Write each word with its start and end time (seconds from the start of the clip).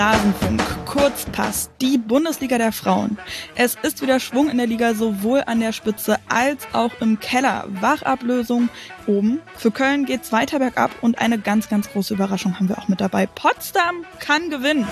Rasenfunk, 0.00 0.62
Kurzpass, 0.86 1.68
die 1.82 1.98
Bundesliga 1.98 2.56
der 2.56 2.72
Frauen. 2.72 3.18
Es 3.54 3.76
ist 3.82 4.00
wieder 4.00 4.18
Schwung 4.18 4.48
in 4.48 4.56
der 4.56 4.66
Liga, 4.66 4.94
sowohl 4.94 5.42
an 5.44 5.60
der 5.60 5.72
Spitze 5.72 6.16
als 6.26 6.66
auch 6.72 6.92
im 7.02 7.20
Keller. 7.20 7.66
Wachablösung 7.68 8.70
oben. 9.06 9.42
Für 9.58 9.70
Köln 9.70 10.06
geht's 10.06 10.32
weiter 10.32 10.58
bergab 10.58 10.90
und 11.02 11.18
eine 11.18 11.38
ganz, 11.38 11.68
ganz 11.68 11.90
große 11.90 12.14
Überraschung 12.14 12.58
haben 12.58 12.70
wir 12.70 12.78
auch 12.78 12.88
mit 12.88 13.02
dabei. 13.02 13.26
Potsdam 13.26 14.06
kann 14.20 14.48
gewinnen. 14.48 14.88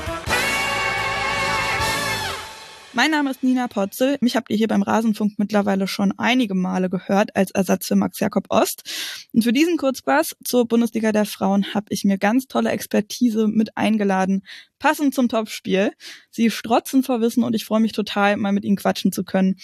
Mein 2.99 3.13
Name 3.13 3.31
ist 3.31 3.45
Nina 3.45 3.69
Potzel. 3.69 4.19
Mich 4.21 4.35
habt 4.35 4.51
ihr 4.51 4.57
hier 4.57 4.67
beim 4.67 4.83
Rasenfunk 4.83 5.39
mittlerweile 5.39 5.87
schon 5.87 6.13
einige 6.19 6.57
Male 6.57 6.91
gehört 6.91 7.37
als 7.37 7.53
Ersatz 7.53 7.87
für 7.87 7.95
Max 7.95 8.19
Jakob 8.19 8.47
Ost. 8.49 8.83
Und 9.33 9.45
für 9.45 9.53
diesen 9.53 9.77
Kurzpass 9.77 10.35
zur 10.45 10.67
Bundesliga 10.67 11.13
der 11.13 11.25
Frauen 11.25 11.75
habe 11.75 11.87
ich 11.91 12.03
mir 12.03 12.19
ganz 12.19 12.49
tolle 12.49 12.73
Expertise 12.73 13.47
mit 13.47 13.77
eingeladen, 13.77 14.43
passend 14.81 15.15
zum 15.15 15.29
Topspiel. 15.29 15.93
Sie 16.33 16.51
strotzen 16.51 17.05
vor 17.05 17.21
Wissen 17.21 17.45
und 17.45 17.55
ich 17.55 17.65
freue 17.65 17.79
mich 17.79 17.93
total, 17.93 18.37
mal 18.37 18.51
mit 18.51 18.65
ihnen 18.65 18.75
quatschen 18.75 19.13
zu 19.13 19.23
können. 19.23 19.59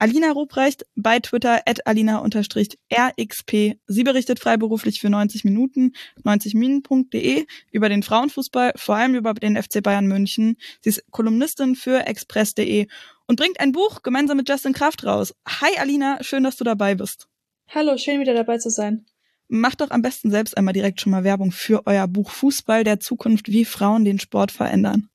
Alina 0.00 0.30
Ruprecht 0.30 0.86
bei 0.94 1.18
Twitter 1.18 1.62
at 1.66 1.84
alina-rxp. 1.84 3.76
Sie 3.86 4.04
berichtet 4.04 4.38
freiberuflich 4.38 5.00
für 5.00 5.10
90 5.10 5.42
Minuten, 5.42 5.92
90min.de 6.24 7.46
über 7.72 7.88
den 7.88 8.04
Frauenfußball, 8.04 8.74
vor 8.76 8.94
allem 8.94 9.16
über 9.16 9.34
den 9.34 9.60
FC 9.60 9.82
Bayern 9.82 10.06
München. 10.06 10.56
Sie 10.82 10.90
ist 10.90 11.02
Kolumnistin 11.10 11.74
für 11.74 12.06
express.de 12.06 12.86
und 13.26 13.36
bringt 13.40 13.58
ein 13.58 13.72
Buch 13.72 14.02
gemeinsam 14.02 14.36
mit 14.36 14.48
Justin 14.48 14.72
Kraft 14.72 15.04
raus. 15.04 15.34
Hi 15.48 15.76
Alina, 15.78 16.22
schön, 16.22 16.44
dass 16.44 16.56
du 16.56 16.62
dabei 16.62 16.94
bist. 16.94 17.26
Hallo, 17.66 17.98
schön 17.98 18.20
wieder 18.20 18.34
dabei 18.34 18.58
zu 18.58 18.70
sein. 18.70 19.04
Macht 19.48 19.80
doch 19.80 19.90
am 19.90 20.02
besten 20.02 20.30
selbst 20.30 20.56
einmal 20.56 20.74
direkt 20.74 21.00
schon 21.00 21.10
mal 21.10 21.24
Werbung 21.24 21.50
für 21.50 21.86
euer 21.88 22.06
Buch 22.06 22.30
Fußball 22.30 22.84
der 22.84 23.00
Zukunft, 23.00 23.48
wie 23.48 23.64
Frauen 23.64 24.04
den 24.04 24.20
Sport 24.20 24.52
verändern. 24.52 25.08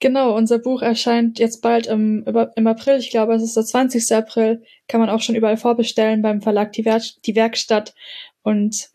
Genau, 0.00 0.34
unser 0.34 0.58
Buch 0.58 0.80
erscheint 0.80 1.38
jetzt 1.38 1.60
bald 1.60 1.86
im, 1.86 2.24
im 2.56 2.66
April. 2.66 2.98
Ich 2.98 3.10
glaube, 3.10 3.34
es 3.34 3.42
ist 3.42 3.56
der 3.56 3.64
20. 3.64 4.10
April. 4.16 4.62
Kann 4.88 4.98
man 4.98 5.10
auch 5.10 5.20
schon 5.20 5.34
überall 5.34 5.58
vorbestellen 5.58 6.22
beim 6.22 6.40
Verlag 6.40 6.72
Die, 6.72 6.86
Werk 6.86 7.02
Die 7.26 7.36
Werkstatt. 7.36 7.94
Und 8.42 8.88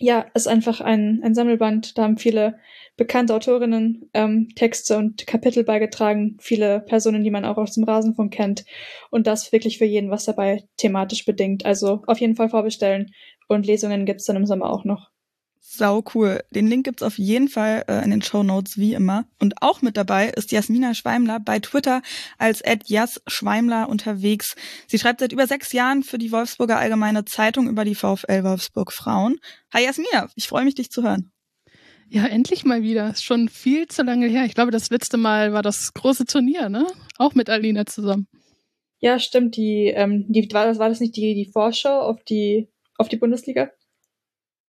ja, 0.00 0.26
ist 0.34 0.48
einfach 0.48 0.80
ein, 0.80 1.20
ein 1.22 1.36
Sammelband. 1.36 1.96
Da 1.96 2.02
haben 2.02 2.18
viele 2.18 2.58
bekannte 2.96 3.32
Autorinnen 3.32 4.10
ähm, 4.12 4.48
Texte 4.56 4.96
und 4.96 5.24
Kapitel 5.24 5.62
beigetragen. 5.62 6.36
Viele 6.40 6.80
Personen, 6.80 7.22
die 7.22 7.30
man 7.30 7.44
auch 7.44 7.56
aus 7.56 7.74
dem 7.74 7.84
Rasenfunk 7.84 8.32
kennt. 8.34 8.64
Und 9.10 9.28
das 9.28 9.52
wirklich 9.52 9.78
für 9.78 9.84
jeden 9.84 10.10
was 10.10 10.24
dabei 10.24 10.64
thematisch 10.78 11.24
bedingt. 11.24 11.64
Also 11.64 12.02
auf 12.08 12.18
jeden 12.18 12.34
Fall 12.34 12.48
vorbestellen. 12.48 13.12
Und 13.46 13.66
Lesungen 13.66 14.04
gibt's 14.04 14.24
dann 14.24 14.36
im 14.36 14.46
Sommer 14.46 14.68
auch 14.70 14.84
noch. 14.84 15.13
Sau 15.66 16.04
cool. 16.14 16.44
Den 16.50 16.66
Link 16.66 16.84
gibt's 16.84 17.02
auf 17.02 17.16
jeden 17.16 17.48
Fall 17.48 17.84
äh, 17.88 18.04
in 18.04 18.10
den 18.10 18.20
Show 18.20 18.42
Notes 18.42 18.76
wie 18.76 18.92
immer. 18.92 19.24
Und 19.40 19.62
auch 19.62 19.80
mit 19.80 19.96
dabei 19.96 20.28
ist 20.28 20.52
Jasmina 20.52 20.92
Schweimler 20.92 21.40
bei 21.40 21.58
Twitter 21.58 22.02
als 22.36 22.62
Jas 22.86 23.22
Schweimler 23.26 23.88
unterwegs. 23.88 24.56
Sie 24.86 24.98
schreibt 24.98 25.20
seit 25.20 25.32
über 25.32 25.46
sechs 25.46 25.72
Jahren 25.72 26.02
für 26.02 26.18
die 26.18 26.30
Wolfsburger 26.32 26.78
Allgemeine 26.78 27.24
Zeitung 27.24 27.66
über 27.66 27.86
die 27.86 27.94
VfL 27.94 28.44
Wolfsburg 28.44 28.92
Frauen. 28.92 29.40
Hi 29.72 29.82
Jasmina, 29.82 30.28
ich 30.34 30.48
freue 30.48 30.66
mich, 30.66 30.74
dich 30.74 30.90
zu 30.90 31.02
hören. 31.02 31.32
Ja, 32.10 32.26
endlich 32.26 32.66
mal 32.66 32.82
wieder. 32.82 33.08
Ist 33.08 33.24
schon 33.24 33.48
viel 33.48 33.88
zu 33.88 34.02
lange 34.02 34.26
her. 34.26 34.44
Ich 34.44 34.54
glaube, 34.54 34.70
das 34.70 34.90
letzte 34.90 35.16
Mal 35.16 35.54
war 35.54 35.62
das 35.62 35.94
große 35.94 36.26
Turnier, 36.26 36.68
ne? 36.68 36.86
Auch 37.16 37.34
mit 37.34 37.48
Alina 37.48 37.86
zusammen. 37.86 38.28
Ja, 38.98 39.18
stimmt. 39.18 39.56
Die, 39.56 39.86
ähm, 39.86 40.26
die 40.28 40.46
war 40.52 40.66
das 40.66 40.78
war 40.78 40.90
das 40.90 41.00
nicht 41.00 41.16
die 41.16 41.34
die 41.34 41.50
Vorschau 41.50 42.00
auf 42.00 42.22
die 42.22 42.68
auf 42.98 43.08
die 43.08 43.16
Bundesliga? 43.16 43.70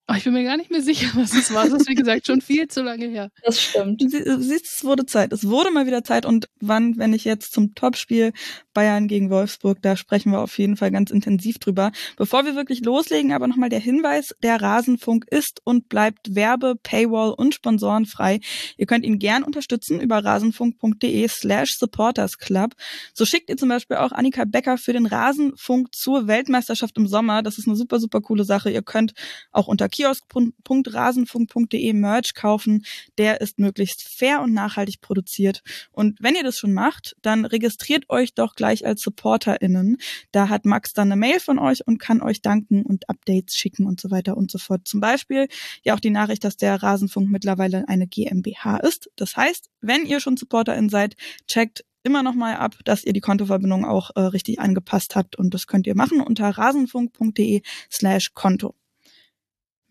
Oh, 0.08 0.14
ich 0.16 0.24
bin 0.24 0.34
mir 0.34 0.44
gar 0.44 0.58
nicht 0.58 0.70
mehr 0.70 0.84
sicher, 0.84 1.08
was 1.16 1.34
es 1.34 1.52
war. 1.52 1.68
Das 1.68 1.82
ist, 1.82 1.90
wie 1.90 1.96
gesagt, 1.96 2.28
schon 2.28 2.40
viel 2.40 2.68
zu 2.68 2.84
lange 2.84 3.08
her. 3.08 3.32
Das 3.44 3.60
stimmt. 3.60 4.00
Sie, 4.02 4.24
siehst, 4.38 4.66
es 4.78 4.84
wurde 4.84 5.08
Zeit. 5.08 5.34
Es 5.34 5.48
wurde 5.48 5.72
mal 5.72 5.88
wieder 5.88 6.04
Zeit. 6.04 6.28
Und 6.28 6.48
wann, 6.60 6.98
wenn 6.98 7.12
ich 7.12 7.26
jetzt 7.26 7.54
zum 7.54 7.74
Topspiel 7.74 8.32
Bayern 8.76 9.08
gegen 9.08 9.32
Wolfsburg, 9.32 9.82
da 9.82 9.98
sprechen 9.98 10.32
wir 10.32 10.42
auf 10.42 10.60
jeden 10.60 10.78
Fall 10.78 10.92
ganz 10.92 11.10
intensiv 11.10 11.58
drüber. 11.58 11.92
Bevor 12.18 12.46
wir 12.46 12.56
wirklich 12.56 12.82
loslegen, 12.82 13.32
aber 13.34 13.48
nochmal 13.48 13.70
der 13.70 13.80
Hinweis, 13.80 14.36
der 14.44 14.62
Rasenfunk 14.62 15.26
ist 15.32 15.62
und 15.64 15.90
bleibt 15.90 16.36
Werbe, 16.36 16.76
Paywall 16.84 17.34
und 17.34 17.56
Sponsorenfrei. 17.56 18.42
Ihr 18.78 18.86
könnt 18.86 19.06
ihn 19.06 19.18
gern 19.18 19.42
unterstützen 19.42 20.00
über 20.00 20.24
rasenfunk.de 20.24 21.28
slash 21.30 21.80
supportersclub. 21.80 22.74
So 23.16 23.26
schickt 23.26 23.50
ihr 23.50 23.58
zum 23.58 23.70
Beispiel 23.70 23.98
auch 23.98 24.12
Annika 24.12 24.46
Becker 24.46 24.78
für 24.78 24.94
den 24.94 25.08
Rasenfunk 25.08 25.96
zur 25.96 26.28
Weltmeisterschaft 26.28 26.96
im 26.98 27.08
Sommer. 27.08 27.42
Das 27.42 27.58
ist 27.58 27.68
eine 27.68 27.76
super, 27.76 28.00
super 28.00 28.22
coole 28.22 28.44
Sache. 28.44 28.70
Ihr 28.70 28.84
könnt 28.84 29.14
auch 29.52 29.66
unter 29.66 29.90
kiosk.rasenfunk.de 29.96 31.94
Merch 31.94 32.34
kaufen. 32.34 32.86
Der 33.18 33.40
ist 33.42 33.60
möglichst 33.60 34.04
fair 34.04 34.42
und 34.42 34.54
nachhaltig 34.54 35.02
produziert. 35.02 35.62
Und 35.92 36.18
wenn 36.22 36.36
ihr 36.36 36.44
das 36.44 36.58
schon 36.58 36.74
macht, 36.74 37.16
dann 37.22 37.46
registriert 37.46 38.10
euch 38.10 38.34
doch 38.34 38.56
gleich 38.56 38.86
als 38.86 39.02
SupporterInnen. 39.02 39.98
Da 40.32 40.50
hat 40.50 40.66
Max 40.66 40.94
dann 40.94 41.12
eine 41.12 41.20
Mail 41.20 41.40
von 41.40 41.60
euch 41.60 41.88
und 41.88 42.00
kann 42.00 42.22
euch 42.22 42.42
danken 42.42 42.84
und 42.84 43.10
Updates 43.10 43.56
schicken 43.56 43.86
und 43.86 44.02
so 44.02 44.12
weiter 44.12 44.36
und 44.36 44.52
so 44.52 44.58
fort. 44.58 44.88
Zum 44.88 45.00
Beispiel 45.00 45.48
ja 45.84 45.96
auch 45.96 46.00
die 46.00 46.10
Nachricht, 46.10 46.44
dass 46.44 46.58
der 46.58 46.82
Rasenfunk 46.82 47.30
mittlerweile 47.30 47.88
eine 47.88 48.08
GmbH 48.08 48.78
ist. 48.78 49.10
Das 49.16 49.38
heißt, 49.38 49.70
wenn 49.82 50.06
ihr 50.06 50.20
schon 50.20 50.36
SupporterIn 50.38 50.90
seid, 50.90 51.16
checkt 51.48 51.86
immer 52.04 52.22
noch 52.22 52.36
mal 52.36 52.56
ab, 52.56 52.76
dass 52.86 53.04
ihr 53.04 53.14
die 53.14 53.22
Kontoverbindung 53.22 53.84
auch 53.84 54.12
äh, 54.16 54.22
richtig 54.22 54.60
angepasst 54.60 55.16
habt 55.16 55.38
und 55.38 55.54
das 55.54 55.68
könnt 55.68 55.88
ihr 55.88 55.96
machen 55.96 56.22
unter 56.22 56.50
rasenfunk.de 56.50 57.62
slash 57.92 58.34
Konto. 58.34 58.76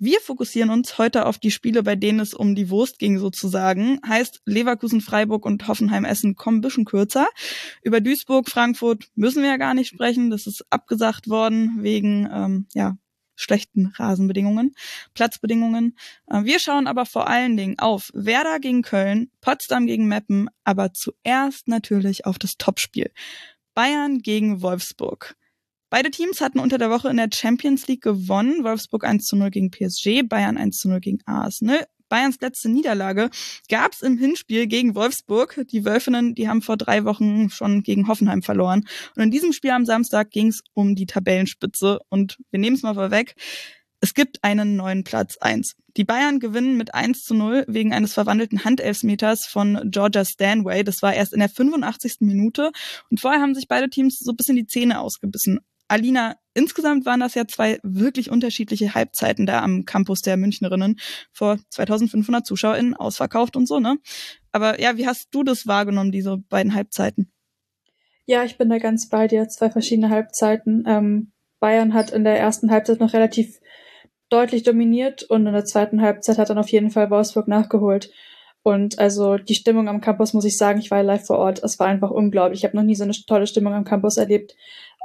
Wir 0.04 0.20
fokussieren 0.20 0.68
uns 0.68 0.98
heute 0.98 1.24
auf 1.24 1.38
die 1.38 1.50
Spiele, 1.50 1.82
bei 1.82 1.96
denen 1.96 2.20
es 2.20 2.34
um 2.34 2.54
die 2.54 2.68
Wurst 2.68 2.98
ging 2.98 3.18
sozusagen. 3.18 4.00
Heißt, 4.06 4.42
Leverkusen, 4.44 5.00
Freiburg 5.00 5.46
und 5.46 5.66
Hoffenheim 5.66 6.04
Essen 6.04 6.36
kommen 6.36 6.58
ein 6.58 6.60
bisschen 6.60 6.84
kürzer. 6.84 7.26
Über 7.82 8.02
Duisburg, 8.02 8.50
Frankfurt 8.50 9.08
müssen 9.14 9.42
wir 9.42 9.48
ja 9.48 9.56
gar 9.56 9.72
nicht 9.72 9.88
sprechen. 9.88 10.28
Das 10.28 10.46
ist 10.46 10.62
abgesagt 10.68 11.30
worden 11.30 11.78
wegen 11.78 12.28
ähm, 12.30 12.66
ja, 12.74 12.98
schlechten 13.34 13.94
Rasenbedingungen, 13.96 14.74
Platzbedingungen. 15.14 15.96
Äh, 16.26 16.44
wir 16.44 16.58
schauen 16.58 16.86
aber 16.86 17.06
vor 17.06 17.26
allen 17.26 17.56
Dingen 17.56 17.78
auf 17.78 18.10
Werder 18.12 18.60
gegen 18.60 18.82
Köln, 18.82 19.30
Potsdam 19.40 19.86
gegen 19.86 20.06
Meppen, 20.06 20.50
aber 20.64 20.92
zuerst 20.92 21.66
natürlich 21.66 22.26
auf 22.26 22.38
das 22.38 22.58
Topspiel. 22.58 23.10
Bayern 23.72 24.18
gegen 24.18 24.60
Wolfsburg. 24.60 25.34
Beide 25.94 26.10
Teams 26.10 26.40
hatten 26.40 26.58
unter 26.58 26.76
der 26.76 26.90
Woche 26.90 27.08
in 27.08 27.18
der 27.18 27.28
Champions 27.32 27.86
League 27.86 28.02
gewonnen. 28.02 28.64
Wolfsburg 28.64 29.04
1 29.04 29.26
zu 29.26 29.36
0 29.36 29.50
gegen 29.50 29.70
PSG, 29.70 30.24
Bayern 30.24 30.56
1 30.56 30.76
zu 30.78 30.88
0 30.88 30.98
gegen 30.98 31.20
Arsenal. 31.24 31.86
Bayerns 32.08 32.40
letzte 32.40 32.68
Niederlage 32.68 33.30
gab 33.68 33.92
es 33.92 34.02
im 34.02 34.18
Hinspiel 34.18 34.66
gegen 34.66 34.96
Wolfsburg. 34.96 35.64
Die 35.70 35.84
Wölfinnen, 35.84 36.34
die 36.34 36.48
haben 36.48 36.62
vor 36.62 36.76
drei 36.76 37.04
Wochen 37.04 37.48
schon 37.48 37.84
gegen 37.84 38.08
Hoffenheim 38.08 38.42
verloren. 38.42 38.88
Und 39.14 39.22
in 39.22 39.30
diesem 39.30 39.52
Spiel 39.52 39.70
am 39.70 39.86
Samstag 39.86 40.32
ging 40.32 40.48
es 40.48 40.62
um 40.72 40.96
die 40.96 41.06
Tabellenspitze. 41.06 42.00
Und 42.08 42.38
wir 42.50 42.58
nehmen 42.58 42.74
es 42.74 42.82
mal 42.82 42.94
vorweg. 42.94 43.36
Es 44.00 44.14
gibt 44.14 44.42
einen 44.42 44.74
neuen 44.74 45.04
Platz 45.04 45.36
1. 45.36 45.76
Die 45.96 46.02
Bayern 46.02 46.40
gewinnen 46.40 46.76
mit 46.76 46.92
1 46.92 47.22
zu 47.22 47.34
0 47.34 47.66
wegen 47.68 47.92
eines 47.92 48.14
verwandelten 48.14 48.64
Handelfmeters 48.64 49.46
von 49.46 49.80
Georgia 49.92 50.24
Stanway. 50.24 50.82
Das 50.82 51.02
war 51.02 51.14
erst 51.14 51.32
in 51.32 51.38
der 51.38 51.48
85. 51.48 52.16
Minute. 52.22 52.72
Und 53.10 53.20
vorher 53.20 53.40
haben 53.40 53.54
sich 53.54 53.68
beide 53.68 53.88
Teams 53.88 54.18
so 54.18 54.32
ein 54.32 54.36
bisschen 54.36 54.56
die 54.56 54.66
Zähne 54.66 54.98
ausgebissen. 54.98 55.60
Alina, 55.94 56.34
insgesamt 56.54 57.06
waren 57.06 57.20
das 57.20 57.36
ja 57.36 57.46
zwei 57.46 57.78
wirklich 57.84 58.28
unterschiedliche 58.28 58.96
Halbzeiten 58.96 59.46
da 59.46 59.62
am 59.62 59.84
Campus 59.84 60.22
der 60.22 60.36
Münchnerinnen 60.36 60.98
vor 61.30 61.58
2500 61.70 62.44
ZuschauerInnen 62.44 62.94
ausverkauft 62.96 63.54
und 63.54 63.68
so, 63.68 63.78
ne? 63.78 63.98
Aber 64.50 64.80
ja, 64.80 64.96
wie 64.96 65.06
hast 65.06 65.28
du 65.30 65.44
das 65.44 65.68
wahrgenommen, 65.68 66.10
diese 66.10 66.36
beiden 66.36 66.74
Halbzeiten? 66.74 67.30
Ja, 68.26 68.42
ich 68.42 68.58
bin 68.58 68.70
da 68.70 68.78
ganz 68.78 69.08
bei 69.08 69.28
dir. 69.28 69.46
Zwei 69.46 69.70
verschiedene 69.70 70.10
Halbzeiten. 70.10 70.82
Ähm, 70.84 71.32
Bayern 71.60 71.94
hat 71.94 72.10
in 72.10 72.24
der 72.24 72.40
ersten 72.40 72.72
Halbzeit 72.72 72.98
noch 72.98 73.12
relativ 73.12 73.60
deutlich 74.30 74.64
dominiert 74.64 75.22
und 75.22 75.46
in 75.46 75.52
der 75.52 75.64
zweiten 75.64 76.02
Halbzeit 76.02 76.38
hat 76.38 76.50
dann 76.50 76.58
auf 76.58 76.70
jeden 76.70 76.90
Fall 76.90 77.08
Wolfsburg 77.08 77.46
nachgeholt. 77.46 78.10
Und 78.64 78.98
also 78.98 79.36
die 79.36 79.54
Stimmung 79.54 79.88
am 79.88 80.00
Campus, 80.00 80.32
muss 80.32 80.46
ich 80.46 80.56
sagen, 80.56 80.80
ich 80.80 80.90
war 80.90 81.02
live 81.04 81.26
vor 81.26 81.38
Ort. 81.38 81.62
Es 81.62 81.78
war 81.78 81.86
einfach 81.86 82.10
unglaublich. 82.10 82.60
Ich 82.60 82.64
habe 82.64 82.76
noch 82.76 82.82
nie 82.82 82.96
so 82.96 83.04
eine 83.04 83.12
tolle 83.12 83.46
Stimmung 83.46 83.74
am 83.74 83.84
Campus 83.84 84.16
erlebt 84.16 84.56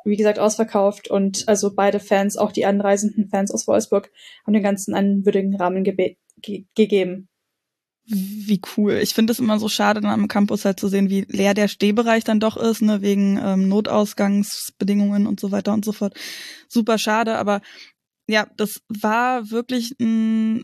wie 0.05 0.15
gesagt, 0.15 0.39
ausverkauft 0.39 1.09
und 1.09 1.47
also 1.47 1.73
beide 1.73 1.99
Fans, 1.99 2.37
auch 2.37 2.51
die 2.51 2.65
anreisenden 2.65 3.29
Fans 3.29 3.51
aus 3.51 3.67
Wolfsburg, 3.67 4.11
haben 4.45 4.53
den 4.53 4.63
ganzen 4.63 4.93
einen 4.93 5.25
würdigen 5.25 5.55
Rahmen 5.55 5.83
ge 5.83 6.17
gegeben. 6.73 7.27
Wie 8.11 8.59
cool. 8.75 8.93
Ich 8.93 9.13
finde 9.13 9.31
es 9.33 9.39
immer 9.39 9.59
so 9.59 9.69
schade, 9.69 10.01
dann 10.01 10.09
am 10.09 10.27
Campus 10.27 10.65
halt 10.65 10.79
zu 10.79 10.87
sehen, 10.87 11.11
wie 11.11 11.25
leer 11.27 11.53
der 11.53 11.67
Stehbereich 11.67 12.23
dann 12.23 12.39
doch 12.39 12.57
ist, 12.57 12.81
ne, 12.81 13.03
wegen 13.03 13.37
ähm, 13.37 13.67
Notausgangsbedingungen 13.67 15.27
und 15.27 15.39
so 15.39 15.51
weiter 15.51 15.73
und 15.73 15.85
so 15.85 15.91
fort. 15.91 16.15
Super 16.67 16.97
schade, 16.97 17.37
aber 17.37 17.61
ja, 18.27 18.47
das 18.57 18.81
war 18.87 19.51
wirklich 19.51 19.95
ein, 19.99 20.63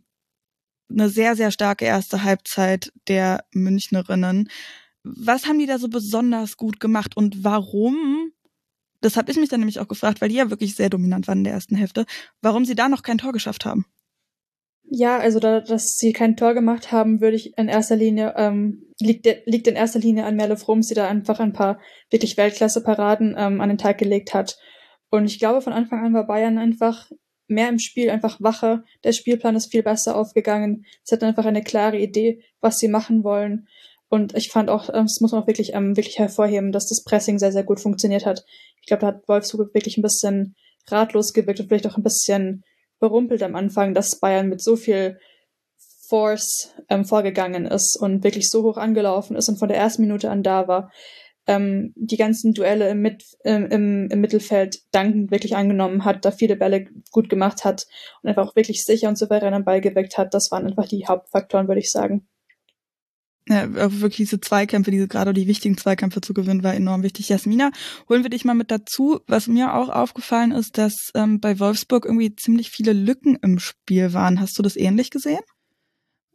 eine 0.89 1.09
sehr, 1.09 1.35
sehr 1.35 1.51
starke 1.51 1.85
erste 1.85 2.23
Halbzeit 2.23 2.91
der 3.07 3.45
Münchnerinnen. 3.53 4.49
Was 5.03 5.45
haben 5.45 5.59
die 5.59 5.67
da 5.67 5.77
so 5.77 5.87
besonders 5.87 6.57
gut 6.57 6.79
gemacht 6.79 7.15
und 7.15 7.43
warum 7.43 8.31
das 9.05 9.17
habe 9.17 9.31
ich 9.31 9.37
mich 9.37 9.49
dann 9.49 9.59
nämlich 9.59 9.79
auch 9.79 9.87
gefragt, 9.87 10.19
weil 10.19 10.29
die 10.29 10.35
ja 10.35 10.49
wirklich 10.49 10.75
sehr 10.75 10.89
dominant 10.89 11.27
waren 11.27 11.39
in 11.39 11.43
der 11.43 11.53
ersten 11.53 11.75
Hälfte, 11.75 12.05
warum 12.41 12.65
sie 12.65 12.73
da 12.73 12.89
noch 12.89 13.03
kein 13.03 13.19
Tor 13.19 13.33
geschafft 13.33 13.63
haben. 13.63 13.85
Ja, 14.89 15.17
also 15.17 15.39
da, 15.39 15.61
dass 15.61 15.97
sie 15.97 16.11
kein 16.11 16.35
Tor 16.35 16.53
gemacht 16.53 16.91
haben, 16.91 17.21
würde 17.21 17.35
ich 17.35 17.57
in 17.57 17.67
erster 17.67 17.95
Linie, 17.95 18.33
ähm, 18.35 18.85
liegt, 18.99 19.27
liegt 19.45 19.67
in 19.67 19.75
erster 19.75 19.99
Linie 19.99 20.25
an 20.25 20.35
Merle 20.35 20.57
Frums, 20.57 20.87
die 20.87 20.93
da 20.95 21.07
einfach 21.07 21.39
ein 21.39 21.53
paar 21.53 21.79
wirklich 22.09 22.37
Weltklasse-Paraden 22.37 23.35
ähm, 23.37 23.61
an 23.61 23.69
den 23.69 23.77
Tag 23.77 23.97
gelegt 23.97 24.33
hat. 24.33 24.57
Und 25.09 25.25
ich 25.25 25.39
glaube, 25.39 25.61
von 25.61 25.73
Anfang 25.73 26.03
an 26.03 26.13
war 26.13 26.27
Bayern 26.27 26.57
einfach 26.57 27.09
mehr 27.47 27.69
im 27.69 27.79
Spiel, 27.79 28.09
einfach 28.09 28.41
wacher. 28.41 28.83
Der 29.03 29.11
Spielplan 29.11 29.55
ist 29.55 29.71
viel 29.71 29.83
besser 29.83 30.15
aufgegangen. 30.15 30.85
Es 31.03 31.11
hat 31.11 31.23
einfach 31.23 31.45
eine 31.45 31.63
klare 31.63 31.99
Idee, 31.99 32.41
was 32.59 32.79
sie 32.79 32.87
machen 32.87 33.23
wollen. 33.23 33.67
Und 34.07 34.35
ich 34.35 34.49
fand 34.49 34.69
auch, 34.69 34.87
das 34.87 35.19
muss 35.19 35.31
man 35.31 35.43
auch 35.43 35.47
wirklich, 35.47 35.73
ähm, 35.73 35.97
wirklich 35.97 36.19
hervorheben, 36.19 36.71
dass 36.71 36.87
das 36.87 37.03
Pressing 37.03 37.39
sehr, 37.39 37.51
sehr 37.51 37.63
gut 37.63 37.79
funktioniert 37.79 38.25
hat. 38.25 38.45
Ich 38.85 38.87
glaube, 38.87 39.01
da 39.01 39.07
hat 39.07 39.27
Wolfsburg 39.27 39.73
wirklich 39.73 39.97
ein 39.97 40.03
bisschen 40.03 40.55
ratlos 40.85 41.33
gewirkt 41.33 41.59
und 41.59 41.69
vielleicht 41.69 41.87
auch 41.87 41.97
ein 41.97 42.03
bisschen 42.03 42.63
berumpelt 42.99 43.41
am 43.41 43.55
Anfang, 43.55 43.95
dass 43.95 44.19
Bayern 44.19 44.47
mit 44.47 44.61
so 44.61 44.75
viel 44.75 45.17
Force 46.07 46.75
ähm, 46.87 47.03
vorgegangen 47.03 47.65
ist 47.65 47.97
und 47.99 48.23
wirklich 48.23 48.47
so 48.51 48.61
hoch 48.61 48.77
angelaufen 48.77 49.35
ist 49.35 49.49
und 49.49 49.57
von 49.57 49.69
der 49.69 49.77
ersten 49.79 50.03
Minute 50.03 50.29
an 50.29 50.43
da 50.43 50.67
war. 50.67 50.91
Ähm, 51.47 51.93
die 51.95 52.17
ganzen 52.17 52.53
Duelle 52.53 52.89
im, 52.89 53.01
Mit 53.01 53.23
ähm, 53.43 53.65
im, 53.71 54.07
im 54.11 54.21
Mittelfeld 54.21 54.81
dankend 54.91 55.31
wirklich 55.31 55.55
angenommen 55.55 56.05
hat, 56.05 56.23
da 56.23 56.29
viele 56.29 56.55
Bälle 56.55 56.85
gut 57.11 57.27
gemacht 57.27 57.65
hat 57.65 57.87
und 58.21 58.29
einfach 58.29 58.49
auch 58.49 58.55
wirklich 58.55 58.83
sicher 58.83 59.09
und 59.09 59.17
souverän 59.17 59.55
am 59.55 59.65
Ball 59.65 59.81
geweckt 59.81 60.19
hat. 60.19 60.35
Das 60.35 60.51
waren 60.51 60.67
einfach 60.67 60.87
die 60.87 61.07
Hauptfaktoren, 61.07 61.67
würde 61.67 61.81
ich 61.81 61.89
sagen 61.89 62.27
ja, 63.47 63.71
wirklich 63.73 64.17
diese 64.17 64.41
Zweikämpfe, 64.41 64.91
diese 64.91 65.07
gerade 65.07 65.33
die 65.33 65.47
wichtigen 65.47 65.77
Zweikämpfe 65.77 66.21
zu 66.21 66.33
gewinnen, 66.33 66.63
war 66.63 66.73
enorm 66.73 67.03
wichtig. 67.03 67.29
Jasmina, 67.29 67.71
holen 68.09 68.23
wir 68.23 68.29
dich 68.29 68.43
mal 68.43 68.55
mit 68.55 68.71
dazu. 68.71 69.19
Was 69.27 69.47
mir 69.47 69.75
auch 69.75 69.89
aufgefallen 69.89 70.51
ist, 70.51 70.77
dass 70.77 71.11
ähm, 71.13 71.39
bei 71.39 71.59
Wolfsburg 71.59 72.05
irgendwie 72.05 72.35
ziemlich 72.35 72.71
viele 72.71 72.93
Lücken 72.93 73.37
im 73.41 73.59
Spiel 73.59 74.13
waren. 74.13 74.39
Hast 74.39 74.57
du 74.57 74.63
das 74.63 74.75
ähnlich 74.75 75.11
gesehen? 75.11 75.41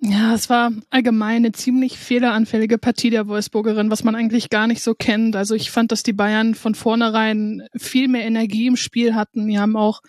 Ja, 0.03 0.35
es 0.35 0.49
war 0.49 0.73
allgemein 0.89 1.37
eine 1.45 1.53
ziemlich 1.53 1.99
fehleranfällige 1.99 2.79
Partie 2.79 3.11
der 3.11 3.29
Wolfsburgerin, 3.29 3.91
was 3.91 4.03
man 4.03 4.15
eigentlich 4.15 4.49
gar 4.49 4.67
nicht 4.67 4.83
so 4.83 4.95
kennt. 4.95 5.37
Also 5.37 5.55
ich 5.55 5.71
fand, 5.71 5.93
dass 5.93 6.03
die 6.03 6.15
Bayern 6.15 6.55
von 6.55 6.75
vornherein 6.75 7.67
viel 7.77 8.09
mehr 8.09 8.25
Energie 8.25 8.67
im 8.67 8.77
Spiel 8.77 9.15
hatten. 9.15 9.47
Die 9.47 9.59
haben 9.59 9.77
auch 9.77 10.01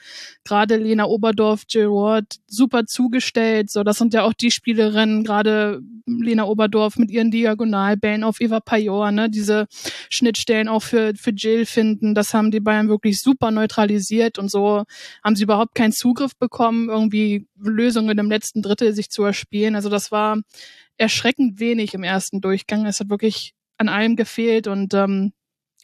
gerade 0.46 0.78
Lena 0.78 1.08
Oberdorf, 1.08 1.64
Jill 1.68 1.90
Ward 1.90 2.38
super 2.48 2.86
zugestellt. 2.86 3.70
So, 3.70 3.84
das 3.84 3.98
sind 3.98 4.14
ja 4.14 4.24
auch 4.24 4.32
die 4.32 4.52
Spielerinnen, 4.52 5.26
gerade 5.26 5.82
Lena 6.06 6.46
Oberdorf 6.46 6.96
mit 6.98 7.12
ihren 7.12 7.30
Diagonalbällen 7.30 8.24
auf 8.24 8.40
Eva 8.40 8.62
Pajor, 8.62 9.12
ne, 9.12 9.30
diese 9.30 9.68
Schnittstellen 10.10 10.70
auch 10.70 10.84
für, 10.84 11.14
für 11.16 11.32
Jill 11.32 11.66
finden. 11.66 12.16
Das 12.16 12.34
haben 12.34 12.52
die 12.52 12.62
Bayern 12.62 12.88
wirklich 12.88 13.20
super 13.20 13.52
neutralisiert 13.52 14.40
und 14.40 14.50
so 14.50 14.84
haben 15.22 15.36
sie 15.36 15.44
überhaupt 15.44 15.76
keinen 15.76 15.92
Zugriff 15.92 16.38
bekommen, 16.38 16.88
irgendwie 16.88 17.48
Lösungen 17.62 18.18
im 18.18 18.30
letzten 18.30 18.62
Drittel 18.62 18.94
sich 18.94 19.10
zu 19.10 19.24
erspielen. 19.24 19.75
Also 19.75 19.90
das 19.90 20.12
war 20.12 20.42
erschreckend 20.98 21.60
wenig 21.60 21.94
im 21.94 22.04
ersten 22.04 22.42
Durchgang. 22.42 22.86
Es 22.86 23.00
hat 23.00 23.10
wirklich 23.10 23.54
an 23.78 23.90
allem 23.90 24.16
gefehlt 24.16 24.68
und 24.68 24.94
ähm, 24.94 25.34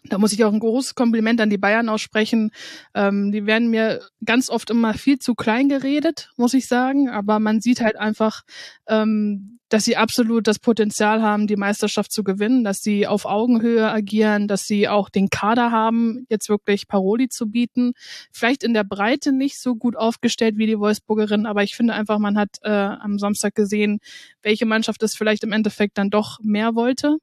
da 0.09 0.17
muss 0.17 0.33
ich 0.33 0.43
auch 0.43 0.53
ein 0.53 0.59
großes 0.59 0.95
Kompliment 0.95 1.41
an 1.41 1.49
die 1.49 1.57
Bayern 1.57 1.89
aussprechen. 1.89 2.51
Ähm, 2.93 3.31
die 3.31 3.45
werden 3.45 3.69
mir 3.69 4.01
ganz 4.23 4.49
oft 4.49 4.69
immer 4.69 4.93
viel 4.93 5.19
zu 5.19 5.35
klein 5.35 5.69
geredet, 5.69 6.31
muss 6.37 6.53
ich 6.53 6.67
sagen. 6.67 7.09
Aber 7.09 7.39
man 7.39 7.61
sieht 7.61 7.81
halt 7.81 7.97
einfach, 7.97 8.43
ähm, 8.87 9.57
dass 9.69 9.83
sie 9.83 9.97
absolut 9.97 10.47
das 10.47 10.59
Potenzial 10.59 11.21
haben, 11.21 11.47
die 11.47 11.55
Meisterschaft 11.55 12.11
zu 12.11 12.23
gewinnen, 12.23 12.63
dass 12.63 12.81
sie 12.81 13.05
auf 13.05 13.25
Augenhöhe 13.25 13.89
agieren, 13.89 14.47
dass 14.47 14.65
sie 14.65 14.87
auch 14.87 15.09
den 15.09 15.29
Kader 15.29 15.71
haben, 15.71 16.25
jetzt 16.29 16.49
wirklich 16.49 16.87
Paroli 16.87 17.27
zu 17.27 17.47
bieten. 17.47 17.91
Vielleicht 18.31 18.63
in 18.63 18.73
der 18.73 18.85
Breite 18.85 19.31
nicht 19.31 19.59
so 19.59 19.75
gut 19.75 19.95
aufgestellt 19.95 20.57
wie 20.57 20.67
die 20.67 20.79
Wolfsburgerin, 20.79 21.45
aber 21.45 21.63
ich 21.63 21.75
finde 21.75 21.93
einfach, 21.93 22.19
man 22.19 22.37
hat 22.37 22.57
äh, 22.61 22.69
am 22.69 23.19
Samstag 23.19 23.55
gesehen, 23.55 23.99
welche 24.41 24.65
Mannschaft 24.65 25.03
es 25.03 25.15
vielleicht 25.15 25.43
im 25.43 25.51
Endeffekt 25.51 25.97
dann 25.97 26.09
doch 26.09 26.39
mehr 26.41 26.75
wollte. 26.75 27.17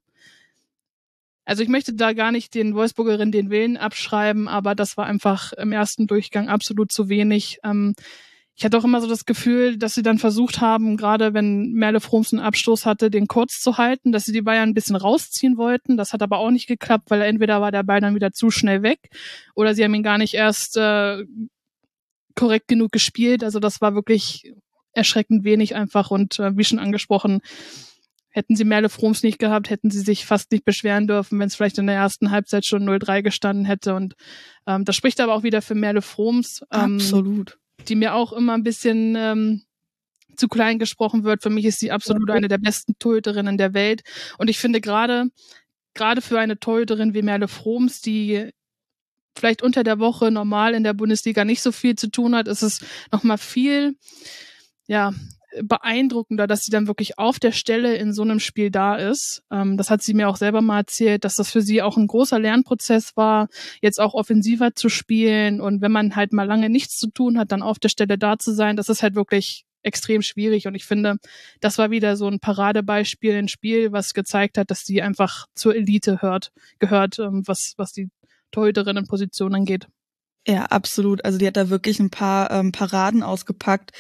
Also 1.45 1.63
ich 1.63 1.69
möchte 1.69 1.95
da 1.95 2.13
gar 2.13 2.33
nicht 2.33 2.55
den 2.55 2.75
Wolfsburgerinnen 2.75 3.33
den 3.33 3.51
Willen 3.51 3.77
abschreiben, 3.77 4.49
aber 4.49 4.75
das 4.75 4.97
war 4.97 5.07
einfach 5.07 5.53
im 5.53 5.73
ersten 5.73 6.07
Durchgang 6.07 6.49
absolut 6.49 6.91
zu 6.91 7.09
wenig. 7.09 7.59
Ähm, 7.65 7.95
ich 8.57 8.65
hatte 8.65 8.79
auch 8.79 8.85
immer 8.85 9.01
so 9.01 9.09
das 9.09 9.25
Gefühl, 9.25 9.77
dass 9.77 9.95
sie 9.95 10.03
dann 10.03 10.19
versucht 10.19 10.61
haben, 10.61 10.97
gerade 10.97 11.35
wenn 11.35 11.73
Merle 11.73 12.01
Froms 12.01 12.33
einen 12.33 12.43
Abstoß 12.43 12.87
hatte, 12.87 13.11
den 13.11 13.27
kurz 13.27 13.61
zu 13.61 13.79
halten, 13.79 14.13
dass 14.13 14.25
sie 14.25 14.33
die 14.33 14.43
Bayern 14.43 14.71
ein 14.71 14.75
bisschen 14.75 14.95
rausziehen 14.95 15.57
wollten. 15.57 15.97
Das 15.97 16.13
hat 16.13 16.23
aber 16.23 16.39
auch 16.39 16.51
nicht 16.51 16.69
geklappt, 16.69 17.11
weil 17.11 17.23
entweder 17.23 17.61
war 17.61 17.73
der 17.73 17.83
Ball 17.83 18.01
dann 18.01 18.15
wieder 18.15 18.31
zu 18.31 18.51
schnell 18.51 18.83
weg 18.83 19.11
oder 19.55 19.75
sie 19.75 19.83
haben 19.83 19.95
ihn 19.95 20.05
gar 20.05 20.19
nicht 20.19 20.35
erst 20.35 20.77
äh, 20.77 21.25
korrekt 22.37 22.69
genug 22.69 22.93
gespielt. 22.93 23.43
Also 23.43 23.59
das 23.59 23.81
war 23.81 23.95
wirklich 23.97 24.53
erschreckend 24.93 25.43
wenig 25.43 25.75
einfach 25.75 26.13
und 26.13 26.39
äh, 26.39 26.57
wie 26.57 26.65
schon 26.65 26.79
angesprochen, 26.79 27.41
Hätten 28.37 28.57
sie 28.57 28.65
Merle 28.65 28.89
Froms 28.89 29.23
nicht 29.23 29.39
gehabt, 29.39 29.71
hätten 29.71 29.93
sie 29.93 30.01
sich 30.01 30.27
fast 30.27 30.51
nicht 30.51 30.65
beschweren 30.65 31.07
dürfen, 31.07 31.39
wenn 31.39 31.47
es 31.47 31.55
vielleicht 31.55 31.79
in 31.79 31.87
der 31.87 31.95
ersten 31.95 32.33
Halbzeit 32.33 32.67
schon 32.67 32.83
0-3 32.83 33.23
gestanden 33.23 33.65
hätte. 33.65 33.95
Und 33.95 34.15
ähm, 34.67 34.85
das 34.85 34.97
spricht 34.97 35.21
aber 35.21 35.35
auch 35.35 35.45
wieder 35.45 35.63
für 35.63 35.77
Merle 35.77 36.03
Froms. 36.03 36.63
Ähm, 36.73 36.97
Absolut. 36.97 37.59
Die 37.87 37.95
mir 37.95 38.13
auch 38.15 38.33
immer 38.33 38.55
ein 38.55 38.65
bisschen 38.65 39.15
ähm, 39.17 39.63
zu 40.37 40.49
klein 40.49 40.81
gesprochen 40.81 41.23
wird. 41.23 41.45
Für 41.45 41.51
mich 41.51 41.65
ist 41.65 41.79
sie 41.79 41.93
absolut 41.93 42.29
eine 42.29 42.49
der 42.49 42.59
besten 42.59 42.99
Torhüterinnen 42.99 43.57
der 43.57 43.73
Welt. 43.73 44.03
Und 44.37 44.51
ich 44.51 44.59
finde 44.59 44.81
gerade, 44.81 45.29
gerade 45.95 46.21
für 46.21 46.41
eine 46.41 46.59
Torhüterin 46.59 47.15
wie 47.15 47.23
Merle 47.23 47.47
Froms, 47.47 48.01
die 48.01 48.51
vielleicht 49.37 49.63
unter 49.63 49.85
der 49.85 50.01
Woche 50.01 50.33
normal 50.33 50.75
in 50.75 50.83
der 50.83 50.95
Bundesliga 50.95 51.45
nicht 51.45 51.63
so 51.63 51.71
viel 51.71 51.95
zu 51.95 52.11
tun 52.11 52.35
hat, 52.35 52.49
ist 52.49 52.63
es 52.63 52.81
nochmal 53.13 53.39
viel, 53.39 53.97
ja, 54.87 55.13
beeindruckender, 55.63 56.47
dass 56.47 56.65
sie 56.65 56.71
dann 56.71 56.87
wirklich 56.87 57.19
auf 57.19 57.39
der 57.39 57.53
Stelle 57.53 57.97
in 57.97 58.13
so 58.13 58.23
einem 58.23 58.41
Spiel 58.41 58.71
da 58.71 58.97
ist. 58.97 59.43
Ähm, 59.51 59.77
das 59.77 59.91
hat 59.91 60.03
sie 60.03 60.15
mir 60.15 60.29
auch 60.29 60.37
selber 60.37 60.63
mal 60.63 60.79
erzählt, 60.79 61.25
dass 61.25 61.37
das 61.37 61.51
für 61.51 61.63
sie 61.63 61.83
auch 61.83 61.97
ein 61.97 62.07
großer 62.07 62.39
Lernprozess 62.39 63.17
war, 63.17 63.49
jetzt 63.81 64.01
auch 64.01 64.15
offensiver 64.15 64.75
zu 64.75 64.89
spielen. 64.89 65.61
Und 65.61 65.81
wenn 65.81 65.93
man 65.93 66.17
halt 66.17 66.33
mal 66.33 66.47
lange 66.47 66.71
nichts 66.71 66.99
zu 66.99 67.09
tun 67.09 67.39
hat, 67.39 67.53
dann 67.53 67.63
auf 67.63 67.79
der 67.79 67.89
Stelle 67.89 68.19
da 68.19 68.39
zu 68.39 68.53
sein, 68.53 68.77
das 68.77 68.89
ist 68.89 69.03
halt 69.03 69.15
wirklich 69.15 69.65
extrem 69.83 70.23
schwierig. 70.23 70.67
Und 70.67 70.75
ich 70.75 70.85
finde, 70.85 71.17
das 71.61 71.79
war 71.79 71.91
wieder 71.91 72.17
so 72.17 72.27
ein 72.27 72.41
Paradebeispiel, 72.41 73.35
ein 73.35 73.49
Spiel, 73.49 73.93
was 73.93 74.15
gezeigt 74.15 74.59
hat, 74.59 74.71
dass 74.71 74.85
sie 74.85 75.03
einfach 75.03 75.47
zur 75.55 75.77
Elite 75.77 76.23
hört, 76.23 76.53
gehört, 76.79 77.19
ähm, 77.19 77.43
was, 77.47 77.75
was 77.77 77.93
die 77.93 78.09
Torhüterinnenposition 78.51 79.55
angeht. 79.55 79.87
Ja, 80.47 80.65
absolut. 80.67 81.25
Also 81.25 81.39
die 81.39 81.47
hat 81.47 81.57
da 81.57 81.71
wirklich 81.71 82.01
ein 82.01 82.11
paar 82.11 82.51
ähm, 82.51 82.73
Paraden 82.73 83.23
ausgepackt 83.23 83.93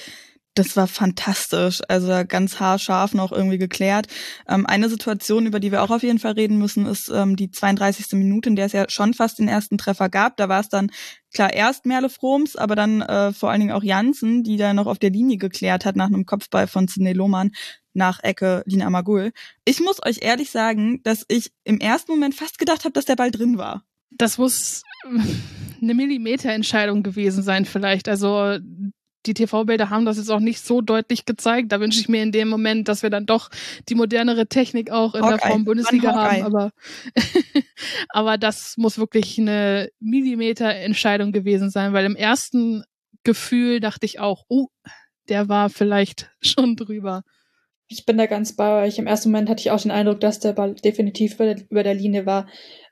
das 0.55 0.77
war 0.77 0.87
fantastisch. 0.87 1.81
Also 1.89 2.23
ganz 2.27 2.61
haarscharf 2.61 3.13
noch 3.15 3.32
irgendwie 3.32 3.58
geklärt. 3.58 4.06
Ähm, 4.49 4.67
eine 4.67 4.89
Situation, 4.89 5.46
über 5.46 5.61
die 5.61 5.73
wir 5.73 5.82
auch 5.82 5.91
auf 5.91 6.03
jeden 6.03 6.19
Fall 6.19 6.32
reden 6.32 6.58
müssen, 6.58 6.87
ist 6.87 7.11
ähm, 7.13 7.37
die 7.37 7.51
32. 7.51 8.13
Minute, 8.13 8.49
in 8.49 8.56
der 8.56 8.67
es 8.67 8.73
ja 8.73 8.89
schon 8.89 9.15
fast 9.15 9.39
den 9.39 9.49
ersten 9.49 9.79
Treffer 9.79 10.08
gab. 10.08 10.37
Da 10.37 10.49
war 10.49 10.61
es 10.61 10.69
dann 10.69 10.91
klar 11.32 11.53
erst 11.53 11.87
Merle 11.87 12.08
Froms, 12.08 12.56
aber 12.56 12.77
dann 12.77 13.03
äh, 13.03 13.32
vor 13.32 13.51
allen 13.51 13.61
Dingen 13.61 13.73
auch 13.73 13.82
Jansen, 13.82 14.44
die 14.44 14.56
da 14.56 14.73
noch 14.75 14.87
auf 14.87 14.99
der 14.99 15.11
Linie 15.11 15.39
geklärt 15.39 15.84
hat 15.84 15.96
nach 15.96 16.06
einem 16.06 16.27
Kopfball 16.27 16.69
von 16.69 16.87
Sidney 16.87 17.13
Lohmann 17.13 17.51
nach 17.93 18.23
Ecke 18.23 18.63
Lina 18.67 18.87
Amagul. 18.87 19.32
Ich 19.65 19.81
muss 19.81 20.05
euch 20.05 20.19
ehrlich 20.23 20.51
sagen, 20.51 21.01
dass 21.03 21.25
ich 21.29 21.53
im 21.65 21.79
ersten 21.81 22.13
Moment 22.13 22.34
fast 22.34 22.58
gedacht 22.58 22.84
habe, 22.84 22.93
dass 22.93 23.05
der 23.05 23.17
Ball 23.17 23.31
drin 23.31 23.58
war. 23.58 23.84
Das 24.11 24.39
muss 24.39 24.82
eine 25.82 25.94
Millimeterentscheidung 25.94 27.03
gewesen 27.03 27.43
sein 27.43 27.65
vielleicht. 27.65 28.08
Also 28.08 28.58
die 29.27 29.35
TV-Bilder 29.35 29.91
haben 29.91 30.05
das 30.05 30.17
jetzt 30.17 30.31
auch 30.31 30.41
nicht 30.41 30.61
so 30.61 30.81
deutlich 30.81 31.25
gezeigt. 31.25 31.73
Da 31.73 31.81
wünsche 31.81 32.01
ich 32.01 32.09
mir 32.09 32.23
in 32.23 32.33
dem 32.33 32.49
Moment, 32.49 32.89
dass 32.89 33.03
wir 33.03 33.11
dann 33.11 33.27
doch 33.27 33.51
die 33.89 33.95
modernere 33.95 34.47
Technik 34.47 34.91
auch 34.91 35.15
in 35.15 35.23
Hawkeye. 35.23 35.39
der 35.39 35.49
Form 35.51 35.65
Bundesliga 35.65 36.15
haben. 36.15 36.43
Aber, 36.43 36.73
aber 38.11 38.39
das 38.39 38.77
muss 38.77 38.99
wirklich 38.99 39.39
eine 39.39 39.91
Millimeter-Entscheidung 40.01 41.33
gewesen 41.33 41.71
sein, 41.71 41.93
weil 41.93 42.05
im 42.05 42.17
ersten 42.17 42.85
Gefühl 43.23 43.81
dachte 43.81 44.07
ich 44.07 44.21
auch, 44.21 44.45
oh, 44.49 44.69
der 45.29 45.49
war 45.49 45.71
vielleicht 45.71 46.31
schon 46.41 46.77
drüber. 46.77 47.23
Ich 47.87 48.07
bin 48.07 48.17
da 48.17 48.27
ganz 48.27 48.57
bei 48.57 48.85
euch. 48.85 48.99
Im 48.99 49.07
ersten 49.07 49.31
Moment 49.31 49.49
hatte 49.49 49.61
ich 49.61 49.71
auch 49.71 49.81
den 49.81 49.91
Eindruck, 49.91 50.21
dass 50.21 50.41
der 50.41 50.53
Ball 50.53 50.75
definitiv 50.75 51.35
über 51.35 51.55
der, 51.55 51.65
über 51.71 51.83
der 51.83 51.95
Linie 51.95 52.27
war. 52.27 52.49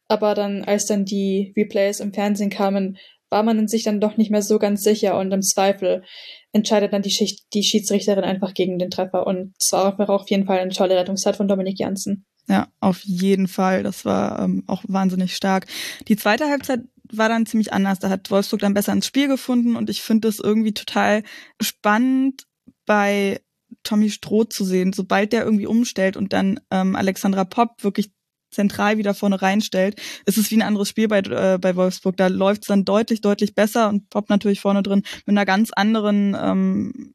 Aber 0.09 0.35
dann, 0.35 0.65
als 0.65 0.87
dann 0.87 1.05
die 1.05 1.55
Replays 1.57 2.01
im 2.01 2.13
Fernsehen 2.13 2.51
kamen, 2.51 2.99
war 3.33 3.43
man 3.43 3.59
in 3.59 3.67
sich 3.67 3.83
dann 3.83 3.99
doch 3.99 4.17
nicht 4.17 4.31
mehr 4.31 4.43
so 4.43 4.59
ganz 4.59 4.83
sicher 4.83 5.19
und 5.19 5.33
im 5.33 5.43
Zweifel 5.43 6.05
entscheidet 6.53 6.93
dann 6.93 7.03
die, 7.03 7.11
Schicht, 7.11 7.47
die 7.55 7.65
Schiedsrichterin 7.65 8.25
einfach 8.25 8.55
gegen 8.55 8.79
den 8.79 8.91
Treffer. 8.91 9.27
Und 9.27 9.55
es 9.59 9.73
war 9.73 9.99
auf 10.11 10.31
jeden 10.31 10.47
Fall 10.47 10.59
eine 10.59 10.71
tolle 10.71 10.97
Rettungszeit 10.97 11.35
von 11.35 11.49
Dominik 11.49 11.81
Janssen. 11.81 12.27
Ja, 12.47 12.69
auf 12.81 13.01
jeden 13.05 13.49
Fall. 13.49 13.83
Das 13.83 14.05
war 14.05 14.41
ähm, 14.41 14.65
auch 14.67 14.85
wahnsinnig 14.87 15.35
stark. 15.35 15.67
Die 16.09 16.17
zweite 16.17 16.49
Halbzeit 16.49 16.81
war 17.11 17.29
dann 17.29 17.47
ziemlich 17.47 17.73
anders. 17.73 17.99
Da 17.99 18.11
hat 18.11 18.31
Wolfsburg 18.31 18.61
dann 18.61 18.75
besser 18.75 18.93
ins 18.93 19.07
Spiel 19.07 19.29
gefunden 19.29 19.77
und 19.77 19.89
ich 19.89 20.03
finde 20.03 20.29
es 20.29 20.39
irgendwie 20.39 20.75
total 20.75 21.23
spannend 21.61 22.45
bei 22.85 23.41
Tommy 23.83 24.11
Stroh 24.11 24.45
zu 24.45 24.65
sehen, 24.65 24.93
sobald 24.93 25.33
der 25.33 25.45
irgendwie 25.45 25.67
umstellt 25.67 26.19
und 26.19 26.35
dann 26.35 26.61
ähm, 26.71 26.97
Alexandra 26.97 27.45
Popp 27.45 27.83
wirklich 27.83 28.11
zentral 28.53 28.99
wieder 28.99 29.15
vorne 29.15 29.41
reinstellt, 29.41 30.01
ist 30.27 30.39
es 30.39 30.51
wie 30.51 30.57
ein 30.57 30.63
anderes 30.63 30.89
Spiel 30.89 31.09
bei, 31.09 31.19
äh, 31.19 31.59
bei 31.61 31.75
Wolfsburg. 31.77 32.17
Da 32.17 32.29
läuft 32.29 32.63
es 32.63 32.69
dann 32.69 32.85
deutlich, 32.85 33.21
deutlich 33.21 33.55
besser 33.55 33.89
und 33.89 34.09
Pop 34.11 34.29
natürlich 34.29 34.61
vorne 34.61 34.83
drin 34.83 35.03
mit 35.27 35.37
einer 35.37 35.47
ganz 35.47 35.73
anderen 35.73 36.37
ähm, 36.41 37.13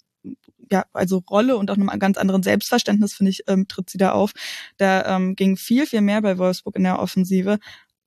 ja, 0.71 0.85
also 0.93 1.23
Rolle 1.29 1.57
und 1.57 1.71
auch 1.71 1.75
einem 1.75 1.87
ganz 1.99 2.17
anderen 2.17 2.43
Selbstverständnis, 2.43 3.13
finde 3.13 3.31
ich, 3.31 3.43
ähm, 3.47 3.67
tritt 3.67 3.89
sie 3.89 3.97
da 3.97 4.11
auf. 4.11 4.31
Da 4.77 5.15
ähm, 5.15 5.35
ging 5.35 5.57
viel, 5.57 5.85
viel 5.85 6.01
mehr 6.01 6.21
bei 6.21 6.37
Wolfsburg 6.37 6.75
in 6.75 6.83
der 6.83 6.99
Offensive. 6.99 7.59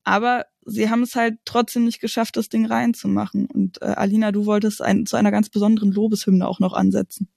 Aber 0.05 0.47
sie 0.65 0.91
haben 0.91 1.03
es 1.03 1.15
halt 1.15 1.39
trotzdem 1.45 1.85
nicht 1.85 2.01
geschafft, 2.01 2.37
das 2.37 2.49
Ding 2.49 2.67
reinzumachen. 2.67 3.47
Und 3.47 3.81
äh, 3.83 3.87
Alina, 3.87 4.33
du 4.33 4.47
wolltest 4.47 4.83
ein, 4.83 5.07
zu 5.07 5.17
einer 5.17 5.31
ganz 5.31 5.49
besonderen 5.49 5.93
Lobeshymne 5.93 6.47
auch 6.47 6.61
noch 6.61 6.73
ansetzen. 6.73 7.29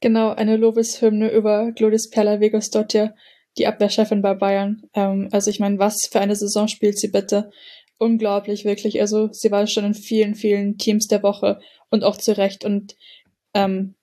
Genau, 0.00 0.30
eine 0.30 0.56
Lobeshymne 0.56 1.30
über 1.30 1.70
Glodis 1.72 2.10
Perla 2.10 2.40
Vegosdottir, 2.40 3.14
die 3.58 3.66
Abwehrchefin 3.66 4.22
bei 4.22 4.34
Bayern. 4.34 4.82
Ähm, 4.94 5.28
also 5.32 5.50
ich 5.50 5.60
meine, 5.60 5.78
was 5.78 6.08
für 6.10 6.20
eine 6.20 6.36
Saison 6.36 6.68
spielt 6.68 6.98
sie 6.98 7.08
bitte? 7.08 7.50
Unglaublich, 7.98 8.64
wirklich. 8.64 9.00
Also 9.00 9.28
sie 9.32 9.50
war 9.50 9.66
schon 9.66 9.84
in 9.84 9.94
vielen, 9.94 10.34
vielen 10.34 10.78
Teams 10.78 11.06
der 11.06 11.22
Woche 11.22 11.60
und 11.90 12.04
auch 12.04 12.16
zurecht. 12.16 12.64
Und 12.64 12.96
ähm, 13.54 13.94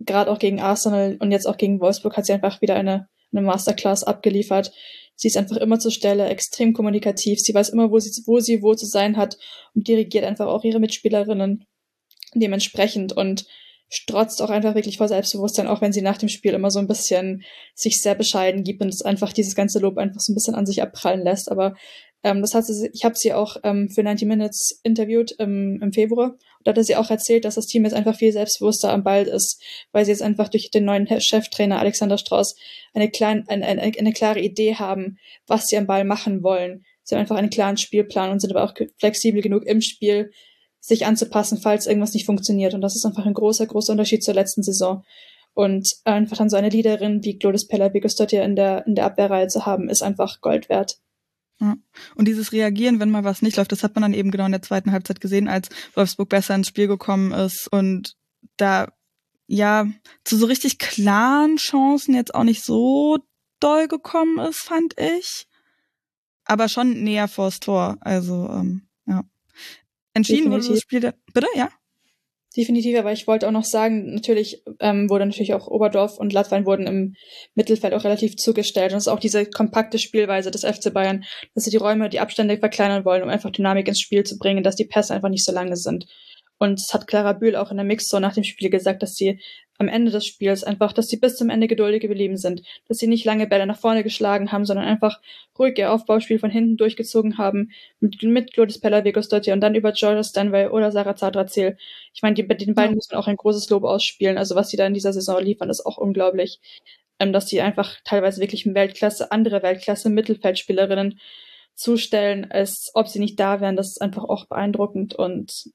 gerade 0.00 0.30
auch 0.30 0.38
gegen 0.38 0.60
Arsenal 0.60 1.16
und 1.20 1.30
jetzt 1.30 1.46
auch 1.46 1.56
gegen 1.56 1.80
Wolfsburg 1.80 2.16
hat 2.16 2.26
sie 2.26 2.32
einfach 2.32 2.60
wieder 2.60 2.74
eine, 2.74 3.08
eine 3.32 3.42
Masterclass 3.42 4.04
abgeliefert. 4.04 4.72
Sie 5.14 5.28
ist 5.28 5.36
einfach 5.36 5.56
immer 5.56 5.78
zur 5.78 5.92
Stelle, 5.92 6.28
extrem 6.28 6.74
kommunikativ. 6.74 7.40
Sie 7.40 7.54
weiß 7.54 7.70
immer, 7.70 7.90
wo 7.90 7.98
sie, 7.98 8.10
wo 8.26 8.40
sie 8.40 8.62
wo 8.62 8.74
zu 8.74 8.84
sein 8.84 9.16
hat 9.16 9.38
und 9.74 9.88
dirigiert 9.88 10.24
einfach 10.24 10.46
auch 10.46 10.64
ihre 10.64 10.80
Mitspielerinnen 10.80 11.64
dementsprechend 12.34 13.14
und 13.14 13.46
strotzt 13.88 14.42
auch 14.42 14.50
einfach 14.50 14.74
wirklich 14.74 14.98
vor 14.98 15.08
Selbstbewusstsein, 15.08 15.68
auch 15.68 15.80
wenn 15.80 15.92
sie 15.92 16.02
nach 16.02 16.18
dem 16.18 16.28
Spiel 16.28 16.54
immer 16.54 16.70
so 16.70 16.78
ein 16.78 16.88
bisschen 16.88 17.44
sich 17.74 18.00
sehr 18.00 18.14
bescheiden 18.14 18.64
gibt 18.64 18.82
und 18.82 18.88
es 18.88 19.02
einfach 19.02 19.32
dieses 19.32 19.54
ganze 19.54 19.78
Lob 19.78 19.98
einfach 19.98 20.20
so 20.20 20.32
ein 20.32 20.34
bisschen 20.34 20.54
an 20.54 20.66
sich 20.66 20.82
abprallen 20.82 21.22
lässt. 21.22 21.50
Aber 21.50 21.76
ähm, 22.24 22.40
das 22.40 22.54
hat 22.54 22.64
sie, 22.64 22.90
ich 22.92 23.04
habe 23.04 23.14
sie 23.14 23.32
auch 23.32 23.56
ähm, 23.62 23.88
für 23.88 24.02
90 24.02 24.26
Minutes 24.26 24.80
interviewt 24.82 25.36
ähm, 25.38 25.78
im 25.80 25.92
Februar. 25.92 26.30
Und 26.30 26.40
da 26.64 26.74
hat 26.74 26.84
sie 26.84 26.96
auch 26.96 27.10
erzählt, 27.10 27.44
dass 27.44 27.54
das 27.54 27.66
Team 27.66 27.84
jetzt 27.84 27.94
einfach 27.94 28.16
viel 28.16 28.32
selbstbewusster 28.32 28.92
am 28.92 29.04
Ball 29.04 29.22
ist, 29.24 29.62
weil 29.92 30.04
sie 30.04 30.10
jetzt 30.10 30.22
einfach 30.22 30.48
durch 30.48 30.70
den 30.70 30.84
neuen 30.84 31.06
Cheftrainer 31.20 31.78
Alexander 31.78 32.18
Strauß 32.18 32.56
eine, 32.94 33.08
klein, 33.08 33.44
eine, 33.46 33.64
eine, 33.66 33.82
eine 33.82 34.12
klare 34.12 34.40
Idee 34.40 34.74
haben, 34.74 35.18
was 35.46 35.66
sie 35.66 35.76
am 35.76 35.86
Ball 35.86 36.04
machen 36.04 36.42
wollen. 36.42 36.84
Sie 37.04 37.14
haben 37.14 37.20
einfach 37.20 37.36
einen 37.36 37.50
klaren 37.50 37.76
Spielplan 37.76 38.32
und 38.32 38.40
sind 38.40 38.50
aber 38.50 38.64
auch 38.64 38.74
flexibel 38.98 39.40
genug 39.40 39.64
im 39.64 39.80
Spiel, 39.80 40.32
sich 40.86 41.04
anzupassen, 41.04 41.58
falls 41.58 41.86
irgendwas 41.86 42.14
nicht 42.14 42.26
funktioniert. 42.26 42.72
Und 42.72 42.80
das 42.80 42.94
ist 42.94 43.04
einfach 43.04 43.26
ein 43.26 43.34
großer, 43.34 43.66
großer 43.66 43.92
Unterschied 43.92 44.22
zur 44.22 44.34
letzten 44.34 44.62
Saison. 44.62 45.02
Und 45.52 45.88
einfach 46.04 46.36
dann 46.36 46.48
so 46.48 46.56
eine 46.56 46.68
Leaderin 46.68 47.24
wie 47.24 47.38
Glodis 47.38 47.66
Pella 47.66 47.88
Bigosdottir 47.88 48.44
in 48.44 48.54
der, 48.54 48.86
in 48.86 48.94
der 48.94 49.06
Abwehrreihe 49.06 49.48
zu 49.48 49.66
haben, 49.66 49.88
ist 49.88 50.02
einfach 50.02 50.40
Gold 50.40 50.68
wert. 50.68 50.98
Ja. 51.60 51.76
Und 52.14 52.28
dieses 52.28 52.52
Reagieren, 52.52 53.00
wenn 53.00 53.10
mal 53.10 53.24
was 53.24 53.42
nicht 53.42 53.56
läuft, 53.56 53.72
das 53.72 53.82
hat 53.82 53.94
man 53.96 54.02
dann 54.02 54.14
eben 54.14 54.30
genau 54.30 54.46
in 54.46 54.52
der 54.52 54.62
zweiten 54.62 54.92
Halbzeit 54.92 55.20
gesehen, 55.20 55.48
als 55.48 55.70
Wolfsburg 55.94 56.28
besser 56.28 56.54
ins 56.54 56.68
Spiel 56.68 56.86
gekommen 56.86 57.32
ist 57.32 57.66
und 57.72 58.16
da 58.56 58.92
ja 59.48 59.86
zu 60.22 60.36
so 60.36 60.46
richtig 60.46 60.78
klaren 60.78 61.56
Chancen 61.56 62.14
jetzt 62.14 62.34
auch 62.34 62.44
nicht 62.44 62.62
so 62.62 63.18
doll 63.58 63.88
gekommen 63.88 64.38
ist, 64.38 64.58
fand 64.58 64.94
ich. 65.00 65.48
Aber 66.44 66.68
schon 66.68 67.02
näher 67.02 67.26
vors 67.26 67.58
Tor. 67.58 67.96
Also, 68.00 68.48
ähm, 68.50 68.86
ja. 69.06 69.24
Entschieden 70.16 70.50
Definitiv. 70.50 70.68
wurde 70.68 70.74
das 70.74 70.82
Spiel, 70.82 71.12
bitte, 71.34 71.46
ja? 71.54 71.68
Definitiv, 72.56 72.98
aber 72.98 73.12
ich 73.12 73.26
wollte 73.26 73.46
auch 73.46 73.52
noch 73.52 73.66
sagen, 73.66 74.14
natürlich 74.14 74.62
ähm, 74.80 75.10
wurde 75.10 75.26
natürlich 75.26 75.52
auch 75.52 75.68
Oberdorf 75.68 76.16
und 76.16 76.32
Latwein 76.32 76.64
wurden 76.64 76.86
im 76.86 77.14
Mittelfeld 77.54 77.92
auch 77.92 78.04
relativ 78.04 78.36
zugestellt. 78.36 78.92
Und 78.92 78.98
es 78.98 79.04
ist 79.04 79.12
auch 79.12 79.20
diese 79.20 79.44
kompakte 79.44 79.98
Spielweise 79.98 80.50
des 80.50 80.64
FC 80.64 80.90
Bayern, 80.90 81.24
dass 81.54 81.64
sie 81.64 81.70
die 81.70 81.76
Räume, 81.76 82.08
die 82.08 82.18
Abstände 82.18 82.56
verkleinern 82.56 83.04
wollen, 83.04 83.22
um 83.22 83.28
einfach 83.28 83.50
Dynamik 83.50 83.88
ins 83.88 84.00
Spiel 84.00 84.24
zu 84.24 84.38
bringen, 84.38 84.64
dass 84.64 84.74
die 84.74 84.86
Pässe 84.86 85.12
einfach 85.12 85.28
nicht 85.28 85.44
so 85.44 85.52
lange 85.52 85.76
sind. 85.76 86.06
Und 86.58 86.80
es 86.80 86.94
hat 86.94 87.06
Clara 87.06 87.34
Bühl 87.34 87.56
auch 87.56 87.70
in 87.70 87.76
der 87.76 87.84
Mixzone 87.84 88.26
nach 88.26 88.34
dem 88.34 88.44
Spiel 88.44 88.70
gesagt, 88.70 89.02
dass 89.02 89.14
sie 89.14 89.40
am 89.78 89.88
Ende 89.88 90.10
des 90.10 90.26
Spiels 90.26 90.64
einfach, 90.64 90.92
dass 90.92 91.08
sie 91.08 91.18
bis 91.18 91.36
zum 91.36 91.50
Ende 91.50 91.68
geduldig 91.68 92.00
geblieben 92.00 92.36
sind, 92.36 92.62
dass 92.88 92.98
sie 92.98 93.06
nicht 93.06 93.24
lange 93.24 93.46
Bälle 93.46 93.66
nach 93.66 93.78
vorne 93.78 94.02
geschlagen 94.02 94.52
haben, 94.52 94.64
sondern 94.64 94.86
einfach 94.86 95.20
ruhig 95.58 95.78
ihr 95.78 95.92
Aufbauspiel 95.92 96.38
von 96.38 96.50
hinten 96.50 96.76
durchgezogen 96.76 97.38
haben, 97.38 97.70
mit, 98.00 98.22
mit 98.22 98.52
Glodis 98.54 98.80
Pella 98.80 99.04
Vegosdottir 99.04 99.52
und 99.52 99.60
dann 99.60 99.74
über 99.74 99.92
Georgia 99.92 100.22
Stanway 100.22 100.68
oder 100.68 100.92
Sarah 100.92 101.16
Zadrazil. 101.16 101.76
Ich 102.14 102.22
meine, 102.22 102.34
die, 102.34 102.46
den 102.46 102.74
beiden 102.74 102.96
muss 102.96 103.10
man 103.10 103.20
auch 103.20 103.28
ein 103.28 103.36
großes 103.36 103.68
Lob 103.70 103.84
ausspielen. 103.84 104.38
Also 104.38 104.54
was 104.54 104.70
sie 104.70 104.76
da 104.76 104.86
in 104.86 104.94
dieser 104.94 105.12
Saison 105.12 105.42
liefern, 105.42 105.70
ist 105.70 105.84
auch 105.84 105.98
unglaublich. 105.98 106.60
Ähm, 107.18 107.32
dass 107.32 107.48
sie 107.48 107.60
einfach 107.62 107.96
teilweise 108.04 108.40
wirklich 108.40 108.66
Weltklasse, 108.66 109.32
andere 109.32 109.62
Weltklasse 109.62 110.10
Mittelfeldspielerinnen 110.10 111.18
zustellen, 111.74 112.50
als 112.50 112.90
ob 112.94 113.08
sie 113.08 113.18
nicht 113.20 113.40
da 113.40 113.60
wären. 113.60 113.76
Das 113.76 113.88
ist 113.88 114.02
einfach 114.02 114.24
auch 114.24 114.46
beeindruckend 114.46 115.14
und 115.14 115.70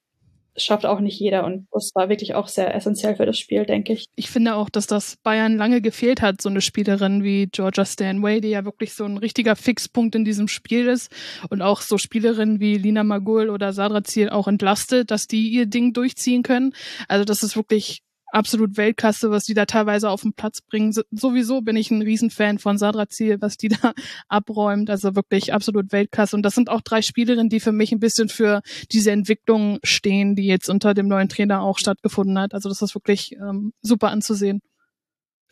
schafft 0.58 0.86
auch 0.86 1.00
nicht 1.00 1.20
jeder 1.20 1.46
und 1.46 1.68
das 1.72 1.92
war 1.96 2.10
wirklich 2.10 2.36
auch 2.36 2.48
sehr 2.48 2.76
essentiell 2.76 3.16
für 3.16 3.26
das 3.26 3.38
Spiel, 3.38 3.66
denke 3.66 3.94
ich. 3.94 4.06
Ich 4.16 4.30
finde 4.30 4.56
auch, 4.56 4.70
dass 4.70 4.88
das 4.88 5.18
Bayern 5.24 5.58
lange 5.58 5.82
gefehlt 5.82 6.22
hat, 6.22 6.42
so 6.42 6.50
eine 6.50 6.62
Spielerin 6.62 7.24
wie 7.24 7.48
Georgia 7.48 7.86
Stanway, 7.86 8.42
die 8.42 8.50
ja 8.50 8.66
wirklich 8.66 8.94
so 8.94 9.06
ein 9.06 9.18
richtiger 9.18 9.56
Fixpunkt 9.56 10.16
in 10.16 10.26
diesem 10.26 10.48
Spiel 10.48 10.88
ist 10.88 11.12
und 11.50 11.62
auch 11.62 11.82
so 11.82 11.98
Spielerinnen 11.98 12.60
wie 12.60 12.78
Lina 12.78 13.04
Magul 13.04 13.50
oder 13.50 13.74
Sadra 13.74 14.04
Ziel 14.04 14.30
auch 14.30 14.48
entlastet, 14.48 15.12
dass 15.12 15.28
die 15.28 15.50
ihr 15.50 15.66
Ding 15.66 15.94
durchziehen 15.94 16.44
können. 16.44 16.74
Also 17.08 17.26
das 17.26 17.44
ist 17.44 17.56
wirklich 17.56 18.04
absolut 18.34 18.78
Weltklasse, 18.78 19.32
was 19.32 19.46
die 19.46 19.54
da 19.54 19.66
teilweise 19.66 20.10
auf 20.10 20.22
den 20.22 20.34
Platz 20.34 20.62
bringen. 20.62 20.94
Sowieso 21.12 21.62
bin 21.62 21.76
ich 21.76 21.92
ein 21.92 22.02
Riesenfan 22.02 22.60
von 22.60 22.78
Sadra 22.78 23.10
Ziel, 23.10 23.38
was 23.40 23.58
die 23.58 23.70
da 23.82 23.94
abräumt. 24.28 24.90
Also 24.90 25.16
wirklich 25.16 25.54
absolut 25.54 25.92
Weltklasse. 25.92 26.36
Und 26.36 26.44
das 26.44 26.56
sind 26.56 26.70
auch 26.70 26.82
drei 26.82 27.02
Spielerinnen, 27.02 27.50
die 27.50 27.60
für 27.60 27.72
mich 27.72 27.92
ein 27.92 28.00
bisschen 28.00 28.30
für 28.30 28.62
diese 28.92 29.12
Entwicklung 29.12 29.80
stehen, 29.84 30.36
die 30.36 30.46
jetzt 30.46 30.70
unter 30.70 30.94
dem 30.94 31.08
neuen 31.08 31.30
Trainer 31.30 31.62
auch 31.62 31.78
stattgefunden 31.78 32.38
hat. 32.40 32.54
Also 32.54 32.70
das 32.70 32.82
ist 32.82 32.96
wirklich 32.96 33.34
ähm, 33.34 33.74
super 33.82 34.10
anzusehen. 34.10 34.62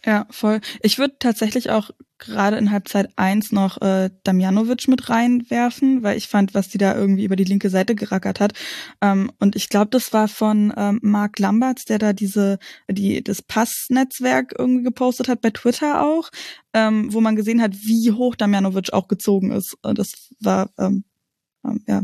Ja, 0.05 0.25
voll. 0.29 0.61
Ich 0.81 0.97
würde 0.97 1.15
tatsächlich 1.19 1.71
auch 1.71 1.91
gerade 2.19 2.57
in 2.57 2.71
Halbzeit 2.71 3.09
eins 3.17 3.51
noch 3.51 3.81
äh, 3.81 4.09
Damjanovic 4.23 4.87
mit 4.87 5.09
reinwerfen, 5.09 6.03
weil 6.03 6.17
ich 6.17 6.29
fand, 6.29 6.53
was 6.53 6.69
die 6.69 6.77
da 6.77 6.95
irgendwie 6.95 7.25
über 7.25 7.35
die 7.35 7.43
linke 7.43 7.69
Seite 7.69 7.95
gerackert 7.95 8.39
hat. 8.39 8.53
Ähm, 9.01 9.29
und 9.39 9.57
ich 9.57 9.67
glaube, 9.67 9.89
das 9.89 10.13
war 10.13 10.29
von 10.29 10.73
ähm, 10.77 10.99
Mark 11.01 11.37
Lamberts, 11.39 11.83
der 11.83 11.99
da 11.99 12.13
diese, 12.13 12.59
die, 12.89 13.21
das 13.23 13.41
Passnetzwerk 13.41 14.53
irgendwie 14.57 14.83
gepostet 14.83 15.27
hat, 15.27 15.41
bei 15.41 15.49
Twitter 15.49 16.01
auch, 16.01 16.29
ähm, 16.73 17.11
wo 17.13 17.19
man 17.19 17.35
gesehen 17.35 17.61
hat, 17.61 17.73
wie 17.83 18.13
hoch 18.13 18.35
Damjanovic 18.35 18.93
auch 18.93 19.09
gezogen 19.09 19.51
ist. 19.51 19.77
Das 19.81 20.13
war 20.39 20.69
ähm, 20.77 21.03
ähm, 21.65 21.83
ja 21.87 22.03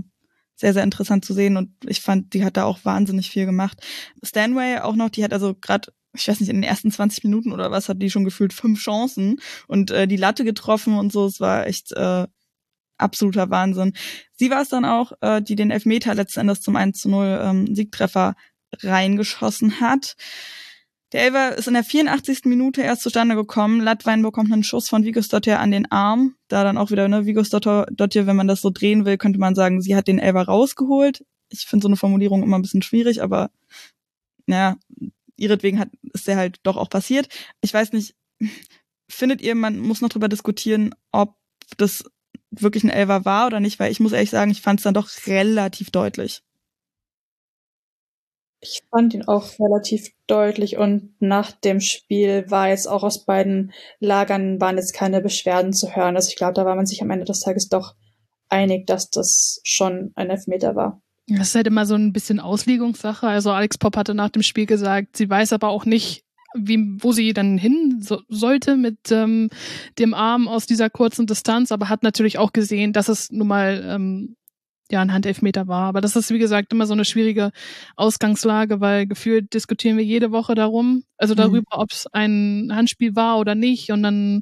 sehr, 0.56 0.74
sehr 0.74 0.84
interessant 0.84 1.26
zu 1.26 1.34
sehen 1.34 1.58
und 1.58 1.72
ich 1.86 2.02
fand, 2.02 2.34
die 2.34 2.44
hat 2.46 2.58
da 2.58 2.64
auch 2.64 2.80
wahnsinnig 2.84 3.30
viel 3.30 3.46
gemacht. 3.46 3.78
Stanway 4.24 4.80
auch 4.80 4.96
noch, 4.96 5.10
die 5.10 5.24
hat 5.24 5.34
also 5.34 5.54
gerade 5.54 5.92
ich 6.16 6.28
weiß 6.28 6.40
nicht, 6.40 6.50
in 6.50 6.58
den 6.58 6.64
ersten 6.64 6.92
20 6.92 7.24
Minuten 7.24 7.52
oder 7.52 7.72
was 7.72 7.90
hat 7.90 8.02
die 8.02 8.10
schon 8.10 8.26
gefühlt 8.26 8.54
fünf 8.54 8.80
Chancen 8.80 9.40
und 9.68 9.92
äh, 9.92 10.08
die 10.08 10.18
Latte 10.18 10.44
getroffen 10.44 10.98
und 10.98 11.12
so. 11.12 11.26
Es 11.26 11.40
war 11.40 11.68
echt 11.68 11.92
äh, 11.94 12.28
absoluter 12.98 13.50
Wahnsinn. 13.50 13.94
Sie 14.36 14.50
war 14.50 14.62
es 14.62 14.70
dann 14.70 14.86
auch, 14.86 15.14
äh, 15.22 15.42
die 15.42 15.56
den 15.56 15.72
Elfmeter 15.72 16.16
letzten 16.16 16.42
Endes 16.42 16.62
zum 16.62 16.76
1 16.76 17.00
zu 17.00 17.10
0 17.10 17.40
ähm, 17.42 17.76
Siegtreffer 17.76 18.36
reingeschossen 18.82 19.80
hat. 19.80 20.16
Der 21.12 21.24
Elfer 21.24 21.58
ist 21.58 21.68
in 21.68 21.76
der 21.76 21.84
84. 21.84 22.42
Minute 22.46 22.82
erst 22.82 23.04
zustande 23.04 23.36
gekommen. 23.36 23.80
Latwein 23.80 24.22
bekommt 24.22 24.52
einen 24.52 24.64
Schuss 24.64 24.90
von 24.90 25.06
Vigos 25.06 25.28
Dottir 25.28 25.60
an 25.60 25.72
den 25.72 25.90
Arm. 25.92 26.36
Da 26.48 26.64
dann 26.64 26.78
auch 26.78 26.92
wieder, 26.92 27.08
ne, 27.08 27.26
Vigos 27.26 27.50
Dottir, 27.50 28.28
wenn 28.28 28.36
man 28.36 28.48
das 28.48 28.62
so 28.62 28.70
drehen 28.70 29.06
will, 29.06 29.18
könnte 29.18 29.40
man 29.40 29.56
sagen, 29.56 29.82
sie 29.82 29.96
hat 29.96 30.08
den 30.08 30.20
Elfer 30.20 30.44
rausgeholt. 30.44 31.24
Ich 31.50 31.68
finde 31.68 31.84
so 31.84 31.88
eine 31.88 31.96
Formulierung 31.96 32.44
immer 32.44 32.58
ein 32.58 32.64
bisschen 32.64 32.82
schwierig, 32.82 33.22
aber 33.22 33.52
naja, 34.48 34.76
ihretwegen 35.38 35.80
hat, 35.80 35.90
ist 36.14 36.28
der 36.28 36.38
halt 36.38 36.60
doch 36.64 36.78
auch 36.78 36.90
passiert. 36.90 37.28
Ich 37.62 37.74
weiß 37.74 37.94
nicht, 37.94 38.16
findet 39.10 39.42
ihr, 39.42 39.56
man 39.56 39.80
muss 39.80 40.02
noch 40.02 40.10
drüber 40.10 40.30
diskutieren, 40.30 40.94
ob 41.12 41.36
das 41.78 42.04
wirklich 42.52 42.84
ein 42.84 42.90
Elver 42.90 43.26
war 43.26 43.48
oder 43.48 43.60
nicht, 43.60 43.80
weil 43.80 43.92
ich 43.92 44.00
muss 44.00 44.14
ehrlich 44.14 44.30
sagen, 44.30 44.52
ich 44.52 44.62
fand 44.62 44.80
es 44.80 44.84
dann 44.84 44.94
doch 44.94 45.10
relativ 45.28 45.92
deutlich. 45.92 46.42
Ich 48.62 48.82
fand 48.90 49.14
ihn 49.14 49.28
auch 49.28 49.60
relativ 49.60 50.10
deutlich 50.26 50.78
und 50.78 51.14
nach 51.20 51.52
dem 51.52 51.80
Spiel 51.80 52.50
war 52.50 52.70
jetzt 52.70 52.88
auch 52.88 53.04
aus 53.04 53.26
beiden 53.26 53.72
Lagern 54.00 54.60
waren 54.60 54.78
jetzt 54.78 54.94
keine 54.94 55.22
Beschwerden 55.22 55.72
zu 55.72 55.96
hören. 55.96 56.16
Also 56.16 56.30
ich 56.30 56.36
glaube, 56.36 56.54
da 56.54 56.66
war 56.66 56.76
man 56.76 56.88
sich 56.88 57.02
am 57.02 57.12
Ende 57.12 57.26
des 57.26 57.42
Tages 57.42 57.70
doch 57.70 57.96
einig, 58.50 58.88
dass 58.88 59.10
das 59.12 59.60
schon 59.64 60.12
ein 60.16 60.32
Elfmeter 60.32 60.76
war. 60.76 61.02
Das 61.28 61.50
ist 61.50 61.56
halt 61.56 61.68
immer 61.68 61.86
so 61.86 61.96
ein 61.96 62.14
bisschen 62.14 62.40
Auslegungssache. 62.40 63.28
Also 63.28 63.52
Alex 63.52 63.78
Pop 63.78 63.98
hatte 63.98 64.14
nach 64.14 64.30
dem 64.30 64.44
Spiel 64.44 64.68
gesagt, 64.68 65.18
sie 65.18 65.30
weiß 65.30 65.54
aber 65.54 65.70
auch 65.70 65.86
nicht, 65.86 66.24
wie, 66.56 66.98
wo 67.00 67.12
sie 67.12 67.34
dann 67.34 67.58
hin 67.58 67.98
so, 68.00 68.22
sollte 68.30 68.78
mit 68.78 69.12
ähm, 69.12 69.50
dem 70.00 70.14
Arm 70.14 70.48
aus 70.48 70.68
dieser 70.68 70.90
kurzen 70.90 71.28
Distanz, 71.28 71.72
aber 71.72 71.90
hat 71.90 72.04
natürlich 72.04 72.38
auch 72.38 72.54
gesehen, 72.54 72.94
dass 72.94 73.10
es 73.10 73.32
nun 73.32 73.48
mal 73.48 73.84
ähm, 73.86 74.36
ja 74.92 75.02
ein 75.02 75.12
Handelfmeter 75.12 75.68
war. 75.68 75.88
Aber 75.88 76.02
das 76.02 76.16
ist, 76.16 76.32
wie 76.32 76.40
gesagt, 76.40 76.72
immer 76.72 76.86
so 76.86 76.94
eine 76.94 77.06
schwierige 77.06 77.52
Ausgangslage, 77.96 78.80
weil 78.80 79.08
gefühlt 79.08 79.54
diskutieren 79.54 79.98
wir 79.98 80.06
jede 80.06 80.32
Woche 80.32 80.56
darum, 80.56 81.04
also 81.18 81.34
mhm. 81.34 81.38
darüber, 81.38 81.76
mhm. 81.76 81.82
ob 81.82 81.92
es 81.92 82.08
ein 82.14 82.70
Handspiel 82.72 83.16
war 83.16 83.40
oder 83.40 83.56
nicht. 83.56 83.92
Und 83.92 84.04
dann 84.04 84.42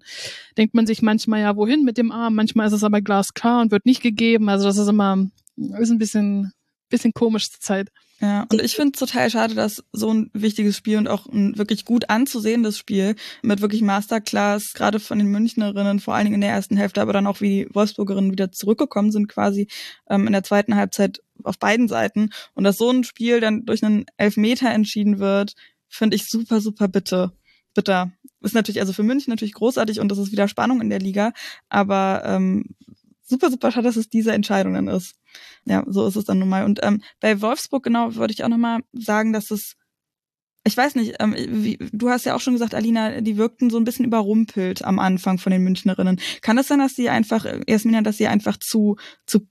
denkt 0.58 0.76
man 0.76 0.86
sich 0.86 1.02
manchmal 1.02 1.42
ja, 1.42 1.56
wohin 1.56 1.84
mit 1.84 1.98
dem 1.98 2.12
Arm, 2.12 2.36
manchmal 2.36 2.68
ist 2.68 2.74
es 2.74 2.84
aber 2.84 3.02
glasklar 3.02 3.62
und 3.62 3.72
wird 3.72 3.86
nicht 3.86 4.02
gegeben. 4.02 4.50
Also 4.50 4.66
das 4.66 4.78
ist 4.78 4.90
immer, 4.90 5.30
ist 5.56 5.92
ein 5.92 5.98
bisschen 5.98 6.52
bisschen 6.90 7.14
komisch 7.14 7.52
zur 7.52 7.60
Zeit. 7.62 7.92
Ja, 8.20 8.46
und 8.50 8.62
ich 8.62 8.76
finde 8.76 8.92
es 8.94 9.00
total 9.00 9.30
schade, 9.30 9.54
dass 9.54 9.84
so 9.92 10.14
ein 10.14 10.30
wichtiges 10.34 10.78
Spiel 10.78 10.98
und 10.98 11.10
auch 11.10 11.26
ein 11.26 11.58
wirklich 11.58 11.84
gut 11.84 12.10
anzusehendes 12.10 12.78
Spiel 12.78 13.16
mit 13.42 13.60
wirklich 13.60 13.82
Masterclass, 13.82 14.74
gerade 14.74 15.02
von 15.02 15.18
den 15.18 15.28
Münchnerinnen, 15.28 16.00
vor 16.00 16.16
allen 16.16 16.26
Dingen 16.26 16.36
in 16.36 16.42
der 16.42 16.52
ersten 16.52 16.78
Hälfte, 16.78 17.02
aber 17.02 17.12
dann 17.12 17.28
auch 17.28 17.42
wie 17.42 17.50
die 17.50 17.68
Wolfsburgerinnen 17.74 18.32
wieder 18.32 18.52
zurückgekommen 18.52 19.12
sind, 19.12 19.28
quasi 19.28 19.68
ähm, 20.10 20.26
in 20.26 20.34
der 20.34 20.44
zweiten 20.44 20.76
Halbzeit 20.76 21.22
auf 21.44 21.60
beiden 21.60 21.90
Seiten. 21.90 22.30
Und 22.54 22.64
dass 22.64 22.78
so 22.78 22.90
ein 22.90 23.04
Spiel 23.04 23.42
dann 23.42 23.66
durch 23.66 23.84
einen 23.84 24.06
Elfmeter 24.16 24.70
entschieden 24.70 25.20
wird, 25.20 25.54
finde 25.90 26.16
ich 26.16 26.30
super, 26.30 26.62
super 26.62 26.88
bitte. 26.88 27.34
Bitter. 27.74 28.12
Ist 28.42 28.56
natürlich 28.56 28.82
also 28.82 28.94
für 28.94 29.04
München 29.04 29.32
natürlich 29.32 29.54
großartig 29.54 30.00
und 30.00 30.10
das 30.10 30.18
ist 30.18 30.32
wieder 30.32 30.48
Spannung 30.48 30.82
in 30.82 30.90
der 30.90 31.00
Liga, 31.00 31.34
aber 31.70 32.24
ähm, 32.26 32.76
super, 33.24 33.50
super 33.50 33.72
schade, 33.72 33.88
dass 33.88 33.96
es 33.96 34.10
diese 34.10 34.34
Entscheidung 34.34 34.74
dann 34.74 34.88
ist. 34.88 35.16
Ja, 35.66 35.84
so 35.88 36.08
ist 36.08 36.16
es 36.16 36.26
dann 36.26 36.40
nun 36.40 36.50
mal. 36.50 36.66
Und 36.66 36.80
ähm, 36.84 37.02
bei 37.20 37.42
Wolfsburg, 37.42 37.84
genau, 37.84 38.16
würde 38.16 38.34
ich 38.34 38.44
auch 38.44 38.50
nochmal 38.50 38.82
sagen, 38.92 39.34
dass 39.34 39.52
es, 39.52 39.76
ich 40.66 40.76
weiß 40.76 40.96
nicht, 40.96 41.16
ähm, 41.20 41.36
wie, 41.38 41.78
du 41.92 42.10
hast 42.10 42.26
ja 42.26 42.36
auch 42.36 42.42
schon 42.42 42.54
gesagt, 42.54 42.76
Alina, 42.76 43.22
die 43.22 43.38
wirkten 43.38 43.70
so 43.70 43.78
ein 43.78 43.84
bisschen 43.84 44.06
überrumpelt 44.06 44.84
am 44.84 45.00
Anfang 45.00 45.38
von 45.38 45.52
den 45.52 45.64
Münchnerinnen. 45.64 46.20
Kann 46.42 46.58
es 46.58 46.68
sein, 46.68 46.80
dass 46.80 46.96
sie 46.96 47.10
einfach, 47.10 47.46
Jasmina, 47.68 48.02
dass 48.02 48.18
sie 48.18 48.28
einfach 48.28 48.58
zu, 48.58 48.98
zu 49.26 49.48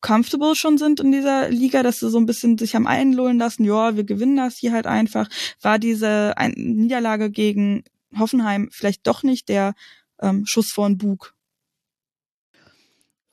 comfortable 0.00 0.54
schon 0.54 0.78
sind 0.78 1.00
in 1.00 1.12
dieser 1.12 1.50
Liga, 1.50 1.82
dass 1.82 2.00
sie 2.00 2.10
so 2.10 2.18
ein 2.18 2.26
bisschen 2.26 2.58
sich 2.58 2.74
haben 2.74 2.86
einlullen 2.86 3.38
lassen, 3.38 3.64
ja, 3.64 3.96
wir 3.96 4.04
gewinnen 4.04 4.36
das 4.36 4.56
hier 4.56 4.72
halt 4.72 4.86
einfach. 4.86 5.28
War 5.60 5.78
diese 5.78 6.34
Niederlage 6.56 7.30
gegen 7.30 7.84
Hoffenheim 8.18 8.68
vielleicht 8.72 9.06
doch 9.06 9.22
nicht 9.22 9.48
der 9.48 9.74
ähm, 10.20 10.44
Schuss 10.46 10.70
vor 10.72 10.88
den 10.88 10.98
Bug? 10.98 11.34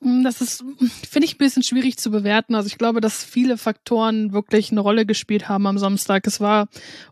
Hm, 0.00 0.22
das 0.22 0.40
ist, 0.40 0.64
finde 1.08 1.26
ich, 1.26 1.34
ein 1.34 1.38
bisschen 1.38 1.62
schwierig 1.62 1.96
zu 1.96 2.10
bewerten. 2.10 2.54
Also 2.54 2.68
ich 2.68 2.78
glaube, 2.78 3.00
dass 3.00 3.24
viele 3.24 3.58
Faktoren 3.58 4.32
wirklich 4.32 4.70
eine 4.70 4.80
Rolle 4.80 5.06
gespielt 5.06 5.48
haben 5.48 5.66
am 5.66 5.78
Samstag. 5.78 6.26
Es 6.26 6.40
war 6.40 6.68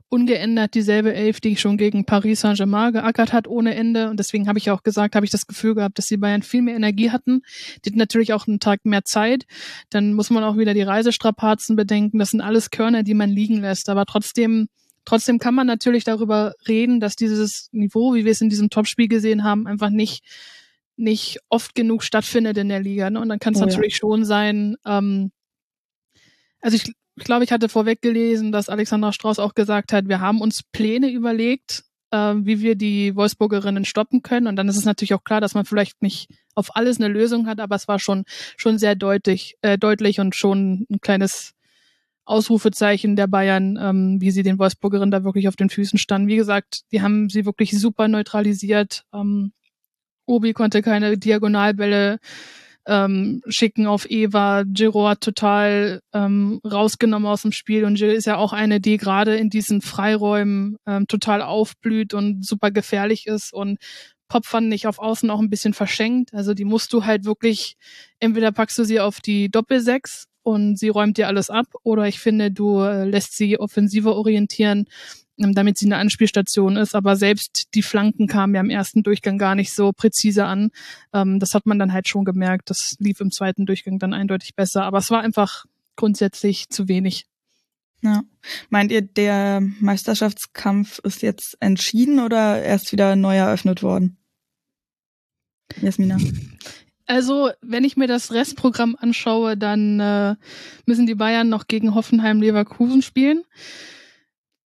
ungeändert 0.08 0.74
dieselbe 0.74 1.12
Elf, 1.12 1.40
die 1.40 1.56
schon 1.56 1.78
gegen 1.78 2.04
Paris 2.04 2.42
Saint-Germain 2.42 2.92
geackert 2.92 3.32
hat 3.32 3.48
ohne 3.48 3.74
Ende. 3.74 4.08
Und 4.08 4.20
deswegen 4.20 4.46
habe 4.46 4.58
ich 4.58 4.70
auch 4.70 4.84
gesagt, 4.84 5.16
habe 5.16 5.26
ich 5.26 5.32
das 5.32 5.48
Gefühl 5.48 5.74
gehabt, 5.74 5.98
dass 5.98 6.06
die 6.06 6.16
Bayern 6.16 6.42
viel 6.42 6.62
mehr 6.62 6.76
Energie 6.76 7.10
hatten. 7.10 7.42
Die 7.84 7.90
hatten 7.90 7.98
natürlich 7.98 8.32
auch 8.32 8.46
einen 8.46 8.60
Tag 8.60 8.84
mehr 8.84 9.04
Zeit. 9.04 9.46
Dann 9.90 10.14
muss 10.14 10.30
man 10.30 10.44
auch 10.44 10.56
wieder 10.56 10.74
die 10.74 10.82
Reisestrapazen 10.82 11.74
bedenken. 11.74 12.20
Das 12.20 12.30
sind 12.30 12.40
alles 12.40 12.70
Körner, 12.70 13.02
die 13.02 13.14
man 13.14 13.30
liegen 13.30 13.60
lässt. 13.60 13.88
Aber 13.88 14.06
trotzdem 14.06 14.68
Trotzdem 15.08 15.38
kann 15.38 15.54
man 15.54 15.68
natürlich 15.68 16.02
darüber 16.02 16.54
reden, 16.66 16.98
dass 16.98 17.14
dieses 17.14 17.68
Niveau, 17.70 18.14
wie 18.14 18.24
wir 18.24 18.32
es 18.32 18.40
in 18.40 18.50
diesem 18.50 18.70
Topspiel 18.70 19.06
gesehen 19.06 19.44
haben, 19.44 19.68
einfach 19.68 19.88
nicht 19.88 20.24
nicht 20.96 21.38
oft 21.48 21.74
genug 21.74 22.02
stattfindet 22.02 22.56
in 22.58 22.68
der 22.68 22.80
Liga. 22.80 23.10
Ne? 23.10 23.20
Und 23.20 23.28
dann 23.28 23.38
kann 23.38 23.54
es 23.54 23.60
oh, 23.60 23.66
natürlich 23.66 23.94
ja. 23.94 23.98
schon 23.98 24.24
sein, 24.24 24.76
ähm, 24.84 25.30
also 26.60 26.76
ich, 26.76 26.92
ich 27.16 27.24
glaube, 27.24 27.44
ich 27.44 27.52
hatte 27.52 27.68
vorweg 27.68 28.02
gelesen, 28.02 28.52
dass 28.52 28.68
Alexandra 28.68 29.12
Strauß 29.12 29.38
auch 29.38 29.54
gesagt 29.54 29.92
hat, 29.92 30.08
wir 30.08 30.20
haben 30.20 30.40
uns 30.40 30.62
Pläne 30.62 31.10
überlegt, 31.10 31.84
äh, 32.10 32.34
wie 32.36 32.60
wir 32.60 32.74
die 32.74 33.14
Wolfsburgerinnen 33.16 33.84
stoppen 33.84 34.22
können. 34.22 34.46
Und 34.46 34.56
dann 34.56 34.68
ist 34.68 34.76
es 34.76 34.84
natürlich 34.84 35.14
auch 35.14 35.24
klar, 35.24 35.40
dass 35.40 35.54
man 35.54 35.64
vielleicht 35.64 36.02
nicht 36.02 36.28
auf 36.54 36.74
alles 36.74 36.98
eine 36.98 37.08
Lösung 37.08 37.46
hat, 37.46 37.60
aber 37.60 37.76
es 37.76 37.88
war 37.88 37.98
schon, 37.98 38.24
schon 38.56 38.78
sehr 38.78 38.94
deutlich, 38.94 39.56
äh, 39.62 39.78
deutlich 39.78 40.20
und 40.20 40.34
schon 40.34 40.86
ein 40.90 41.00
kleines 41.00 41.52
Ausrufezeichen 42.24 43.14
der 43.14 43.28
Bayern, 43.28 43.78
ähm, 43.80 44.20
wie 44.20 44.30
sie 44.32 44.42
den 44.42 44.58
Wolfsburgerinnen 44.58 45.12
da 45.12 45.24
wirklich 45.24 45.48
auf 45.48 45.56
den 45.56 45.70
Füßen 45.70 45.98
standen. 45.98 46.28
Wie 46.28 46.36
gesagt, 46.36 46.82
die 46.90 47.00
haben 47.00 47.28
sie 47.28 47.46
wirklich 47.46 47.78
super 47.78 48.08
neutralisiert. 48.08 49.04
Ähm, 49.14 49.52
Obi 50.26 50.52
konnte 50.52 50.82
keine 50.82 51.16
Diagonalbälle 51.18 52.18
ähm, 52.86 53.42
schicken 53.48 53.86
auf 53.86 54.08
Eva. 54.08 54.62
Giro 54.64 55.08
hat 55.08 55.20
total 55.20 56.00
ähm, 56.12 56.60
rausgenommen 56.64 57.28
aus 57.28 57.42
dem 57.42 57.52
Spiel 57.52 57.84
und 57.84 57.96
Jill 57.96 58.12
ist 58.12 58.26
ja 58.26 58.36
auch 58.36 58.52
eine, 58.52 58.80
die 58.80 58.96
gerade 58.96 59.36
in 59.36 59.50
diesen 59.50 59.80
Freiräumen 59.80 60.76
ähm, 60.86 61.06
total 61.06 61.42
aufblüht 61.42 62.14
und 62.14 62.46
super 62.46 62.70
gefährlich 62.70 63.26
ist 63.26 63.52
und 63.52 63.78
Pop 64.28 64.44
fand 64.44 64.72
ich 64.74 64.86
auf 64.86 64.98
Außen 64.98 65.30
auch 65.30 65.38
ein 65.38 65.50
bisschen 65.50 65.72
verschenkt. 65.72 66.34
Also 66.34 66.52
die 66.52 66.64
musst 66.64 66.92
du 66.92 67.04
halt 67.04 67.24
wirklich, 67.24 67.76
entweder 68.18 68.50
packst 68.50 68.76
du 68.78 68.84
sie 68.84 68.98
auf 68.98 69.20
die 69.20 69.48
Doppelsechs 69.48 70.26
und 70.42 70.78
sie 70.78 70.88
räumt 70.88 71.16
dir 71.16 71.28
alles 71.28 71.48
ab 71.48 71.66
oder 71.84 72.06
ich 72.08 72.18
finde, 72.18 72.50
du 72.50 72.80
äh, 72.80 73.04
lässt 73.04 73.36
sie 73.36 73.58
offensiver 73.58 74.16
orientieren 74.16 74.86
damit 75.36 75.78
sie 75.78 75.86
eine 75.86 75.96
Anspielstation 75.96 76.76
ist. 76.76 76.94
Aber 76.94 77.16
selbst 77.16 77.68
die 77.74 77.82
Flanken 77.82 78.26
kamen 78.26 78.54
ja 78.54 78.60
im 78.60 78.70
ersten 78.70 79.02
Durchgang 79.02 79.38
gar 79.38 79.54
nicht 79.54 79.72
so 79.72 79.92
präzise 79.92 80.44
an. 80.46 80.70
Ähm, 81.12 81.38
das 81.38 81.54
hat 81.54 81.66
man 81.66 81.78
dann 81.78 81.92
halt 81.92 82.08
schon 82.08 82.24
gemerkt. 82.24 82.70
Das 82.70 82.96
lief 82.98 83.20
im 83.20 83.30
zweiten 83.30 83.66
Durchgang 83.66 83.98
dann 83.98 84.14
eindeutig 84.14 84.54
besser. 84.54 84.84
Aber 84.84 84.98
es 84.98 85.10
war 85.10 85.20
einfach 85.20 85.66
grundsätzlich 85.96 86.68
zu 86.68 86.88
wenig. 86.88 87.26
Ja. 88.02 88.22
Meint 88.68 88.92
ihr, 88.92 89.02
der 89.02 89.60
Meisterschaftskampf 89.80 91.00
ist 91.00 91.22
jetzt 91.22 91.56
entschieden 91.60 92.20
oder 92.20 92.62
erst 92.62 92.92
wieder 92.92 93.16
neu 93.16 93.36
eröffnet 93.36 93.82
worden? 93.82 94.18
Jasmina. 95.80 96.18
Also, 97.06 97.50
wenn 97.62 97.84
ich 97.84 97.96
mir 97.96 98.08
das 98.08 98.32
Restprogramm 98.32 98.96
anschaue, 98.98 99.56
dann 99.56 100.00
äh, 100.00 100.34
müssen 100.86 101.06
die 101.06 101.14
Bayern 101.14 101.48
noch 101.48 101.68
gegen 101.68 101.94
Hoffenheim 101.94 102.40
Leverkusen 102.40 103.00
spielen. 103.00 103.44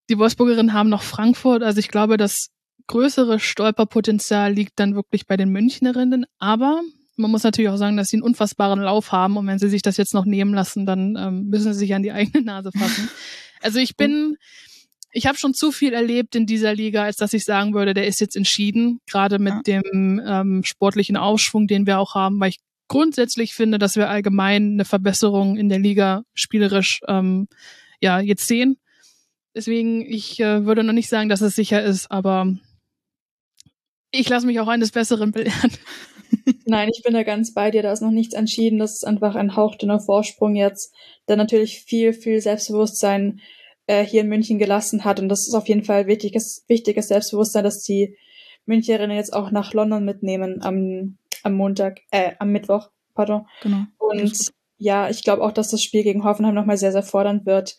Die 0.08 0.18
Wolfsburgerinnen 0.18 0.72
haben 0.72 0.88
noch 0.88 1.02
Frankfurt. 1.02 1.62
Also 1.62 1.80
ich 1.80 1.88
glaube, 1.88 2.16
das 2.16 2.48
größere 2.86 3.40
Stolperpotenzial 3.40 4.52
liegt 4.52 4.78
dann 4.78 4.94
wirklich 4.94 5.26
bei 5.26 5.36
den 5.36 5.50
Münchnerinnen. 5.50 6.26
Aber 6.38 6.82
man 7.16 7.30
muss 7.30 7.42
natürlich 7.42 7.70
auch 7.70 7.76
sagen, 7.76 7.96
dass 7.96 8.08
sie 8.08 8.16
einen 8.16 8.22
unfassbaren 8.22 8.80
Lauf 8.80 9.12
haben. 9.12 9.36
Und 9.36 9.46
wenn 9.46 9.58
sie 9.58 9.68
sich 9.68 9.82
das 9.82 9.96
jetzt 9.96 10.14
noch 10.14 10.24
nehmen 10.24 10.54
lassen, 10.54 10.86
dann 10.86 11.16
ähm, 11.16 11.46
müssen 11.48 11.72
sie 11.72 11.80
sich 11.80 11.94
an 11.94 12.02
die 12.02 12.12
eigene 12.12 12.44
Nase 12.44 12.70
fassen. 12.72 13.08
Also 13.62 13.78
ich 13.78 13.96
bin, 13.96 14.36
ich 15.10 15.26
habe 15.26 15.38
schon 15.38 15.54
zu 15.54 15.72
viel 15.72 15.94
erlebt 15.94 16.36
in 16.36 16.44
dieser 16.44 16.74
Liga, 16.74 17.04
als 17.04 17.16
dass 17.16 17.32
ich 17.32 17.42
sagen 17.42 17.72
würde, 17.72 17.94
der 17.94 18.06
ist 18.06 18.20
jetzt 18.20 18.36
entschieden. 18.36 19.00
Gerade 19.06 19.38
mit 19.38 19.54
ja. 19.66 19.80
dem 19.80 20.20
ähm, 20.24 20.62
sportlichen 20.62 21.16
Aufschwung, 21.16 21.66
den 21.66 21.86
wir 21.86 21.98
auch 21.98 22.14
haben, 22.14 22.38
weil 22.38 22.50
ich 22.50 22.58
grundsätzlich 22.86 23.54
finde, 23.54 23.78
dass 23.78 23.96
wir 23.96 24.10
allgemein 24.10 24.72
eine 24.72 24.84
Verbesserung 24.84 25.56
in 25.56 25.70
der 25.70 25.78
Liga 25.78 26.22
spielerisch 26.34 27.00
ähm, 27.08 27.48
ja 28.00 28.20
jetzt 28.20 28.46
sehen. 28.46 28.76
Deswegen, 29.56 30.02
ich 30.02 30.38
äh, 30.38 30.66
würde 30.66 30.84
noch 30.84 30.92
nicht 30.92 31.08
sagen, 31.08 31.30
dass 31.30 31.40
es 31.40 31.54
sicher 31.56 31.82
ist, 31.82 32.10
aber 32.10 32.54
ich 34.10 34.28
lasse 34.28 34.46
mich 34.46 34.60
auch 34.60 34.68
eines 34.68 34.92
Besseren 34.92 35.32
belehren. 35.32 35.72
Nein, 36.66 36.90
ich 36.94 37.02
bin 37.02 37.14
da 37.14 37.22
ganz 37.22 37.54
bei 37.54 37.70
dir. 37.70 37.82
Da 37.82 37.90
ist 37.90 38.02
noch 38.02 38.10
nichts 38.10 38.34
entschieden. 38.34 38.78
Das 38.78 38.92
ist 38.92 39.06
einfach 39.06 39.34
ein 39.34 39.56
hauchdünner 39.56 39.98
Vorsprung 39.98 40.56
jetzt, 40.56 40.94
der 41.26 41.36
natürlich 41.36 41.80
viel, 41.80 42.12
viel 42.12 42.38
Selbstbewusstsein 42.42 43.40
äh, 43.86 44.04
hier 44.04 44.20
in 44.20 44.28
München 44.28 44.58
gelassen 44.58 45.04
hat. 45.04 45.20
Und 45.20 45.30
das 45.30 45.48
ist 45.48 45.54
auf 45.54 45.68
jeden 45.68 45.84
Fall 45.84 46.06
wichtiges, 46.06 46.66
wichtiges 46.68 47.08
Selbstbewusstsein, 47.08 47.64
dass 47.64 47.82
die 47.82 48.14
Münchnerinnen 48.66 49.16
jetzt 49.16 49.32
auch 49.32 49.50
nach 49.50 49.72
London 49.72 50.04
mitnehmen 50.04 50.60
am, 50.60 51.16
am 51.42 51.54
Montag, 51.54 52.00
äh, 52.10 52.32
am 52.38 52.50
Mittwoch, 52.52 52.90
pardon. 53.14 53.46
Genau. 53.62 53.84
Und 53.96 54.36
ja, 54.76 55.08
ich 55.08 55.22
glaube 55.22 55.42
auch, 55.42 55.52
dass 55.52 55.70
das 55.70 55.82
Spiel 55.82 56.02
gegen 56.02 56.24
Hoffenheim 56.24 56.54
nochmal 56.54 56.76
sehr, 56.76 56.92
sehr 56.92 57.02
fordernd 57.02 57.46
wird. 57.46 57.78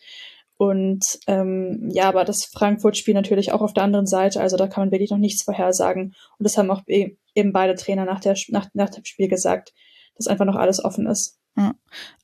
Und 0.58 1.20
ähm, 1.28 1.90
ja, 1.92 2.10
aber 2.10 2.26
das 2.26 2.46
Frankfurt-Spiel 2.46 3.14
natürlich 3.14 3.52
auch 3.52 3.62
auf 3.62 3.74
der 3.74 3.84
anderen 3.84 4.08
Seite, 4.08 4.42
also 4.42 4.58
da 4.58 4.68
kann 4.68 4.84
man 4.84 4.92
wirklich 4.92 5.12
noch 5.12 5.20
nichts 5.20 5.44
vorhersagen. 5.44 6.16
Und 6.38 6.44
das 6.44 6.58
haben 6.58 6.72
auch 6.72 6.82
e 6.88 7.16
eben 7.36 7.54
beide 7.54 7.76
Trainer 7.76 8.06
nach, 8.06 8.20
der, 8.20 8.36
nach, 8.50 8.68
nach 8.74 8.90
dem 8.90 9.06
Spiel 9.06 9.28
gesagt, 9.28 9.74
dass 10.16 10.26
einfach 10.26 10.46
noch 10.46 10.56
alles 10.56 10.84
offen 10.84 11.06
ist. 11.06 11.38
Ja. 11.56 11.76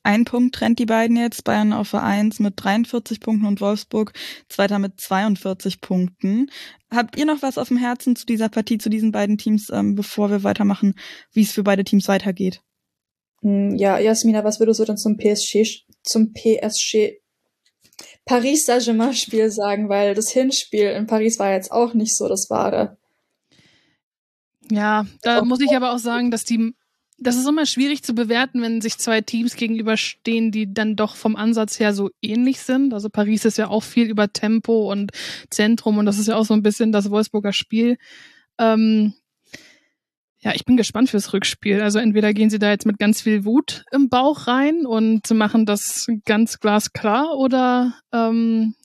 Ein 0.04 0.26
Punkt 0.26 0.56
trennt 0.56 0.80
die 0.80 0.86
beiden 0.86 1.18
jetzt, 1.18 1.44
Bayern 1.44 1.74
auf 1.74 1.88
Vereins 1.88 2.40
mit 2.40 2.54
43 2.58 3.20
Punkten 3.20 3.46
und 3.46 3.62
Wolfsburg 3.62 4.14
zweiter 4.50 4.80
mit 4.80 5.00
42 5.00 5.82
Punkten. 5.82 6.52
Habt 6.92 7.18
ihr 7.18 7.26
noch 7.26 7.42
was 7.42 7.58
auf 7.58 7.68
dem 7.68 7.78
Herzen 7.78 8.16
zu 8.16 8.26
dieser 8.26 8.50
Partie, 8.50 8.78
zu 8.78 8.90
diesen 8.90 9.12
beiden 9.12 9.38
Teams, 9.38 9.70
ähm, 9.72 9.96
bevor 9.96 10.30
wir 10.30 10.44
weitermachen, 10.44 10.96
wie 11.32 11.42
es 11.42 11.52
für 11.52 11.64
beide 11.64 11.84
Teams 11.84 12.08
weitergeht? 12.08 12.62
Hm, 13.42 13.76
ja, 13.76 13.98
Jasmina, 13.98 14.44
was 14.44 14.60
würdest 14.60 14.80
du 14.80 14.86
denn 14.86 14.98
zum 14.98 15.18
PSG, 15.18 15.84
zum 16.04 16.34
PSG 16.34 17.23
Paris 18.26 18.66
Saint-Germain-Spiel 18.66 19.52
sagen, 19.52 19.90
weil 19.90 20.14
das 20.16 20.32
Hinspiel 20.32 20.90
in 20.92 21.08
Paris 21.08 21.40
war 21.40 21.52
jetzt 21.52 21.72
auch 21.72 21.94
nicht 21.94 22.16
so 22.16 22.28
das 22.28 22.50
wahre. 22.50 22.98
Ja, 24.72 25.06
da 25.22 25.44
muss 25.44 25.60
ich 25.62 25.76
aber 25.76 25.94
auch 25.94 26.00
sagen, 26.00 26.32
dass 26.32 26.46
die, 26.46 26.74
das 27.18 27.36
ist 27.36 27.48
immer 27.48 27.66
schwierig 27.66 28.04
zu 28.04 28.16
bewerten, 28.16 28.62
wenn 28.62 28.82
sich 28.82 28.98
zwei 28.98 29.22
Teams 29.22 29.56
gegenüberstehen, 29.56 30.52
die 30.52 30.74
dann 30.74 30.96
doch 30.96 31.16
vom 31.16 31.36
Ansatz 31.36 31.80
her 31.80 31.94
so 31.94 32.10
ähnlich 32.22 32.60
sind. 32.62 32.94
Also 32.94 33.10
Paris 33.10 33.46
ist 33.46 33.58
ja 33.58 33.68
auch 33.68 33.84
viel 33.84 34.08
über 34.08 34.32
Tempo 34.32 34.92
und 34.92 35.12
Zentrum 35.50 35.98
und 35.98 36.06
das 36.06 36.18
ist 36.18 36.28
ja 36.28 36.36
auch 36.36 36.46
so 36.46 36.54
ein 36.54 36.64
bisschen 36.64 36.92
das 36.92 37.10
Wolfsburger 37.10 37.54
Spiel. 37.54 37.98
Ähm, 38.58 39.14
ja, 40.44 40.54
ich 40.54 40.66
bin 40.66 40.76
gespannt 40.76 41.10
fürs 41.10 41.32
Rückspiel. 41.32 41.82
Also 41.82 42.00
entweder 42.00 42.34
gehen 42.34 42.50
sie 42.50 42.60
da 42.60 42.70
jetzt 42.70 42.86
mit 42.86 43.00
ganz 43.00 43.22
viel 43.22 43.46
Wut 43.46 43.86
im 43.92 44.10
Bauch 44.10 44.48
rein 44.48 44.86
und 44.86 45.30
machen 45.32 45.66
das 45.66 46.08
ganz 46.26 46.60
glasklar 46.60 47.38
oder, 47.38 47.94
ähm, 48.12 48.76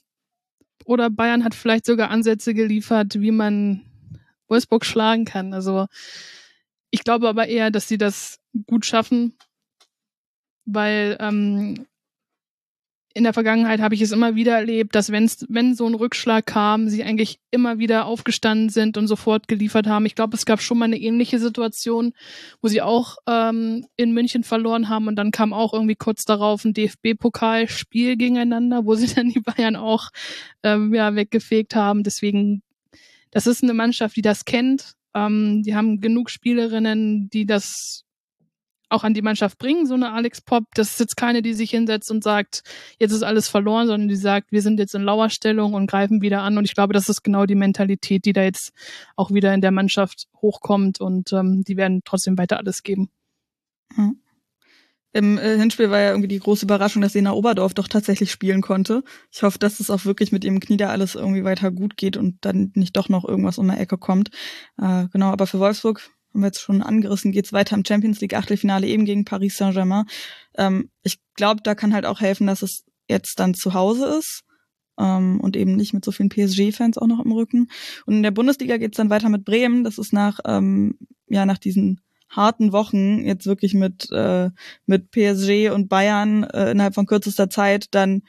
oder 0.85 1.09
Bayern 1.09 1.43
hat 1.43 1.55
vielleicht 1.55 1.85
sogar 1.85 2.11
Ansätze 2.11 2.53
geliefert, 2.53 3.19
wie 3.19 3.31
man 3.31 3.81
Wolfsburg 4.47 4.85
schlagen 4.85 5.25
kann. 5.25 5.53
Also 5.53 5.87
ich 6.91 7.03
glaube 7.03 7.27
aber 7.27 7.47
eher, 7.47 7.71
dass 7.71 7.89
sie 7.89 7.97
das 7.97 8.39
gut 8.65 8.85
schaffen, 8.85 9.37
weil 10.65 11.17
ähm, 11.19 11.85
in 13.13 13.23
der 13.23 13.33
Vergangenheit 13.33 13.81
habe 13.81 13.95
ich 13.95 14.01
es 14.01 14.11
immer 14.11 14.35
wieder 14.35 14.55
erlebt, 14.55 14.93
dass 14.93 15.11
wenn's, 15.11 15.45
wenn 15.49 15.73
so 15.73 15.87
ein 15.87 15.95
Rückschlag 15.95 16.45
kam, 16.45 16.89
sie 16.89 17.03
eigentlich 17.03 17.39
immer 17.49 17.79
wieder 17.79 18.05
aufgestanden 18.05 18.69
sind 18.69 18.97
und 18.97 19.07
sofort 19.07 19.47
geliefert 19.47 19.87
haben. 19.87 20.05
Ich 20.05 20.13
glaube, 20.15 20.37
es 20.37 20.45
gab 20.45 20.61
schon 20.61 20.77
mal 20.77 20.85
eine 20.85 20.99
ähnliche 20.99 21.39
Situation, 21.39 22.13
wo 22.61 22.67
sie 22.67 22.81
auch 22.81 23.17
ähm, 23.27 23.85
in 23.95 24.13
München 24.13 24.43
verloren 24.43 24.89
haben 24.89 25.07
und 25.07 25.15
dann 25.15 25.31
kam 25.31 25.53
auch 25.53 25.73
irgendwie 25.73 25.95
kurz 25.95 26.23
darauf 26.23 26.63
ein 26.63 26.73
DFB-Pokalspiel 26.73 28.15
gegeneinander, 28.15 28.85
wo 28.85 28.93
sie 28.93 29.13
dann 29.13 29.29
die 29.29 29.41
Bayern 29.41 29.75
auch 29.75 30.09
ähm, 30.61 30.93
ja, 30.93 31.15
weggefegt 31.15 31.75
haben. 31.75 32.03
Deswegen, 32.03 32.61
das 33.31 33.47
ist 33.47 33.63
eine 33.63 33.73
Mannschaft, 33.73 34.15
die 34.15 34.21
das 34.21 34.45
kennt. 34.45 34.93
Ähm, 35.15 35.63
die 35.63 35.75
haben 35.75 35.99
genug 35.99 36.29
Spielerinnen, 36.29 37.29
die 37.31 37.47
das 37.47 38.05
auch 38.89 39.03
an 39.03 39.13
die 39.13 39.21
Mannschaft 39.21 39.57
bringen, 39.57 39.85
so 39.85 39.93
eine 39.93 40.11
Alex 40.11 40.41
Pop. 40.41 40.63
Das 40.73 40.91
ist 40.91 40.99
jetzt 40.99 41.17
keine, 41.17 41.41
die 41.41 41.53
sich 41.53 41.71
hinsetzt 41.71 42.11
und 42.11 42.23
sagt, 42.23 42.63
jetzt 42.99 43.11
ist 43.11 43.23
alles 43.23 43.47
verloren, 43.47 43.87
sondern 43.87 44.07
die 44.07 44.15
sagt, 44.15 44.51
wir 44.51 44.61
sind 44.61 44.79
jetzt 44.79 44.95
in 44.95 45.03
Lauerstellung 45.03 45.73
und 45.73 45.87
greifen 45.87 46.21
wieder 46.21 46.41
an. 46.41 46.57
Und 46.57 46.65
ich 46.65 46.73
glaube, 46.73 46.93
das 46.93 47.09
ist 47.09 47.23
genau 47.23 47.45
die 47.45 47.55
Mentalität, 47.55 48.25
die 48.25 48.33
da 48.33 48.43
jetzt 48.43 48.71
auch 49.15 49.31
wieder 49.31 49.53
in 49.53 49.61
der 49.61 49.71
Mannschaft 49.71 50.27
hochkommt 50.41 50.99
und 50.99 51.31
ähm, 51.33 51.63
die 51.63 51.77
werden 51.77 52.01
trotzdem 52.03 52.37
weiter 52.37 52.57
alles 52.57 52.83
geben. 52.83 53.09
Mhm. 53.95 54.19
Im 55.11 55.39
äh, 55.39 55.57
Hinspiel 55.57 55.89
war 55.89 55.99
ja 55.99 56.09
irgendwie 56.09 56.27
die 56.27 56.39
große 56.39 56.65
Überraschung, 56.65 57.01
dass 57.01 57.13
Sena 57.13 57.31
Oberdorf 57.31 57.73
doch 57.73 57.87
tatsächlich 57.87 58.31
spielen 58.31 58.61
konnte. 58.61 59.03
Ich 59.31 59.41
hoffe, 59.41 59.57
dass 59.57 59.79
es 59.79 59.89
auch 59.89 60.05
wirklich 60.05 60.31
mit 60.31 60.43
ihrem 60.43 60.59
Knie 60.59 60.77
da 60.77 60.89
alles 60.89 61.15
irgendwie 61.15 61.43
weiter 61.43 61.71
gut 61.71 61.97
geht 61.97 62.15
und 62.15 62.37
dann 62.41 62.71
nicht 62.75 62.95
doch 62.95 63.09
noch 63.09 63.25
irgendwas 63.25 63.57
um 63.57 63.67
der 63.67 63.79
Ecke 63.79 63.97
kommt. 63.97 64.29
Äh, 64.77 65.07
genau, 65.11 65.31
aber 65.31 65.47
für 65.47 65.59
Wolfsburg 65.59 66.11
haben 66.33 66.41
wir 66.41 66.47
jetzt 66.47 66.61
schon 66.61 66.81
angerissen, 66.81 67.31
geht's 67.31 67.53
weiter 67.53 67.75
im 67.75 67.85
Champions 67.85 68.21
League 68.21 68.35
Achtelfinale 68.35 68.87
eben 68.87 69.05
gegen 69.05 69.25
Paris 69.25 69.57
Saint-Germain. 69.57 70.05
Ähm, 70.57 70.89
ich 71.03 71.19
glaube, 71.35 71.61
da 71.63 71.75
kann 71.75 71.93
halt 71.93 72.05
auch 72.05 72.21
helfen, 72.21 72.47
dass 72.47 72.61
es 72.61 72.85
jetzt 73.07 73.39
dann 73.39 73.53
zu 73.53 73.73
Hause 73.73 74.17
ist 74.19 74.43
ähm, 74.99 75.39
und 75.41 75.55
eben 75.55 75.75
nicht 75.75 75.93
mit 75.93 76.05
so 76.05 76.11
vielen 76.11 76.29
PSG-Fans 76.29 76.97
auch 76.97 77.07
noch 77.07 77.23
im 77.23 77.31
Rücken. 77.31 77.69
Und 78.05 78.15
in 78.15 78.23
der 78.23 78.31
Bundesliga 78.31 78.77
geht's 78.77 78.97
dann 78.97 79.09
weiter 79.09 79.29
mit 79.29 79.45
Bremen. 79.45 79.83
Das 79.83 79.97
ist 79.97 80.13
nach 80.13 80.39
ähm, 80.45 80.97
ja 81.27 81.45
nach 81.45 81.57
diesen 81.57 82.01
harten 82.29 82.71
Wochen 82.71 83.25
jetzt 83.25 83.47
wirklich 83.47 83.73
mit 83.73 84.11
äh, 84.11 84.51
mit 84.85 85.09
PSG 85.11 85.71
und 85.71 85.89
Bayern 85.89 86.43
äh, 86.43 86.71
innerhalb 86.71 86.93
von 86.93 87.07
kürzester 87.07 87.49
Zeit 87.49 87.87
dann 87.91 88.21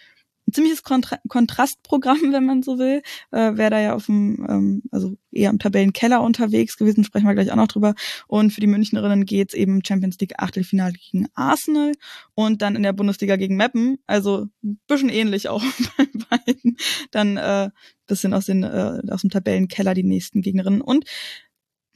ein 0.51 0.53
ziemliches 0.53 0.83
Kontra 0.83 1.19
Kontrastprogramm, 1.29 2.33
wenn 2.33 2.45
man 2.45 2.63
so 2.63 2.79
will. 2.79 3.03
Äh, 3.31 3.57
Wäre 3.57 3.71
da 3.71 3.81
ja 3.81 3.95
auf 3.95 4.07
dem, 4.07 4.45
ähm, 4.49 4.83
also 4.91 5.17
eher 5.31 5.51
im 5.51 5.59
Tabellenkeller 5.59 6.21
unterwegs 6.21 6.77
gewesen, 6.77 7.05
sprechen 7.05 7.27
wir 7.27 7.35
gleich 7.35 7.53
auch 7.53 7.57
noch 7.57 7.69
drüber. 7.69 7.95
Und 8.27 8.53
für 8.53 8.61
die 8.61 8.67
Münchnerinnen 8.67 9.25
geht's 9.25 9.55
eben 9.55 9.85
Champions 9.85 10.19
League 10.19 10.35
Achtelfinale 10.39 10.95
gegen 10.95 11.29
Arsenal 11.35 11.93
und 12.35 12.63
dann 12.63 12.77
in 12.77 12.83
der 12.83 12.93
Bundesliga 12.93 13.37
gegen 13.37 13.57
Meppen. 13.57 13.99
Also 14.07 14.49
ein 14.65 14.81
bisschen 14.87 15.09
ähnlich 15.09 15.49
auch 15.49 15.63
bei 15.97 16.07
beiden. 16.31 16.77
Dann 17.13 17.37
äh, 17.37 17.71
bisschen 18.07 18.35
aus, 18.35 18.47
den, 18.47 18.65
äh, 18.65 19.01
aus 19.09 19.21
dem 19.21 19.31
Tabellenkeller 19.31 19.95
die 19.95 20.03
nächsten 20.03 20.43
Gegnerinnen. 20.43 20.81
Und 20.81 21.05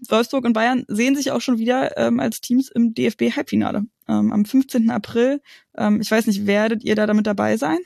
Wolfsburg 0.08 0.44
und 0.44 0.52
Bayern 0.52 0.84
sehen 0.86 1.16
sich 1.16 1.30
auch 1.30 1.40
schon 1.40 1.58
wieder 1.58 1.96
ähm, 1.96 2.20
als 2.20 2.40
Teams 2.40 2.70
im 2.70 2.94
DFB-Halbfinale. 2.94 3.86
Ähm, 4.06 4.32
am 4.32 4.44
15. 4.44 4.90
April. 4.90 5.40
Ähm, 5.76 6.00
ich 6.00 6.10
weiß 6.10 6.26
nicht, 6.26 6.46
werdet 6.46 6.84
ihr 6.84 6.94
da 6.94 7.06
damit 7.06 7.26
dabei 7.26 7.56
sein? 7.56 7.78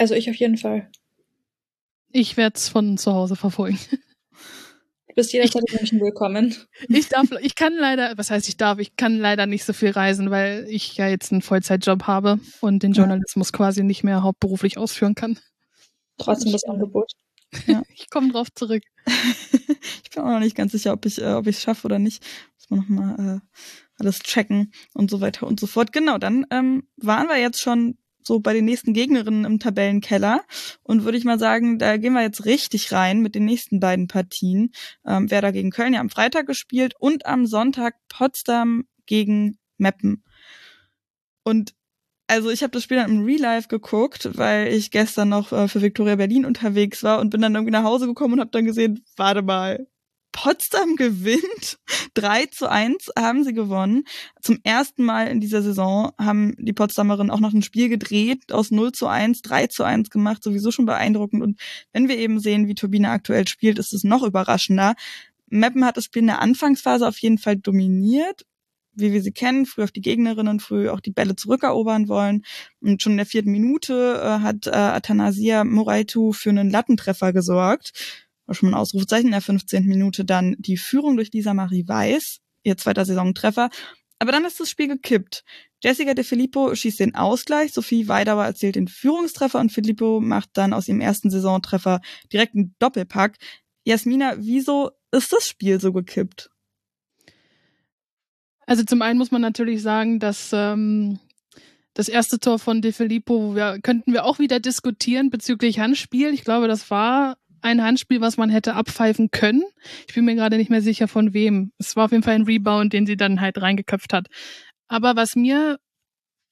Also 0.00 0.14
ich 0.14 0.30
auf 0.30 0.36
jeden 0.36 0.56
Fall. 0.56 0.90
Ich 2.10 2.38
werde 2.38 2.56
es 2.56 2.70
von 2.70 2.96
zu 2.96 3.12
Hause 3.12 3.36
verfolgen. 3.36 3.78
Du 5.08 5.14
bist 5.14 5.30
jederzeit 5.34 5.62
in 5.68 5.76
München 5.76 6.00
willkommen. 6.00 6.54
Ich 6.88 7.10
darf, 7.10 7.26
ich 7.42 7.54
kann 7.54 7.74
leider, 7.74 8.16
was 8.16 8.30
heißt 8.30 8.48
ich 8.48 8.56
darf, 8.56 8.78
ich 8.78 8.96
kann 8.96 9.18
leider 9.18 9.44
nicht 9.44 9.64
so 9.64 9.74
viel 9.74 9.90
reisen, 9.90 10.30
weil 10.30 10.66
ich 10.70 10.96
ja 10.96 11.06
jetzt 11.06 11.32
einen 11.32 11.42
Vollzeitjob 11.42 12.04
habe 12.04 12.40
und 12.62 12.82
den 12.82 12.92
Journalismus 12.92 13.48
ja. 13.48 13.56
quasi 13.58 13.82
nicht 13.82 14.02
mehr 14.02 14.22
hauptberuflich 14.22 14.78
ausführen 14.78 15.14
kann. 15.14 15.38
Trotzdem 16.16 16.52
das 16.52 16.64
Angebot. 16.64 17.12
Ja. 17.66 17.82
ich 17.94 18.08
komme 18.08 18.32
drauf 18.32 18.48
zurück. 18.54 18.84
ich 20.02 20.10
bin 20.10 20.22
auch 20.22 20.30
noch 20.30 20.40
nicht 20.40 20.56
ganz 20.56 20.72
sicher, 20.72 20.94
ob 20.94 21.04
ich 21.04 21.20
äh, 21.20 21.34
ob 21.34 21.46
ich 21.46 21.56
es 21.56 21.62
schaffe 21.62 21.86
oder 21.86 21.98
nicht. 21.98 22.24
Muss 22.54 22.70
man 22.70 22.78
noch 22.80 22.88
mal 22.88 23.36
äh, 23.36 23.40
alles 23.98 24.20
checken 24.20 24.72
und 24.94 25.10
so 25.10 25.20
weiter 25.20 25.46
und 25.46 25.60
so 25.60 25.66
fort. 25.66 25.92
Genau, 25.92 26.16
dann 26.16 26.46
ähm, 26.50 26.88
waren 26.96 27.28
wir 27.28 27.36
jetzt 27.36 27.60
schon 27.60 27.98
so 28.22 28.40
bei 28.40 28.52
den 28.52 28.64
nächsten 28.64 28.92
Gegnerinnen 28.92 29.44
im 29.44 29.58
Tabellenkeller. 29.58 30.42
Und 30.82 31.04
würde 31.04 31.18
ich 31.18 31.24
mal 31.24 31.38
sagen, 31.38 31.78
da 31.78 31.96
gehen 31.96 32.12
wir 32.12 32.22
jetzt 32.22 32.44
richtig 32.44 32.92
rein 32.92 33.20
mit 33.20 33.34
den 33.34 33.44
nächsten 33.44 33.80
beiden 33.80 34.06
Partien. 34.08 34.72
Ähm, 35.06 35.30
Werder 35.30 35.52
gegen 35.52 35.70
Köln 35.70 35.94
ja 35.94 36.00
am 36.00 36.10
Freitag 36.10 36.46
gespielt 36.46 36.94
und 36.98 37.26
am 37.26 37.46
Sonntag 37.46 37.94
Potsdam 38.08 38.84
gegen 39.06 39.58
Meppen. 39.78 40.22
Und 41.42 41.74
also 42.30 42.48
ich 42.50 42.62
habe 42.62 42.70
das 42.70 42.84
Spiel 42.84 42.98
dann 42.98 43.10
im 43.10 43.24
Real 43.24 43.40
Life 43.40 43.66
geguckt, 43.66 44.38
weil 44.38 44.68
ich 44.68 44.92
gestern 44.92 45.30
noch 45.30 45.50
äh, 45.50 45.66
für 45.66 45.82
Victoria 45.82 46.14
Berlin 46.14 46.44
unterwegs 46.44 47.02
war 47.02 47.18
und 47.18 47.30
bin 47.30 47.40
dann 47.40 47.56
irgendwie 47.56 47.72
nach 47.72 47.82
Hause 47.82 48.06
gekommen 48.06 48.34
und 48.34 48.40
habe 48.40 48.52
dann 48.52 48.64
gesehen, 48.64 49.04
warte 49.16 49.42
mal, 49.42 49.88
Potsdam 50.32 50.96
gewinnt. 50.96 51.78
3 52.14 52.46
zu 52.46 52.70
1 52.70 53.10
haben 53.18 53.44
sie 53.44 53.52
gewonnen. 53.52 54.04
Zum 54.40 54.58
ersten 54.64 55.04
Mal 55.04 55.28
in 55.28 55.40
dieser 55.40 55.62
Saison 55.62 56.12
haben 56.18 56.54
die 56.58 56.72
Potsdamerinnen 56.72 57.30
auch 57.30 57.40
noch 57.40 57.52
ein 57.52 57.62
Spiel 57.62 57.88
gedreht, 57.88 58.52
aus 58.52 58.70
0 58.70 58.92
zu 58.92 59.06
1, 59.06 59.42
3 59.42 59.66
zu 59.68 59.84
1 59.84 60.10
gemacht, 60.10 60.42
sowieso 60.42 60.70
schon 60.70 60.86
beeindruckend. 60.86 61.42
Und 61.42 61.60
wenn 61.92 62.08
wir 62.08 62.18
eben 62.18 62.40
sehen, 62.40 62.68
wie 62.68 62.74
Turbine 62.74 63.10
aktuell 63.10 63.46
spielt, 63.48 63.78
ist 63.78 63.92
es 63.92 64.04
noch 64.04 64.22
überraschender. 64.22 64.94
Meppen 65.48 65.84
hat 65.84 65.96
das 65.96 66.04
Spiel 66.04 66.20
in 66.20 66.28
der 66.28 66.40
Anfangsphase 66.40 67.06
auf 67.06 67.18
jeden 67.18 67.38
Fall 67.38 67.56
dominiert, 67.56 68.46
wie 68.92 69.12
wir 69.12 69.22
sie 69.22 69.32
kennen, 69.32 69.66
früh 69.66 69.82
auf 69.82 69.92
die 69.92 70.00
Gegnerinnen, 70.00 70.60
früh 70.60 70.88
auch 70.88 71.00
die 71.00 71.12
Bälle 71.12 71.36
zurückerobern 71.36 72.08
wollen. 72.08 72.44
Und 72.80 73.02
schon 73.02 73.12
in 73.12 73.18
der 73.18 73.26
vierten 73.26 73.50
Minute 73.50 74.20
äh, 74.22 74.42
hat 74.42 74.66
äh, 74.66 74.70
Athanasia 74.70 75.64
Moraitu 75.64 76.32
für 76.32 76.50
einen 76.50 76.70
Lattentreffer 76.70 77.32
gesorgt 77.32 77.92
war 78.50 78.54
schon 78.56 78.70
mal 78.70 78.76
ein 78.76 78.80
Ausrufezeichen 78.80 79.26
in 79.26 79.32
der 79.32 79.40
15. 79.40 79.86
Minute, 79.86 80.24
dann 80.24 80.56
die 80.58 80.76
Führung 80.76 81.16
durch 81.16 81.30
Lisa 81.32 81.54
Marie 81.54 81.86
Weiß, 81.86 82.40
ihr 82.64 82.76
zweiter 82.76 83.04
Saisontreffer. 83.04 83.70
Aber 84.18 84.32
dann 84.32 84.44
ist 84.44 84.58
das 84.60 84.68
Spiel 84.68 84.88
gekippt. 84.88 85.44
Jessica 85.82 86.12
De 86.12 86.24
Filippo 86.24 86.74
schießt 86.74 87.00
den 87.00 87.14
Ausgleich, 87.14 87.72
Sophie 87.72 88.08
Weidauer 88.08 88.44
erzielt 88.44 88.74
den 88.74 88.88
Führungstreffer 88.88 89.60
und 89.60 89.72
Filippo 89.72 90.20
macht 90.20 90.50
dann 90.54 90.74
aus 90.74 90.88
ihrem 90.88 91.00
ersten 91.00 91.30
Saisontreffer 91.30 92.00
direkt 92.32 92.54
einen 92.54 92.74
Doppelpack. 92.80 93.38
Jasmina, 93.84 94.34
wieso 94.38 94.90
ist 95.12 95.32
das 95.32 95.46
Spiel 95.46 95.80
so 95.80 95.92
gekippt? 95.92 96.50
Also 98.66 98.82
zum 98.84 99.00
einen 99.00 99.18
muss 99.18 99.30
man 99.30 99.40
natürlich 99.40 99.80
sagen, 99.80 100.18
dass 100.18 100.50
ähm, 100.52 101.18
das 101.94 102.08
erste 102.08 102.40
Tor 102.40 102.58
von 102.58 102.82
De 102.82 102.92
Filippo, 102.92 103.54
wir, 103.54 103.78
könnten 103.80 104.12
wir 104.12 104.24
auch 104.24 104.38
wieder 104.38 104.60
diskutieren 104.60 105.30
bezüglich 105.30 105.78
Handspiel. 105.78 106.34
Ich 106.34 106.44
glaube, 106.44 106.68
das 106.68 106.90
war 106.90 107.36
ein 107.62 107.82
Handspiel, 107.82 108.20
was 108.20 108.36
man 108.36 108.50
hätte 108.50 108.74
abpfeifen 108.74 109.30
können. 109.30 109.62
Ich 110.08 110.14
bin 110.14 110.24
mir 110.24 110.34
gerade 110.34 110.56
nicht 110.56 110.70
mehr 110.70 110.82
sicher 110.82 111.08
von 111.08 111.32
wem. 111.32 111.72
Es 111.78 111.96
war 111.96 112.06
auf 112.06 112.12
jeden 112.12 112.22
Fall 112.22 112.34
ein 112.34 112.42
Rebound, 112.42 112.92
den 112.92 113.06
sie 113.06 113.16
dann 113.16 113.40
halt 113.40 113.60
reingeköpft 113.60 114.12
hat. 114.12 114.26
Aber 114.88 115.16
was 115.16 115.36
mir 115.36 115.78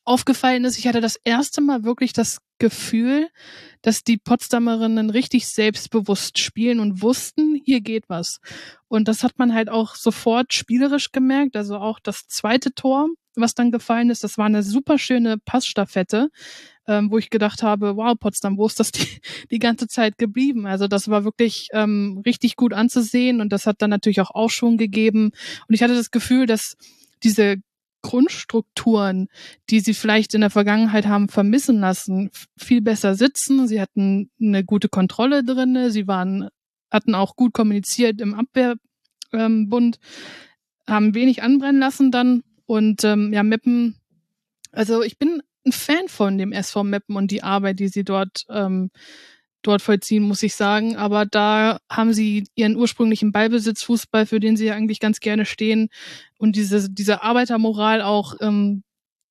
aufgefallen 0.04 0.64
ist, 0.64 0.78
ich 0.78 0.86
hatte 0.86 1.00
das 1.00 1.16
erste 1.22 1.60
Mal 1.60 1.84
wirklich 1.84 2.12
das 2.12 2.38
Gefühl, 2.58 3.28
dass 3.82 4.02
die 4.02 4.16
Potsdamerinnen 4.16 5.10
richtig 5.10 5.46
selbstbewusst 5.46 6.38
spielen 6.38 6.80
und 6.80 7.02
wussten, 7.02 7.60
hier 7.64 7.80
geht 7.80 8.08
was. 8.08 8.38
Und 8.88 9.06
das 9.06 9.22
hat 9.22 9.38
man 9.38 9.54
halt 9.54 9.68
auch 9.68 9.94
sofort 9.94 10.54
spielerisch 10.54 11.12
gemerkt. 11.12 11.56
Also 11.56 11.76
auch 11.76 12.00
das 12.00 12.26
zweite 12.26 12.72
Tor, 12.72 13.08
was 13.40 13.54
dann 13.54 13.70
gefallen 13.70 14.10
ist, 14.10 14.24
das 14.24 14.38
war 14.38 14.46
eine 14.46 14.62
super 14.62 14.98
schöne 14.98 15.38
Passstaffette 15.38 16.30
ähm, 16.88 17.10
wo 17.10 17.18
ich 17.18 17.30
gedacht 17.30 17.62
habe, 17.62 17.96
wow, 17.96 18.18
Potsdam, 18.18 18.56
wo 18.56 18.66
ist 18.66 18.80
das 18.80 18.90
die, 18.90 19.06
die 19.50 19.58
ganze 19.58 19.86
Zeit 19.86 20.18
geblieben? 20.18 20.66
Also 20.66 20.88
das 20.88 21.08
war 21.08 21.22
wirklich 21.22 21.68
ähm, 21.72 22.22
richtig 22.24 22.56
gut 22.56 22.72
anzusehen 22.72 23.40
und 23.40 23.52
das 23.52 23.66
hat 23.66 23.82
dann 23.82 23.90
natürlich 23.90 24.20
auch 24.20 24.30
Aufschwung 24.30 24.78
gegeben. 24.78 25.30
Und 25.68 25.74
ich 25.74 25.82
hatte 25.82 25.94
das 25.94 26.10
Gefühl, 26.10 26.46
dass 26.46 26.76
diese 27.22 27.56
Grundstrukturen, 28.00 29.28
die 29.70 29.80
sie 29.80 29.92
vielleicht 29.92 30.32
in 30.32 30.40
der 30.40 30.50
Vergangenheit 30.50 31.06
haben 31.06 31.28
vermissen 31.28 31.80
lassen, 31.80 32.30
viel 32.56 32.80
besser 32.80 33.14
sitzen. 33.14 33.68
Sie 33.68 33.80
hatten 33.80 34.30
eine 34.40 34.64
gute 34.64 34.88
Kontrolle 34.88 35.44
drinne. 35.44 35.90
Sie 35.90 36.06
waren, 36.06 36.48
hatten 36.90 37.14
auch 37.14 37.36
gut 37.36 37.52
kommuniziert 37.52 38.20
im 38.20 38.34
Abwehrbund, 38.34 38.78
ähm, 39.32 39.92
haben 40.86 41.14
wenig 41.14 41.42
anbrennen 41.42 41.80
lassen 41.80 42.10
dann. 42.10 42.44
Und 42.68 43.02
ähm, 43.02 43.32
ja, 43.32 43.42
Meppen, 43.42 43.96
also 44.72 45.02
ich 45.02 45.18
bin 45.18 45.42
ein 45.66 45.72
Fan 45.72 46.08
von 46.08 46.36
dem 46.36 46.52
SV 46.52 46.84
Meppen 46.84 47.16
und 47.16 47.30
die 47.30 47.42
Arbeit, 47.42 47.80
die 47.80 47.88
sie 47.88 48.04
dort 48.04 48.44
ähm, 48.50 48.90
dort 49.62 49.80
vollziehen, 49.80 50.22
muss 50.22 50.42
ich 50.42 50.54
sagen. 50.54 50.94
Aber 50.94 51.24
da 51.24 51.78
haben 51.90 52.12
sie 52.12 52.44
ihren 52.54 52.76
ursprünglichen 52.76 53.32
Ballbesitzfußball, 53.32 54.26
für 54.26 54.38
den 54.38 54.58
sie 54.58 54.66
ja 54.66 54.74
eigentlich 54.74 55.00
ganz 55.00 55.20
gerne 55.20 55.46
stehen, 55.46 55.88
und 56.38 56.56
diese, 56.56 56.90
diese 56.90 57.22
Arbeitermoral 57.22 58.02
auch 58.02 58.34
ähm, 58.40 58.82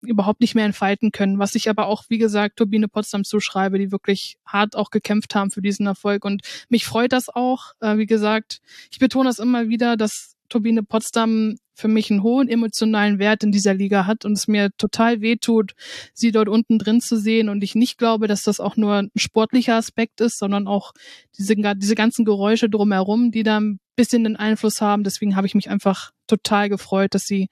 überhaupt 0.01 0.41
nicht 0.41 0.55
mehr 0.55 0.65
entfalten 0.65 1.11
können. 1.11 1.37
Was 1.37 1.53
ich 1.53 1.69
aber 1.69 1.85
auch, 1.85 2.05
wie 2.09 2.17
gesagt, 2.17 2.57
Turbine 2.57 2.87
Potsdam 2.87 3.23
zuschreibe, 3.23 3.77
die 3.77 3.91
wirklich 3.91 4.37
hart 4.45 4.75
auch 4.75 4.89
gekämpft 4.89 5.35
haben 5.35 5.51
für 5.51 5.61
diesen 5.61 5.85
Erfolg. 5.85 6.25
Und 6.25 6.41
mich 6.69 6.85
freut 6.85 7.13
das 7.13 7.29
auch. 7.29 7.73
Äh, 7.81 7.97
wie 7.97 8.07
gesagt, 8.07 8.61
ich 8.91 8.97
betone 8.97 9.29
das 9.29 9.37
immer 9.37 9.69
wieder, 9.69 9.95
dass 9.95 10.36
Turbine 10.49 10.83
Potsdam 10.83 11.55
für 11.73 11.87
mich 11.87 12.09
einen 12.09 12.23
hohen 12.23 12.47
emotionalen 12.47 13.19
Wert 13.19 13.43
in 13.43 13.51
dieser 13.51 13.73
Liga 13.73 14.05
hat 14.05 14.25
und 14.25 14.33
es 14.33 14.47
mir 14.47 14.71
total 14.77 15.21
wehtut, 15.21 15.73
sie 16.13 16.31
dort 16.31 16.49
unten 16.49 16.79
drin 16.79 17.01
zu 17.01 17.17
sehen 17.17 17.49
und 17.49 17.63
ich 17.63 17.75
nicht 17.75 17.97
glaube, 17.97 18.27
dass 18.27 18.43
das 18.43 18.59
auch 18.59 18.77
nur 18.77 18.95
ein 18.95 19.11
sportlicher 19.15 19.75
Aspekt 19.75 20.19
ist, 20.21 20.39
sondern 20.39 20.67
auch 20.67 20.93
diese, 21.37 21.55
diese 21.75 21.95
ganzen 21.95 22.25
Geräusche 22.25 22.69
drumherum, 22.69 23.31
die 23.31 23.43
da 23.43 23.59
ein 23.59 23.79
bisschen 23.95 24.23
den 24.23 24.35
Einfluss 24.35 24.81
haben. 24.81 25.03
Deswegen 25.03 25.35
habe 25.35 25.45
ich 25.45 25.55
mich 25.55 25.69
einfach 25.69 26.11
total 26.25 26.69
gefreut, 26.69 27.13
dass 27.13 27.25
sie 27.25 27.49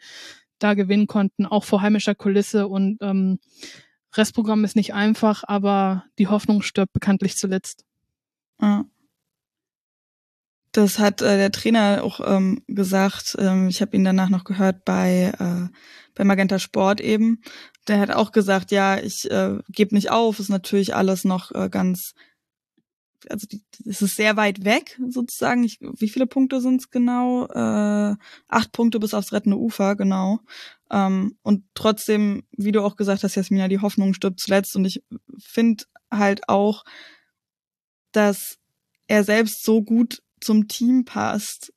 da 0.57 0.73
gewinnen 0.73 1.07
konnten, 1.07 1.45
auch 1.45 1.63
vor 1.63 1.81
heimischer 1.81 2.15
Kulisse 2.15 2.67
und 2.67 2.97
ähm, 3.01 3.39
Restprogramm 4.13 4.63
ist 4.63 4.75
nicht 4.75 4.93
einfach, 4.93 5.43
aber 5.45 6.05
die 6.17 6.27
Hoffnung 6.27 6.61
stirbt 6.61 6.93
bekanntlich 6.93 7.35
zuletzt. 7.35 7.85
Ja. 8.61 8.85
Das 10.75 10.99
hat 10.99 11.21
äh, 11.21 11.37
der 11.37 11.51
Trainer 11.53 12.03
auch 12.03 12.19
ähm, 12.25 12.61
gesagt. 12.67 13.37
Ähm, 13.39 13.69
ich 13.69 13.81
habe 13.81 13.95
ihn 13.95 14.03
danach 14.03 14.27
noch 14.27 14.43
gehört 14.43 14.83
bei 14.83 15.31
äh, 15.39 15.73
bei 16.15 16.25
Magenta 16.25 16.59
Sport 16.59 16.99
eben. 16.99 17.41
Der 17.87 17.99
hat 17.99 18.11
auch 18.11 18.33
gesagt, 18.33 18.71
ja, 18.71 18.97
ich 18.97 19.31
äh, 19.31 19.59
gebe 19.69 19.95
nicht 19.95 20.11
auf. 20.11 20.39
Ist 20.39 20.49
natürlich 20.49 20.93
alles 20.93 21.23
noch 21.23 21.51
äh, 21.51 21.69
ganz, 21.69 22.13
also 23.29 23.47
es 23.85 24.01
ist 24.01 24.17
sehr 24.17 24.35
weit 24.35 24.65
weg 24.65 24.99
sozusagen. 25.09 25.63
Ich, 25.63 25.79
wie 25.79 26.09
viele 26.09 26.27
Punkte 26.27 26.59
sind 26.59 26.81
es 26.81 26.89
genau? 26.89 27.45
Äh, 27.47 28.15
acht 28.49 28.71
Punkte 28.73 28.99
bis 28.99 29.13
aufs 29.13 29.31
rettende 29.31 29.57
Ufer, 29.57 29.95
genau. 29.95 30.39
Ähm, 30.91 31.37
und 31.41 31.63
trotzdem, 31.73 32.43
wie 32.51 32.73
du 32.73 32.81
auch 32.81 32.97
gesagt 32.97 33.23
hast, 33.23 33.35
Jasmina, 33.35 33.69
die 33.69 33.79
Hoffnung 33.79 34.13
stirbt 34.13 34.41
zuletzt. 34.41 34.75
Und 34.75 34.83
ich 34.83 35.03
finde 35.37 35.85
halt 36.11 36.49
auch, 36.49 36.83
dass 38.11 38.57
er 39.07 39.23
selbst 39.23 39.63
so 39.63 39.81
gut 39.81 40.21
zum 40.45 40.67
Team 40.67 41.05
passt. 41.05 41.73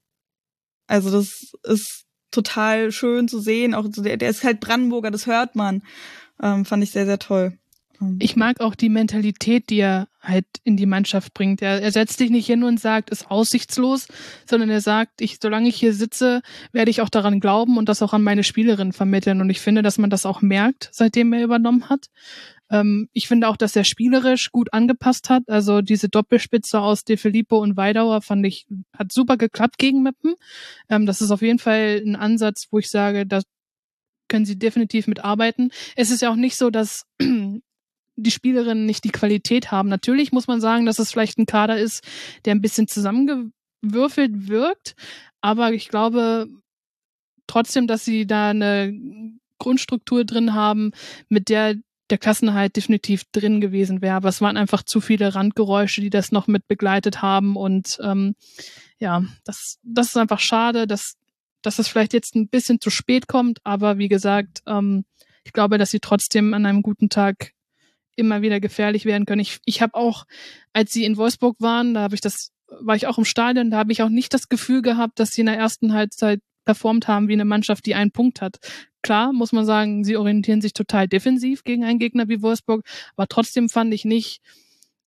Also 0.86 1.10
das 1.10 1.52
ist 1.64 2.04
total 2.30 2.92
schön 2.92 3.28
zu 3.28 3.40
sehen. 3.40 3.74
Auch 3.74 3.86
der, 3.88 4.16
der 4.16 4.30
ist 4.30 4.44
halt 4.44 4.60
Brandenburger, 4.60 5.10
das 5.10 5.26
hört 5.26 5.56
man. 5.56 5.82
Ähm, 6.42 6.64
fand 6.64 6.82
ich 6.82 6.90
sehr, 6.90 7.06
sehr 7.06 7.18
toll. 7.18 7.58
Ähm, 8.00 8.18
ich 8.20 8.36
mag 8.36 8.60
auch 8.60 8.74
die 8.74 8.88
Mentalität, 8.88 9.70
die 9.70 9.80
er 9.80 10.08
halt 10.20 10.46
in 10.64 10.76
die 10.76 10.86
Mannschaft 10.86 11.34
bringt. 11.34 11.62
Er, 11.62 11.82
er 11.82 11.92
setzt 11.92 12.18
sich 12.18 12.30
nicht 12.30 12.46
hin 12.46 12.64
und 12.64 12.78
sagt, 12.78 13.10
ist 13.10 13.30
aussichtslos, 13.30 14.08
sondern 14.46 14.70
er 14.70 14.80
sagt, 14.80 15.20
ich, 15.20 15.38
solange 15.42 15.68
ich 15.68 15.76
hier 15.76 15.94
sitze, 15.94 16.42
werde 16.72 16.90
ich 16.90 17.00
auch 17.00 17.08
daran 17.08 17.40
glauben 17.40 17.78
und 17.78 17.88
das 17.88 18.02
auch 18.02 18.12
an 18.12 18.22
meine 18.22 18.44
Spielerin 18.44 18.92
vermitteln. 18.92 19.40
Und 19.40 19.50
ich 19.50 19.60
finde, 19.60 19.82
dass 19.82 19.98
man 19.98 20.10
das 20.10 20.26
auch 20.26 20.42
merkt, 20.42 20.90
seitdem 20.92 21.32
er 21.32 21.42
übernommen 21.42 21.88
hat. 21.88 22.06
Ähm, 22.70 23.08
ich 23.12 23.28
finde 23.28 23.48
auch, 23.48 23.56
dass 23.56 23.76
er 23.76 23.84
spielerisch 23.84 24.50
gut 24.52 24.72
angepasst 24.72 25.30
hat. 25.30 25.42
Also 25.48 25.80
diese 25.80 26.08
Doppelspitze 26.08 26.80
aus 26.80 27.04
De 27.04 27.16
Filippo 27.16 27.58
und 27.58 27.76
Weidauer 27.76 28.22
fand 28.22 28.46
ich, 28.46 28.66
hat 28.96 29.12
super 29.12 29.36
geklappt 29.36 29.78
gegen 29.78 30.02
Meppen. 30.02 30.34
Ähm, 30.88 31.06
das 31.06 31.20
ist 31.20 31.30
auf 31.30 31.42
jeden 31.42 31.58
Fall 31.58 32.02
ein 32.04 32.16
Ansatz, 32.16 32.68
wo 32.70 32.78
ich 32.78 32.90
sage, 32.90 33.26
da 33.26 33.40
können 34.28 34.44
sie 34.44 34.58
definitiv 34.58 35.06
mitarbeiten. 35.06 35.70
Es 35.96 36.10
ist 36.10 36.22
ja 36.22 36.30
auch 36.30 36.36
nicht 36.36 36.56
so, 36.56 36.70
dass 36.70 37.06
die 38.16 38.30
Spielerinnen 38.30 38.84
nicht 38.84 39.04
die 39.04 39.10
Qualität 39.10 39.70
haben. 39.70 39.88
Natürlich 39.88 40.32
muss 40.32 40.46
man 40.46 40.60
sagen, 40.60 40.86
dass 40.86 40.98
es 40.98 41.10
vielleicht 41.10 41.38
ein 41.38 41.46
Kader 41.46 41.78
ist, 41.78 42.04
der 42.44 42.54
ein 42.54 42.60
bisschen 42.60 42.88
zusammengewürfelt 42.88 44.48
wirkt. 44.48 44.94
Aber 45.40 45.72
ich 45.72 45.88
glaube 45.88 46.48
trotzdem, 47.46 47.86
dass 47.86 48.04
sie 48.04 48.26
da 48.26 48.50
eine 48.50 48.92
Grundstruktur 49.58 50.24
drin 50.24 50.54
haben, 50.54 50.92
mit 51.28 51.48
der 51.48 51.76
der 52.10 52.18
Klassenhalt 52.18 52.76
definitiv 52.76 53.24
drin 53.32 53.60
gewesen 53.60 54.02
wäre. 54.02 54.14
Aber 54.14 54.28
es 54.28 54.40
waren 54.40 54.56
einfach 54.56 54.82
zu 54.82 55.00
viele 55.00 55.34
Randgeräusche, 55.34 56.00
die 56.00 56.10
das 56.10 56.32
noch 56.32 56.46
mit 56.46 56.66
begleitet 56.68 57.22
haben. 57.22 57.56
Und 57.56 57.98
ähm, 58.02 58.34
ja, 58.98 59.24
das, 59.44 59.78
das 59.82 60.08
ist 60.08 60.16
einfach 60.16 60.40
schade, 60.40 60.86
dass, 60.86 61.16
dass 61.62 61.78
es 61.78 61.88
vielleicht 61.88 62.12
jetzt 62.12 62.34
ein 62.34 62.48
bisschen 62.48 62.80
zu 62.80 62.90
spät 62.90 63.28
kommt. 63.28 63.58
Aber 63.64 63.98
wie 63.98 64.08
gesagt, 64.08 64.62
ähm, 64.66 65.04
ich 65.44 65.52
glaube, 65.52 65.78
dass 65.78 65.90
sie 65.90 66.00
trotzdem 66.00 66.54
an 66.54 66.66
einem 66.66 66.82
guten 66.82 67.08
Tag 67.08 67.52
immer 68.16 68.42
wieder 68.42 68.60
gefährlich 68.60 69.04
werden 69.04 69.26
können. 69.26 69.40
Ich, 69.40 69.60
ich 69.64 69.80
habe 69.80 69.94
auch, 69.94 70.24
als 70.72 70.92
sie 70.92 71.04
in 71.04 71.16
Wolfsburg 71.16 71.56
waren, 71.60 71.94
da 71.94 72.00
habe 72.00 72.14
ich 72.14 72.20
das, 72.20 72.52
war 72.80 72.96
ich 72.96 73.06
auch 73.06 73.16
im 73.16 73.24
Stadion, 73.24 73.70
da 73.70 73.78
habe 73.78 73.92
ich 73.92 74.02
auch 74.02 74.08
nicht 74.08 74.34
das 74.34 74.48
Gefühl 74.48 74.82
gehabt, 74.82 75.20
dass 75.20 75.32
sie 75.32 75.42
in 75.42 75.46
der 75.46 75.56
ersten 75.56 75.92
Halbzeit 75.92 76.40
performt 76.68 77.08
haben 77.08 77.28
wie 77.28 77.32
eine 77.32 77.46
Mannschaft, 77.46 77.86
die 77.86 77.94
einen 77.94 78.10
Punkt 78.10 78.42
hat 78.42 78.58
klar, 79.02 79.32
muss 79.32 79.52
man 79.52 79.64
sagen, 79.64 80.04
sie 80.04 80.16
orientieren 80.16 80.60
sich 80.60 80.72
total 80.74 81.08
defensiv 81.08 81.64
gegen 81.64 81.82
einen 81.84 81.98
Gegner 81.98 82.28
wie 82.28 82.42
Wolfsburg, 82.42 82.84
aber 83.16 83.26
trotzdem 83.26 83.68
fand 83.68 83.94
ich 83.94 84.04
nicht, 84.04 84.40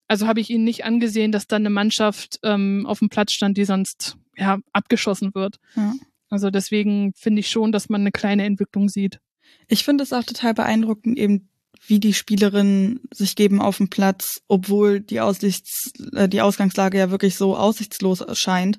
also 0.08 0.26
habe 0.26 0.40
ich 0.40 0.50
ihnen 0.50 0.64
nicht 0.64 0.84
angesehen, 0.84 1.32
dass 1.32 1.46
dann 1.46 1.62
eine 1.62 1.70
Mannschaft 1.70 2.40
ähm, 2.42 2.84
auf 2.86 2.98
dem 2.98 3.08
Platz 3.08 3.32
stand, 3.32 3.56
die 3.56 3.64
sonst 3.64 4.16
ja 4.36 4.58
abgeschossen 4.72 5.34
wird. 5.34 5.56
Ja. 5.76 5.94
Also 6.30 6.50
deswegen 6.50 7.12
finde 7.14 7.40
ich 7.40 7.50
schon, 7.50 7.72
dass 7.72 7.88
man 7.88 8.00
eine 8.00 8.10
kleine 8.12 8.44
Entwicklung 8.44 8.88
sieht. 8.88 9.20
Ich 9.68 9.84
finde 9.84 10.02
es 10.02 10.12
auch 10.12 10.24
total 10.24 10.54
beeindruckend, 10.54 11.18
eben 11.18 11.48
wie 11.86 12.00
die 12.00 12.14
Spielerinnen 12.14 13.00
sich 13.12 13.36
geben 13.36 13.60
auf 13.60 13.76
dem 13.76 13.88
Platz, 13.88 14.40
obwohl 14.48 15.00
die, 15.00 15.20
Aussichts, 15.20 15.92
äh, 16.14 16.28
die 16.28 16.40
Ausgangslage 16.40 16.98
ja 16.98 17.10
wirklich 17.10 17.36
so 17.36 17.56
aussichtslos 17.56 18.20
erscheint 18.20 18.78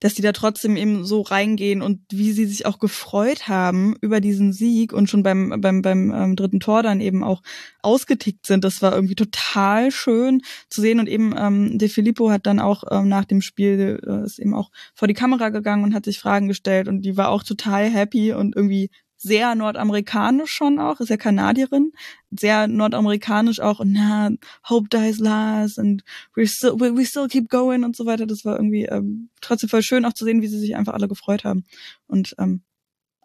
dass 0.00 0.14
die 0.14 0.22
da 0.22 0.32
trotzdem 0.32 0.76
eben 0.76 1.04
so 1.04 1.22
reingehen 1.22 1.82
und 1.82 2.00
wie 2.10 2.32
sie 2.32 2.46
sich 2.46 2.66
auch 2.66 2.78
gefreut 2.78 3.48
haben 3.48 3.96
über 4.00 4.20
diesen 4.20 4.52
Sieg 4.52 4.92
und 4.92 5.10
schon 5.10 5.22
beim 5.22 5.60
beim 5.60 5.82
beim 5.82 6.12
ähm, 6.14 6.36
dritten 6.36 6.60
Tor 6.60 6.82
dann 6.82 7.00
eben 7.00 7.24
auch 7.24 7.42
ausgetickt 7.82 8.46
sind. 8.46 8.64
Das 8.64 8.82
war 8.82 8.94
irgendwie 8.94 9.14
total 9.14 9.90
schön 9.90 10.42
zu 10.70 10.80
sehen 10.80 11.00
und 11.00 11.08
eben 11.08 11.34
ähm, 11.36 11.78
De 11.78 11.88
Filippo 11.88 12.30
hat 12.30 12.46
dann 12.46 12.60
auch 12.60 12.84
ähm, 12.90 13.08
nach 13.08 13.24
dem 13.24 13.40
Spiel 13.40 14.00
äh, 14.06 14.24
ist 14.24 14.38
eben 14.38 14.54
auch 14.54 14.70
vor 14.94 15.08
die 15.08 15.14
Kamera 15.14 15.48
gegangen 15.48 15.84
und 15.84 15.94
hat 15.94 16.04
sich 16.04 16.18
Fragen 16.18 16.48
gestellt 16.48 16.88
und 16.88 17.02
die 17.02 17.16
war 17.16 17.30
auch 17.30 17.42
total 17.42 17.90
happy 17.90 18.32
und 18.32 18.54
irgendwie 18.54 18.90
sehr 19.18 19.54
nordamerikanisch 19.54 20.50
schon 20.52 20.78
auch, 20.78 21.00
ist 21.00 21.10
ja 21.10 21.16
Kanadierin, 21.16 21.92
sehr 22.30 22.68
nordamerikanisch 22.68 23.60
auch, 23.60 23.80
und 23.80 23.92
na, 23.92 24.30
hope 24.68 24.88
dies 24.88 25.18
last 25.18 25.78
and 25.78 26.02
we 26.34 26.46
still, 26.46 26.74
we 26.78 27.04
still 27.04 27.28
keep 27.28 27.50
going 27.50 27.84
und 27.84 27.96
so 27.96 28.06
weiter. 28.06 28.26
Das 28.26 28.44
war 28.44 28.56
irgendwie 28.56 28.84
ähm, 28.84 29.28
trotzdem 29.40 29.68
voll 29.68 29.82
schön 29.82 30.04
auch 30.04 30.12
zu 30.12 30.24
sehen, 30.24 30.40
wie 30.40 30.46
sie 30.46 30.58
sich 30.58 30.76
einfach 30.76 30.94
alle 30.94 31.08
gefreut 31.08 31.44
haben. 31.44 31.64
Und 32.06 32.34
ähm, 32.38 32.62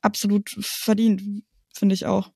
absolut 0.02 0.50
verdient, 0.60 1.22
finde 1.74 1.96
ich 1.96 2.06
auch. 2.06 2.32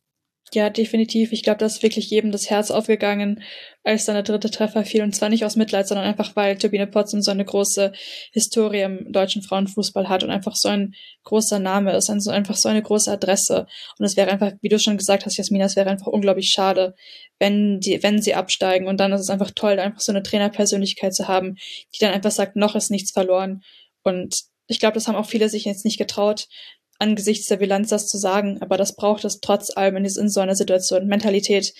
Ja, 0.54 0.70
definitiv. 0.70 1.34
Ich 1.34 1.44
glaube, 1.44 1.58
da 1.58 1.66
ist 1.66 1.84
wirklich 1.84 2.10
jedem 2.10 2.32
das 2.32 2.50
Herz 2.50 2.72
aufgegangen, 2.72 3.44
als 3.84 4.06
dann 4.06 4.16
der 4.16 4.24
dritte 4.24 4.50
Treffer 4.50 4.86
fiel. 4.86 5.04
Und 5.04 5.14
zwar 5.14 5.28
nicht 5.28 5.44
aus 5.44 5.58
Mitleid, 5.58 5.90
sondern 5.90 6.06
einfach, 6.06 6.38
weil 6.38 6.58
Turbine 6.58 6.88
Potsdam 6.88 7.22
so 7.22 7.32
eine 7.32 7.44
große 7.44 7.92
Historie 8.32 8.82
im 8.82 9.12
deutschen 9.12 9.42
Frauenfußball 9.42 10.08
hat 10.08 10.24
und 10.24 10.30
einfach 10.30 10.56
so 10.56 10.70
ein 10.70 10.94
großer 11.24 11.60
Name 11.60 11.92
ist, 11.94 12.10
und 12.10 12.22
so 12.22 12.32
einfach 12.32 12.56
so 12.56 12.70
eine 12.70 12.82
große 12.82 13.12
Adresse. 13.12 13.68
Und 14.00 14.06
es 14.06 14.16
wäre 14.16 14.32
einfach, 14.32 14.54
wie 14.62 14.70
du 14.70 14.80
schon 14.80 14.96
gesagt 14.96 15.26
hast, 15.26 15.36
Jasmina, 15.36 15.66
es 15.66 15.76
wäre 15.76 15.90
einfach 15.90 16.08
unglaublich 16.08 16.50
schade, 16.50 16.96
wenn 17.40 17.82
die, 17.82 18.02
wenn 18.02 18.22
sie 18.22 18.34
absteigen. 18.34 18.88
Und 18.88 19.02
dann 19.02 19.12
ist 19.12 19.22
es 19.22 19.30
einfach 19.30 19.52
toll, 19.52 19.80
einfach 19.80 20.00
so 20.00 20.14
eine 20.14 20.24
Trainerpersönlichkeit 20.24 21.14
zu 21.14 21.28
haben, 21.28 21.56
die 21.94 22.00
dann 22.00 22.14
einfach 22.14 22.32
sagt, 22.32 22.56
noch 22.56 22.76
ist 22.76 22.90
nichts 22.90 23.12
verloren. 23.12 23.64
Und 24.04 24.44
ich 24.68 24.80
glaube, 24.80 24.94
das 24.94 25.10
haben 25.10 25.16
auch 25.16 25.26
viele 25.26 25.50
sich 25.50 25.66
jetzt 25.66 25.84
nicht 25.84 25.98
getraut, 25.98 26.48
angesichts 27.00 27.48
der 27.48 27.58
Bilanz 27.58 27.90
das 27.90 28.08
zu 28.08 28.18
sagen, 28.18 28.62
aber 28.62 28.78
das 28.78 28.96
braucht 28.96 29.24
es 29.26 29.40
trotz 29.40 29.76
allem 29.76 29.98
in, 29.98 30.06
in 30.06 30.30
so 30.30 30.40
einer 30.40 30.56
Situation. 30.56 31.08
Mentalität, 31.08 31.74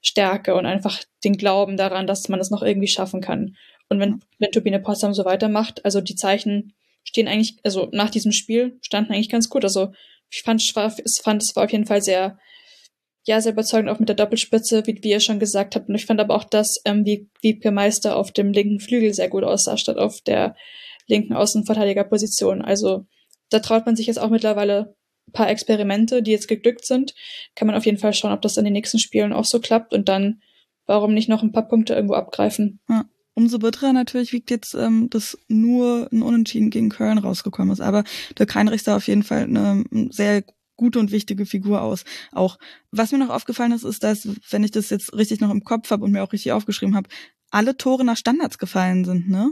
Stärke 0.00 0.54
und 0.54 0.66
einfach 0.66 1.02
den 1.24 1.36
Glauben 1.36 1.76
daran, 1.76 2.06
dass 2.06 2.28
man 2.28 2.40
es 2.40 2.50
noch 2.50 2.62
irgendwie 2.62 2.88
schaffen 2.88 3.20
kann. 3.20 3.56
Und 3.88 4.00
wenn, 4.00 4.20
wenn 4.38 4.50
Turbine 4.50 4.80
Potsdam 4.80 5.14
so 5.14 5.24
weitermacht, 5.24 5.84
also 5.84 6.00
die 6.00 6.16
Zeichen 6.16 6.74
stehen 7.04 7.28
eigentlich, 7.28 7.58
also 7.62 7.88
nach 7.92 8.10
diesem 8.10 8.32
Spiel 8.32 8.78
standen 8.82 9.12
eigentlich 9.12 9.28
ganz 9.28 9.48
gut. 9.48 9.64
Also 9.64 9.92
ich 10.30 10.42
fand, 10.42 10.62
ich 10.62 10.72
fand 11.22 11.42
es 11.42 11.54
war 11.54 11.64
auf 11.64 11.72
jeden 11.72 11.86
Fall 11.86 12.02
sehr, 12.02 12.38
ja, 13.26 13.40
sehr 13.40 13.52
überzeugend, 13.52 13.90
auch 13.90 13.98
mit 13.98 14.08
der 14.08 14.16
Doppelspitze, 14.16 14.86
wie, 14.86 14.98
wie 15.02 15.10
ihr 15.10 15.20
schon 15.20 15.38
gesagt 15.38 15.76
habt. 15.76 15.88
Und 15.88 15.94
ich 15.94 16.06
fand 16.06 16.20
aber 16.20 16.34
auch, 16.34 16.44
dass 16.44 16.80
ähm, 16.84 17.04
wie 17.04 17.28
Wiebke 17.40 17.70
Meister 17.70 18.16
auf 18.16 18.32
dem 18.32 18.52
linken 18.52 18.80
Flügel 18.80 19.14
sehr 19.14 19.28
gut 19.28 19.44
aussah, 19.44 19.76
statt 19.76 19.98
auf 19.98 20.20
der 20.22 20.56
linken 21.06 21.34
Außenverteidigerposition. 21.34 22.62
Also 22.62 23.06
da 23.54 23.60
traut 23.60 23.86
man 23.86 23.96
sich 23.96 24.06
jetzt 24.06 24.18
auch 24.18 24.30
mittlerweile 24.30 24.96
ein 25.28 25.32
paar 25.32 25.48
Experimente, 25.48 26.22
die 26.22 26.32
jetzt 26.32 26.48
geglückt 26.48 26.84
sind. 26.84 27.14
Kann 27.54 27.66
man 27.66 27.76
auf 27.76 27.86
jeden 27.86 27.98
Fall 27.98 28.12
schauen, 28.12 28.32
ob 28.32 28.42
das 28.42 28.56
in 28.56 28.64
den 28.64 28.72
nächsten 28.72 28.98
Spielen 28.98 29.32
auch 29.32 29.44
so 29.44 29.60
klappt 29.60 29.94
und 29.94 30.08
dann 30.08 30.42
warum 30.86 31.14
nicht 31.14 31.28
noch 31.28 31.42
ein 31.42 31.52
paar 31.52 31.68
Punkte 31.68 31.94
irgendwo 31.94 32.14
abgreifen. 32.14 32.80
Ja. 32.88 33.06
Umso 33.36 33.58
bitterer 33.58 33.92
natürlich 33.92 34.32
wiegt 34.32 34.50
jetzt, 34.50 34.74
ähm, 34.74 35.10
dass 35.10 35.36
nur 35.48 36.08
ein 36.12 36.22
Unentschieden 36.22 36.70
gegen 36.70 36.88
Köln 36.88 37.18
rausgekommen 37.18 37.72
ist. 37.72 37.80
Aber 37.80 38.04
Dirk 38.38 38.54
Heinrich 38.54 38.84
sah 38.84 38.96
auf 38.96 39.08
jeden 39.08 39.24
Fall 39.24 39.44
eine 39.44 39.84
sehr 40.10 40.44
gute 40.76 41.00
und 41.00 41.10
wichtige 41.10 41.44
Figur 41.44 41.82
aus. 41.82 42.04
Auch 42.30 42.58
was 42.92 43.10
mir 43.10 43.18
noch 43.18 43.30
aufgefallen 43.30 43.72
ist, 43.72 43.82
ist, 43.82 44.04
dass, 44.04 44.28
wenn 44.50 44.62
ich 44.62 44.70
das 44.70 44.90
jetzt 44.90 45.12
richtig 45.14 45.40
noch 45.40 45.50
im 45.50 45.64
Kopf 45.64 45.90
habe 45.90 46.04
und 46.04 46.12
mir 46.12 46.22
auch 46.22 46.32
richtig 46.32 46.52
aufgeschrieben 46.52 46.94
habe, 46.94 47.08
alle 47.50 47.76
Tore 47.76 48.04
nach 48.04 48.16
Standards 48.16 48.58
gefallen 48.58 49.04
sind, 49.04 49.28
ne? 49.28 49.50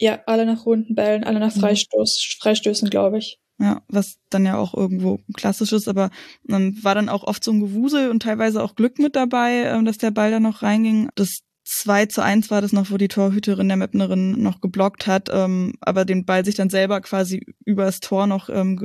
Ja, 0.00 0.20
alle 0.26 0.46
nach 0.46 0.66
runden 0.66 0.94
Bällen, 0.94 1.24
alle 1.24 1.40
nach 1.40 1.54
mhm. 1.54 1.60
Freistoß, 1.60 2.36
Freistößen, 2.40 2.90
glaube 2.90 3.18
ich. 3.18 3.38
Ja, 3.58 3.82
was 3.88 4.18
dann 4.28 4.44
ja 4.44 4.58
auch 4.58 4.74
irgendwo 4.74 5.18
klassisch 5.34 5.72
ist, 5.72 5.88
aber 5.88 6.10
ähm, 6.50 6.76
war 6.82 6.94
dann 6.94 7.08
auch 7.08 7.24
oft 7.24 7.42
so 7.42 7.52
ein 7.52 7.60
Gewusel 7.60 8.10
und 8.10 8.22
teilweise 8.22 8.62
auch 8.62 8.74
Glück 8.74 8.98
mit 8.98 9.16
dabei, 9.16 9.64
ähm, 9.64 9.86
dass 9.86 9.96
der 9.96 10.10
Ball 10.10 10.30
da 10.30 10.40
noch 10.40 10.62
reinging. 10.62 11.08
Das 11.14 11.40
2 11.64 12.06
zu 12.06 12.22
1 12.22 12.50
war 12.50 12.60
das 12.60 12.72
noch, 12.72 12.90
wo 12.90 12.98
die 12.98 13.08
Torhüterin 13.08 13.68
der 13.68 13.78
Mepnerin 13.78 14.42
noch 14.42 14.60
geblockt 14.60 15.06
hat, 15.06 15.30
ähm, 15.32 15.72
aber 15.80 16.04
den 16.04 16.26
Ball 16.26 16.44
sich 16.44 16.54
dann 16.54 16.70
selber 16.70 17.00
quasi 17.00 17.46
übers 17.64 18.00
Tor 18.00 18.26
noch 18.26 18.50
ähm, 18.50 18.78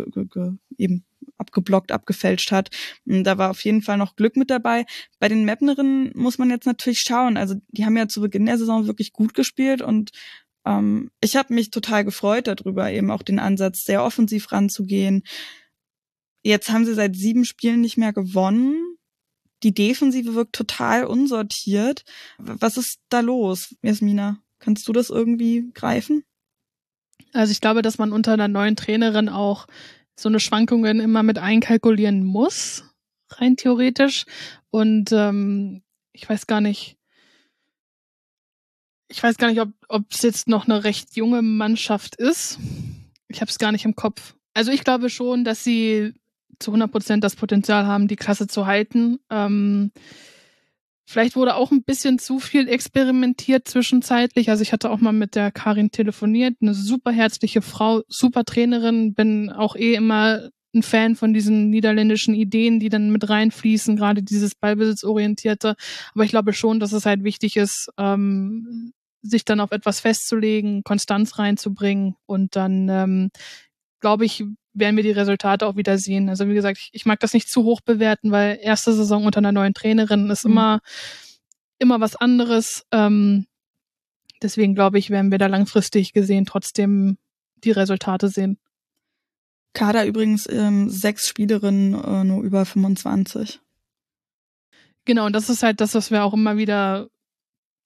eben 0.77 1.03
abgeblockt, 1.37 1.91
abgefälscht 1.91 2.51
hat. 2.51 2.69
Und 3.05 3.23
da 3.25 3.37
war 3.37 3.51
auf 3.51 3.63
jeden 3.63 3.81
Fall 3.81 3.97
noch 3.97 4.15
Glück 4.15 4.37
mit 4.37 4.49
dabei. 4.49 4.85
Bei 5.19 5.27
den 5.27 5.45
Mapnerinnen 5.45 6.11
muss 6.15 6.37
man 6.37 6.49
jetzt 6.49 6.65
natürlich 6.65 7.01
schauen. 7.01 7.37
Also 7.37 7.55
die 7.69 7.85
haben 7.85 7.97
ja 7.97 8.07
zu 8.07 8.21
Beginn 8.21 8.45
der 8.45 8.57
Saison 8.57 8.87
wirklich 8.87 9.11
gut 9.11 9.33
gespielt 9.33 9.81
und 9.81 10.11
ähm, 10.65 11.11
ich 11.21 11.35
habe 11.35 11.53
mich 11.53 11.71
total 11.71 12.03
gefreut 12.05 12.47
darüber, 12.47 12.91
eben 12.91 13.11
auch 13.11 13.23
den 13.23 13.39
Ansatz, 13.39 13.83
sehr 13.83 14.03
offensiv 14.03 14.51
ranzugehen. 14.51 15.23
Jetzt 16.43 16.69
haben 16.69 16.85
sie 16.85 16.93
seit 16.93 17.15
sieben 17.15 17.45
Spielen 17.45 17.81
nicht 17.81 17.97
mehr 17.97 18.13
gewonnen. 18.13 18.97
Die 19.63 19.73
Defensive 19.73 20.33
wirkt 20.33 20.53
total 20.53 21.05
unsortiert. 21.05 22.03
Was 22.37 22.77
ist 22.77 22.99
da 23.09 23.19
los, 23.19 23.75
Jasmina? 23.83 24.39
Kannst 24.59 24.87
du 24.87 24.93
das 24.93 25.09
irgendwie 25.09 25.69
greifen? 25.73 26.23
Also 27.33 27.51
ich 27.51 27.61
glaube, 27.61 27.81
dass 27.81 27.97
man 27.97 28.11
unter 28.11 28.33
einer 28.33 28.47
neuen 28.47 28.75
Trainerin 28.75 29.29
auch 29.29 29.67
so 30.15 30.29
eine 30.29 30.39
Schwankungen 30.39 30.99
immer 30.99 31.23
mit 31.23 31.37
einkalkulieren 31.37 32.23
muss, 32.23 32.83
rein 33.29 33.55
theoretisch. 33.55 34.25
Und 34.69 35.11
ähm, 35.11 35.83
ich 36.11 36.27
weiß 36.27 36.47
gar 36.47 36.61
nicht, 36.61 36.97
ich 39.11 39.21
weiß 39.21 39.37
gar 39.37 39.51
nicht, 39.51 39.61
ob 39.87 40.03
es 40.09 40.21
jetzt 40.21 40.47
noch 40.47 40.67
eine 40.67 40.83
recht 40.83 41.15
junge 41.15 41.41
Mannschaft 41.41 42.15
ist. 42.15 42.59
Ich 43.27 43.41
habe 43.41 43.49
es 43.49 43.59
gar 43.59 43.71
nicht 43.71 43.85
im 43.85 43.95
Kopf. 43.95 44.35
Also 44.53 44.71
ich 44.71 44.83
glaube 44.83 45.09
schon, 45.09 45.43
dass 45.43 45.63
sie 45.63 46.13
zu 46.59 46.71
100 46.71 46.91
Prozent 46.91 47.23
das 47.23 47.35
Potenzial 47.35 47.85
haben, 47.85 48.07
die 48.07 48.15
Klasse 48.15 48.47
zu 48.47 48.65
halten. 48.65 49.19
Ähm, 49.29 49.91
Vielleicht 51.11 51.35
wurde 51.35 51.55
auch 51.55 51.71
ein 51.71 51.83
bisschen 51.83 52.19
zu 52.19 52.39
viel 52.39 52.69
experimentiert 52.69 53.67
zwischenzeitlich. 53.67 54.49
Also 54.49 54.61
ich 54.61 54.71
hatte 54.71 54.89
auch 54.89 55.01
mal 55.01 55.11
mit 55.11 55.35
der 55.35 55.51
Karin 55.51 55.91
telefoniert, 55.91 56.55
eine 56.61 56.73
super 56.73 57.11
herzliche 57.11 57.61
Frau, 57.61 58.01
super 58.07 58.45
Trainerin, 58.45 59.13
bin 59.13 59.49
auch 59.49 59.75
eh 59.75 59.95
immer 59.95 60.49
ein 60.73 60.83
Fan 60.83 61.17
von 61.17 61.33
diesen 61.33 61.69
niederländischen 61.69 62.33
Ideen, 62.33 62.79
die 62.79 62.87
dann 62.87 63.11
mit 63.11 63.27
reinfließen, 63.27 63.97
gerade 63.97 64.23
dieses 64.23 64.55
Ballbesitzorientierte. 64.55 65.75
Aber 66.13 66.23
ich 66.23 66.29
glaube 66.29 66.53
schon, 66.53 66.79
dass 66.79 66.93
es 66.93 67.05
halt 67.05 67.25
wichtig 67.25 67.57
ist, 67.57 67.89
ähm, 67.97 68.93
sich 69.21 69.45
dann 69.45 69.59
auf 69.59 69.71
etwas 69.71 69.99
festzulegen, 69.99 70.83
Konstanz 70.83 71.37
reinzubringen 71.37 72.15
und 72.25 72.55
dann, 72.55 72.89
ähm, 72.89 73.29
glaube 73.99 74.25
ich, 74.25 74.43
werden 74.73 74.95
wir 74.95 75.03
die 75.03 75.11
Resultate 75.11 75.67
auch 75.67 75.75
wieder 75.75 75.97
sehen. 75.97 76.29
Also 76.29 76.47
wie 76.47 76.53
gesagt, 76.53 76.77
ich, 76.79 76.89
ich 76.93 77.05
mag 77.05 77.19
das 77.19 77.33
nicht 77.33 77.49
zu 77.49 77.63
hoch 77.63 77.81
bewerten, 77.81 78.31
weil 78.31 78.59
erste 78.61 78.93
Saison 78.93 79.25
unter 79.25 79.39
einer 79.39 79.51
neuen 79.51 79.73
Trainerin 79.73 80.29
ist 80.29 80.45
mhm. 80.45 80.51
immer, 80.51 80.79
immer 81.77 81.99
was 81.99 82.15
anderes. 82.15 82.85
Ähm, 82.91 83.45
deswegen 84.41 84.75
glaube 84.75 84.97
ich, 84.97 85.09
werden 85.09 85.31
wir 85.31 85.37
da 85.37 85.47
langfristig 85.47 86.13
gesehen 86.13 86.45
trotzdem 86.45 87.17
die 87.63 87.71
Resultate 87.71 88.29
sehen. 88.29 88.57
Kader 89.73 90.05
übrigens 90.05 90.47
ähm, 90.49 90.89
sechs 90.89 91.27
Spielerinnen, 91.27 91.93
äh, 91.93 92.23
nur 92.23 92.43
über 92.43 92.65
25. 92.65 93.59
Genau, 95.05 95.25
und 95.25 95.33
das 95.33 95.49
ist 95.49 95.63
halt 95.63 95.81
das, 95.81 95.95
was 95.95 96.11
wir 96.11 96.23
auch 96.23 96.33
immer 96.33 96.57
wieder 96.57 97.07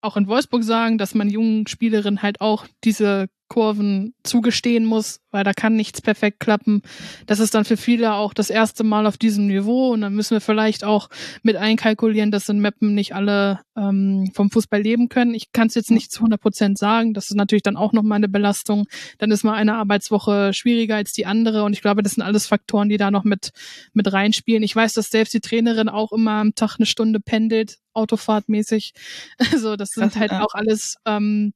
auch 0.05 0.17
in 0.17 0.27
Wolfsburg 0.27 0.63
sagen, 0.63 0.97
dass 0.97 1.15
man 1.15 1.29
jungen 1.29 1.67
Spielerinnen 1.67 2.21
halt 2.21 2.41
auch 2.41 2.65
diese 2.83 3.27
Kurven 3.47 4.13
zugestehen 4.23 4.85
muss, 4.85 5.19
weil 5.31 5.43
da 5.43 5.53
kann 5.53 5.75
nichts 5.75 6.01
perfekt 6.01 6.39
klappen. 6.39 6.81
Das 7.27 7.39
ist 7.39 7.53
dann 7.53 7.63
für 7.63 7.77
viele 7.77 8.13
auch 8.13 8.33
das 8.33 8.49
erste 8.49 8.83
Mal 8.83 9.05
auf 9.05 9.17
diesem 9.17 9.47
Niveau 9.47 9.91
und 9.91 10.01
dann 10.01 10.15
müssen 10.15 10.31
wir 10.31 10.41
vielleicht 10.41 10.83
auch 10.83 11.09
mit 11.43 11.55
einkalkulieren, 11.55 12.31
dass 12.31 12.49
in 12.49 12.59
Mappen 12.59 12.95
nicht 12.95 13.13
alle 13.13 13.59
ähm, 13.77 14.31
vom 14.33 14.49
Fußball 14.49 14.81
leben 14.81 15.09
können. 15.09 15.35
Ich 15.35 15.51
kann 15.51 15.67
es 15.67 15.75
jetzt 15.75 15.91
nicht 15.91 16.11
zu 16.11 16.19
100 16.21 16.41
Prozent 16.41 16.77
sagen. 16.77 17.13
Das 17.13 17.29
ist 17.29 17.35
natürlich 17.35 17.63
dann 17.63 17.77
auch 17.77 17.93
nochmal 17.93 18.17
eine 18.17 18.29
Belastung. 18.29 18.87
Dann 19.19 19.31
ist 19.31 19.43
mal 19.43 19.53
eine 19.53 19.75
Arbeitswoche 19.75 20.53
schwieriger 20.53 20.95
als 20.95 21.13
die 21.13 21.25
andere 21.25 21.63
und 21.63 21.73
ich 21.73 21.81
glaube, 21.81 22.01
das 22.01 22.13
sind 22.13 22.23
alles 22.23 22.47
Faktoren, 22.47 22.89
die 22.89 22.97
da 22.97 23.11
noch 23.11 23.23
mit, 23.23 23.51
mit 23.93 24.11
reinspielen. 24.11 24.63
Ich 24.63 24.75
weiß, 24.75 24.93
dass 24.93 25.09
selbst 25.09 25.33
die 25.33 25.41
Trainerin 25.41 25.89
auch 25.89 26.11
immer 26.11 26.31
am 26.31 26.55
Tag 26.55 26.77
eine 26.77 26.85
Stunde 26.87 27.19
pendelt, 27.19 27.77
autofahrtmäßig. 27.93 28.93
Also 29.51 29.75
das 29.75 29.91
sind 29.91 30.15
halt 30.15 30.31
auch 30.31 30.53
alles 30.53 30.95
ähm, 31.05 31.53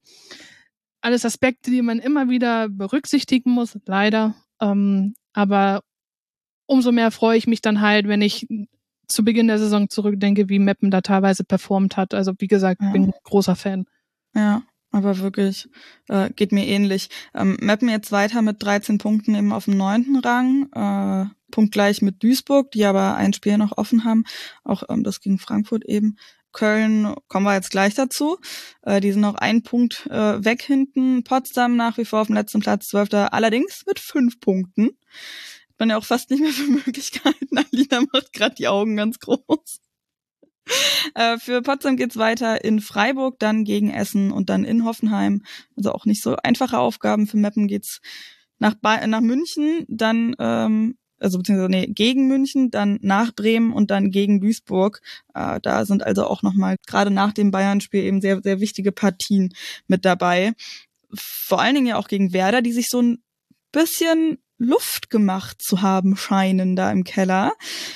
alles 1.02 1.26
Aspekte, 1.26 1.72
die 1.72 1.82
man 1.82 2.00
immer 2.00 2.30
wieder 2.30 2.70
berücksichtigen 2.70 3.52
muss, 3.52 3.78
leider. 3.86 4.36
Ähm, 4.62 5.14
aber 5.34 5.82
umso 6.66 6.92
mehr 6.92 7.12
freue 7.12 7.38
ich 7.38 7.48
mich 7.48 7.62
dann 7.62 7.82
halt, 7.82 8.08
wenn 8.08 8.22
ich 8.22 8.48
zu 9.08 9.24
Beginn 9.24 9.48
der 9.48 9.60
Saison 9.60 9.90
zurückdenke, 9.90 10.50
wie 10.50 10.60
Meppen 10.60 10.92
da 10.92 11.02
teilweise 11.02 11.44
performt 11.44 11.98
hat. 11.98 12.14
Also 12.14 12.34
wie 12.38 12.48
gesagt, 12.48 12.82
ja. 12.82 12.92
bin 12.92 13.06
ein 13.06 13.14
großer 13.24 13.56
Fan. 13.56 13.86
Ja, 14.36 14.62
aber 14.92 15.20
wirklich, 15.20 15.68
äh, 16.08 16.30
geht 16.32 16.52
mir 16.52 16.66
ähnlich. 16.68 17.10
Ähm, 17.34 17.58
Meppen 17.60 17.90
jetzt 17.90 18.12
weiter 18.12 18.42
mit 18.42 18.62
13 18.62 18.98
Punkten 18.98 19.36
eben 19.36 19.52
auf 19.52 19.66
dem 19.66 19.78
neunten 19.78 20.20
Rang, 20.20 20.70
äh, 20.74 21.26
punktgleich 21.52 22.02
mit 22.02 22.22
Duisburg, 22.22 22.72
die 22.72 22.86
aber 22.86 23.16
ein 23.16 23.34
Spiel 23.34 23.58
noch 23.58 23.78
offen 23.78 24.04
haben. 24.04 24.24
Auch 24.64 24.84
ähm, 24.90 25.04
das 25.04 25.22
gegen 25.22 25.40
Frankfurt 25.40 25.86
eben. 25.86 26.18
Köln 26.52 27.16
kommen 27.28 27.46
wir 27.46 27.54
jetzt 27.54 27.72
gleich 27.72 27.94
dazu. 27.96 28.38
Äh, 28.82 29.02
die 29.02 29.12
sind 29.12 29.22
noch 29.22 29.36
einen 29.36 29.64
Punkt 29.64 30.08
äh, 30.08 30.44
weg 30.44 30.62
hinten. 30.62 31.24
Potsdam 31.24 31.76
nach 31.76 31.98
wie 31.98 32.06
vor 32.06 32.22
auf 32.22 32.28
dem 32.28 32.36
letzten 32.36 32.60
Platz, 32.60 32.88
zwölfter, 32.88 33.34
allerdings 33.34 33.84
mit 33.88 34.00
fünf 34.00 34.40
Punkten. 34.40 34.88
Hat 35.70 35.80
man 35.80 35.90
ja 35.90 35.98
auch 35.98 36.06
fast 36.06 36.30
nicht 36.30 36.42
mehr 36.42 36.52
für 36.52 36.68
Möglichkeiten. 36.86 37.58
Alina 37.58 38.02
macht 38.12 38.34
gerade 38.34 38.56
die 38.56 38.68
Augen 38.68 38.96
ganz 38.96 39.20
groß. 39.20 39.82
Äh, 41.16 41.38
für 41.40 41.62
Potsdam 41.62 41.98
geht's 41.98 42.18
weiter 42.18 42.64
in 42.64 42.80
Freiburg, 42.80 43.40
dann 43.40 43.64
gegen 43.64 43.90
Essen 43.90 44.32
und 44.32 44.50
dann 44.50 44.64
in 44.64 44.86
Hoffenheim. 44.86 45.44
Also 45.76 45.92
auch 45.94 46.06
nicht 46.06 46.22
so 46.22 46.36
einfache 46.36 46.78
Aufgaben. 46.78 47.28
Für 47.28 47.38
Meppen 47.38 47.68
geht's 47.68 48.02
nach, 48.60 48.76
nach 48.84 49.22
München, 49.22 49.86
dann 49.88 50.36
ähm, 50.38 50.99
also 51.20 51.38
beziehungsweise 51.38 51.70
nee, 51.70 51.88
gegen 51.88 52.28
München, 52.28 52.72
dann 52.72 53.00
nach 53.02 53.34
Bremen 53.34 53.74
und 53.74 53.92
dann 53.92 54.12
gegen 54.12 54.42
Duisburg. 54.42 55.02
Äh, 55.34 55.60
da 55.62 55.86
sind 55.86 56.04
also 56.04 56.26
auch 56.26 56.42
nochmal 56.42 56.76
gerade 56.88 57.12
nach 57.12 57.34
dem 57.34 57.52
Bayern-Spiel 57.52 58.04
eben 58.04 58.22
sehr, 58.22 58.42
sehr 58.42 58.60
wichtige 58.60 58.92
Partien 58.92 59.54
mit 59.88 60.06
dabei. 60.06 60.54
Vor 61.14 61.62
allen 61.62 61.76
Dingen 61.76 61.88
ja 61.88 61.98
auch 61.98 62.08
gegen 62.08 62.34
Werder, 62.34 62.62
die 62.62 62.74
sich 62.74 62.90
so 62.90 63.02
ein 63.02 63.24
bisschen 63.72 64.38
Luft 64.60 65.10
gemacht 65.10 65.62
zu 65.62 65.82
haben 65.82 66.18
scheinen 66.18 66.76
da 66.76 66.92
im 66.92 67.06
Keller. 67.06 67.54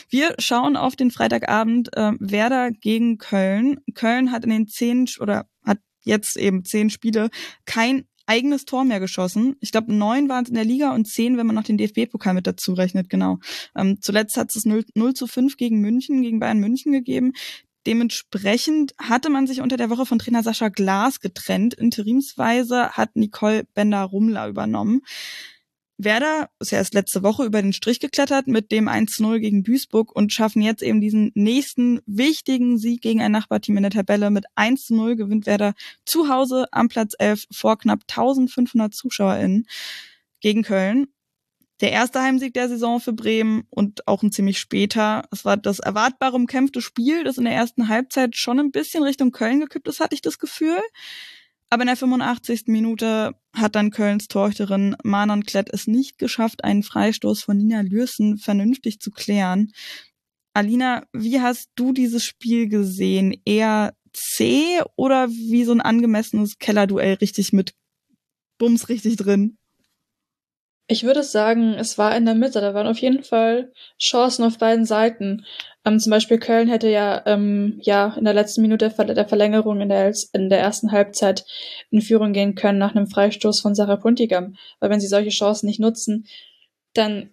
Wir 0.10 0.34
schauen 0.40 0.78
auf 0.78 0.96
den 0.96 1.12
Freitagabend 1.12 1.96
äh, 1.96 2.14
Werder 2.20 2.72
gegen 2.72 3.18
Köln. 3.18 3.82
Köln 3.94 4.32
hat 4.32 4.46
in 4.46 4.50
den 4.50 4.68
zehn 4.68 5.06
oder 5.20 5.46
hat 5.66 5.80
jetzt 6.04 6.38
eben 6.38 6.64
zehn 6.64 6.90
Spiele 6.90 7.30
kein 7.66 8.06
eigenes 8.26 8.66
Tor 8.66 8.86
mehr 8.86 9.00
geschossen. 9.00 9.56
Ich 9.60 9.72
glaube, 9.72 9.94
neun 9.94 10.30
waren 10.30 10.44
es 10.44 10.50
in 10.50 10.56
der 10.56 10.66
Liga 10.66 10.94
und 10.94 11.08
zehn, 11.08 11.38
wenn 11.38 11.48
man 11.48 11.56
noch 11.56 11.64
den 11.64 11.78
DFB-Pokal 11.78 12.34
mit 12.34 12.48
dazu 12.48 12.74
rechnet, 12.74 13.10
genau. 13.10 13.40
Ähm, 13.76 13.98
zuletzt 14.02 14.38
hat 14.38 14.56
es 14.56 14.66
0, 14.66 14.86
0 14.96 15.14
zu 15.14 15.28
5 15.28 15.58
gegen 15.58 15.80
München, 15.80 16.22
gegen 16.22 16.40
Bayern 16.40 16.60
München 16.60 16.92
gegeben. 16.92 17.34
Dementsprechend 17.86 18.94
hatte 18.98 19.30
man 19.30 19.46
sich 19.46 19.60
unter 19.60 19.76
der 19.76 19.90
Woche 19.90 20.06
von 20.06 20.18
Trainer 20.18 20.42
Sascha 20.42 20.70
Glas 20.70 21.20
getrennt. 21.20 21.74
Interimsweise 21.74 22.92
hat 22.92 23.16
Nicole 23.16 23.66
Bender-Rumler 23.74 24.48
übernommen. 24.48 25.02
Werder 26.04 26.50
ist 26.60 26.72
ja 26.72 26.78
erst 26.78 26.94
letzte 26.94 27.24
Woche 27.24 27.46
über 27.46 27.62
den 27.62 27.74
Strich 27.74 28.00
geklettert 28.00 28.48
mit 28.48 28.72
dem 28.72 28.88
1-0 28.88 29.40
gegen 29.40 29.64
Duisburg 29.64 30.16
und 30.16 30.34
schaffen 30.34 30.62
jetzt 30.62 30.84
eben 30.84 31.02
diesen 31.02 31.32
nächsten 31.36 32.02
wichtigen 32.06 32.78
Sieg 32.78 33.02
gegen 33.02 33.22
ein 33.22 33.32
Nachbarteam 33.32 33.78
in 33.78 33.84
der 33.84 33.92
Tabelle. 33.92 34.30
Mit 34.30 34.46
1-0 34.56 35.16
gewinnt 35.16 35.46
Werder 35.46 35.74
zu 36.06 36.30
Hause 36.30 36.66
am 36.72 36.90
Platz 36.90 37.14
11 37.18 37.46
vor 37.52 37.78
knapp 37.78 38.02
1500 38.08 38.94
ZuschauerInnen 38.94 39.68
gegen 40.40 40.64
Köln. 40.64 41.08
Der 41.82 41.92
erste 41.92 42.22
Heimsieg 42.22 42.54
der 42.54 42.70
Saison 42.70 43.00
für 43.00 43.14
Bremen 43.14 43.64
und 43.70 44.08
auch 44.08 44.24
ein 44.24 44.32
ziemlich 44.32 44.60
später. 44.60 45.24
Es 45.32 45.44
war 45.44 45.58
das 45.58 45.80
erwartbare 45.80 46.36
umkämpfte 46.36 46.82
Spiel, 46.82 47.24
das 47.24 47.38
in 47.38 47.44
der 47.44 47.54
ersten 47.54 47.90
Halbzeit 47.90 48.36
schon 48.36 48.60
ein 48.60 48.72
bisschen 48.72 49.04
Richtung 49.04 49.32
Köln 49.32 49.60
gekippt 49.60 49.88
ist, 49.88 50.00
hatte 50.00 50.16
ich 50.16 50.22
das 50.22 50.40
Gefühl. 50.40 50.80
Aber 51.74 51.82
in 51.82 51.88
der 51.88 51.98
85. 51.98 52.66
Minute 52.68 53.34
hat 53.52 53.74
dann 53.74 53.90
Kölns 53.90 54.28
Torhüterin 54.28 54.96
Manon 55.04 55.44
Klett 55.44 55.74
es 55.74 55.88
nicht 55.88 56.20
geschafft, 56.20 56.64
einen 56.64 56.84
Freistoß 56.84 57.42
von 57.42 57.58
Nina 57.58 57.82
Lürsen 57.82 58.38
vernünftig 58.38 59.00
zu 59.00 59.10
klären. 59.10 59.72
Alina, 60.54 61.04
wie 61.14 61.42
hast 61.42 61.72
du 61.74 61.92
dieses 61.92 62.24
Spiel 62.24 62.70
gesehen? 62.70 63.42
Eher 63.44 63.96
zäh 64.14 64.84
oder 64.96 65.30
wie 65.30 65.64
so 65.64 65.72
ein 65.72 65.82
angemessenes 65.82 66.60
Kellerduell 66.60 67.16
richtig 67.16 67.54
mit 67.54 67.74
Bums 68.60 68.88
richtig 68.88 69.16
drin? 69.16 69.58
Ich 70.86 71.06
würde 71.06 71.24
sagen, 71.24 71.74
es 71.74 71.98
war 71.98 72.16
in 72.16 72.26
der 72.26 72.36
Mitte. 72.36 72.62
Da 72.62 72.76
waren 72.76 72.86
auf 72.86 73.00
jeden 73.00 73.24
Fall 73.24 73.74
Chancen 74.00 74.44
auf 74.44 74.60
beiden 74.60 74.86
Seiten. 74.86 75.44
Ähm, 75.86 76.00
zum 76.00 76.12
Beispiel 76.12 76.40
Köln 76.40 76.70
hätte 76.70 76.90
ja, 76.90 77.24
ähm, 77.26 77.80
ja 77.82 78.16
in 78.18 78.26
der 78.26 78.34
letzten 78.34 78.62
Minute 78.62 78.90
der 78.90 79.28
Verlängerung 79.28 79.82
in 79.82 79.90
der, 79.90 80.14
in 80.34 80.50
der 80.50 80.60
ersten 80.60 80.92
Halbzeit 80.92 81.46
in 81.92 82.02
Führung 82.02 82.34
gehen 82.34 82.56
können 82.56 82.80
nach 82.80 82.96
einem 82.96 83.08
Freistoß 83.08 83.62
von 83.62 83.76
Sarah 83.76 83.98
Puntigam. 83.98 84.56
Weil 84.80 84.90
wenn 84.90 85.00
sie 85.00 85.08
solche 85.08 85.30
Chancen 85.30 85.68
nicht 85.68 85.80
nutzen, 85.80 86.26
dann 86.94 87.32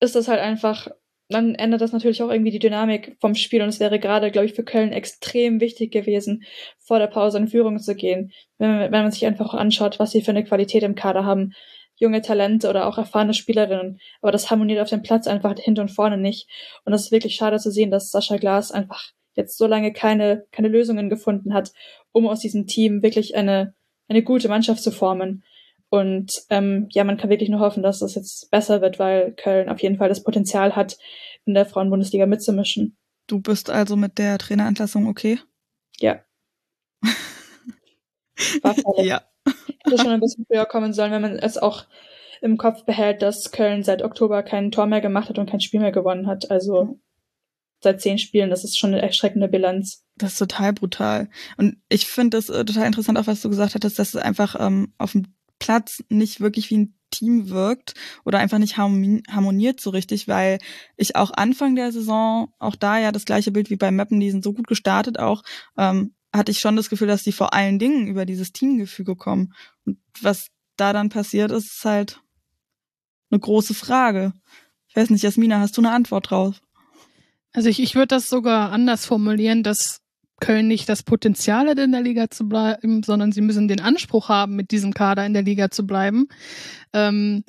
ist 0.00 0.14
das 0.14 0.28
halt 0.28 0.40
einfach 0.40 0.88
dann 1.28 1.54
ändert 1.54 1.82
das 1.82 1.92
natürlich 1.92 2.22
auch 2.22 2.30
irgendwie 2.30 2.50
die 2.50 2.58
Dynamik 2.58 3.16
vom 3.20 3.34
Spiel 3.34 3.60
und 3.62 3.68
es 3.68 3.80
wäre 3.80 3.98
gerade, 3.98 4.30
glaube 4.30 4.46
ich, 4.46 4.54
für 4.54 4.64
Köln 4.64 4.92
extrem 4.92 5.60
wichtig 5.60 5.92
gewesen, 5.92 6.44
vor 6.78 6.98
der 6.98 7.06
Pause 7.06 7.38
in 7.38 7.48
Führung 7.48 7.78
zu 7.78 7.94
gehen, 7.94 8.32
wenn, 8.56 8.80
wenn 8.80 8.90
man 8.90 9.10
sich 9.10 9.26
einfach 9.26 9.52
anschaut, 9.52 9.98
was 9.98 10.10
sie 10.10 10.22
für 10.22 10.30
eine 10.30 10.44
Qualität 10.44 10.82
im 10.82 10.94
Kader 10.94 11.24
haben. 11.24 11.52
Junge 11.98 12.22
Talente 12.22 12.68
oder 12.68 12.86
auch 12.86 12.98
erfahrene 12.98 13.34
Spielerinnen. 13.34 14.00
Aber 14.22 14.32
das 14.32 14.50
harmoniert 14.50 14.80
auf 14.80 14.88
dem 14.88 15.02
Platz 15.02 15.26
einfach 15.26 15.54
hinten 15.58 15.82
und 15.82 15.90
vorne 15.90 16.16
nicht. 16.16 16.48
Und 16.84 16.92
das 16.92 17.06
ist 17.06 17.12
wirklich 17.12 17.34
schade 17.34 17.58
zu 17.58 17.70
sehen, 17.70 17.90
dass 17.90 18.10
Sascha 18.10 18.36
Glas 18.36 18.72
einfach 18.72 19.12
jetzt 19.34 19.56
so 19.56 19.66
lange 19.66 19.92
keine, 19.92 20.46
keine 20.52 20.68
Lösungen 20.68 21.10
gefunden 21.10 21.54
hat, 21.54 21.72
um 22.12 22.26
aus 22.26 22.40
diesem 22.40 22.66
Team 22.66 23.02
wirklich 23.02 23.36
eine, 23.36 23.74
eine 24.08 24.22
gute 24.22 24.48
Mannschaft 24.48 24.82
zu 24.82 24.90
formen. 24.90 25.44
Und 25.90 26.42
ähm, 26.50 26.86
ja, 26.90 27.04
man 27.04 27.16
kann 27.16 27.30
wirklich 27.30 27.48
nur 27.48 27.60
hoffen, 27.60 27.82
dass 27.82 28.00
das 28.00 28.14
jetzt 28.14 28.50
besser 28.50 28.82
wird, 28.82 28.98
weil 28.98 29.32
Köln 29.32 29.68
auf 29.68 29.80
jeden 29.80 29.96
Fall 29.96 30.08
das 30.08 30.22
Potenzial 30.22 30.76
hat, 30.76 30.98
in 31.46 31.54
der 31.54 31.64
Frauenbundesliga 31.64 32.26
mitzumischen. 32.26 32.98
Du 33.26 33.40
bist 33.40 33.70
also 33.70 33.96
mit 33.96 34.18
der 34.18 34.38
Trainerentlassung 34.38 35.06
okay? 35.06 35.38
Ja. 35.98 36.20
War 38.62 39.04
ja. 39.04 39.22
Hätte 39.84 39.98
schon 39.98 40.08
ein 40.08 40.20
bisschen 40.20 40.46
früher 40.46 40.66
kommen 40.66 40.92
sollen, 40.92 41.12
wenn 41.12 41.22
man 41.22 41.38
es 41.38 41.58
auch 41.58 41.84
im 42.40 42.56
Kopf 42.56 42.84
behält, 42.84 43.22
dass 43.22 43.50
Köln 43.50 43.82
seit 43.82 44.02
Oktober 44.02 44.42
kein 44.42 44.70
Tor 44.70 44.86
mehr 44.86 45.00
gemacht 45.00 45.28
hat 45.28 45.38
und 45.38 45.50
kein 45.50 45.60
Spiel 45.60 45.80
mehr 45.80 45.92
gewonnen 45.92 46.26
hat. 46.26 46.50
Also 46.50 46.98
seit 47.80 48.00
zehn 48.00 48.18
Spielen, 48.18 48.50
das 48.50 48.64
ist 48.64 48.78
schon 48.78 48.92
eine 48.92 49.02
erschreckende 49.02 49.48
Bilanz. 49.48 50.04
Das 50.16 50.32
ist 50.32 50.38
total 50.38 50.72
brutal. 50.72 51.28
Und 51.56 51.76
ich 51.88 52.06
finde 52.06 52.36
das 52.36 52.48
äh, 52.48 52.64
total 52.64 52.86
interessant, 52.86 53.18
auch 53.18 53.26
was 53.26 53.42
du 53.42 53.48
gesagt 53.48 53.74
hattest, 53.74 53.98
dass 53.98 54.14
es 54.14 54.20
einfach 54.20 54.56
ähm, 54.58 54.92
auf 54.98 55.12
dem 55.12 55.26
Platz 55.58 56.02
nicht 56.08 56.40
wirklich 56.40 56.70
wie 56.70 56.78
ein 56.78 56.94
Team 57.10 57.48
wirkt 57.48 57.94
oder 58.24 58.38
einfach 58.38 58.58
nicht 58.58 58.76
harmoniert 58.76 59.80
so 59.80 59.90
richtig, 59.90 60.28
weil 60.28 60.58
ich 60.96 61.16
auch 61.16 61.30
Anfang 61.30 61.74
der 61.74 61.90
Saison, 61.90 62.52
auch 62.58 62.76
da 62.76 62.98
ja 62.98 63.12
das 63.12 63.24
gleiche 63.24 63.50
Bild 63.50 63.70
wie 63.70 63.76
bei 63.76 63.90
Mappen, 63.90 64.20
die 64.20 64.30
sind 64.30 64.44
so 64.44 64.52
gut 64.52 64.66
gestartet 64.66 65.18
auch, 65.18 65.42
ähm, 65.78 66.14
hatte 66.32 66.52
ich 66.52 66.58
schon 66.58 66.76
das 66.76 66.90
Gefühl, 66.90 67.08
dass 67.08 67.22
die 67.22 67.32
vor 67.32 67.54
allen 67.54 67.78
Dingen 67.78 68.06
über 68.06 68.26
dieses 68.26 68.52
Teamgefüge 68.52 69.16
kommen. 69.16 69.54
Und 69.84 69.98
was 70.20 70.48
da 70.76 70.92
dann 70.92 71.08
passiert, 71.08 71.50
ist 71.50 71.84
halt 71.84 72.20
eine 73.30 73.40
große 73.40 73.74
Frage. 73.74 74.32
Ich 74.88 74.96
weiß 74.96 75.10
nicht, 75.10 75.22
Jasmina, 75.22 75.60
hast 75.60 75.76
du 75.76 75.80
eine 75.80 75.92
Antwort 75.92 76.30
drauf? 76.30 76.60
Also 77.52 77.68
ich, 77.68 77.80
ich 77.80 77.94
würde 77.94 78.08
das 78.08 78.28
sogar 78.28 78.72
anders 78.72 79.06
formulieren, 79.06 79.62
dass 79.62 80.00
Köln 80.40 80.68
nicht 80.68 80.88
das 80.88 81.02
Potenzial 81.02 81.68
hat, 81.68 81.78
in 81.78 81.92
der 81.92 82.02
Liga 82.02 82.30
zu 82.30 82.48
bleiben, 82.48 83.02
sondern 83.02 83.32
sie 83.32 83.40
müssen 83.40 83.68
den 83.68 83.80
Anspruch 83.80 84.28
haben, 84.28 84.54
mit 84.54 84.70
diesem 84.70 84.94
Kader 84.94 85.26
in 85.26 85.32
der 85.32 85.42
Liga 85.42 85.70
zu 85.70 85.86
bleiben. 85.86 86.28
Ähm, 86.92 87.44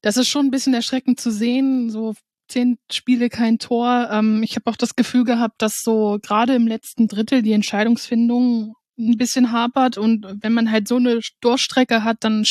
das 0.00 0.16
ist 0.16 0.28
schon 0.28 0.46
ein 0.46 0.50
bisschen 0.50 0.74
erschreckend 0.74 1.20
zu 1.20 1.30
sehen, 1.30 1.90
so 1.90 2.14
zehn 2.48 2.78
Spiele 2.90 3.28
kein 3.28 3.58
Tor. 3.58 4.08
Ähm, 4.10 4.42
ich 4.42 4.56
habe 4.56 4.70
auch 4.70 4.76
das 4.76 4.96
Gefühl 4.96 5.24
gehabt, 5.24 5.62
dass 5.62 5.80
so 5.82 6.18
gerade 6.22 6.54
im 6.54 6.66
letzten 6.66 7.08
Drittel 7.08 7.42
die 7.42 7.52
Entscheidungsfindung 7.52 8.74
ein 8.98 9.16
bisschen 9.16 9.52
hapert 9.52 9.96
und 9.96 10.26
wenn 10.40 10.52
man 10.52 10.70
halt 10.70 10.88
so 10.88 10.96
eine 10.96 11.20
Durchstrecke 11.40 12.02
hat, 12.02 12.18
dann 12.20 12.44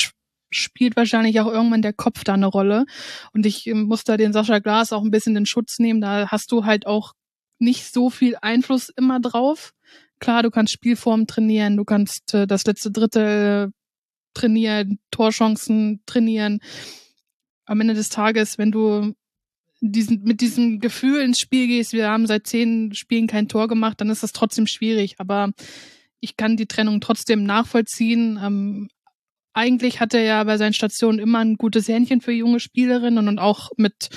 spielt 0.50 0.95
wahrscheinlich 0.95 1.39
auch 1.41 1.48
irgendwann 1.48 1.82
der 1.82 1.93
Kopf 1.93 2.24
da 2.24 2.34
eine 2.34 2.48
Rolle. 2.48 2.86
Und 3.34 3.45
ich 3.45 3.68
ähm, 3.68 3.84
muss 3.84 4.04
da 4.04 4.18
den 4.18 4.34
Sascha 4.34 4.60
Glas 4.60 4.93
auch 4.93 5.04
ein 5.04 5.12
bisschen 5.12 5.36
in 5.36 5.45
Schutz 5.45 5.80
nehmen. 5.80 6.02
Da 6.02 6.30
hast 6.30 6.52
du 6.52 6.66
halt 6.66 6.88
auch 6.88 7.14
nicht 7.60 7.91
so 7.91 8.10
viel 8.10 8.38
Einfluss 8.41 8.89
immer 8.89 9.20
drauf. 9.20 9.74
Klar, 10.20 10.43
du 10.43 10.52
kannst 10.52 10.74
Spielform 10.74 11.28
trainieren, 11.28 11.78
du 11.78 11.84
kannst 11.84 12.34
äh, 12.34 12.48
das 12.48 12.66
letzte 12.66 12.91
Drittel 12.91 13.72
trainieren, 14.34 15.00
Torchancen 15.12 16.02
trainieren. 16.06 16.60
Am 17.66 17.82
Ende 17.82 17.93
des 17.93 18.10
Tages, 18.10 18.58
wenn 18.58 18.72
du 18.72 19.14
diesen, 19.82 20.24
mit 20.24 20.42
diesem 20.42 20.80
Gefühl 20.80 21.22
ins 21.22 21.40
Spiel 21.40 21.68
gehst, 21.68 21.94
wir 21.94 22.10
haben 22.10 22.28
seit 22.28 22.48
zehn 22.48 22.94
Spielen 22.94 23.28
kein 23.28 23.48
Tor 23.48 23.68
gemacht, 23.68 24.02
dann 24.02 24.10
ist 24.10 24.24
das 24.24 24.32
trotzdem 24.32 24.68
schwierig. 24.68 25.16
Aber 25.20 25.52
ich 26.20 26.38
kann 26.38 26.58
die 26.58 26.68
Trennung 26.68 27.02
trotzdem 27.02 27.44
nachvollziehen. 27.44 28.40
Ähm, 28.42 28.90
eigentlich 29.54 30.00
hat 30.00 30.14
er 30.14 30.22
ja 30.22 30.44
bei 30.44 30.58
seinen 30.58 30.74
Stationen 30.74 31.20
immer 31.20 31.40
ein 31.40 31.56
gutes 31.56 31.88
Händchen 31.88 32.22
für 32.22 32.32
junge 32.32 32.60
Spielerinnen 32.60 33.28
und 33.28 33.40
auch 33.40 33.72
mit, 33.78 34.10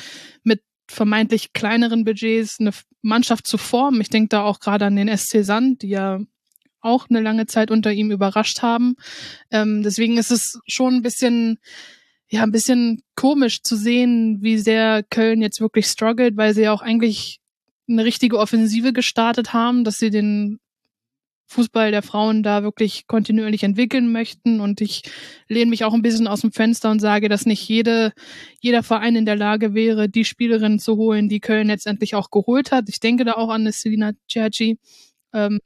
mit 0.43 0.63
vermeintlich 0.89 1.53
kleineren 1.53 2.05
Budgets 2.05 2.59
eine 2.61 2.73
Mannschaft 3.03 3.47
zu 3.47 3.57
formen. 3.57 4.01
Ich 4.01 4.11
denke 4.11 4.29
da 4.29 4.43
auch 4.43 4.61
gerade 4.61 4.87
an 4.87 4.97
den 4.97 5.15
SC 5.17 5.43
Sand, 5.45 5.83
die 5.83 5.89
ja 5.89 6.21
auch 6.83 7.09
eine 7.09 7.21
lange 7.21 7.47
Zeit 7.47 7.71
unter 7.71 7.93
ihm 7.93 8.11
überrascht 8.11 8.63
haben. 8.63 8.97
Ähm, 9.51 9.83
deswegen 9.83 10.19
ist 10.19 10.31
es 10.31 10.59
schon 10.67 10.97
ein 10.97 11.03
bisschen, 11.03 11.59
ja, 12.31 12.43
ein 12.43 12.53
bisschen 12.53 13.03
komisch 13.17 13.63
zu 13.63 13.77
sehen, 13.77 14.39
wie 14.41 14.59
sehr 14.59 15.03
Köln 15.03 15.43
jetzt 15.43 15.61
wirklich 15.61 15.87
struggelt, 15.87 16.37
weil 16.37 16.55
sie 16.55 16.63
ja 16.63 16.73
auch 16.73 16.83
eigentlich 16.83 17.41
eine 17.89 18.05
richtige 18.05 18.39
Offensive 18.39 18.93
gestartet 18.93 19.53
haben, 19.53 19.83
dass 19.83 19.99
sie 19.99 20.11
den 20.11 20.61
Fußball 21.49 21.91
der 21.91 22.03
Frauen 22.03 22.45
da 22.45 22.63
wirklich 22.63 23.09
kontinuierlich 23.09 23.65
entwickeln 23.65 24.13
möchten. 24.13 24.61
Und 24.61 24.81
ich 24.81 25.03
lehne 25.49 25.71
mich 25.71 25.85
auch 25.85 25.93
ein 25.93 26.03
bisschen 26.03 26.29
aus 26.29 26.43
dem 26.43 26.53
Fenster 26.53 26.93
und 26.93 27.01
sage, 27.01 27.29
dass 27.29 27.47
nicht 27.47 27.69
jede, 27.69 28.13
jeder 28.61 28.85
Verein 28.85 29.17
in 29.17 29.27
der 29.27 29.35
Lage 29.35 29.75
wäre, 29.75 30.09
die 30.09 30.25
Spielerinnen 30.25 30.79
zu 30.79 30.97
holen, 30.97 31.29
die 31.29 31.41
Köln 31.41 31.67
letztendlich 31.67 32.15
auch 32.15 32.31
geholt 32.31 32.71
hat. 32.71 32.89
Ich 32.89 33.01
denke 33.01 33.25
da 33.25 33.33
auch 33.33 33.49
an 33.49 33.71
Selina 33.73 34.13
Cerci. 34.31 34.79
Ähm, 35.33 35.59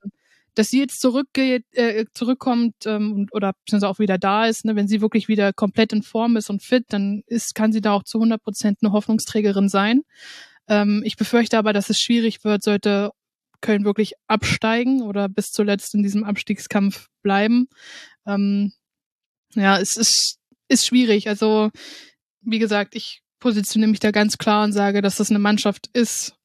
dass 0.55 0.69
sie 0.69 0.81
jetzt 0.81 1.01
zurückgeht, 1.01 1.65
äh, 1.73 2.05
zurückkommt 2.15 2.75
ähm, 2.87 3.27
oder 3.33 3.53
beziehungsweise 3.53 3.89
auch 3.89 3.99
wieder 3.99 4.19
da 4.19 4.47
ist, 4.47 4.65
ne, 4.65 4.77
wenn 4.77 4.89
sie 4.89 5.01
wirklich 5.01 5.29
wieder 5.29 5.53
komplett 5.53 5.93
in 5.93 6.03
Form 6.03 6.37
ist 6.37 6.51
und 6.51 6.63
fit, 6.63 6.85
dann 6.89 7.23
ist, 7.27 7.55
kann 7.55 7.73
sie 7.73 7.81
da 7.81 7.93
auch 7.93 8.05
zu 8.05 8.19
100 8.19 8.43
Prozent 8.43 8.79
eine 8.83 8.93
Hoffnungsträgerin 8.93 9.69
sein. 9.69 10.03
Ähm, 10.69 11.03
ich 11.05 11.17
befürchte 11.17 11.59
aber, 11.59 11.73
dass 11.73 11.91
es 11.91 11.99
schwierig 11.99 12.45
wird, 12.45 12.63
sollte 12.63 13.11
Köln 13.61 13.85
wirklich 13.85 14.13
absteigen 14.27 15.03
oder 15.03 15.29
bis 15.29 15.51
zuletzt 15.51 15.95
in 15.95 16.03
diesem 16.03 16.25
Abstiegskampf 16.25 17.09
bleiben. 17.23 17.69
Ähm, 18.27 18.73
ja, 19.55 19.79
es 19.79 19.97
ist, 19.97 20.39
ist 20.69 20.87
schwierig. 20.87 21.29
Also, 21.29 21.71
wie 22.43 22.59
gesagt, 22.59 22.95
ich 22.95 23.23
positioniere 23.41 23.91
mich 23.91 24.01
da 24.01 24.11
ganz 24.11 24.39
klar 24.39 24.65
und 24.65 24.73
sage, 24.73 25.03
dass 25.03 25.17
das 25.17 25.31
eine 25.31 25.39
Mannschaft 25.39 25.89
ist, 25.93 26.37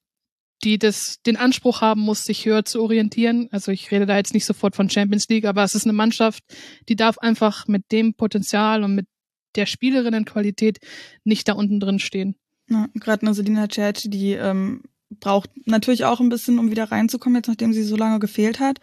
die 0.62 0.78
das, 0.78 1.22
den 1.22 1.36
Anspruch 1.36 1.80
haben 1.80 2.02
muss, 2.02 2.24
sich 2.24 2.44
höher 2.44 2.64
zu 2.64 2.82
orientieren. 2.82 3.48
Also 3.50 3.72
ich 3.72 3.90
rede 3.90 4.06
da 4.06 4.16
jetzt 4.16 4.34
nicht 4.34 4.44
sofort 4.44 4.76
von 4.76 4.90
Champions 4.90 5.28
League, 5.28 5.46
aber 5.46 5.64
es 5.64 5.74
ist 5.74 5.84
eine 5.84 5.92
Mannschaft, 5.92 6.44
die 6.88 6.96
darf 6.96 7.18
einfach 7.18 7.66
mit 7.66 7.90
dem 7.92 8.14
Potenzial 8.14 8.84
und 8.84 8.94
mit 8.94 9.06
der 9.56 9.66
Spielerinnenqualität 9.66 10.78
nicht 11.24 11.48
da 11.48 11.54
unten 11.54 11.80
drin 11.80 11.98
stehen. 11.98 12.36
Ja, 12.68 12.88
Gerade 12.94 13.22
eine 13.22 13.34
Selina 13.34 13.68
Cerci, 13.68 14.10
die 14.10 14.32
ähm, 14.32 14.82
braucht 15.08 15.50
natürlich 15.66 16.04
auch 16.04 16.20
ein 16.20 16.28
bisschen, 16.28 16.58
um 16.58 16.70
wieder 16.70 16.84
reinzukommen, 16.84 17.36
jetzt 17.36 17.48
nachdem 17.48 17.72
sie 17.72 17.82
so 17.82 17.96
lange 17.96 18.20
gefehlt 18.20 18.60
hat. 18.60 18.78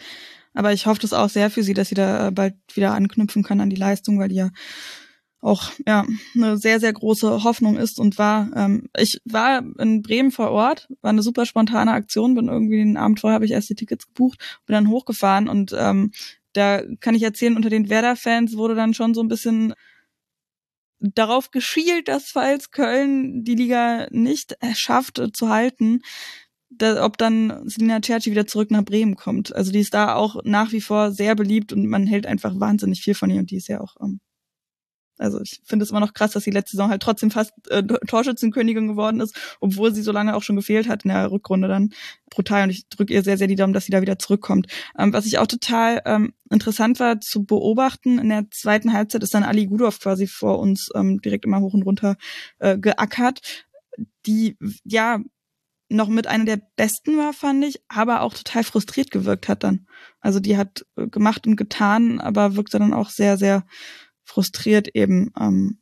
Aber 0.54 0.74
ich 0.74 0.88
hoffe 0.88 1.00
das 1.00 1.14
auch 1.14 1.30
sehr 1.30 1.50
für 1.50 1.64
sie, 1.64 1.74
dass 1.74 1.90
sie 1.90 1.96
da 1.96 2.32
bald 2.32 2.56
wieder 2.74 2.94
anknüpfen 2.94 3.44
kann 3.44 3.62
an 3.62 3.70
die 3.70 3.76
Leistung, 3.76 4.20
weil 4.20 4.30
die 4.30 4.36
ja 4.36 4.50
auch 5.48 5.72
ja 5.86 6.06
eine 6.36 6.58
sehr 6.58 6.80
sehr 6.80 6.94
große 6.94 7.44
Hoffnung 7.44 7.78
ist 7.78 8.00
und 8.00 8.18
war. 8.18 8.50
Ähm, 8.56 8.90
ich 8.98 9.22
war 9.26 9.64
in 9.80 10.02
Bremen 10.02 10.32
vor 10.32 10.52
Ort, 10.52 10.88
war 11.02 11.10
eine 11.10 11.24
super 11.24 11.46
spontane 11.46 11.92
Aktion, 11.92 12.36
bin 12.36 12.50
irgendwie 12.50 12.78
den 12.78 12.98
Abend 12.98 13.20
vorher 13.20 13.36
habe 13.36 13.46
ich 13.46 13.52
erst 13.52 13.70
die 13.70 13.76
Tickets 13.76 14.08
gebucht, 14.08 14.40
bin 14.66 14.74
dann 14.74 14.90
hochgefahren 14.90 15.48
und 15.50 15.74
ähm, 15.78 16.12
da 16.54 16.82
kann 17.00 17.16
ich 17.16 17.24
erzählen, 17.24 17.56
unter 17.56 17.70
den 17.70 17.90
Werder-Fans 17.90 18.58
wurde 18.58 18.76
dann 18.76 18.94
schon 18.94 19.14
so 19.14 19.22
ein 19.22 19.28
bisschen 19.28 19.74
darauf 21.00 21.52
geschielt, 21.52 22.08
dass 22.08 22.32
falls 22.32 22.72
Köln 22.72 23.44
die 23.44 23.56
Liga 23.56 24.08
nicht 24.12 24.58
schafft 24.74 25.20
äh, 25.20 25.32
zu 25.32 25.50
halten, 25.50 26.02
da, 26.70 27.06
ob 27.06 27.18
dann 27.18 27.70
Selina 27.70 28.02
Cerci 28.04 28.32
wieder 28.32 28.48
zurück 28.48 28.72
nach 28.72 28.84
Bremen 28.84 29.16
kommt. 29.16 29.56
Also 29.56 29.72
die 29.72 29.80
ist 29.80 29.94
da 29.94 30.16
auch 30.16 30.38
nach 30.44 30.72
wie 30.72 30.82
vor 30.82 31.12
sehr 31.12 31.36
beliebt 31.36 31.72
und 31.74 31.88
man 31.88 32.08
hält 32.08 32.26
einfach 32.26 32.60
wahnsinnig 32.60 33.02
viel 33.02 33.14
von 33.16 33.30
ihr 33.30 33.40
und 33.40 33.52
die 33.52 33.58
ist 33.58 33.68
ja 33.68 33.80
auch 33.80 33.96
ähm, 34.02 34.20
also 35.18 35.42
ich 35.42 35.62
finde 35.64 35.84
es 35.84 35.92
immer 35.92 36.00
noch 36.00 36.14
krass, 36.14 36.32
dass 36.32 36.44
sie 36.44 36.52
letzte 36.52 36.78
Saison 36.78 36.90
halt 36.90 37.02
trotzdem 37.02 37.32
fast 37.32 37.52
äh, 37.70 37.84
Torschützenkönigin 37.84 38.88
geworden 38.88 39.20
ist, 39.20 39.36
obwohl 39.60 39.94
sie 39.94 40.02
so 40.02 40.12
lange 40.12 40.36
auch 40.36 40.44
schon 40.44 40.56
gefehlt 40.56 40.88
hat 40.88 41.04
in 41.04 41.10
der 41.10 41.32
Rückrunde 41.32 41.68
dann 41.68 41.92
brutal. 42.30 42.64
Und 42.64 42.70
ich 42.70 42.88
drücke 42.90 43.14
ihr 43.14 43.24
sehr, 43.24 43.38
sehr 43.38 43.48
die 43.48 43.56
Daumen, 43.56 43.74
dass 43.74 43.86
sie 43.86 43.92
da 43.92 44.02
wieder 44.02 44.20
zurückkommt. 44.20 44.68
Ähm, 44.98 45.14
was 45.14 45.26
ich 45.26 45.40
auch 45.40 45.48
total 45.48 46.02
ähm, 46.06 46.34
interessant 46.50 47.00
war 47.00 47.20
zu 47.20 47.46
beobachten, 47.46 48.20
in 48.20 48.30
der 48.30 48.46
zweiten 48.52 48.94
Halbzeit 48.94 49.24
ist 49.24 49.34
dann 49.34 49.44
Ali 49.44 49.68
Gudov 49.68 50.00
quasi 50.00 50.28
vor 50.28 50.60
uns 50.60 50.90
ähm, 50.96 51.22
direkt 51.22 51.46
immer 51.46 51.60
hoch 51.62 51.74
und 51.74 51.84
runter 51.84 52.16
äh, 52.60 52.78
geackert, 52.78 53.42
die 54.26 54.58
ja 54.84 55.20
noch 55.90 56.10
mit 56.10 56.28
einer 56.28 56.46
der 56.46 56.62
besten 56.76 57.18
war, 57.18 57.34
fand 57.34 57.64
ich, 57.64 57.82
aber 57.88 58.22
auch 58.22 58.34
total 58.34 58.64
frustriert 58.64 59.12
gewirkt 59.12 59.48
hat 59.48 59.64
dann. 59.64 59.88
Also 60.20 60.40
die 60.40 60.58
hat 60.58 60.86
äh, 60.98 61.08
gemacht 61.08 61.48
und 61.48 61.56
getan, 61.56 62.20
aber 62.20 62.56
wirkte 62.56 62.80
dann 62.80 62.94
auch 62.94 63.10
sehr, 63.10 63.38
sehr 63.38 63.66
frustriert 64.38 64.90
eben 64.94 65.32
ähm, 65.40 65.80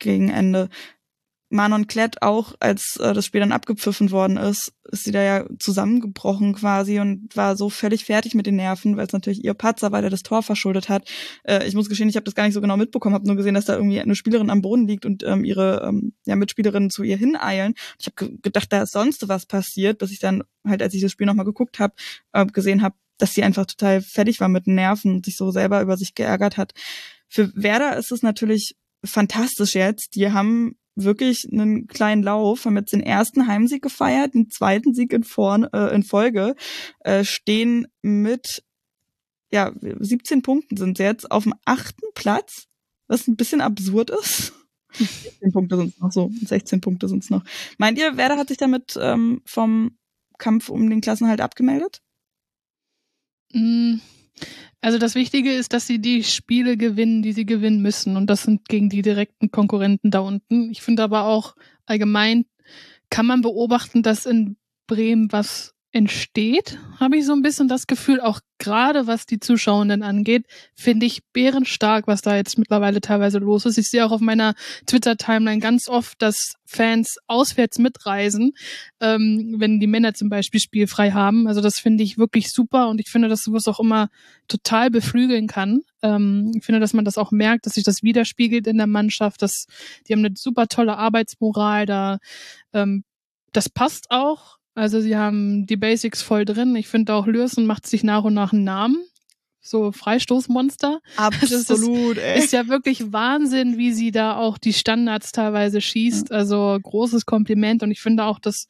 gegen 0.00 0.28
Ende. 0.28 0.68
Manon 1.50 1.86
Klett 1.86 2.20
auch, 2.20 2.54
als 2.58 2.96
äh, 2.96 3.14
das 3.14 3.24
Spiel 3.24 3.38
dann 3.38 3.52
abgepfiffen 3.52 4.10
worden 4.10 4.36
ist, 4.36 4.72
ist 4.90 5.04
sie 5.04 5.12
da 5.12 5.22
ja 5.22 5.44
zusammengebrochen 5.60 6.54
quasi 6.54 6.98
und 6.98 7.36
war 7.36 7.56
so 7.56 7.70
völlig 7.70 8.04
fertig 8.04 8.34
mit 8.34 8.46
den 8.46 8.56
Nerven, 8.56 8.96
weil 8.96 9.06
es 9.06 9.12
natürlich 9.12 9.44
ihr 9.44 9.54
Patzer 9.54 9.92
war, 9.92 10.00
der 10.00 10.10
das 10.10 10.24
Tor 10.24 10.42
verschuldet 10.42 10.88
hat. 10.88 11.08
Äh, 11.44 11.64
ich 11.68 11.76
muss 11.76 11.88
gestehen, 11.88 12.08
ich 12.08 12.16
habe 12.16 12.24
das 12.24 12.34
gar 12.34 12.42
nicht 12.42 12.54
so 12.54 12.60
genau 12.60 12.76
mitbekommen, 12.76 13.14
habe 13.14 13.28
nur 13.28 13.36
gesehen, 13.36 13.54
dass 13.54 13.66
da 13.66 13.76
irgendwie 13.76 14.00
eine 14.00 14.16
Spielerin 14.16 14.50
am 14.50 14.62
Boden 14.62 14.88
liegt 14.88 15.06
und 15.06 15.22
ähm, 15.22 15.44
ihre 15.44 15.86
ähm, 15.86 16.12
ja, 16.26 16.34
Mitspielerinnen 16.34 16.90
zu 16.90 17.04
ihr 17.04 17.16
hineilen. 17.16 17.74
Ich 18.00 18.08
habe 18.08 18.36
gedacht, 18.42 18.72
da 18.72 18.82
ist 18.82 18.90
sonst 18.90 19.28
was 19.28 19.46
passiert, 19.46 19.98
bis 19.98 20.10
ich 20.10 20.18
dann 20.18 20.42
halt, 20.66 20.82
als 20.82 20.92
ich 20.92 21.02
das 21.02 21.12
Spiel 21.12 21.28
nochmal 21.28 21.46
geguckt 21.46 21.78
habe, 21.78 21.94
äh, 22.32 22.46
gesehen 22.46 22.82
habe, 22.82 22.96
dass 23.18 23.32
sie 23.32 23.44
einfach 23.44 23.66
total 23.66 24.02
fertig 24.02 24.40
war 24.40 24.48
mit 24.48 24.66
den 24.66 24.74
Nerven 24.74 25.14
und 25.14 25.24
sich 25.24 25.36
so 25.36 25.52
selber 25.52 25.80
über 25.80 25.96
sich 25.96 26.16
geärgert 26.16 26.56
hat. 26.56 26.72
Für 27.28 27.52
Werder 27.54 27.96
ist 27.96 28.12
es 28.12 28.22
natürlich 28.22 28.74
fantastisch 29.04 29.74
jetzt. 29.74 30.14
Die 30.14 30.32
haben 30.32 30.76
wirklich 30.94 31.46
einen 31.52 31.86
kleinen 31.86 32.22
Lauf, 32.22 32.64
haben 32.64 32.76
jetzt 32.76 32.92
den 32.92 33.02
ersten 33.02 33.46
Heimsieg 33.46 33.82
gefeiert, 33.82 34.34
den 34.34 34.48
zweiten 34.50 34.94
Sieg 34.94 35.12
in, 35.12 35.24
vorn, 35.24 35.64
äh, 35.64 35.94
in 35.94 36.02
Folge, 36.02 36.54
äh, 37.00 37.24
stehen 37.24 37.86
mit 38.02 38.62
ja 39.52 39.72
17 39.80 40.42
Punkten 40.42 40.76
sind 40.76 40.96
sie 40.96 41.04
jetzt 41.04 41.30
auf 41.30 41.44
dem 41.44 41.54
achten 41.64 42.06
Platz, 42.14 42.66
was 43.06 43.28
ein 43.28 43.36
bisschen 43.36 43.60
absurd 43.60 44.10
ist. 44.10 44.52
16 44.92 45.52
Punkte 45.52 45.76
sind 45.76 45.94
es 45.94 46.00
noch 46.00 46.12
so, 46.12 46.30
16 46.44 46.80
Punkte 46.80 47.08
sind 47.08 47.22
es 47.22 47.30
noch. 47.30 47.44
Meint 47.78 47.98
ihr, 47.98 48.16
Werder 48.16 48.38
hat 48.38 48.48
sich 48.48 48.56
damit 48.56 48.98
ähm, 49.00 49.42
vom 49.44 49.98
Kampf 50.38 50.68
um 50.68 50.88
den 50.88 51.00
Klassenhalt 51.00 51.40
abgemeldet? 51.40 52.00
Mm, 53.52 53.96
also 54.80 54.98
das 54.98 55.14
Wichtige 55.14 55.52
ist, 55.52 55.72
dass 55.72 55.86
sie 55.86 56.00
die 56.00 56.22
Spiele 56.22 56.76
gewinnen, 56.76 57.22
die 57.22 57.32
sie 57.32 57.46
gewinnen 57.46 57.82
müssen. 57.82 58.16
Und 58.16 58.28
das 58.28 58.42
sind 58.42 58.68
gegen 58.68 58.88
die 58.88 59.02
direkten 59.02 59.50
Konkurrenten 59.50 60.10
da 60.10 60.20
unten. 60.20 60.70
Ich 60.70 60.82
finde 60.82 61.02
aber 61.02 61.24
auch 61.24 61.56
allgemein 61.86 62.44
kann 63.10 63.26
man 63.26 63.40
beobachten, 63.40 64.02
dass 64.02 64.26
in 64.26 64.56
Bremen 64.86 65.30
was 65.32 65.74
entsteht, 65.96 66.78
habe 67.00 67.16
ich 67.16 67.24
so 67.24 67.32
ein 67.32 67.40
bisschen 67.40 67.68
das 67.68 67.86
Gefühl, 67.86 68.20
auch 68.20 68.40
gerade 68.58 69.06
was 69.06 69.24
die 69.24 69.40
Zuschauenden 69.40 70.02
angeht, 70.02 70.44
finde 70.74 71.06
ich 71.06 71.24
bärenstark, 71.32 72.06
was 72.06 72.20
da 72.20 72.36
jetzt 72.36 72.58
mittlerweile 72.58 73.00
teilweise 73.00 73.38
los 73.38 73.64
ist. 73.64 73.78
Ich 73.78 73.88
sehe 73.88 74.04
auch 74.04 74.10
auf 74.10 74.20
meiner 74.20 74.54
Twitter-Timeline 74.84 75.58
ganz 75.58 75.88
oft, 75.88 76.20
dass 76.20 76.56
Fans 76.66 77.16
auswärts 77.28 77.78
mitreisen, 77.78 78.52
ähm, 79.00 79.54
wenn 79.56 79.80
die 79.80 79.86
Männer 79.86 80.12
zum 80.12 80.28
Beispiel 80.28 80.60
spielfrei 80.60 81.12
haben. 81.12 81.48
Also 81.48 81.62
das 81.62 81.78
finde 81.78 82.04
ich 82.04 82.18
wirklich 82.18 82.52
super 82.52 82.88
und 82.88 83.00
ich 83.00 83.08
finde, 83.08 83.28
dass 83.28 83.42
sowas 83.42 83.66
auch 83.66 83.80
immer 83.80 84.10
total 84.48 84.90
beflügeln 84.90 85.46
kann. 85.46 85.80
Ähm, 86.02 86.52
ich 86.54 86.64
finde, 86.66 86.80
dass 86.80 86.92
man 86.92 87.06
das 87.06 87.16
auch 87.16 87.30
merkt, 87.30 87.64
dass 87.64 87.72
sich 87.72 87.84
das 87.84 88.02
widerspiegelt 88.02 88.66
in 88.66 88.76
der 88.76 88.86
Mannschaft, 88.86 89.40
dass 89.40 89.64
die 90.06 90.12
haben 90.12 90.22
eine 90.22 90.34
super 90.36 90.66
tolle 90.66 90.98
Arbeitsmoral 90.98 91.86
da. 91.86 92.18
Ähm, 92.74 93.04
das 93.52 93.70
passt 93.70 94.10
auch 94.10 94.58
also 94.76 95.00
sie 95.00 95.16
haben 95.16 95.66
die 95.66 95.76
Basics 95.76 96.20
voll 96.20 96.44
drin. 96.44 96.76
Ich 96.76 96.86
finde 96.86 97.14
auch 97.14 97.26
Lürsen 97.26 97.64
macht 97.64 97.86
sich 97.86 98.04
nach 98.04 98.24
und 98.24 98.34
nach 98.34 98.52
einen 98.52 98.64
Namen. 98.64 99.04
So 99.60 99.90
Freistoßmonster. 99.90 101.00
Absolut, 101.16 102.18
also 102.18 102.20
ey. 102.20 102.38
Ist 102.38 102.52
ja 102.52 102.68
wirklich 102.68 103.12
Wahnsinn, 103.12 103.78
wie 103.78 103.92
sie 103.92 104.12
da 104.12 104.36
auch 104.36 104.58
die 104.58 104.74
Standards 104.74 105.32
teilweise 105.32 105.80
schießt. 105.80 106.28
Ja. 106.28 106.36
Also 106.36 106.78
großes 106.80 107.24
Kompliment. 107.24 107.82
Und 107.82 107.90
ich 107.90 108.00
finde 108.02 108.24
auch, 108.24 108.38
das 108.38 108.68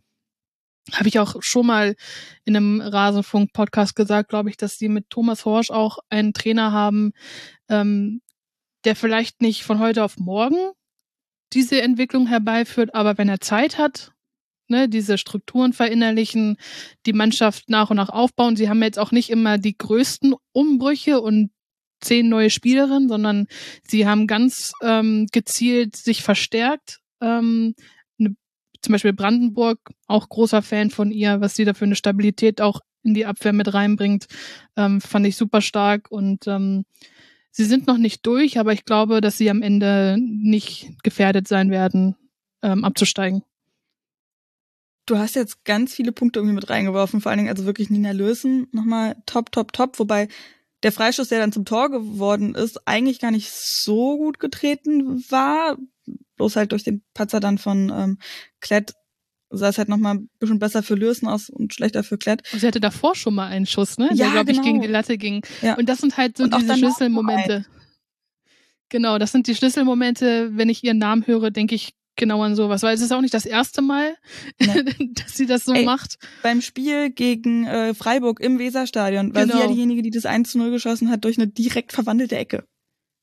habe 0.92 1.08
ich 1.08 1.18
auch 1.18 1.42
schon 1.42 1.66
mal 1.66 1.96
in 2.44 2.56
einem 2.56 2.80
Rasenfunk-Podcast 2.80 3.96
gesagt, 3.96 4.30
glaube 4.30 4.48
ich, 4.48 4.56
dass 4.56 4.78
sie 4.78 4.88
mit 4.88 5.10
Thomas 5.10 5.44
Horsch 5.44 5.72
auch 5.72 5.98
einen 6.08 6.32
Trainer 6.32 6.70
haben, 6.70 7.12
ähm, 7.68 8.22
der 8.84 8.94
vielleicht 8.94 9.42
nicht 9.42 9.64
von 9.64 9.80
heute 9.80 10.04
auf 10.04 10.18
morgen 10.18 10.70
diese 11.52 11.82
Entwicklung 11.82 12.28
herbeiführt, 12.28 12.94
aber 12.94 13.18
wenn 13.18 13.28
er 13.28 13.40
Zeit 13.40 13.78
hat 13.78 14.12
ne, 14.68 14.88
diese 14.88 15.18
Strukturen 15.18 15.72
verinnerlichen, 15.72 16.56
die 17.06 17.12
Mannschaft 17.12 17.68
nach 17.68 17.90
und 17.90 17.96
nach 17.96 18.08
aufbauen. 18.08 18.56
Sie 18.56 18.68
haben 18.68 18.82
jetzt 18.82 18.98
auch 18.98 19.12
nicht 19.12 19.30
immer 19.30 19.58
die 19.58 19.76
größten 19.76 20.34
Umbrüche 20.52 21.20
und 21.20 21.50
zehn 22.00 22.28
neue 22.28 22.50
Spielerinnen, 22.50 23.08
sondern 23.08 23.46
sie 23.82 24.06
haben 24.06 24.26
ganz 24.26 24.72
ähm, 24.82 25.26
gezielt 25.32 25.96
sich 25.96 26.22
verstärkt. 26.22 27.00
Ähm, 27.20 27.74
ne, 28.18 28.36
zum 28.82 28.92
Beispiel 28.92 29.12
Brandenburg, 29.12 29.78
auch 30.06 30.28
großer 30.28 30.62
Fan 30.62 30.90
von 30.90 31.10
ihr, 31.10 31.40
was 31.40 31.56
sie 31.56 31.64
da 31.64 31.74
für 31.74 31.84
eine 31.84 31.96
Stabilität 31.96 32.60
auch 32.60 32.80
in 33.02 33.14
die 33.14 33.26
Abwehr 33.26 33.52
mit 33.52 33.72
reinbringt, 33.72 34.26
ähm, 34.76 35.00
fand 35.00 35.26
ich 35.26 35.36
super 35.36 35.62
stark 35.62 36.10
und 36.10 36.46
ähm, 36.46 36.84
sie 37.50 37.64
sind 37.64 37.86
noch 37.86 37.98
nicht 37.98 38.26
durch, 38.26 38.58
aber 38.58 38.72
ich 38.72 38.84
glaube, 38.84 39.20
dass 39.20 39.38
sie 39.38 39.48
am 39.48 39.62
Ende 39.62 40.16
nicht 40.18 40.90
gefährdet 41.02 41.48
sein 41.48 41.70
werden, 41.70 42.16
ähm, 42.62 42.84
abzusteigen. 42.84 43.42
Du 45.06 45.18
hast 45.18 45.36
jetzt 45.36 45.64
ganz 45.64 45.94
viele 45.94 46.12
Punkte 46.12 46.40
irgendwie 46.40 46.56
mit 46.56 46.68
reingeworfen, 46.68 47.20
vor 47.20 47.30
allen 47.30 47.38
Dingen 47.38 47.50
also 47.50 47.64
wirklich 47.64 47.90
Nina 47.90 48.10
Lösen 48.10 48.66
nochmal 48.72 49.16
top, 49.24 49.52
top, 49.52 49.72
top, 49.72 49.98
wobei 49.98 50.28
der 50.82 50.92
Freischuss, 50.92 51.28
der 51.28 51.38
dann 51.38 51.52
zum 51.52 51.64
Tor 51.64 51.90
geworden 51.90 52.54
ist, 52.54 52.86
eigentlich 52.86 53.20
gar 53.20 53.30
nicht 53.30 53.50
so 53.50 54.18
gut 54.18 54.38
getreten 54.38 55.24
war. 55.30 55.78
Bloß 56.36 56.56
halt 56.56 56.72
durch 56.72 56.84
den 56.84 57.02
Patzer 57.14 57.40
dann 57.40 57.58
von 57.58 57.90
ähm, 57.94 58.18
Klett 58.60 58.94
sah 59.50 59.68
es 59.68 59.78
halt 59.78 59.88
nochmal 59.88 60.16
ein 60.16 60.30
bisschen 60.38 60.58
besser 60.58 60.82
für 60.82 60.94
Lürsen 60.94 61.28
aus 61.28 61.48
und 61.48 61.72
schlechter 61.72 62.02
für 62.02 62.18
Klett. 62.18 62.42
Sie 62.52 62.66
hatte 62.66 62.80
davor 62.80 63.14
schon 63.14 63.34
mal 63.34 63.48
einen 63.48 63.66
Schuss, 63.66 63.98
ne? 63.98 64.08
Ja, 64.10 64.26
der, 64.26 64.30
glaube 64.30 64.46
genau. 64.46 64.60
ich, 64.60 64.66
gegen 64.66 64.80
die 64.80 64.88
Latte 64.88 65.18
ging. 65.18 65.44
Ja. 65.62 65.76
Und 65.76 65.88
das 65.88 65.98
sind 65.98 66.16
halt 66.16 66.36
so 66.36 66.44
Und 66.44 66.52
auch 66.52 66.58
diese 66.58 66.76
Schlüsselmomente. 66.76 67.64
Genau, 68.88 69.18
das 69.18 69.32
sind 69.32 69.46
die 69.46 69.54
Schlüsselmomente. 69.54 70.50
Wenn 70.56 70.68
ich 70.68 70.84
ihren 70.84 70.98
Namen 70.98 71.26
höre, 71.26 71.50
denke 71.50 71.74
ich 71.74 71.94
genau 72.16 72.42
an 72.42 72.56
sowas. 72.56 72.82
Weil 72.82 72.94
es 72.94 73.00
ist 73.00 73.12
auch 73.12 73.20
nicht 73.20 73.34
das 73.34 73.46
erste 73.46 73.82
Mal, 73.82 74.16
Nee. 74.58 74.84
dass 75.14 75.34
sie 75.36 75.46
das 75.46 75.64
so 75.64 75.72
Ey, 75.74 75.84
macht. 75.84 76.18
Beim 76.42 76.60
Spiel 76.62 77.10
gegen 77.10 77.66
äh, 77.66 77.94
Freiburg 77.94 78.40
im 78.40 78.58
Weserstadion 78.58 79.34
war 79.34 79.42
sie 79.44 79.50
Genau. 79.52 79.62
ja 79.62 79.68
diejenige, 79.68 80.02
die 80.02 80.10
das 80.10 80.26
1 80.26 80.50
zu 80.52 80.58
0 80.58 80.70
geschossen 80.70 81.10
hat 81.10 81.24
durch 81.24 81.38
eine 81.38 81.46
direkt 81.46 81.92
verwandelte 81.92 82.36
Ecke. 82.36 82.64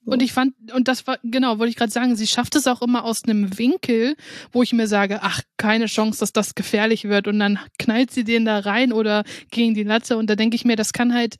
Und 0.06 0.22
ich 0.22 0.34
fand, 0.34 0.54
und 0.74 0.88
das 0.88 1.08
war, 1.08 1.18
genau, 1.24 1.60
wollte 1.60 1.70
ich 1.70 1.76
gerade 1.76 1.92
sagen, 1.92 2.16
sie 2.16 2.28
schafft 2.28 2.56
es 2.56 2.68
auch 2.68 2.82
immer 2.82 3.06
aus 3.06 3.24
einem 3.24 3.58
Winkel, 3.58 4.16
wo 4.52 4.62
ich 4.62 4.74
mir 4.74 4.88
sage, 4.88 5.20
ach, 5.22 5.42
keine 5.58 5.86
Chance, 5.86 6.20
dass 6.20 6.34
das 6.34 6.56
gefährlich 6.56 7.06
wird. 7.06 7.28
Und 7.28 7.40
dann 7.40 7.58
knallt 7.80 8.12
sie 8.12 8.24
den 8.24 8.44
da 8.46 8.60
rein 8.60 8.92
oder 8.92 9.24
gegen 9.52 9.74
die 9.74 9.84
Latte. 9.84 10.18
Und 10.18 10.30
da 10.30 10.36
denke 10.36 10.56
ich 10.56 10.66
mir, 10.66 10.76
das 10.76 10.92
kann 10.92 11.14
halt 11.14 11.36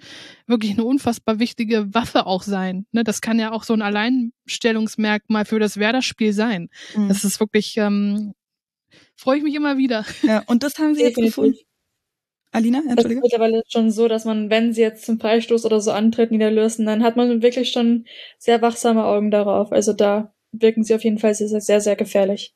wirklich 0.48 0.74
eine 0.74 0.86
unfassbar 0.86 1.40
wichtige 1.40 1.94
Waffe 1.94 2.26
auch 2.26 2.44
sein. 2.44 2.86
Ne? 2.92 3.04
Das 3.04 3.22
kann 3.22 3.40
ja 3.40 3.52
auch 3.52 3.64
so 3.64 3.74
ein 3.74 3.82
Alleinstellungsmerkmal 3.82 5.46
für 5.46 5.60
das 5.60 5.78
Werder-Spiel 5.78 6.32
sein. 6.32 6.70
Mhm. 6.96 7.10
Das 7.10 7.24
ist 7.26 7.40
wirklich, 7.40 7.76
ähm, 7.78 8.34
freue 9.16 9.38
ich 9.38 9.44
mich 9.44 9.56
immer 9.56 9.78
wieder. 9.78 10.06
ja, 10.22 10.44
und 10.48 10.64
das 10.64 10.80
haben 10.80 10.96
sie 10.96 11.02
jetzt 11.02 11.16
gefunden. 11.16 11.58
Alina, 12.54 12.78
Das 12.80 12.86
ist 12.86 12.92
Entschuldige. 12.92 13.22
mittlerweile 13.22 13.64
schon 13.68 13.92
so, 13.92 14.08
dass 14.08 14.26
man, 14.26 14.50
wenn 14.50 14.74
sie 14.74 14.82
jetzt 14.82 15.06
zum 15.06 15.20
Freistoß 15.20 15.66
oder 15.66 15.82
so 15.82 15.92
antritt, 15.92 16.32
niederlösen, 16.32 16.86
dann 16.86 17.04
hat 17.04 17.16
man 17.16 17.42
wirklich 17.42 17.72
schon 17.72 18.06
sehr 18.38 18.62
wachsame 18.62 19.04
Augen 19.06 19.32
darauf. 19.32 19.72
Also 19.72 19.92
da 19.94 20.34
wirken 20.52 20.84
sie 20.84 20.94
auf 20.94 21.04
jeden 21.04 21.18
Fall 21.18 21.34
sehr, 21.34 21.48
sehr, 21.60 21.82
sehr, 21.82 21.96
gefährlich. 21.96 22.54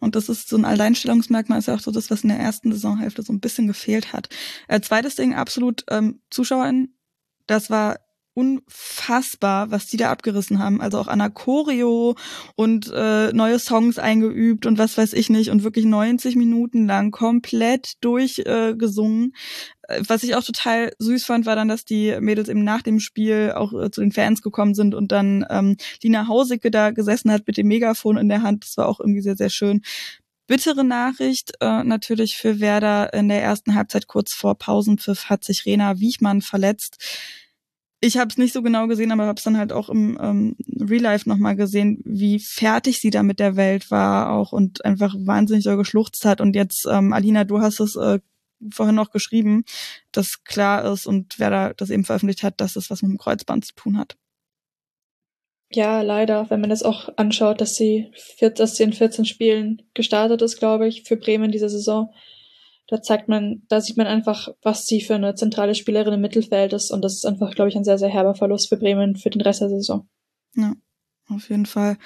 Und 0.00 0.16
das 0.16 0.28
ist 0.28 0.48
so 0.48 0.56
ein 0.56 0.64
Alleinstellungsmerkmal, 0.64 1.58
ist 1.58 1.68
ja 1.68 1.74
auch 1.74 1.80
so 1.80 1.90
das, 1.90 2.10
was 2.10 2.22
in 2.22 2.28
der 2.28 2.38
ersten 2.38 2.72
Saisonhälfte 2.72 3.22
so 3.22 3.32
ein 3.32 3.40
bisschen 3.40 3.66
gefehlt 3.66 4.12
hat. 4.12 4.28
Äh, 4.66 4.80
zweites 4.80 5.16
Ding, 5.16 5.34
absolut 5.34 5.84
ähm, 5.90 6.20
ZuschauerInnen, 6.30 6.94
das 7.46 7.70
war 7.70 7.98
unfassbar, 8.38 9.72
was 9.72 9.86
die 9.86 9.96
da 9.96 10.12
abgerissen 10.12 10.60
haben. 10.60 10.80
Also 10.80 10.98
auch 10.98 11.08
an 11.08 11.34
Choreo 11.34 12.14
und 12.54 12.88
äh, 12.94 13.32
neue 13.32 13.58
Songs 13.58 13.98
eingeübt 13.98 14.64
und 14.64 14.78
was 14.78 14.96
weiß 14.96 15.12
ich 15.14 15.28
nicht 15.28 15.50
und 15.50 15.64
wirklich 15.64 15.84
90 15.84 16.36
Minuten 16.36 16.86
lang 16.86 17.10
komplett 17.10 17.94
durchgesungen. 18.00 19.32
Äh. 19.88 19.96
Äh, 19.96 20.02
was 20.06 20.22
ich 20.22 20.36
auch 20.36 20.44
total 20.44 20.92
süß 21.00 21.24
fand, 21.24 21.46
war 21.46 21.56
dann, 21.56 21.66
dass 21.66 21.84
die 21.84 22.16
Mädels 22.20 22.48
eben 22.48 22.62
nach 22.62 22.82
dem 22.82 23.00
Spiel 23.00 23.52
auch 23.56 23.72
äh, 23.72 23.90
zu 23.90 24.02
den 24.02 24.12
Fans 24.12 24.40
gekommen 24.40 24.74
sind 24.74 24.94
und 24.94 25.10
dann 25.10 25.44
ähm, 25.50 25.76
Lina 26.00 26.28
Hausicke 26.28 26.70
da 26.70 26.92
gesessen 26.92 27.32
hat 27.32 27.46
mit 27.46 27.56
dem 27.56 27.66
Megafon 27.66 28.18
in 28.18 28.28
der 28.28 28.42
Hand. 28.42 28.64
Das 28.64 28.76
war 28.76 28.86
auch 28.86 29.00
irgendwie 29.00 29.22
sehr, 29.22 29.36
sehr 29.36 29.50
schön. 29.50 29.82
Bittere 30.46 30.84
Nachricht 30.84 31.54
äh, 31.60 31.82
natürlich 31.82 32.36
für 32.36 32.60
Werder. 32.60 33.12
In 33.12 33.28
der 33.28 33.42
ersten 33.42 33.74
Halbzeit 33.74 34.06
kurz 34.06 34.32
vor 34.32 34.54
Pausenpfiff 34.54 35.26
hat 35.26 35.44
sich 35.44 35.66
Rena 35.66 35.98
Wiechmann 35.98 36.40
verletzt. 36.40 36.96
Ich 38.00 38.16
habe 38.16 38.28
es 38.28 38.38
nicht 38.38 38.52
so 38.52 38.62
genau 38.62 38.86
gesehen, 38.86 39.10
aber 39.10 39.26
habe 39.26 39.38
es 39.38 39.44
dann 39.44 39.58
halt 39.58 39.72
auch 39.72 39.88
im 39.88 40.16
ähm, 40.20 40.56
Real 40.80 41.02
Life 41.02 41.28
nochmal 41.28 41.56
gesehen, 41.56 42.00
wie 42.04 42.38
fertig 42.38 43.00
sie 43.00 43.10
da 43.10 43.24
mit 43.24 43.40
der 43.40 43.56
Welt 43.56 43.90
war 43.90 44.30
auch 44.30 44.52
und 44.52 44.84
einfach 44.84 45.16
wahnsinnig 45.18 45.64
doll 45.64 45.76
geschluchzt 45.76 46.24
hat. 46.24 46.40
Und 46.40 46.54
jetzt, 46.54 46.86
ähm, 46.88 47.12
Alina, 47.12 47.42
du 47.42 47.60
hast 47.60 47.80
es 47.80 47.96
äh, 47.96 48.20
vorhin 48.72 48.94
noch 48.94 49.10
geschrieben, 49.10 49.64
dass 50.12 50.44
klar 50.44 50.84
ist 50.92 51.06
und 51.06 51.38
wer 51.38 51.50
da 51.50 51.74
das 51.74 51.90
eben 51.90 52.04
veröffentlicht 52.04 52.44
hat, 52.44 52.60
dass 52.60 52.76
es 52.76 52.88
was 52.88 53.02
mit 53.02 53.10
dem 53.10 53.18
Kreuzband 53.18 53.64
zu 53.64 53.74
tun 53.74 53.98
hat. 53.98 54.16
Ja, 55.70 56.00
leider, 56.00 56.48
wenn 56.50 56.60
man 56.60 56.70
das 56.70 56.82
auch 56.82 57.10
anschaut, 57.16 57.60
dass 57.60 57.74
sie, 57.74 58.10
dass 58.40 58.76
sie 58.76 58.84
in 58.84 58.92
14 58.92 59.26
Spielen 59.26 59.82
gestartet 59.92 60.40
ist, 60.40 60.58
glaube 60.58 60.88
ich, 60.88 61.02
für 61.02 61.16
Bremen 61.16 61.52
diese 61.52 61.68
Saison. 61.68 62.14
Da 62.88 63.02
zeigt 63.02 63.28
man, 63.28 63.62
da 63.68 63.80
sieht 63.80 63.98
man 63.98 64.06
einfach, 64.06 64.48
was 64.62 64.86
sie 64.86 65.02
für 65.02 65.14
eine 65.14 65.34
zentrale 65.34 65.74
Spielerin 65.74 66.14
im 66.14 66.20
Mittelfeld 66.20 66.72
ist. 66.72 66.90
Und 66.90 67.02
das 67.02 67.14
ist 67.14 67.26
einfach, 67.26 67.54
glaube 67.54 67.68
ich, 67.68 67.76
ein 67.76 67.84
sehr, 67.84 67.98
sehr 67.98 68.08
herber 68.08 68.34
Verlust 68.34 68.68
für 68.68 68.78
Bremen 68.78 69.14
für 69.14 69.30
den 69.30 69.42
Rest 69.42 69.60
der 69.60 69.68
Saison. 69.68 70.08
Ja, 70.54 70.72
auf 71.28 71.50
jeden 71.50 71.66
Fall. 71.66 71.98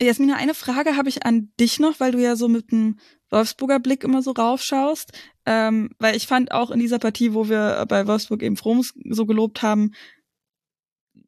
Jasmina, 0.00 0.36
eine 0.36 0.54
Frage 0.54 0.96
habe 0.96 1.08
ich 1.08 1.24
an 1.24 1.52
dich 1.58 1.80
noch, 1.80 2.00
weil 2.00 2.12
du 2.12 2.20
ja 2.20 2.36
so 2.36 2.48
mit 2.48 2.72
einem 2.72 2.98
Wolfsburger 3.30 3.80
Blick 3.80 4.04
immer 4.04 4.22
so 4.22 4.32
raufschaust. 4.32 5.12
Ähm, 5.46 5.90
weil 5.98 6.16
ich 6.16 6.26
fand 6.26 6.52
auch 6.52 6.70
in 6.70 6.80
dieser 6.80 6.98
Partie, 6.98 7.32
wo 7.32 7.48
wir 7.48 7.84
bei 7.88 8.06
Wolfsburg 8.06 8.42
eben 8.42 8.56
Froms 8.56 8.92
so 9.08 9.24
gelobt 9.24 9.62
haben, 9.62 9.92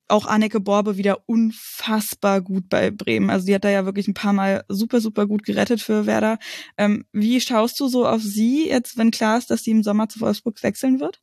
auch 0.08 0.26
Anneke 0.26 0.60
Borbe 0.60 0.96
wieder 0.96 1.20
unfassbar 1.26 2.40
gut 2.40 2.68
bei 2.68 2.90
Bremen. 2.90 3.30
Also 3.30 3.46
die 3.46 3.54
hat 3.54 3.64
da 3.64 3.70
ja 3.70 3.84
wirklich 3.84 4.08
ein 4.08 4.14
paar 4.14 4.32
Mal 4.32 4.64
super, 4.68 5.00
super 5.00 5.26
gut 5.26 5.44
gerettet 5.44 5.80
für 5.80 6.06
Werder. 6.06 6.38
Ähm, 6.76 7.04
wie 7.12 7.40
schaust 7.40 7.78
du 7.80 7.88
so 7.88 8.06
auf 8.06 8.22
sie 8.22 8.68
jetzt, 8.68 8.96
wenn 8.96 9.10
klar 9.10 9.38
ist, 9.38 9.50
dass 9.50 9.64
sie 9.64 9.72
im 9.72 9.82
Sommer 9.82 10.08
zu 10.08 10.20
Wolfsburg 10.20 10.62
wechseln 10.62 11.00
wird? 11.00 11.20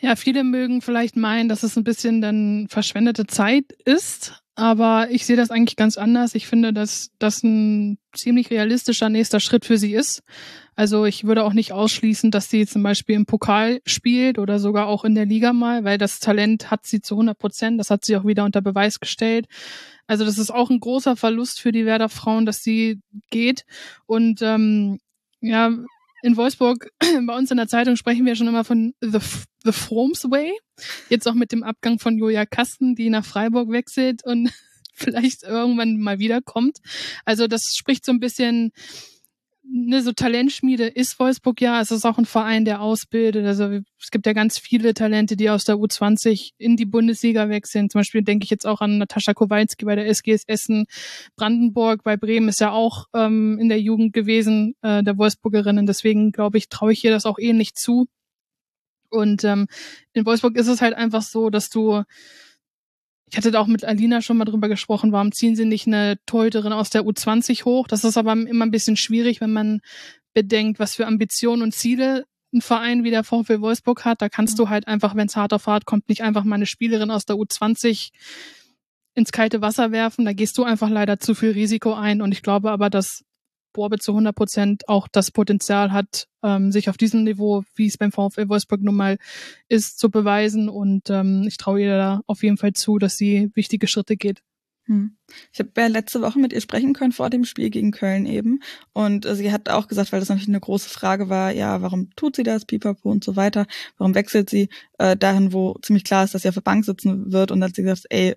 Ja, 0.00 0.14
viele 0.14 0.44
mögen 0.44 0.80
vielleicht 0.80 1.16
meinen, 1.16 1.48
dass 1.48 1.64
es 1.64 1.76
ein 1.76 1.84
bisschen 1.84 2.20
dann 2.20 2.68
verschwendete 2.68 3.26
Zeit 3.26 3.72
ist, 3.84 4.44
aber 4.58 5.08
ich 5.12 5.24
sehe 5.24 5.36
das 5.36 5.52
eigentlich 5.52 5.76
ganz 5.76 5.96
anders. 5.96 6.34
Ich 6.34 6.48
finde, 6.48 6.72
dass 6.72 7.10
das 7.20 7.44
ein 7.44 7.96
ziemlich 8.12 8.50
realistischer 8.50 9.08
nächster 9.08 9.38
Schritt 9.38 9.64
für 9.64 9.78
sie 9.78 9.94
ist. 9.94 10.24
Also 10.74 11.04
ich 11.04 11.22
würde 11.22 11.44
auch 11.44 11.52
nicht 11.52 11.70
ausschließen, 11.70 12.32
dass 12.32 12.50
sie 12.50 12.66
zum 12.66 12.82
Beispiel 12.82 13.14
im 13.14 13.24
Pokal 13.24 13.80
spielt 13.86 14.36
oder 14.36 14.58
sogar 14.58 14.88
auch 14.88 15.04
in 15.04 15.14
der 15.14 15.26
Liga 15.26 15.52
mal, 15.52 15.84
weil 15.84 15.96
das 15.96 16.18
Talent 16.18 16.72
hat 16.72 16.86
sie 16.86 17.00
zu 17.00 17.14
100 17.14 17.38
Prozent. 17.38 17.78
Das 17.78 17.90
hat 17.90 18.04
sie 18.04 18.16
auch 18.16 18.24
wieder 18.24 18.44
unter 18.44 18.60
Beweis 18.60 18.98
gestellt. 18.98 19.46
Also 20.08 20.24
das 20.24 20.38
ist 20.38 20.50
auch 20.50 20.70
ein 20.70 20.80
großer 20.80 21.14
Verlust 21.14 21.60
für 21.60 21.70
die 21.70 21.86
Werder 21.86 22.08
Frauen, 22.08 22.44
dass 22.44 22.60
sie 22.60 23.00
geht. 23.30 23.64
Und 24.06 24.42
ähm, 24.42 24.98
ja, 25.40 25.70
in 26.22 26.36
Wolfsburg, 26.36 26.90
bei 27.26 27.36
uns 27.36 27.52
in 27.52 27.58
der 27.58 27.68
Zeitung 27.68 27.94
sprechen 27.94 28.26
wir 28.26 28.34
schon 28.34 28.48
immer 28.48 28.64
von 28.64 28.92
The, 29.00 29.20
the 29.68 29.78
Froms 29.78 30.24
Way. 30.24 30.52
Jetzt 31.08 31.26
auch 31.28 31.34
mit 31.34 31.52
dem 31.52 31.62
Abgang 31.62 31.98
von 31.98 32.16
Julia 32.16 32.46
Kasten, 32.46 32.94
die 32.94 33.10
nach 33.10 33.24
Freiburg 33.24 33.70
wechselt 33.70 34.24
und 34.24 34.50
vielleicht 34.94 35.42
irgendwann 35.42 35.98
mal 35.98 36.18
wiederkommt. 36.18 36.78
Also 37.24 37.46
das 37.46 37.74
spricht 37.76 38.04
so 38.04 38.12
ein 38.12 38.20
bisschen 38.20 38.72
ne, 39.70 40.02
so 40.02 40.12
Talentschmiede 40.12 40.86
ist 40.86 41.18
Wolfsburg 41.18 41.60
ja. 41.60 41.80
Es 41.80 41.90
ist 41.90 42.04
auch 42.04 42.18
ein 42.18 42.24
Verein, 42.24 42.64
der 42.64 42.80
ausbildet. 42.80 43.46
Also 43.46 43.80
es 44.00 44.10
gibt 44.10 44.26
ja 44.26 44.32
ganz 44.32 44.58
viele 44.58 44.94
Talente, 44.94 45.36
die 45.36 45.50
aus 45.50 45.64
der 45.64 45.76
U20 45.76 46.52
in 46.58 46.76
die 46.76 46.86
Bundesliga 46.86 47.48
wechseln. 47.48 47.90
Zum 47.90 48.00
Beispiel 48.00 48.22
denke 48.22 48.44
ich 48.44 48.50
jetzt 48.50 48.66
auch 48.66 48.80
an 48.80 48.98
Natascha 48.98 49.34
Kowalski 49.34 49.84
bei 49.84 49.94
der 49.94 50.08
SGS 50.08 50.44
Essen. 50.46 50.86
Brandenburg 51.36 52.02
bei 52.02 52.16
Bremen 52.16 52.48
ist 52.48 52.60
ja 52.60 52.72
auch 52.72 53.06
ähm, 53.14 53.58
in 53.60 53.68
der 53.68 53.80
Jugend 53.80 54.12
gewesen, 54.12 54.74
äh, 54.82 55.02
der 55.02 55.18
Wolfsburgerinnen. 55.18 55.86
Deswegen 55.86 56.32
glaube 56.32 56.58
ich, 56.58 56.68
traue 56.68 56.92
ich 56.92 57.04
ihr 57.04 57.10
das 57.10 57.26
auch 57.26 57.38
ähnlich 57.38 57.74
zu. 57.74 58.06
Und 59.10 59.44
ähm, 59.44 59.66
in 60.12 60.26
Wolfsburg 60.26 60.56
ist 60.56 60.68
es 60.68 60.80
halt 60.80 60.94
einfach 60.94 61.22
so, 61.22 61.50
dass 61.50 61.70
du 61.70 62.04
ich 63.30 63.36
hatte 63.36 63.50
da 63.50 63.60
auch 63.60 63.66
mit 63.66 63.84
Alina 63.84 64.22
schon 64.22 64.38
mal 64.38 64.44
drüber 64.44 64.68
gesprochen, 64.68 65.12
warum 65.12 65.32
ziehen 65.32 65.56
sie 65.56 65.64
nicht 65.64 65.86
eine 65.86 66.18
Torhüterin 66.26 66.72
aus 66.72 66.90
der 66.90 67.02
U20 67.02 67.64
hoch? 67.64 67.86
Das 67.86 68.04
ist 68.04 68.16
aber 68.16 68.32
immer 68.32 68.64
ein 68.64 68.70
bisschen 68.70 68.96
schwierig, 68.96 69.40
wenn 69.40 69.52
man 69.52 69.80
bedenkt, 70.34 70.78
was 70.78 70.94
für 70.94 71.06
Ambitionen 71.06 71.62
und 71.62 71.74
Ziele 71.74 72.24
ein 72.54 72.62
Verein 72.62 73.04
wie 73.04 73.10
der 73.10 73.24
VfL 73.24 73.60
Wolfsburg 73.60 74.04
hat. 74.04 74.22
Da 74.22 74.28
kannst 74.28 74.58
du 74.58 74.68
halt 74.68 74.88
einfach, 74.88 75.14
wenn 75.14 75.26
es 75.26 75.36
hart 75.36 75.52
auf 75.52 75.66
hart 75.66 75.84
kommt, 75.84 76.08
nicht 76.08 76.22
einfach 76.22 76.44
mal 76.44 76.54
eine 76.54 76.66
Spielerin 76.66 77.10
aus 77.10 77.26
der 77.26 77.36
U20 77.36 78.10
ins 79.14 79.32
kalte 79.32 79.60
Wasser 79.60 79.92
werfen. 79.92 80.24
Da 80.24 80.32
gehst 80.32 80.56
du 80.56 80.64
einfach 80.64 80.88
leider 80.88 81.18
zu 81.18 81.34
viel 81.34 81.50
Risiko 81.50 81.92
ein. 81.92 82.22
Und 82.22 82.32
ich 82.32 82.42
glaube 82.42 82.70
aber, 82.70 82.88
dass 82.88 83.24
Borbe 83.78 84.00
zu 84.00 84.10
100 84.10 84.34
Prozent 84.34 84.88
auch 84.88 85.06
das 85.06 85.30
Potenzial 85.30 85.92
hat, 85.92 86.26
ähm, 86.42 86.72
sich 86.72 86.90
auf 86.90 86.96
diesem 86.96 87.22
Niveau, 87.22 87.62
wie 87.76 87.86
es 87.86 87.96
beim 87.96 88.10
VfL 88.10 88.48
Wolfsburg 88.48 88.82
nun 88.82 88.96
mal 88.96 89.18
ist, 89.68 90.00
zu 90.00 90.10
beweisen. 90.10 90.68
Und 90.68 91.10
ähm, 91.10 91.44
ich 91.46 91.58
traue 91.58 91.82
ihr 91.82 91.96
da 91.96 92.20
auf 92.26 92.42
jeden 92.42 92.56
Fall 92.56 92.72
zu, 92.72 92.98
dass 92.98 93.16
sie 93.16 93.52
wichtige 93.54 93.86
Schritte 93.86 94.16
geht. 94.16 94.42
Hm. 94.86 95.16
Ich 95.52 95.60
habe 95.60 95.70
ja 95.76 95.86
letzte 95.86 96.20
Woche 96.20 96.40
mit 96.40 96.52
ihr 96.52 96.60
sprechen 96.60 96.92
können 96.92 97.12
vor 97.12 97.30
dem 97.30 97.44
Spiel 97.44 97.70
gegen 97.70 97.92
Köln 97.92 98.26
eben. 98.26 98.60
Und 98.94 99.26
äh, 99.26 99.36
sie 99.36 99.52
hat 99.52 99.68
auch 99.68 99.86
gesagt, 99.86 100.10
weil 100.10 100.18
das 100.18 100.28
natürlich 100.28 100.48
eine 100.48 100.58
große 100.58 100.88
Frage 100.88 101.28
war, 101.28 101.52
ja, 101.52 101.80
warum 101.80 102.10
tut 102.16 102.34
sie 102.34 102.42
das, 102.42 102.64
Pipapo 102.64 103.08
und 103.08 103.22
so 103.22 103.36
weiter? 103.36 103.66
Warum 103.96 104.16
wechselt 104.16 104.50
sie 104.50 104.70
äh, 104.98 105.16
dahin, 105.16 105.52
wo 105.52 105.76
ziemlich 105.82 106.02
klar 106.02 106.24
ist, 106.24 106.34
dass 106.34 106.42
sie 106.42 106.48
auf 106.48 106.54
der 106.54 106.62
Bank 106.62 106.84
sitzen 106.84 107.30
wird? 107.30 107.52
Und 107.52 107.60
dann 107.60 107.68
hat 107.68 107.76
sie 107.76 107.82
gesagt, 107.82 108.06
ey, 108.10 108.34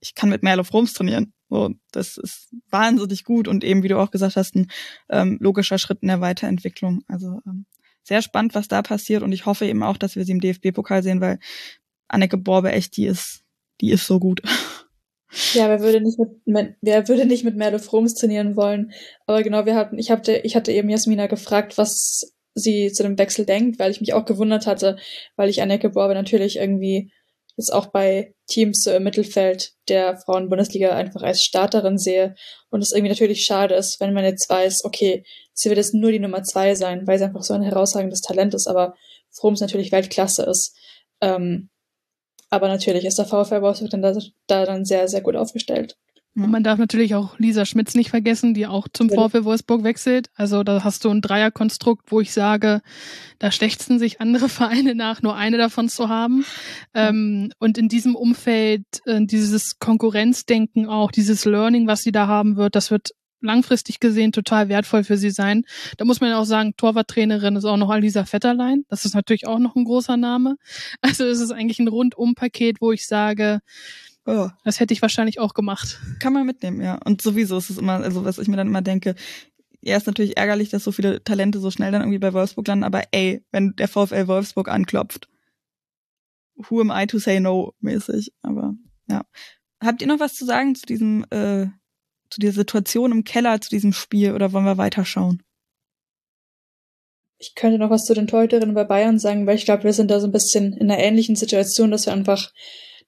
ich 0.00 0.14
kann 0.14 0.28
mit 0.28 0.42
Merlo 0.42 0.64
Froms 0.64 0.92
trainieren. 0.92 1.32
So, 1.52 1.68
das 1.90 2.16
ist 2.16 2.48
wahnsinnig 2.70 3.24
gut 3.24 3.46
und 3.46 3.62
eben, 3.62 3.82
wie 3.82 3.88
du 3.88 3.98
auch 3.98 4.10
gesagt 4.10 4.36
hast, 4.36 4.54
ein 4.56 4.70
ähm, 5.10 5.36
logischer 5.38 5.76
Schritt 5.76 5.98
in 6.00 6.08
der 6.08 6.22
Weiterentwicklung. 6.22 7.02
Also 7.08 7.42
ähm, 7.46 7.66
sehr 8.02 8.22
spannend, 8.22 8.54
was 8.54 8.68
da 8.68 8.80
passiert 8.80 9.22
und 9.22 9.32
ich 9.32 9.44
hoffe 9.44 9.66
eben 9.66 9.82
auch, 9.82 9.98
dass 9.98 10.16
wir 10.16 10.24
sie 10.24 10.32
im 10.32 10.40
DFB-Pokal 10.40 11.02
sehen, 11.02 11.20
weil 11.20 11.38
Anneke 12.08 12.38
Borbe 12.38 12.72
echt, 12.72 12.96
die 12.96 13.04
ist, 13.04 13.42
die 13.82 13.90
ist 13.90 14.06
so 14.06 14.18
gut. 14.18 14.40
Ja, 15.52 15.68
wer 15.68 15.80
würde 15.80 16.00
nicht 16.00 16.18
mit, 16.46 16.76
wer 16.80 17.06
würde 17.08 17.26
nicht 17.26 17.44
mit 17.44 17.56
Merle 17.56 17.78
Froms 17.78 18.14
trainieren 18.14 18.56
wollen? 18.56 18.92
Aber 19.26 19.42
genau, 19.42 19.66
wir 19.66 19.76
hatten, 19.76 19.98
ich 19.98 20.10
hatte, 20.10 20.38
ich 20.38 20.56
hatte 20.56 20.72
eben 20.72 20.88
Jasmina 20.88 21.26
gefragt, 21.26 21.76
was 21.76 22.32
sie 22.54 22.92
zu 22.92 23.02
dem 23.02 23.18
Wechsel 23.18 23.44
denkt, 23.44 23.78
weil 23.78 23.90
ich 23.90 24.00
mich 24.00 24.14
auch 24.14 24.24
gewundert 24.24 24.66
hatte, 24.66 24.96
weil 25.36 25.50
ich 25.50 25.60
Anneke 25.60 25.90
Borbe 25.90 26.14
natürlich 26.14 26.56
irgendwie 26.56 27.12
jetzt 27.56 27.72
auch 27.72 27.86
bei 27.86 28.34
Teams 28.48 28.82
so 28.82 28.90
im 28.90 29.02
Mittelfeld 29.02 29.72
der 29.88 30.16
Frauenbundesliga 30.16 30.94
einfach 30.94 31.22
als 31.22 31.42
Starterin 31.42 31.98
sehe 31.98 32.34
und 32.70 32.82
es 32.82 32.92
irgendwie 32.92 33.10
natürlich 33.10 33.44
schade 33.44 33.74
ist, 33.74 34.00
wenn 34.00 34.14
man 34.14 34.24
jetzt 34.24 34.48
weiß, 34.48 34.84
okay, 34.84 35.24
sie 35.52 35.68
wird 35.68 35.78
jetzt 35.78 35.94
nur 35.94 36.12
die 36.12 36.18
Nummer 36.18 36.42
zwei 36.42 36.74
sein, 36.74 37.06
weil 37.06 37.18
sie 37.18 37.24
einfach 37.24 37.42
so 37.42 37.54
ein 37.54 37.62
herausragendes 37.62 38.20
Talent 38.20 38.54
ist, 38.54 38.66
aber 38.66 38.94
Froms 39.30 39.60
natürlich 39.60 39.92
Weltklasse 39.92 40.44
ist. 40.44 40.76
Ähm, 41.20 41.70
aber 42.50 42.68
natürlich 42.68 43.04
ist 43.04 43.18
der 43.18 43.24
VfL 43.24 43.62
Wolfsburg 43.62 43.90
dann 43.90 44.02
da, 44.02 44.14
da 44.46 44.66
dann 44.66 44.84
sehr, 44.84 45.08
sehr 45.08 45.22
gut 45.22 45.36
aufgestellt. 45.36 45.96
Und 46.34 46.50
man 46.50 46.64
darf 46.64 46.78
natürlich 46.78 47.14
auch 47.14 47.38
Lisa 47.38 47.66
Schmitz 47.66 47.94
nicht 47.94 48.08
vergessen, 48.08 48.54
die 48.54 48.66
auch 48.66 48.88
zum 48.90 49.10
VfL 49.10 49.44
Wolfsburg 49.44 49.84
wechselt. 49.84 50.30
Also 50.34 50.62
da 50.62 50.82
hast 50.82 51.04
du 51.04 51.10
ein 51.10 51.20
Dreierkonstrukt, 51.20 52.10
wo 52.10 52.20
ich 52.20 52.32
sage, 52.32 52.80
da 53.38 53.50
stechzen 53.50 53.98
sich 53.98 54.20
andere 54.20 54.48
Vereine 54.48 54.94
nach, 54.94 55.20
nur 55.20 55.36
eine 55.36 55.58
davon 55.58 55.90
zu 55.90 56.08
haben. 56.08 56.46
Ähm, 56.94 57.52
und 57.58 57.76
in 57.76 57.88
diesem 57.88 58.16
Umfeld 58.16 58.86
äh, 59.04 59.20
dieses 59.26 59.78
Konkurrenzdenken 59.78 60.86
auch, 60.86 61.12
dieses 61.12 61.44
Learning, 61.44 61.86
was 61.86 62.00
sie 62.00 62.12
da 62.12 62.28
haben 62.28 62.56
wird, 62.56 62.76
das 62.76 62.90
wird 62.90 63.10
langfristig 63.42 64.00
gesehen 64.00 64.32
total 64.32 64.68
wertvoll 64.68 65.04
für 65.04 65.18
sie 65.18 65.30
sein. 65.30 65.64
Da 65.98 66.04
muss 66.04 66.20
man 66.20 66.30
ja 66.30 66.38
auch 66.38 66.44
sagen, 66.44 66.74
Torwarttrainerin 66.76 67.56
ist 67.56 67.64
auch 67.64 67.76
noch 67.76 67.90
Alisa 67.90 68.24
Vetterlein. 68.24 68.84
Das 68.88 69.04
ist 69.04 69.14
natürlich 69.14 69.46
auch 69.46 69.58
noch 69.58 69.76
ein 69.76 69.84
großer 69.84 70.16
Name. 70.16 70.56
Also 71.02 71.24
es 71.24 71.40
ist 71.40 71.50
eigentlich 71.50 71.80
ein 71.80 71.88
Rundum-Paket, 71.88 72.80
wo 72.80 72.92
ich 72.92 73.06
sage, 73.06 73.60
Oh. 74.24 74.48
Das 74.64 74.78
hätte 74.78 74.94
ich 74.94 75.02
wahrscheinlich 75.02 75.40
auch 75.40 75.54
gemacht. 75.54 76.00
Kann 76.20 76.32
man 76.32 76.46
mitnehmen, 76.46 76.80
ja. 76.80 76.98
Und 77.04 77.22
sowieso 77.22 77.58
ist 77.58 77.70
es 77.70 77.78
immer, 77.78 77.94
also 77.94 78.24
was 78.24 78.38
ich 78.38 78.48
mir 78.48 78.56
dann 78.56 78.68
immer 78.68 78.82
denke, 78.82 79.16
ja, 79.80 79.96
ist 79.96 80.06
natürlich 80.06 80.36
ärgerlich, 80.36 80.70
dass 80.70 80.84
so 80.84 80.92
viele 80.92 81.24
Talente 81.24 81.58
so 81.58 81.70
schnell 81.70 81.90
dann 81.90 82.02
irgendwie 82.02 82.20
bei 82.20 82.32
Wolfsburg 82.32 82.68
landen, 82.68 82.84
aber 82.84 83.02
ey, 83.10 83.44
wenn 83.50 83.74
der 83.74 83.88
VfL 83.88 84.28
Wolfsburg 84.28 84.68
anklopft, 84.68 85.28
who 86.54 86.80
am 86.80 86.92
I 86.94 87.06
to 87.06 87.18
say 87.18 87.40
no 87.40 87.74
mäßig, 87.80 88.32
aber 88.42 88.74
ja. 89.08 89.24
Habt 89.82 90.00
ihr 90.00 90.06
noch 90.06 90.20
was 90.20 90.34
zu 90.34 90.44
sagen 90.44 90.76
zu 90.76 90.86
diesem, 90.86 91.24
äh, 91.30 91.66
zu 92.30 92.40
der 92.40 92.52
Situation 92.52 93.10
im 93.10 93.24
Keller, 93.24 93.60
zu 93.60 93.70
diesem 93.70 93.92
Spiel 93.92 94.32
oder 94.32 94.52
wollen 94.52 94.64
wir 94.64 94.78
weiterschauen? 94.78 95.42
Ich 97.38 97.56
könnte 97.56 97.78
noch 97.78 97.90
was 97.90 98.04
zu 98.04 98.14
den 98.14 98.28
Torhüterinnen 98.28 98.76
bei 98.76 98.84
Bayern 98.84 99.18
sagen, 99.18 99.48
weil 99.48 99.56
ich 99.56 99.64
glaube, 99.64 99.82
wir 99.82 99.92
sind 99.92 100.12
da 100.12 100.20
so 100.20 100.28
ein 100.28 100.32
bisschen 100.32 100.74
in 100.74 100.88
einer 100.88 101.02
ähnlichen 101.02 101.34
Situation, 101.34 101.90
dass 101.90 102.06
wir 102.06 102.12
einfach 102.12 102.52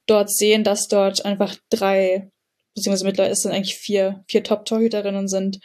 dort 0.06 0.30
sehen, 0.30 0.64
dass 0.64 0.88
dort 0.88 1.24
einfach 1.24 1.56
drei, 1.70 2.30
beziehungsweise 2.74 3.06
mittlerweile 3.06 3.32
ist 3.32 3.44
dann 3.44 3.52
eigentlich 3.52 3.76
vier, 3.76 4.24
vier 4.28 4.42
Top-Torhüterinnen 4.42 5.28
sind, 5.28 5.58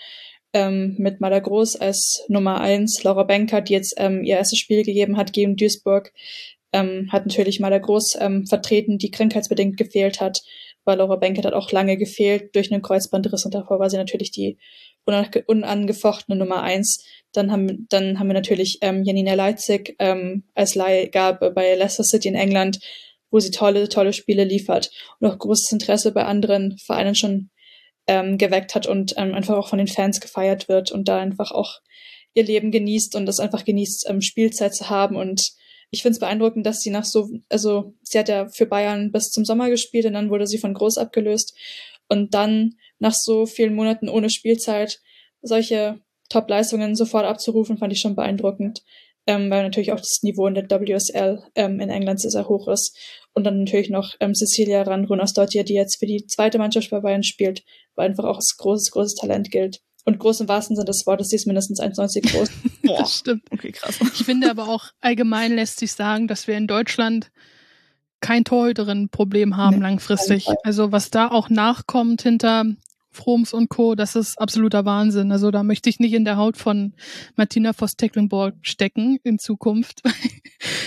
ähm, 0.54 0.96
mit 0.98 1.22
Mala 1.22 1.40
Groß 1.40 1.76
als 1.76 2.24
Nummer 2.28 2.60
eins, 2.62 3.04
Laura 3.04 3.24
Benker, 3.24 3.62
die 3.62 3.74
jetzt 3.74 3.96
ähm, 3.98 4.24
ihr 4.24 4.38
erstes 4.38 4.60
Spiel 4.60 4.84
gegeben 4.84 5.18
hat 5.18 5.34
gegen 5.34 5.56
Duisburg, 5.56 6.12
ähm, 6.74 7.10
hat 7.12 7.26
natürlich 7.26 7.60
Mala 7.60 7.78
Groß 7.78 8.18
ähm, 8.20 8.48
vertreten, 8.48 8.98
die 8.98 9.12
krankheitsbedingt 9.12 9.78
gefehlt 9.78 10.22
hat, 10.22 10.42
weil 10.86 10.98
Laura 10.98 11.18
Benker 11.18 11.44
hat 11.44 11.54
auch 11.54 11.72
lange 11.72 11.98
gefehlt 11.98 12.56
durch 12.56 12.72
einen 12.72 12.82
Kreuzbandriss 12.82 13.46
und 13.46 13.54
davor 13.54 13.80
war 13.80 13.90
sie 13.90 13.98
natürlich 13.98 14.32
die 14.32 14.58
unangefochtene 15.06 16.38
Nummer 16.38 16.62
eins. 16.62 17.04
Dann 17.32 17.52
haben, 17.52 17.88
dann 17.90 18.20
haben 18.20 18.28
wir 18.28 18.34
natürlich 18.34 18.80
ähm, 18.82 19.04
Janina 19.04 19.34
Leitzig 19.34 19.96
ähm, 20.00 20.44
als 20.54 20.76
Leihgabe 20.76 21.52
bei 21.52 21.76
Leicester 21.76 22.04
City 22.04 22.28
in 22.28 22.36
England, 22.36 22.80
wo 23.32 23.40
sie 23.40 23.52
tolle, 23.52 23.90
tolle 23.90 24.14
Spiele 24.14 24.44
liefert 24.44 24.92
und 25.20 25.30
auch 25.30 25.38
großes 25.38 25.72
Interesse 25.72 26.12
bei 26.12 26.26
anderen 26.26 26.78
Vereinen 26.78 27.16
schon 27.16 27.50
ähm, 28.08 28.38
geweckt 28.38 28.76
hat 28.76 28.88
und 28.88 29.14
ähm, 29.18 29.34
einfach 29.34 29.56
auch 29.56 29.70
von 29.70 29.78
den 29.78 29.88
Fans 29.88 30.20
gefeiert 30.20 30.68
wird 30.68 30.92
und 30.92 31.08
da 31.08 31.20
einfach 31.20 31.52
auch 31.52 31.80
ihr 32.34 32.44
Leben 32.44 32.72
genießt 32.72 33.16
und 33.16 33.26
das 33.26 33.40
einfach 33.40 33.66
genießt, 33.66 34.10
ähm, 34.10 34.22
Spielzeit 34.22 34.74
zu 34.74 34.90
haben. 34.90 35.16
Und 35.16 35.52
ich 35.92 36.02
finde 36.02 36.14
es 36.14 36.20
beeindruckend, 36.20 36.66
dass 36.66 36.82
sie 36.82 36.90
nach 36.90 37.06
so, 37.06 37.30
also 37.50 37.94
sie 38.02 38.20
hat 38.20 38.30
ja 38.30 38.48
für 38.48 38.66
Bayern 38.66 39.12
bis 39.12 39.30
zum 39.30 39.46
Sommer 39.46 39.70
gespielt 39.70 40.06
und 40.06 40.14
dann 40.14 40.30
wurde 40.30 40.48
sie 40.48 40.58
von 40.58 40.74
Groß 40.74 40.98
abgelöst. 40.98 41.56
Und 42.08 42.34
dann 42.34 42.76
nach 42.98 43.14
so 43.14 43.46
vielen 43.46 43.76
Monaten 43.76 44.10
ohne 44.10 44.30
Spielzeit 44.30 45.00
solche 45.42 46.00
Top-Leistungen 46.30 46.96
sofort 46.96 47.26
abzurufen, 47.26 47.78
fand 47.78 47.94
ich 47.94 48.00
schon 48.00 48.16
beeindruckend. 48.16 48.84
Ähm, 49.30 49.52
weil 49.52 49.62
natürlich 49.62 49.92
auch 49.92 50.00
das 50.00 50.24
Niveau 50.24 50.48
in 50.48 50.56
der 50.56 50.68
WSL 50.68 51.44
ähm, 51.54 51.80
in 51.80 51.92
England 51.92 52.20
sehr, 52.20 52.32
sehr 52.32 52.50
hoch 52.50 52.68
ist. 52.68 52.98
Und 53.34 53.44
dann 53.44 53.60
natürlich 53.60 53.92
noch 53.92 54.16
ähm, 54.20 54.34
Cecilia 54.34 54.82
Randrun 54.82 55.22
aus 55.22 55.34
Dottir, 55.34 55.64
die 55.64 55.76
jetzt 55.76 56.00
für 56.00 56.08
die 56.08 56.26
zweite 56.26 56.58
Mannschaft 56.58 56.90
bei 56.90 57.00
Bayern 57.00 57.22
spielt, 57.22 57.62
weil 57.94 58.10
einfach 58.10 58.24
auch 58.24 58.38
als 58.38 58.56
großes, 58.58 58.90
großes 58.90 59.14
Talent 59.14 59.52
gilt. 59.52 59.82
Und 60.04 60.18
groß 60.18 60.40
im 60.42 60.48
wahrsten 60.48 60.76
Sinne 60.76 60.86
des 60.86 61.06
Wortes, 61.06 61.28
sie 61.28 61.36
ist 61.36 61.46
mindestens 61.46 61.80
1,90 61.80 62.32
groß. 62.32 62.50
Boah. 62.84 62.98
das 62.98 63.18
stimmt. 63.18 63.44
Okay, 63.52 63.72
krass. 63.72 64.00
Ich 64.02 64.26
finde 64.26 64.50
aber 64.50 64.68
auch 64.68 64.86
allgemein 65.00 65.54
lässt 65.54 65.78
sich 65.78 65.92
sagen, 65.92 66.28
dass 66.28 66.48
wir 66.48 66.58
in 66.58 66.66
Deutschland 66.66 67.30
kein 68.22 68.44
Torhüterin-Problem 68.44 69.58
haben 69.58 69.78
nee, 69.78 69.84
langfristig. 69.84 70.48
Also 70.64 70.92
was 70.92 71.12
da 71.12 71.30
auch 71.30 71.50
nachkommt 71.50 72.24
hinter 72.24 72.66
Froms 73.12 73.54
und 73.54 73.70
Co., 73.70 73.96
das 73.96 74.16
ist 74.16 74.40
absoluter 74.40 74.86
Wahnsinn. 74.86 75.32
Also 75.32 75.52
da 75.52 75.64
möchte 75.64 75.90
ich 75.90 76.00
nicht 76.00 76.14
in 76.14 76.26
der 76.26 76.38
Haut 76.38 76.58
von 76.58 76.94
Martina 77.36 77.74
Voss-Tecklenburg 77.74 78.56
stecken 78.62 79.18
in 79.24 79.40
Zukunft. 79.40 80.02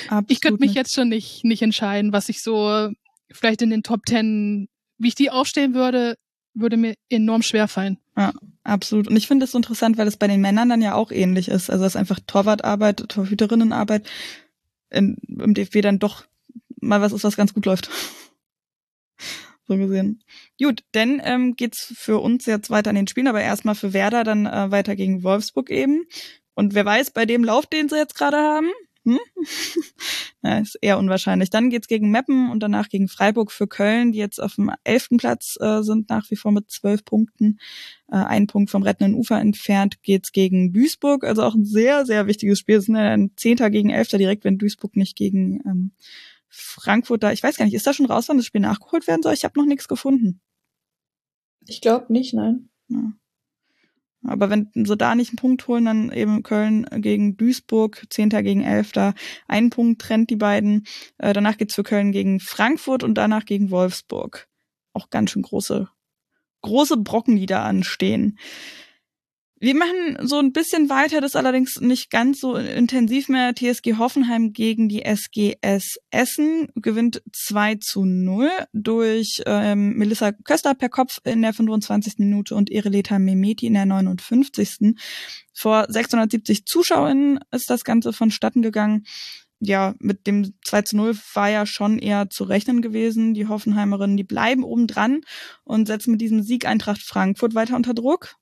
Absolut 0.09 0.25
ich 0.31 0.41
könnte 0.41 0.61
mich 0.61 0.75
jetzt 0.75 0.95
schon 0.95 1.09
nicht, 1.09 1.45
nicht 1.45 1.62
entscheiden, 1.62 2.12
was 2.12 2.29
ich 2.29 2.43
so 2.43 2.91
vielleicht 3.31 3.62
in 3.62 3.70
den 3.70 3.83
Top 3.83 4.05
Ten, 4.05 4.68
wie 4.99 5.09
ich 5.09 5.14
die 5.14 5.31
aufstellen 5.31 5.75
würde, 5.75 6.16
würde 6.55 6.77
mir 6.77 6.95
enorm 7.09 7.43
schwer 7.43 7.66
fallen. 7.66 7.99
Ja, 8.16 8.33
absolut. 8.62 9.09
Und 9.09 9.16
ich 9.16 9.27
finde 9.27 9.45
es 9.45 9.55
interessant, 9.55 9.97
weil 9.97 10.07
es 10.07 10.16
bei 10.16 10.29
den 10.29 10.41
Männern 10.41 10.68
dann 10.68 10.83
ja 10.83 10.95
auch 10.95 11.11
ähnlich 11.11 11.49
ist. 11.49 11.70
Also 11.70 11.85
es 11.85 11.93
ist 11.93 11.97
einfach 11.97 12.20
Torwartarbeit, 12.27 13.09
Torhüterinnenarbeit 13.09 14.09
in, 14.91 15.16
im 15.29 15.55
DFB 15.55 15.81
dann 15.81 15.99
doch 15.99 16.25
mal 16.81 17.01
was 17.01 17.12
ist, 17.12 17.25
was 17.25 17.37
ganz 17.37 17.55
gut 17.55 17.66
läuft. 17.66 17.91
So 19.73 19.79
gesehen. 19.79 20.23
Gut, 20.61 20.83
dann 20.93 21.20
ähm, 21.25 21.55
geht's 21.57 21.93
für 21.97 22.18
uns 22.18 22.47
jetzt 22.47 22.70
weiter 22.70 22.91
an 22.91 22.97
den 22.97 23.09
Spielen, 23.09 23.29
aber 23.29 23.41
erstmal 23.41 23.75
für 23.75 23.93
Werder 23.93 24.25
dann 24.25 24.47
äh, 24.47 24.70
weiter 24.70 24.97
gegen 24.97 25.23
Wolfsburg 25.23 25.70
eben. 25.70 26.05
Und 26.55 26.75
wer 26.75 26.85
weiß, 26.85 27.12
bei 27.12 27.25
dem 27.25 27.45
Lauf, 27.45 27.66
den 27.66 27.89
sie 27.89 27.97
jetzt 27.97 28.14
gerade 28.14 28.37
haben, 28.37 28.70
hm? 29.05 29.18
ja, 30.45 30.59
ist 30.59 30.79
eher 30.81 30.99
unwahrscheinlich. 30.99 31.51
Dann 31.51 31.70
geht's 31.70 31.89
gegen 31.89 32.11
Meppen 32.11 32.51
und 32.51 32.61
danach 32.62 32.89
gegen 32.89 33.09
Freiburg 33.09 33.51
für 33.51 33.66
Köln, 33.66 34.12
die 34.12 34.18
jetzt 34.18 34.41
auf 34.41 34.55
dem 34.55 34.70
elften 34.85 35.16
Platz 35.16 35.57
äh, 35.61 35.83
sind, 35.83 36.09
nach 36.09 36.31
wie 36.31 36.37
vor 36.37 36.53
mit 36.53 36.70
zwölf 36.70 37.05
Punkten. 37.05 37.59
Äh, 38.09 38.16
ein 38.16 38.47
Punkt 38.47 38.70
vom 38.70 38.83
rettenden 38.83 39.14
Ufer 39.14 39.41
entfernt 39.41 40.03
geht's 40.03 40.31
gegen 40.31 40.73
Duisburg. 40.73 41.25
Also 41.25 41.43
auch 41.43 41.55
ein 41.55 41.64
sehr, 41.64 42.07
sehr 42.07 42.27
wichtiges 42.27 42.61
Spiel. 42.61 42.77
Es 42.77 42.89
ist 42.89 42.95
ein 42.95 43.33
Zehnter 43.37 43.70
gegen 43.70 43.91
Elfter 43.91 44.18
direkt, 44.18 44.45
wenn 44.45 44.59
Duisburg 44.59 44.95
nicht 44.97 45.16
gegen 45.16 45.61
ähm, 45.66 45.93
Frankfurt 46.55 47.22
da, 47.22 47.32
ich 47.32 47.42
weiß 47.42 47.57
gar 47.57 47.64
nicht, 47.64 47.74
ist 47.74 47.86
da 47.86 47.94
schon 47.94 48.07
raus, 48.07 48.28
wann 48.28 48.36
das 48.36 48.46
Spiel 48.46 48.61
nachgeholt 48.61 49.07
werden 49.07 49.22
soll? 49.22 49.32
Ich 49.32 49.44
habe 49.44 49.59
noch 49.59 49.66
nichts 49.66 49.88
gefunden. 49.88 50.40
Ich 51.66 51.80
glaube 51.80 52.12
nicht, 52.12 52.34
nein. 52.34 52.68
Ja. 52.88 53.12
Aber 54.24 54.50
wenn 54.50 54.70
sie 54.74 54.96
da 54.96 55.14
nicht 55.14 55.30
einen 55.30 55.36
Punkt 55.36 55.66
holen, 55.66 55.86
dann 55.86 56.12
eben 56.12 56.42
Köln 56.42 56.86
gegen 56.98 57.36
Duisburg, 57.36 58.05
Zehnter 58.11 58.42
gegen 58.42 58.62
Elfter. 58.62 59.14
Ein 59.48 59.70
Punkt 59.70 60.00
trennt 60.00 60.30
die 60.30 60.36
beiden. 60.36 60.86
Äh, 61.18 61.32
danach 61.32 61.57
geht's 61.57 61.74
für 61.74 61.82
Köln 61.82 62.12
gegen 62.12 62.38
Frankfurt 62.38 63.03
und 63.03 63.14
danach 63.14 63.44
gegen 63.46 63.70
Wolfsburg. 63.70 64.48
Auch 64.92 65.11
ganz 65.11 65.30
schön 65.30 65.42
große, 65.42 65.88
große 66.61 66.98
Brocken, 66.98 67.36
die 67.36 67.46
da 67.46 67.64
anstehen. 67.64 68.38
Wir 69.62 69.76
machen 69.76 70.18
so 70.26 70.40
ein 70.40 70.52
bisschen 70.52 70.90
weiter, 70.90 71.20
das 71.20 71.36
allerdings 71.36 71.80
nicht 71.80 72.10
ganz 72.10 72.40
so 72.40 72.56
intensiv 72.56 73.28
mehr. 73.28 73.54
TSG 73.54 73.96
Hoffenheim 73.96 74.52
gegen 74.52 74.88
die 74.88 75.04
SGS 75.04 75.98
Essen 76.10 76.66
gewinnt 76.74 77.22
2 77.32 77.76
zu 77.76 78.04
0 78.04 78.50
durch 78.72 79.40
ähm, 79.46 79.96
Melissa 79.96 80.32
Köster 80.32 80.74
per 80.74 80.88
Kopf 80.88 81.20
in 81.22 81.42
der 81.42 81.52
25. 81.52 82.14
Minute 82.18 82.56
und 82.56 82.72
Ireleta 82.72 83.20
Memeti 83.20 83.68
in 83.68 83.74
der 83.74 83.86
59. 83.86 84.96
Vor 85.54 85.86
670 85.88 86.64
ZuschauerInnen 86.66 87.38
ist 87.52 87.70
das 87.70 87.84
Ganze 87.84 88.12
vonstatten 88.12 88.62
gegangen. 88.62 89.04
Ja, 89.60 89.94
mit 90.00 90.26
dem 90.26 90.54
2 90.64 90.82
zu 90.82 90.96
0 90.96 91.16
war 91.34 91.50
ja 91.50 91.66
schon 91.66 92.00
eher 92.00 92.28
zu 92.28 92.42
rechnen 92.42 92.82
gewesen. 92.82 93.32
Die 93.32 93.46
Hoffenheimerinnen, 93.46 94.16
die 94.16 94.24
bleiben 94.24 94.64
oben 94.64 94.88
dran 94.88 95.20
und 95.62 95.86
setzen 95.86 96.10
mit 96.10 96.20
diesem 96.20 96.42
Sieg 96.42 96.66
Eintracht 96.66 97.00
Frankfurt 97.00 97.54
weiter 97.54 97.76
unter 97.76 97.94
Druck 97.94 98.34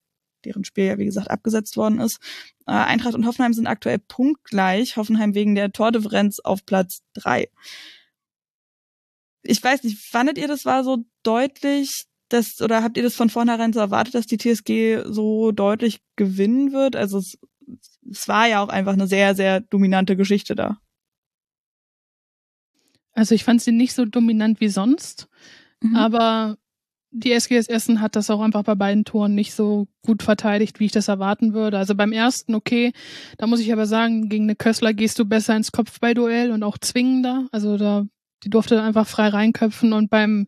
deren 0.44 0.64
Spiel 0.64 0.84
ja 0.84 0.98
wie 0.98 1.04
gesagt 1.04 1.30
abgesetzt 1.30 1.76
worden 1.76 2.00
ist. 2.00 2.18
Äh, 2.66 2.72
Eintracht 2.72 3.14
und 3.14 3.26
Hoffenheim 3.26 3.52
sind 3.52 3.66
aktuell 3.66 3.98
punktgleich. 3.98 4.96
Hoffenheim 4.96 5.34
wegen 5.34 5.54
der 5.54 5.72
Tordifferenz 5.72 6.40
auf 6.40 6.64
Platz 6.64 7.02
drei. 7.14 7.48
Ich 9.42 9.62
weiß 9.62 9.84
nicht, 9.84 9.98
fandet 9.98 10.38
ihr 10.38 10.48
das 10.48 10.64
war 10.64 10.84
so 10.84 11.04
deutlich, 11.22 12.06
dass, 12.28 12.60
oder 12.60 12.82
habt 12.82 12.96
ihr 12.96 13.02
das 13.02 13.14
von 13.14 13.30
vornherein 13.30 13.72
so 13.72 13.80
erwartet, 13.80 14.14
dass 14.14 14.26
die 14.26 14.38
TSG 14.38 15.02
so 15.06 15.52
deutlich 15.52 16.00
gewinnen 16.16 16.72
wird? 16.72 16.96
Also 16.96 17.18
es, 17.18 17.38
es 18.08 18.28
war 18.28 18.46
ja 18.46 18.62
auch 18.62 18.68
einfach 18.68 18.92
eine 18.92 19.06
sehr, 19.06 19.34
sehr 19.34 19.60
dominante 19.60 20.16
Geschichte 20.16 20.54
da. 20.54 20.78
Also 23.12 23.34
ich 23.34 23.44
fand 23.44 23.60
sie 23.60 23.72
nicht 23.72 23.94
so 23.94 24.04
dominant 24.04 24.60
wie 24.60 24.68
sonst, 24.68 25.28
mhm. 25.80 25.96
aber 25.96 26.56
die 27.12 27.32
SGS 27.32 27.68
Essen 27.68 28.00
hat 28.00 28.16
das 28.16 28.30
auch 28.30 28.40
einfach 28.40 28.62
bei 28.62 28.74
beiden 28.74 29.04
Toren 29.04 29.34
nicht 29.34 29.54
so 29.54 29.88
gut 30.04 30.22
verteidigt, 30.22 30.78
wie 30.78 30.86
ich 30.86 30.92
das 30.92 31.08
erwarten 31.08 31.52
würde. 31.54 31.78
Also 31.78 31.94
beim 31.94 32.12
ersten, 32.12 32.54
okay, 32.54 32.92
da 33.38 33.46
muss 33.46 33.60
ich 33.60 33.72
aber 33.72 33.86
sagen, 33.86 34.28
gegen 34.28 34.44
eine 34.44 34.56
Kössler 34.56 34.94
gehst 34.94 35.18
du 35.18 35.24
besser 35.24 35.56
ins 35.56 35.72
Kopfballduell 35.72 36.52
und 36.52 36.62
auch 36.62 36.78
zwingender. 36.78 37.48
Also 37.50 37.76
da, 37.76 38.06
die 38.44 38.50
durfte 38.50 38.82
einfach 38.82 39.06
frei 39.06 39.28
reinköpfen 39.28 39.92
und 39.92 40.10
beim 40.10 40.46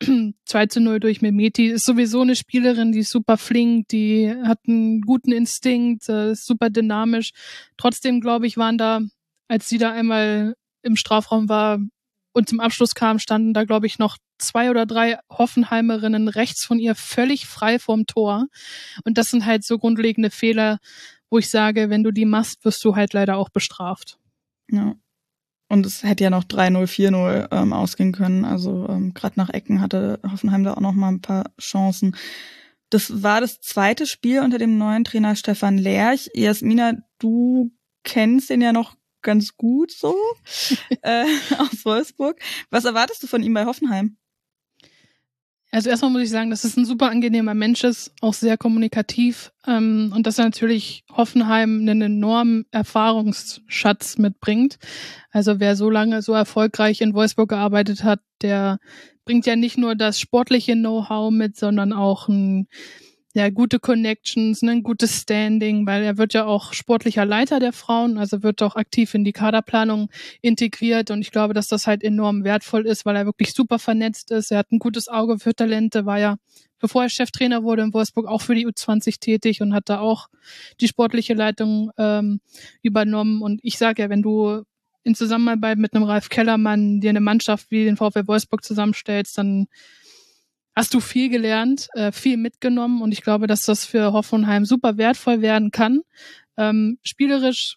2 0.44 0.66
zu 0.66 0.80
0 0.80 1.00
durch 1.00 1.22
Memeti 1.22 1.66
ist 1.66 1.86
sowieso 1.86 2.20
eine 2.20 2.36
Spielerin, 2.36 2.92
die 2.92 3.00
ist 3.00 3.10
super 3.10 3.36
flink, 3.36 3.88
die 3.88 4.32
hat 4.44 4.60
einen 4.68 5.00
guten 5.00 5.32
Instinkt, 5.32 6.08
äh, 6.08 6.32
ist 6.32 6.46
super 6.46 6.70
dynamisch. 6.70 7.30
Trotzdem, 7.78 8.20
glaube 8.20 8.46
ich, 8.46 8.56
waren 8.56 8.78
da, 8.78 9.00
als 9.48 9.68
sie 9.68 9.78
da 9.78 9.92
einmal 9.92 10.54
im 10.82 10.96
Strafraum 10.96 11.48
war, 11.48 11.78
und 12.36 12.50
zum 12.50 12.60
Abschluss 12.60 12.94
kam, 12.94 13.18
standen 13.18 13.54
da, 13.54 13.64
glaube 13.64 13.86
ich, 13.86 13.98
noch 13.98 14.18
zwei 14.36 14.68
oder 14.68 14.84
drei 14.84 15.18
Hoffenheimerinnen 15.30 16.28
rechts 16.28 16.66
von 16.66 16.78
ihr 16.78 16.94
völlig 16.94 17.46
frei 17.46 17.78
vorm 17.78 18.06
Tor. 18.06 18.48
Und 19.04 19.16
das 19.16 19.30
sind 19.30 19.46
halt 19.46 19.64
so 19.64 19.78
grundlegende 19.78 20.28
Fehler, 20.28 20.78
wo 21.30 21.38
ich 21.38 21.48
sage, 21.48 21.88
wenn 21.88 22.04
du 22.04 22.10
die 22.10 22.26
machst, 22.26 22.62
wirst 22.66 22.84
du 22.84 22.94
halt 22.94 23.14
leider 23.14 23.38
auch 23.38 23.48
bestraft. 23.48 24.18
Ja. 24.70 24.96
Und 25.70 25.86
es 25.86 26.02
hätte 26.02 26.24
ja 26.24 26.30
noch 26.30 26.44
3-0, 26.44 26.86
4-0 26.86 27.48
ähm, 27.52 27.72
ausgehen 27.72 28.12
können. 28.12 28.44
Also 28.44 28.86
ähm, 28.86 29.14
gerade 29.14 29.40
nach 29.40 29.48
Ecken 29.48 29.80
hatte 29.80 30.20
Hoffenheim 30.30 30.62
da 30.62 30.74
auch 30.74 30.80
noch 30.80 30.92
mal 30.92 31.08
ein 31.08 31.22
paar 31.22 31.46
Chancen. 31.58 32.16
Das 32.90 33.22
war 33.22 33.40
das 33.40 33.62
zweite 33.62 34.06
Spiel 34.06 34.40
unter 34.40 34.58
dem 34.58 34.76
neuen 34.76 35.04
Trainer 35.04 35.36
Stefan 35.36 35.78
Lerch. 35.78 36.28
Jasmina, 36.34 36.92
du 37.18 37.72
kennst 38.04 38.50
den 38.50 38.60
ja 38.60 38.74
noch 38.74 38.94
ganz 39.26 39.56
gut 39.56 39.90
so 39.90 40.16
äh, 41.02 41.26
aus 41.58 41.84
Wolfsburg. 41.84 42.40
Was 42.70 42.86
erwartest 42.86 43.22
du 43.22 43.26
von 43.26 43.42
ihm 43.42 43.52
bei 43.52 43.66
Hoffenheim? 43.66 44.16
Also 45.72 45.90
erstmal 45.90 46.12
muss 46.12 46.22
ich 46.22 46.30
sagen, 46.30 46.48
dass 46.48 46.64
es 46.64 46.76
ein 46.76 46.86
super 46.86 47.10
angenehmer 47.10 47.52
Mensch 47.52 47.84
ist, 47.84 48.12
auch 48.22 48.32
sehr 48.32 48.56
kommunikativ 48.56 49.52
ähm, 49.66 50.12
und 50.14 50.26
dass 50.26 50.38
er 50.38 50.44
natürlich 50.44 51.04
Hoffenheim 51.12 51.80
einen 51.80 52.00
enormen 52.00 52.64
Erfahrungsschatz 52.70 54.16
mitbringt. 54.16 54.78
Also 55.32 55.60
wer 55.60 55.76
so 55.76 55.90
lange 55.90 56.22
so 56.22 56.32
erfolgreich 56.32 57.00
in 57.00 57.14
Wolfsburg 57.14 57.50
gearbeitet 57.50 58.04
hat, 58.04 58.20
der 58.42 58.78
bringt 59.26 59.44
ja 59.44 59.56
nicht 59.56 59.76
nur 59.76 59.96
das 59.96 60.20
sportliche 60.20 60.74
Know-how 60.74 61.30
mit, 61.32 61.56
sondern 61.56 61.92
auch 61.92 62.28
ein 62.28 62.68
ja, 63.36 63.50
gute 63.50 63.78
Connections, 63.80 64.62
ne, 64.62 64.70
ein 64.72 64.82
gutes 64.82 65.20
Standing, 65.20 65.86
weil 65.86 66.02
er 66.02 66.16
wird 66.16 66.32
ja 66.32 66.46
auch 66.46 66.72
sportlicher 66.72 67.26
Leiter 67.26 67.60
der 67.60 67.74
Frauen, 67.74 68.16
also 68.16 68.42
wird 68.42 68.62
auch 68.62 68.76
aktiv 68.76 69.12
in 69.12 69.24
die 69.24 69.34
Kaderplanung 69.34 70.08
integriert 70.40 71.10
und 71.10 71.20
ich 71.20 71.32
glaube, 71.32 71.52
dass 71.52 71.68
das 71.68 71.86
halt 71.86 72.02
enorm 72.02 72.44
wertvoll 72.44 72.86
ist, 72.86 73.04
weil 73.04 73.14
er 73.14 73.26
wirklich 73.26 73.52
super 73.52 73.78
vernetzt 73.78 74.30
ist. 74.30 74.52
Er 74.52 74.56
hat 74.56 74.72
ein 74.72 74.78
gutes 74.78 75.08
Auge 75.08 75.38
für 75.38 75.54
Talente, 75.54 76.06
war 76.06 76.18
ja, 76.18 76.36
bevor 76.80 77.02
er 77.02 77.10
Cheftrainer 77.10 77.62
wurde 77.62 77.82
in 77.82 77.92
Wolfsburg, 77.92 78.26
auch 78.26 78.40
für 78.40 78.54
die 78.54 78.66
U20 78.66 79.20
tätig 79.20 79.60
und 79.60 79.74
hat 79.74 79.90
da 79.90 80.00
auch 80.00 80.28
die 80.80 80.88
sportliche 80.88 81.34
Leitung 81.34 81.90
ähm, 81.98 82.40
übernommen. 82.80 83.42
Und 83.42 83.60
ich 83.62 83.76
sage 83.76 84.00
ja, 84.00 84.08
wenn 84.08 84.22
du 84.22 84.62
in 85.04 85.14
Zusammenarbeit 85.14 85.76
mit 85.76 85.92
einem 85.92 86.04
Ralf 86.04 86.30
Kellermann 86.30 87.02
dir 87.02 87.10
eine 87.10 87.20
Mannschaft 87.20 87.70
wie 87.70 87.84
den 87.84 87.98
VfL 87.98 88.26
Wolfsburg 88.26 88.64
zusammenstellst, 88.64 89.36
dann 89.36 89.66
hast 90.76 90.92
du 90.92 91.00
viel 91.00 91.30
gelernt, 91.30 91.88
äh, 91.94 92.12
viel 92.12 92.36
mitgenommen 92.36 93.00
und 93.00 93.10
ich 93.12 93.22
glaube, 93.22 93.46
dass 93.46 93.64
das 93.64 93.86
für 93.86 94.12
Hoffenheim 94.12 94.66
super 94.66 94.98
wertvoll 94.98 95.40
werden 95.40 95.70
kann. 95.70 96.02
Ähm, 96.58 96.98
spielerisch 97.02 97.76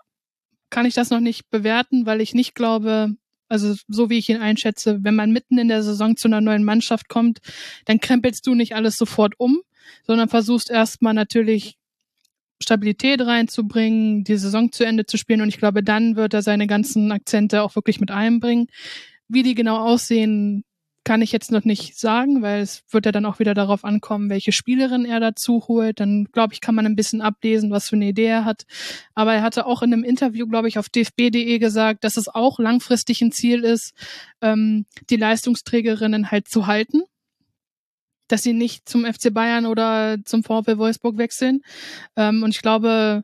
kann 0.70 0.86
ich 0.86 0.94
das 0.94 1.10
noch 1.10 1.22
nicht 1.22 1.50
bewerten, 1.50 2.06
weil 2.06 2.20
ich 2.22 2.34
nicht 2.34 2.54
glaube, 2.56 3.16
also 3.48 3.74
so 3.88 4.10
wie 4.10 4.18
ich 4.18 4.30
ihn 4.30 4.38
einschätze, 4.38 5.04
wenn 5.04 5.16
man 5.16 5.32
mitten 5.32 5.58
in 5.58 5.70
der 5.70 5.82
Saison 5.82 6.18
zu 6.18 6.28
einer 6.28 6.42
neuen 6.42 6.64
Mannschaft 6.64 7.08
kommt, 7.08 7.40
dann 7.86 8.00
krempelst 8.02 8.46
du 8.46 8.54
nicht 8.54 8.76
alles 8.76 8.98
sofort 8.98 9.34
um, 9.38 9.62
sondern 10.06 10.30
versuchst 10.30 10.70
erstmal 10.70 11.14
natürlich 11.14 11.78
Stabilität 12.62 13.22
reinzubringen, 13.22 14.26
die 14.26 14.36
Saison 14.36 14.74
zu 14.74 14.84
Ende 14.84 15.06
zu 15.06 15.18
spielen 15.18 15.42
und 15.42 15.48
ich 15.48 15.58
glaube, 15.58 15.84
dann 15.84 16.18
wird 16.18 16.34
er 16.34 16.42
seine 16.42 16.68
ganzen 16.68 17.14
Akzente 17.14 17.64
auch 17.64 17.76
wirklich 17.76 18.02
mit 18.02 18.12
einbringen. 18.12 18.68
Wie 19.30 19.44
die 19.44 19.56
genau 19.56 19.78
aussehen, 19.78 20.66
kann 21.10 21.24
ich 21.24 21.32
jetzt 21.32 21.52
noch 21.52 21.64
nicht 21.64 21.98
sagen, 21.98 22.44
weil 22.44 22.62
es 22.62 22.84
wird 22.92 23.08
ja 23.08 23.12
dann 23.12 23.26
auch 23.26 23.40
wieder 23.40 23.56
darauf 23.56 23.84
ankommen, 23.84 24.30
welche 24.30 24.52
Spielerin 24.52 25.06
er 25.06 25.20
dazu 25.20 25.64
holt. 25.68 26.00
Dann, 26.00 26.26
glaube 26.26 26.54
ich, 26.54 26.62
kann 26.62 26.76
man 26.76 26.86
ein 26.86 26.96
bisschen 26.96 27.24
ablesen, 27.24 27.72
was 27.72 27.90
für 27.90 27.96
eine 27.96 28.10
Idee 28.10 28.28
er 28.28 28.46
hat. 28.46 28.68
Aber 29.16 29.34
er 29.34 29.42
hatte 29.42 29.66
auch 29.66 29.82
in 29.82 29.92
einem 29.92 30.04
Interview, 30.04 30.46
glaube 30.46 30.68
ich, 30.68 30.78
auf 30.78 30.88
dfb.de 30.88 31.58
gesagt, 31.58 32.04
dass 32.04 32.16
es 32.16 32.28
auch 32.28 32.60
langfristig 32.60 33.24
ein 33.24 33.32
Ziel 33.32 33.64
ist, 33.64 33.96
ähm, 34.44 34.86
die 35.10 35.16
Leistungsträgerinnen 35.16 36.30
halt 36.30 36.48
zu 36.48 36.68
halten 36.68 37.02
dass 38.28 38.44
sie 38.44 38.54
nicht 38.54 38.88
zum 38.88 39.12
FC 39.12 39.34
Bayern 39.34 39.66
oder 39.66 40.18
zum 40.24 40.44
VfL 40.44 40.78
Wolfsburg 40.78 41.18
wechseln. 41.18 41.62
Ähm, 42.16 42.44
und 42.44 42.52
ich 42.52 42.62
glaube, 42.62 43.24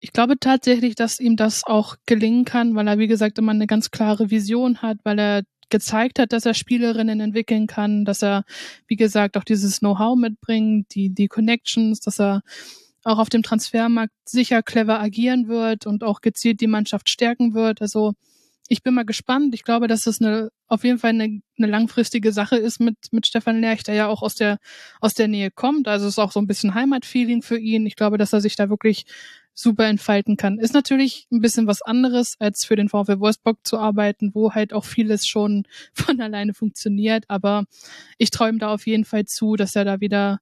ich 0.00 0.14
glaube 0.14 0.38
tatsächlich, 0.40 0.94
dass 0.94 1.20
ihm 1.20 1.36
das 1.36 1.64
auch 1.64 1.96
gelingen 2.06 2.46
kann, 2.46 2.74
weil 2.74 2.88
er, 2.88 2.96
wie 2.96 3.08
gesagt, 3.08 3.36
immer 3.38 3.52
eine 3.52 3.66
ganz 3.66 3.90
klare 3.90 4.30
Vision 4.30 4.80
hat, 4.80 4.96
weil 5.04 5.18
er 5.18 5.42
gezeigt 5.70 6.18
hat, 6.18 6.32
dass 6.32 6.46
er 6.46 6.54
Spielerinnen 6.54 7.20
entwickeln 7.20 7.66
kann, 7.66 8.04
dass 8.04 8.22
er, 8.22 8.44
wie 8.86 8.96
gesagt, 8.96 9.36
auch 9.36 9.44
dieses 9.44 9.80
Know-how 9.80 10.16
mitbringt, 10.16 10.94
die, 10.94 11.10
die 11.10 11.28
Connections, 11.28 12.00
dass 12.00 12.20
er 12.20 12.42
auch 13.04 13.18
auf 13.18 13.28
dem 13.28 13.42
Transfermarkt 13.42 14.12
sicher 14.24 14.62
clever 14.62 15.00
agieren 15.00 15.48
wird 15.48 15.86
und 15.86 16.04
auch 16.04 16.20
gezielt 16.20 16.60
die 16.60 16.66
Mannschaft 16.66 17.08
stärken 17.08 17.54
wird. 17.54 17.80
Also 17.80 18.14
ich 18.68 18.82
bin 18.82 18.94
mal 18.94 19.04
gespannt. 19.04 19.54
Ich 19.54 19.64
glaube, 19.64 19.88
dass 19.88 20.06
es 20.06 20.20
eine, 20.20 20.50
auf 20.66 20.84
jeden 20.84 20.98
Fall 20.98 21.10
eine, 21.10 21.40
eine 21.56 21.66
langfristige 21.66 22.32
Sache 22.32 22.56
ist 22.56 22.80
mit, 22.80 22.96
mit 23.12 23.26
Stefan 23.26 23.60
Lerch, 23.60 23.82
der 23.82 23.94
ja 23.94 24.08
auch 24.08 24.22
aus 24.22 24.34
der, 24.34 24.58
aus 25.00 25.14
der 25.14 25.26
Nähe 25.26 25.50
kommt. 25.50 25.88
Also 25.88 26.06
es 26.06 26.14
ist 26.14 26.18
auch 26.18 26.32
so 26.32 26.40
ein 26.40 26.46
bisschen 26.46 26.74
Heimatfeeling 26.74 27.42
für 27.42 27.58
ihn. 27.58 27.86
Ich 27.86 27.96
glaube, 27.96 28.18
dass 28.18 28.34
er 28.34 28.42
sich 28.42 28.56
da 28.56 28.68
wirklich 28.68 29.06
super 29.60 29.86
entfalten 29.86 30.36
kann. 30.36 30.60
Ist 30.60 30.72
natürlich 30.72 31.26
ein 31.32 31.40
bisschen 31.40 31.66
was 31.66 31.82
anderes, 31.82 32.36
als 32.38 32.64
für 32.64 32.76
den 32.76 32.88
VfL 32.88 33.18
Wolfsburg 33.18 33.58
zu 33.64 33.76
arbeiten, 33.76 34.30
wo 34.32 34.52
halt 34.52 34.72
auch 34.72 34.84
vieles 34.84 35.26
schon 35.26 35.64
von 35.92 36.20
alleine 36.20 36.54
funktioniert. 36.54 37.24
Aber 37.26 37.64
ich 38.18 38.30
träume 38.30 38.58
da 38.58 38.72
auf 38.72 38.86
jeden 38.86 39.04
Fall 39.04 39.24
zu, 39.24 39.56
dass 39.56 39.74
er 39.74 39.84
da 39.84 40.00
wieder 40.00 40.38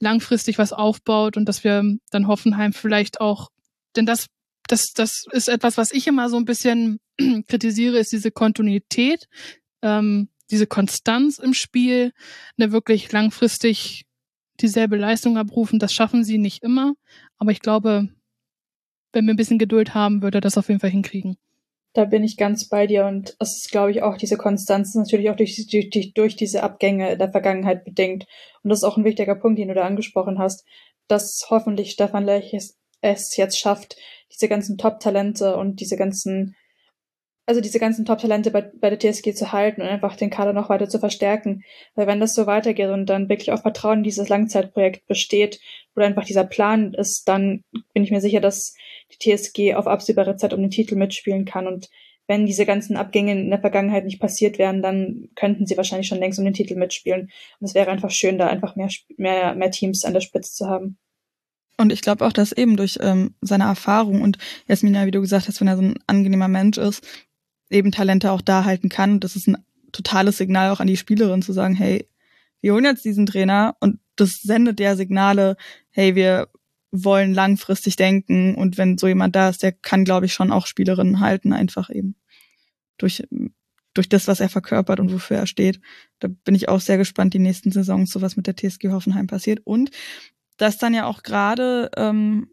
langfristig 0.00 0.58
was 0.58 0.72
aufbaut 0.72 1.36
und 1.36 1.48
dass 1.48 1.62
wir 1.62 1.84
dann 2.10 2.26
Hoffenheim 2.26 2.72
vielleicht 2.72 3.20
auch, 3.20 3.50
denn 3.94 4.06
das, 4.06 4.26
das, 4.66 4.92
das 4.92 5.24
ist 5.30 5.48
etwas, 5.48 5.76
was 5.76 5.92
ich 5.92 6.08
immer 6.08 6.28
so 6.28 6.36
ein 6.36 6.44
bisschen 6.44 6.98
kritisiere, 7.46 7.98
ist 7.98 8.10
diese 8.10 8.32
Kontinuität, 8.32 9.28
ähm, 9.82 10.28
diese 10.50 10.66
Konstanz 10.66 11.38
im 11.38 11.54
Spiel, 11.54 12.12
eine 12.58 12.72
wirklich 12.72 13.12
langfristig 13.12 14.04
dieselbe 14.60 14.96
Leistung 14.96 15.38
abrufen. 15.38 15.78
Das 15.78 15.94
schaffen 15.94 16.24
sie 16.24 16.38
nicht 16.38 16.64
immer. 16.64 16.94
Aber 17.38 17.52
ich 17.52 17.60
glaube, 17.60 18.08
wenn 19.12 19.26
wir 19.26 19.34
ein 19.34 19.36
bisschen 19.36 19.58
Geduld 19.58 19.94
haben, 19.94 20.22
würde 20.22 20.38
er 20.38 20.42
das 20.42 20.58
auf 20.58 20.68
jeden 20.68 20.80
Fall 20.80 20.90
hinkriegen. 20.90 21.36
Da 21.94 22.06
bin 22.06 22.24
ich 22.24 22.38
ganz 22.38 22.68
bei 22.68 22.86
dir 22.86 23.04
und 23.04 23.36
es 23.38 23.58
ist, 23.58 23.70
glaube 23.70 23.90
ich, 23.90 24.02
auch 24.02 24.16
diese 24.16 24.38
Konstanz 24.38 24.94
natürlich 24.94 25.28
auch 25.28 25.36
durch, 25.36 25.66
durch, 25.66 26.14
durch 26.14 26.36
diese 26.36 26.62
Abgänge 26.62 27.18
der 27.18 27.30
Vergangenheit 27.30 27.84
bedingt. 27.84 28.26
Und 28.62 28.70
das 28.70 28.78
ist 28.78 28.84
auch 28.84 28.96
ein 28.96 29.04
wichtiger 29.04 29.34
Punkt, 29.34 29.58
den 29.58 29.68
du 29.68 29.74
da 29.74 29.84
angesprochen 29.84 30.38
hast, 30.38 30.64
dass 31.08 31.46
hoffentlich 31.50 31.90
Stefan 31.90 32.24
Lech 32.24 32.54
es, 32.54 32.78
es 33.02 33.36
jetzt 33.36 33.58
schafft, 33.58 33.96
diese 34.32 34.48
ganzen 34.48 34.78
Top-Talente 34.78 35.56
und 35.56 35.80
diese 35.80 35.96
ganzen 35.96 36.56
also 37.44 37.60
diese 37.60 37.80
ganzen 37.80 38.04
Top-Talente 38.04 38.50
bei, 38.50 38.62
bei 38.62 38.88
der 38.88 38.98
TSG 38.98 39.34
zu 39.34 39.52
halten 39.52 39.82
und 39.82 39.88
einfach 39.88 40.16
den 40.16 40.30
Kader 40.30 40.52
noch 40.52 40.68
weiter 40.68 40.88
zu 40.88 40.98
verstärken. 40.98 41.64
Weil 41.94 42.06
wenn 42.06 42.20
das 42.20 42.34
so 42.34 42.46
weitergeht 42.46 42.90
und 42.90 43.06
dann 43.06 43.28
wirklich 43.28 43.50
auch 43.50 43.62
Vertrauen 43.62 43.98
in 43.98 44.04
dieses 44.04 44.28
Langzeitprojekt 44.28 45.06
besteht 45.06 45.60
oder 45.96 46.06
einfach 46.06 46.24
dieser 46.24 46.44
Plan 46.44 46.94
ist, 46.94 47.28
dann 47.28 47.62
bin 47.92 48.04
ich 48.04 48.10
mir 48.10 48.20
sicher, 48.20 48.40
dass 48.40 48.74
die 49.12 49.36
TSG 49.36 49.74
auf 49.74 49.86
absehbare 49.86 50.36
Zeit 50.36 50.52
um 50.54 50.60
den 50.60 50.70
Titel 50.70 50.96
mitspielen 50.96 51.44
kann. 51.44 51.66
Und 51.66 51.88
wenn 52.26 52.46
diese 52.46 52.66
ganzen 52.66 52.96
Abgänge 52.96 53.32
in 53.32 53.50
der 53.50 53.60
Vergangenheit 53.60 54.04
nicht 54.04 54.20
passiert 54.20 54.58
wären, 54.58 54.82
dann 54.82 55.28
könnten 55.34 55.66
sie 55.66 55.76
wahrscheinlich 55.76 56.08
schon 56.08 56.18
längst 56.18 56.38
um 56.38 56.44
den 56.44 56.54
Titel 56.54 56.76
mitspielen. 56.76 57.30
Und 57.60 57.66
es 57.66 57.74
wäre 57.74 57.90
einfach 57.90 58.10
schön, 58.10 58.38
da 58.38 58.46
einfach 58.46 58.76
mehr, 58.76 58.88
mehr, 59.16 59.54
mehr 59.54 59.70
Teams 59.70 60.04
an 60.04 60.14
der 60.14 60.20
Spitze 60.20 60.54
zu 60.54 60.66
haben. 60.68 60.98
Und 61.78 61.92
ich 61.92 62.02
glaube 62.02 62.24
auch, 62.26 62.32
dass 62.32 62.52
eben 62.52 62.76
durch 62.76 62.98
ähm, 63.00 63.34
seine 63.40 63.64
Erfahrung 63.64 64.22
und 64.22 64.38
Jasmina, 64.68 65.06
wie 65.06 65.10
du 65.10 65.20
gesagt 65.20 65.48
hast, 65.48 65.60
wenn 65.60 65.68
er 65.68 65.76
so 65.76 65.82
ein 65.82 65.98
angenehmer 66.06 66.48
Mensch 66.48 66.78
ist, 66.78 67.04
eben 67.70 67.90
Talente 67.90 68.30
auch 68.30 68.40
da 68.42 68.64
halten 68.64 68.88
kann. 68.88 69.20
Das 69.20 69.36
ist 69.36 69.48
ein 69.48 69.58
totales 69.90 70.38
Signal 70.38 70.70
auch 70.70 70.80
an 70.80 70.86
die 70.86 70.96
Spielerin 70.96 71.42
zu 71.42 71.52
sagen, 71.52 71.74
hey, 71.74 72.06
wir 72.60 72.74
holen 72.74 72.84
jetzt 72.84 73.04
diesen 73.04 73.26
Trainer 73.26 73.76
und 73.80 73.98
das 74.16 74.42
sendet 74.42 74.78
ja 74.78 74.94
Signale, 74.94 75.56
hey, 75.92 76.14
wir 76.14 76.48
wollen 76.90 77.32
langfristig 77.32 77.96
denken 77.96 78.54
und 78.54 78.76
wenn 78.76 78.98
so 78.98 79.08
jemand 79.08 79.34
da 79.34 79.48
ist, 79.48 79.62
der 79.62 79.72
kann, 79.72 80.04
glaube 80.04 80.26
ich, 80.26 80.34
schon 80.34 80.52
auch 80.52 80.66
Spielerinnen 80.66 81.20
halten, 81.20 81.52
einfach 81.52 81.88
eben 81.88 82.16
durch, 82.98 83.26
durch 83.94 84.08
das, 84.08 84.28
was 84.28 84.40
er 84.40 84.50
verkörpert 84.50 85.00
und 85.00 85.12
wofür 85.12 85.38
er 85.38 85.46
steht. 85.46 85.80
Da 86.18 86.28
bin 86.28 86.54
ich 86.54 86.68
auch 86.68 86.80
sehr 86.80 86.98
gespannt, 86.98 87.34
die 87.34 87.38
nächsten 87.38 87.72
Saisons, 87.72 88.10
so 88.10 88.20
was 88.20 88.36
mit 88.36 88.46
der 88.46 88.56
TSG 88.56 88.90
Hoffenheim 88.90 89.26
passiert. 89.26 89.60
Und 89.64 89.90
dass 90.58 90.76
dann 90.76 90.92
ja 90.94 91.06
auch 91.06 91.22
gerade 91.22 91.90
ähm, 91.96 92.50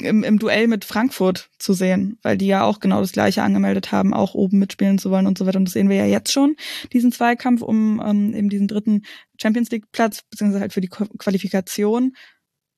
im, 0.00 0.22
im 0.24 0.38
Duell 0.38 0.68
mit 0.68 0.84
Frankfurt 0.84 1.50
zu 1.58 1.72
sehen, 1.72 2.18
weil 2.22 2.36
die 2.36 2.46
ja 2.46 2.64
auch 2.64 2.80
genau 2.80 3.00
das 3.00 3.12
gleiche 3.12 3.42
angemeldet 3.42 3.92
haben, 3.92 4.12
auch 4.12 4.34
oben 4.34 4.58
mitspielen 4.58 4.98
zu 4.98 5.10
wollen 5.10 5.26
und 5.26 5.38
so 5.38 5.46
weiter. 5.46 5.58
Und 5.58 5.66
das 5.66 5.72
sehen 5.72 5.88
wir 5.88 5.96
ja 5.96 6.06
jetzt 6.06 6.32
schon, 6.32 6.56
diesen 6.92 7.12
Zweikampf 7.12 7.62
um 7.62 8.02
ähm, 8.04 8.34
eben 8.34 8.48
diesen 8.48 8.68
dritten 8.68 9.02
Champions 9.40 9.70
League 9.70 9.90
Platz, 9.92 10.22
beziehungsweise 10.30 10.60
halt 10.60 10.72
für 10.72 10.80
die 10.80 10.88
Qualifikation. 10.88 12.14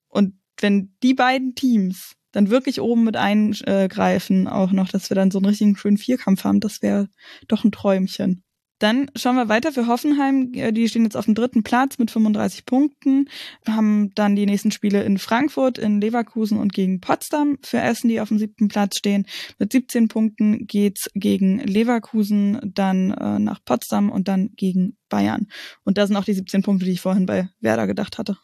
Und 0.08 0.34
wenn 0.60 0.94
die 1.02 1.14
beiden 1.14 1.54
Teams 1.54 2.14
dann 2.32 2.50
wirklich 2.50 2.80
oben 2.80 3.04
mit 3.04 3.16
eingreifen, 3.16 4.46
auch 4.48 4.72
noch, 4.72 4.88
dass 4.88 5.10
wir 5.10 5.14
dann 5.14 5.30
so 5.30 5.38
einen 5.38 5.46
richtigen 5.46 5.76
schönen 5.76 5.98
Vierkampf 5.98 6.44
haben, 6.44 6.60
das 6.60 6.82
wäre 6.82 7.08
doch 7.48 7.64
ein 7.64 7.72
Träumchen. 7.72 8.44
Dann 8.78 9.10
schauen 9.16 9.36
wir 9.36 9.48
weiter 9.48 9.72
für 9.72 9.86
Hoffenheim. 9.86 10.52
Äh, 10.54 10.72
die 10.72 10.88
stehen 10.88 11.04
jetzt 11.04 11.16
auf 11.16 11.24
dem 11.24 11.34
dritten 11.34 11.62
Platz 11.62 11.98
mit 11.98 12.10
35 12.10 12.64
Punkten. 12.64 13.28
Haben 13.66 14.10
dann 14.14 14.36
die 14.36 14.46
nächsten 14.46 14.70
Spiele 14.70 15.02
in 15.02 15.18
Frankfurt, 15.18 15.78
in 15.78 16.00
Leverkusen 16.00 16.58
und 16.58 16.72
gegen 16.72 17.00
Potsdam. 17.00 17.58
Für 17.62 17.80
Essen, 17.80 18.08
die 18.08 18.20
auf 18.20 18.28
dem 18.28 18.38
siebten 18.38 18.68
Platz 18.68 18.98
stehen. 18.98 19.26
Mit 19.58 19.72
17 19.72 20.08
Punkten 20.08 20.66
geht's 20.66 21.10
gegen 21.14 21.58
Leverkusen, 21.58 22.60
dann 22.64 23.10
äh, 23.12 23.38
nach 23.38 23.64
Potsdam 23.64 24.10
und 24.10 24.28
dann 24.28 24.50
gegen 24.56 24.96
Bayern. 25.08 25.48
Und 25.84 25.98
da 25.98 26.06
sind 26.06 26.16
auch 26.16 26.24
die 26.24 26.34
17 26.34 26.62
Punkte, 26.62 26.84
die 26.84 26.92
ich 26.92 27.00
vorhin 27.00 27.26
bei 27.26 27.48
Werder 27.60 27.86
gedacht 27.86 28.18
hatte. 28.18 28.36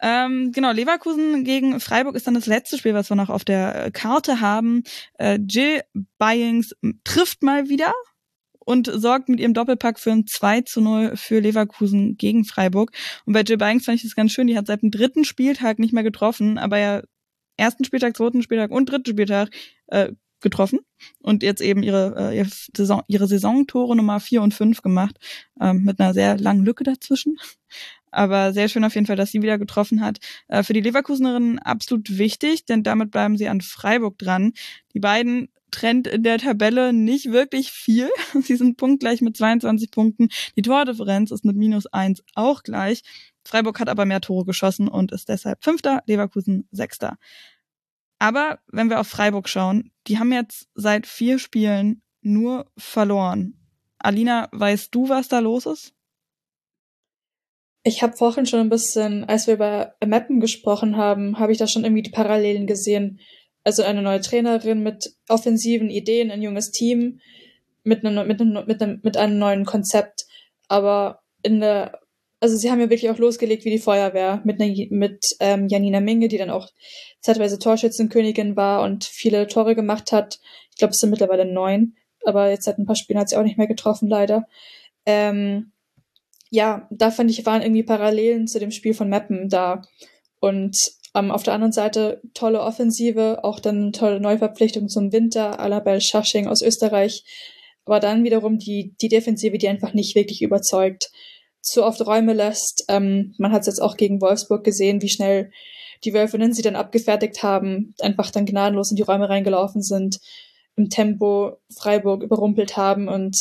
Ähm, 0.00 0.52
genau, 0.52 0.72
Leverkusen 0.72 1.44
gegen 1.44 1.80
Freiburg 1.80 2.16
ist 2.16 2.26
dann 2.26 2.34
das 2.34 2.46
letzte 2.46 2.76
Spiel, 2.76 2.94
was 2.94 3.10
wir 3.10 3.16
noch 3.16 3.30
auf 3.30 3.44
der 3.44 3.90
Karte 3.92 4.40
haben. 4.40 4.82
Äh, 5.18 5.38
Jill 5.48 5.82
Byings 6.18 6.74
trifft 7.04 7.42
mal 7.42 7.68
wieder 7.68 7.92
und 8.66 8.90
sorgt 8.92 9.28
mit 9.28 9.40
ihrem 9.40 9.54
Doppelpack 9.54 9.98
für 9.98 10.10
ein 10.10 10.26
2 10.26 10.62
zu 10.62 10.80
0 10.80 11.16
für 11.16 11.40
Leverkusen 11.40 12.16
gegen 12.16 12.44
Freiburg. 12.44 12.90
Und 13.24 13.32
bei 13.32 13.42
Jill 13.42 13.56
Banks 13.56 13.84
fand 13.84 13.96
ich 13.96 14.02
das 14.02 14.16
ganz 14.16 14.32
schön, 14.32 14.48
die 14.48 14.58
hat 14.58 14.66
seit 14.66 14.82
dem 14.82 14.90
dritten 14.90 15.24
Spieltag 15.24 15.78
nicht 15.78 15.94
mehr 15.94 16.02
getroffen, 16.02 16.58
aber 16.58 16.78
ja 16.78 17.02
ersten 17.56 17.84
Spieltag, 17.84 18.16
zweiten 18.16 18.42
Spieltag 18.42 18.70
und 18.70 18.90
dritten 18.90 19.12
Spieltag 19.12 19.48
äh, 19.86 20.12
getroffen 20.40 20.80
und 21.20 21.42
jetzt 21.42 21.62
eben 21.62 21.82
ihre, 21.82 22.14
äh, 22.18 22.36
ihre, 22.36 22.48
Saison, 22.76 23.02
ihre 23.08 23.26
Saisontore 23.26 23.96
Nummer 23.96 24.20
4 24.20 24.42
und 24.42 24.52
5 24.52 24.82
gemacht, 24.82 25.16
ähm, 25.60 25.84
mit 25.84 25.98
einer 25.98 26.12
sehr 26.12 26.36
langen 26.38 26.64
Lücke 26.64 26.84
dazwischen. 26.84 27.38
Aber 28.10 28.52
sehr 28.52 28.68
schön 28.68 28.84
auf 28.84 28.94
jeden 28.94 29.06
Fall, 29.06 29.16
dass 29.16 29.32
sie 29.32 29.42
wieder 29.42 29.58
getroffen 29.58 30.00
hat. 30.00 30.18
Äh, 30.48 30.62
für 30.62 30.72
die 30.72 30.80
Leverkusenerinnen 30.80 31.58
absolut 31.58 32.18
wichtig, 32.18 32.64
denn 32.64 32.82
damit 32.82 33.10
bleiben 33.10 33.36
sie 33.36 33.48
an 33.48 33.60
Freiburg 33.60 34.18
dran. 34.18 34.52
Die 34.94 35.00
beiden 35.00 35.48
trennt 35.70 36.06
in 36.06 36.22
der 36.22 36.38
Tabelle 36.38 36.92
nicht 36.92 37.32
wirklich 37.32 37.70
viel. 37.70 38.08
Sie 38.42 38.56
sind 38.56 38.76
punktgleich 38.76 39.20
mit 39.20 39.36
22 39.36 39.90
Punkten. 39.90 40.28
Die 40.56 40.62
Tordifferenz 40.62 41.30
ist 41.30 41.44
mit 41.44 41.56
minus 41.56 41.86
eins 41.86 42.22
auch 42.34 42.62
gleich. 42.62 43.02
Freiburg 43.44 43.78
hat 43.78 43.88
aber 43.88 44.06
mehr 44.06 44.20
Tore 44.20 44.44
geschossen 44.44 44.88
und 44.88 45.12
ist 45.12 45.28
deshalb 45.28 45.62
Fünfter, 45.62 46.02
Leverkusen 46.06 46.68
Sechster. 46.70 47.18
Aber 48.18 48.60
wenn 48.68 48.88
wir 48.88 49.00
auf 49.00 49.08
Freiburg 49.08 49.48
schauen, 49.48 49.92
die 50.06 50.18
haben 50.18 50.32
jetzt 50.32 50.68
seit 50.74 51.06
vier 51.06 51.38
Spielen 51.38 52.02
nur 52.22 52.70
verloren. 52.76 53.54
Alina, 53.98 54.48
weißt 54.52 54.94
du, 54.94 55.08
was 55.08 55.28
da 55.28 55.38
los 55.38 55.66
ist? 55.66 55.95
Ich 57.86 58.02
habe 58.02 58.16
vorhin 58.16 58.46
schon 58.46 58.58
ein 58.58 58.68
bisschen, 58.68 59.24
als 59.24 59.46
wir 59.46 59.54
über 59.54 59.94
Mappen 60.04 60.40
gesprochen 60.40 60.96
haben, 60.96 61.38
habe 61.38 61.52
ich 61.52 61.58
da 61.58 61.68
schon 61.68 61.84
irgendwie 61.84 62.02
die 62.02 62.10
Parallelen 62.10 62.66
gesehen 62.66 63.20
also 63.66 63.82
eine 63.82 64.00
neue 64.00 64.20
Trainerin 64.20 64.84
mit 64.84 65.16
offensiven 65.28 65.90
Ideen, 65.90 66.30
ein 66.30 66.40
junges 66.40 66.70
Team 66.70 67.18
mit 67.82 68.04
einem, 68.04 68.26
mit 68.28 68.40
einem, 68.40 68.64
mit 68.64 68.80
einem, 68.80 69.00
mit 69.02 69.16
einem 69.16 69.38
neuen 69.38 69.64
Konzept. 69.64 70.26
Aber 70.68 71.22
in 71.42 71.58
der, 71.58 71.98
also 72.38 72.54
sie 72.56 72.70
haben 72.70 72.78
ja 72.78 72.90
wirklich 72.90 73.10
auch 73.10 73.18
losgelegt 73.18 73.64
wie 73.64 73.70
die 73.70 73.80
Feuerwehr 73.80 74.40
mit, 74.44 74.60
einer, 74.60 74.72
mit 74.90 75.18
ähm, 75.40 75.66
Janina 75.66 75.98
Minge, 75.98 76.28
die 76.28 76.38
dann 76.38 76.50
auch 76.50 76.68
zeitweise 77.20 77.58
Torschützenkönigin 77.58 78.54
war 78.54 78.82
und 78.84 79.02
viele 79.02 79.48
Tore 79.48 79.74
gemacht 79.74 80.12
hat. 80.12 80.38
Ich 80.70 80.76
glaube, 80.76 80.92
es 80.92 80.98
sind 80.98 81.10
mittlerweile 81.10 81.44
neun, 81.44 81.96
aber 82.24 82.50
jetzt 82.50 82.66
seit 82.66 82.78
ein 82.78 82.86
paar 82.86 82.94
Spielen 82.94 83.18
hat 83.18 83.30
sie 83.30 83.36
auch 83.36 83.42
nicht 83.42 83.58
mehr 83.58 83.66
getroffen, 83.66 84.08
leider. 84.08 84.46
Ähm, 85.06 85.72
ja, 86.50 86.88
da 86.90 87.10
fand 87.10 87.30
ich, 87.30 87.44
waren 87.46 87.62
irgendwie 87.62 87.82
Parallelen 87.82 88.46
zu 88.46 88.58
dem 88.58 88.70
Spiel 88.70 88.94
von 88.94 89.08
Meppen 89.08 89.48
da. 89.48 89.82
Und 90.40 90.76
ähm, 91.14 91.30
auf 91.30 91.42
der 91.42 91.54
anderen 91.54 91.72
Seite 91.72 92.20
tolle 92.34 92.60
Offensive, 92.60 93.42
auch 93.42 93.60
dann 93.60 93.92
tolle 93.92 94.20
Neuverpflichtung 94.20 94.88
zum 94.88 95.12
Winter, 95.12 95.58
Alabel 95.60 96.00
Schasching 96.00 96.46
aus 96.46 96.62
Österreich. 96.62 97.24
aber 97.84 98.00
dann 98.00 98.24
wiederum 98.24 98.58
die, 98.58 98.94
die 99.00 99.08
Defensive, 99.08 99.58
die 99.58 99.68
einfach 99.68 99.94
nicht 99.94 100.14
wirklich 100.14 100.42
überzeugt, 100.42 101.10
zu 101.62 101.84
oft 101.84 102.04
Räume 102.06 102.32
lässt. 102.32 102.84
Ähm, 102.88 103.34
man 103.38 103.52
hat 103.52 103.62
es 103.62 103.66
jetzt 103.66 103.82
auch 103.82 103.96
gegen 103.96 104.20
Wolfsburg 104.20 104.64
gesehen, 104.64 105.02
wie 105.02 105.08
schnell 105.08 105.50
die 106.04 106.12
Wölfinnen 106.12 106.52
sie 106.52 106.62
dann 106.62 106.76
abgefertigt 106.76 107.42
haben, 107.42 107.94
einfach 108.00 108.30
dann 108.30 108.46
gnadenlos 108.46 108.90
in 108.90 108.96
die 108.96 109.02
Räume 109.02 109.28
reingelaufen 109.28 109.82
sind, 109.82 110.18
im 110.76 110.90
Tempo 110.90 111.56
Freiburg 111.74 112.22
überrumpelt 112.22 112.76
haben 112.76 113.08
und 113.08 113.36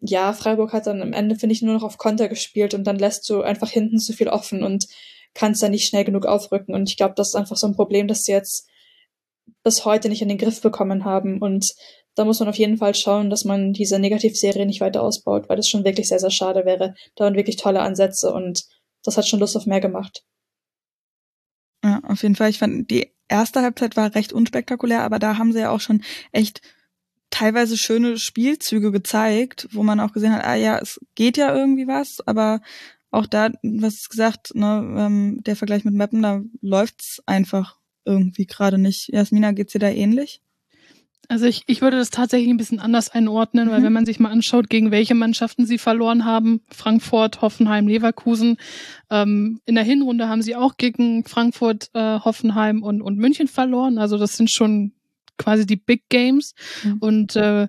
ja, 0.00 0.32
Freiburg 0.32 0.72
hat 0.72 0.86
dann 0.86 1.02
am 1.02 1.12
Ende, 1.12 1.36
finde 1.36 1.54
ich, 1.54 1.62
nur 1.62 1.74
noch 1.74 1.82
auf 1.82 1.98
Konter 1.98 2.28
gespielt 2.28 2.74
und 2.74 2.84
dann 2.84 2.98
lässt 2.98 3.28
du 3.28 3.42
einfach 3.42 3.70
hinten 3.70 3.98
zu 3.98 4.12
viel 4.12 4.28
offen 4.28 4.62
und 4.62 4.86
kannst 5.34 5.62
da 5.62 5.68
nicht 5.68 5.88
schnell 5.88 6.04
genug 6.04 6.26
aufrücken. 6.26 6.74
Und 6.74 6.88
ich 6.88 6.96
glaube, 6.96 7.14
das 7.16 7.28
ist 7.28 7.34
einfach 7.34 7.56
so 7.56 7.66
ein 7.66 7.74
Problem, 7.74 8.06
dass 8.06 8.22
sie 8.22 8.32
jetzt 8.32 8.68
bis 9.62 9.84
heute 9.84 10.08
nicht 10.08 10.22
in 10.22 10.28
den 10.28 10.38
Griff 10.38 10.60
bekommen 10.60 11.04
haben. 11.04 11.40
Und 11.40 11.74
da 12.14 12.24
muss 12.24 12.38
man 12.38 12.48
auf 12.48 12.56
jeden 12.56 12.76
Fall 12.76 12.94
schauen, 12.94 13.30
dass 13.30 13.44
man 13.44 13.72
diese 13.72 13.98
Negativserie 13.98 14.66
nicht 14.66 14.80
weiter 14.80 15.02
ausbaut, 15.02 15.48
weil 15.48 15.56
das 15.56 15.68
schon 15.68 15.84
wirklich 15.84 16.08
sehr, 16.08 16.20
sehr 16.20 16.30
schade 16.30 16.64
wäre. 16.64 16.94
Da 17.16 17.24
waren 17.24 17.34
wirklich 17.34 17.56
tolle 17.56 17.80
Ansätze 17.80 18.32
und 18.32 18.64
das 19.02 19.16
hat 19.16 19.26
schon 19.26 19.40
Lust 19.40 19.56
auf 19.56 19.66
mehr 19.66 19.80
gemacht. 19.80 20.24
Ja, 21.84 22.00
auf 22.04 22.22
jeden 22.22 22.36
Fall. 22.36 22.50
Ich 22.50 22.58
fand, 22.58 22.90
die 22.90 23.12
erste 23.28 23.62
Halbzeit 23.62 23.96
war 23.96 24.14
recht 24.14 24.32
unspektakulär, 24.32 25.02
aber 25.02 25.18
da 25.18 25.38
haben 25.38 25.52
sie 25.52 25.60
ja 25.60 25.70
auch 25.70 25.80
schon 25.80 26.02
echt 26.32 26.62
teilweise 27.30 27.76
schöne 27.76 28.18
Spielzüge 28.18 28.92
gezeigt, 28.92 29.68
wo 29.72 29.82
man 29.82 30.00
auch 30.00 30.12
gesehen 30.12 30.32
hat, 30.32 30.44
ah 30.44 30.54
ja, 30.54 30.78
es 30.78 31.00
geht 31.14 31.36
ja 31.36 31.54
irgendwie 31.54 31.86
was, 31.86 32.18
aber 32.26 32.60
auch 33.10 33.26
da, 33.26 33.50
was 33.62 34.08
gesagt, 34.08 34.54
ne, 34.54 34.94
ähm, 34.96 35.40
der 35.44 35.56
Vergleich 35.56 35.84
mit 35.84 35.94
Mappen, 35.94 36.22
da 36.22 36.42
läuft's 36.60 37.22
einfach 37.26 37.76
irgendwie 38.04 38.46
gerade 38.46 38.78
nicht. 38.78 39.08
Jasmina, 39.12 39.52
geht's 39.52 39.72
dir 39.72 39.78
da 39.78 39.88
ähnlich? 39.88 40.42
Also 41.28 41.46
ich, 41.46 41.62
ich 41.66 41.80
würde 41.80 41.96
das 41.96 42.10
tatsächlich 42.10 42.50
ein 42.50 42.56
bisschen 42.56 42.80
anders 42.80 43.10
einordnen, 43.10 43.68
mhm. 43.68 43.72
weil 43.72 43.82
wenn 43.82 43.92
man 43.92 44.06
sich 44.06 44.20
mal 44.20 44.30
anschaut, 44.30 44.68
gegen 44.68 44.90
welche 44.90 45.14
Mannschaften 45.14 45.66
sie 45.66 45.78
verloren 45.78 46.24
haben, 46.24 46.60
Frankfurt, 46.70 47.40
Hoffenheim, 47.40 47.88
Leverkusen, 47.88 48.56
ähm, 49.10 49.60
in 49.64 49.74
der 49.74 49.84
Hinrunde 49.84 50.28
haben 50.28 50.42
sie 50.42 50.56
auch 50.56 50.76
gegen 50.76 51.24
Frankfurt, 51.24 51.90
äh, 51.94 52.20
Hoffenheim 52.20 52.82
und, 52.82 53.00
und 53.00 53.16
München 53.16 53.48
verloren. 53.48 53.98
Also 53.98 54.18
das 54.18 54.36
sind 54.36 54.50
schon 54.50 54.92
quasi 55.38 55.66
die 55.66 55.76
Big 55.76 56.04
Games. 56.08 56.54
Mhm. 56.82 56.98
Und 56.98 57.36
äh, 57.36 57.68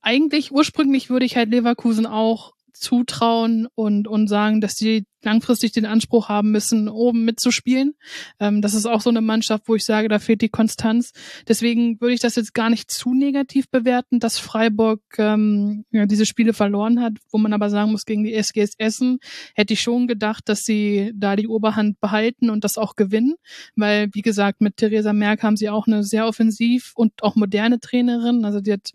eigentlich 0.00 0.52
ursprünglich 0.52 1.10
würde 1.10 1.26
ich 1.26 1.36
halt 1.36 1.50
Leverkusen 1.50 2.06
auch 2.06 2.54
zutrauen 2.72 3.68
und, 3.74 4.08
und 4.08 4.28
sagen, 4.28 4.60
dass 4.60 4.74
sie 4.76 5.04
langfristig 5.24 5.72
den 5.72 5.86
Anspruch 5.86 6.28
haben 6.28 6.50
müssen, 6.50 6.88
oben 6.88 7.24
mitzuspielen. 7.24 7.94
Ähm, 8.40 8.60
das 8.60 8.74
ist 8.74 8.86
auch 8.86 9.00
so 9.00 9.10
eine 9.10 9.20
Mannschaft, 9.20 9.68
wo 9.68 9.74
ich 9.74 9.84
sage, 9.84 10.08
da 10.08 10.18
fehlt 10.18 10.40
die 10.40 10.48
Konstanz. 10.48 11.12
Deswegen 11.48 12.00
würde 12.00 12.14
ich 12.14 12.20
das 12.20 12.36
jetzt 12.36 12.54
gar 12.54 12.70
nicht 12.70 12.90
zu 12.90 13.14
negativ 13.14 13.70
bewerten, 13.70 14.20
dass 14.20 14.38
Freiburg 14.38 15.00
ähm, 15.18 15.84
ja, 15.90 16.06
diese 16.06 16.26
Spiele 16.26 16.52
verloren 16.52 17.00
hat, 17.00 17.14
wo 17.30 17.38
man 17.38 17.52
aber 17.52 17.70
sagen 17.70 17.92
muss, 17.92 18.04
gegen 18.04 18.24
die 18.24 18.34
SGS 18.34 18.74
Essen 18.78 19.18
hätte 19.54 19.74
ich 19.74 19.80
schon 19.80 20.06
gedacht, 20.06 20.48
dass 20.48 20.64
sie 20.64 21.12
da 21.14 21.36
die 21.36 21.48
Oberhand 21.48 22.00
behalten 22.00 22.50
und 22.50 22.64
das 22.64 22.78
auch 22.78 22.96
gewinnen, 22.96 23.34
weil, 23.76 24.08
wie 24.12 24.22
gesagt, 24.22 24.60
mit 24.60 24.76
Theresa 24.76 25.12
Merck 25.12 25.42
haben 25.42 25.56
sie 25.56 25.70
auch 25.70 25.86
eine 25.86 26.02
sehr 26.02 26.26
offensiv 26.26 26.92
und 26.94 27.22
auch 27.22 27.36
moderne 27.36 27.80
Trainerin. 27.80 28.44
Also 28.44 28.60
die 28.60 28.72
hat 28.72 28.90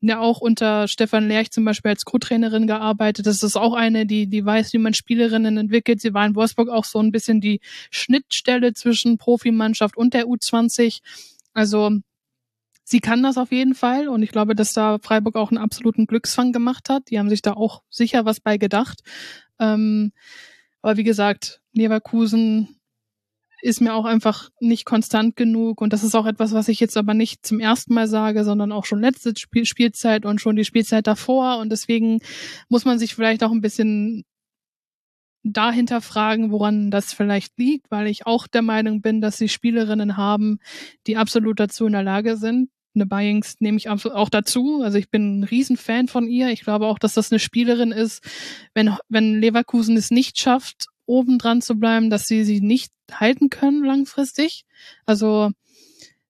ja 0.00 0.20
auch 0.20 0.40
unter 0.40 0.86
Stefan 0.86 1.28
Lerch 1.28 1.50
zum 1.50 1.64
Beispiel 1.64 1.90
als 1.90 2.04
Co-Trainerin 2.04 2.66
gearbeitet. 2.66 3.26
Das 3.26 3.42
ist 3.42 3.56
auch 3.56 3.74
eine, 3.74 4.06
die, 4.06 4.28
die 4.28 4.44
weiß, 4.44 4.72
wie 4.72 4.78
man 4.78 4.94
Spielerinnen 4.94 5.56
entwickelt. 5.56 6.00
Sie 6.00 6.14
war 6.14 6.24
in 6.24 6.36
Wolfsburg 6.36 6.68
auch 6.68 6.84
so 6.84 7.00
ein 7.00 7.10
bisschen 7.10 7.40
die 7.40 7.60
Schnittstelle 7.90 8.74
zwischen 8.74 9.18
Profimannschaft 9.18 9.96
und 9.96 10.14
der 10.14 10.26
U20. 10.26 11.00
Also 11.52 11.90
sie 12.84 13.00
kann 13.00 13.22
das 13.22 13.38
auf 13.38 13.50
jeden 13.50 13.74
Fall 13.74 14.08
und 14.08 14.22
ich 14.22 14.30
glaube, 14.30 14.54
dass 14.54 14.72
da 14.72 14.98
Freiburg 14.98 15.36
auch 15.36 15.50
einen 15.50 15.58
absoluten 15.58 16.06
Glücksfang 16.06 16.52
gemacht 16.52 16.88
hat. 16.88 17.10
Die 17.10 17.18
haben 17.18 17.28
sich 17.28 17.42
da 17.42 17.54
auch 17.54 17.82
sicher 17.90 18.24
was 18.24 18.40
bei 18.40 18.56
gedacht. 18.56 19.00
Ähm, 19.58 20.12
aber 20.80 20.96
wie 20.96 21.04
gesagt, 21.04 21.60
Leverkusen 21.72 22.77
ist 23.60 23.80
mir 23.80 23.94
auch 23.94 24.04
einfach 24.04 24.50
nicht 24.60 24.84
konstant 24.84 25.36
genug. 25.36 25.80
Und 25.80 25.92
das 25.92 26.04
ist 26.04 26.14
auch 26.14 26.26
etwas, 26.26 26.52
was 26.52 26.68
ich 26.68 26.80
jetzt 26.80 26.96
aber 26.96 27.14
nicht 27.14 27.44
zum 27.44 27.60
ersten 27.60 27.94
Mal 27.94 28.06
sage, 28.06 28.44
sondern 28.44 28.72
auch 28.72 28.84
schon 28.84 29.00
letzte 29.00 29.32
Spiel 29.36 29.64
Spielzeit 29.64 30.24
und 30.24 30.40
schon 30.40 30.56
die 30.56 30.64
Spielzeit 30.64 31.06
davor. 31.06 31.58
Und 31.58 31.70
deswegen 31.70 32.20
muss 32.68 32.84
man 32.84 32.98
sich 32.98 33.14
vielleicht 33.14 33.42
auch 33.42 33.50
ein 33.50 33.60
bisschen 33.60 34.24
dahinter 35.42 36.00
fragen, 36.00 36.50
woran 36.50 36.90
das 36.90 37.12
vielleicht 37.12 37.58
liegt, 37.58 37.90
weil 37.90 38.06
ich 38.06 38.26
auch 38.26 38.46
der 38.46 38.62
Meinung 38.62 39.00
bin, 39.00 39.20
dass 39.20 39.38
sie 39.38 39.48
Spielerinnen 39.48 40.16
haben, 40.16 40.58
die 41.06 41.16
absolut 41.16 41.58
dazu 41.58 41.86
in 41.86 41.92
der 41.92 42.02
Lage 42.02 42.36
sind. 42.36 42.70
Eine 42.94 43.06
Bayings 43.06 43.56
nehme 43.60 43.76
ich 43.76 43.88
auch 43.88 44.28
dazu. 44.28 44.82
Also 44.82 44.98
ich 44.98 45.10
bin 45.10 45.40
ein 45.40 45.44
Riesenfan 45.44 46.08
von 46.08 46.26
ihr. 46.26 46.48
Ich 46.50 46.62
glaube 46.62 46.86
auch, 46.86 46.98
dass 46.98 47.14
das 47.14 47.30
eine 47.30 47.38
Spielerin 47.38 47.92
ist, 47.92 48.22
wenn, 48.74 48.96
wenn 49.08 49.40
Leverkusen 49.40 49.96
es 49.96 50.10
nicht 50.10 50.38
schafft, 50.38 50.88
oben 51.08 51.38
dran 51.38 51.62
zu 51.62 51.76
bleiben, 51.76 52.10
dass 52.10 52.26
sie 52.26 52.44
sie 52.44 52.60
nicht 52.60 52.92
halten 53.10 53.50
können 53.50 53.84
langfristig. 53.84 54.64
Also 55.06 55.50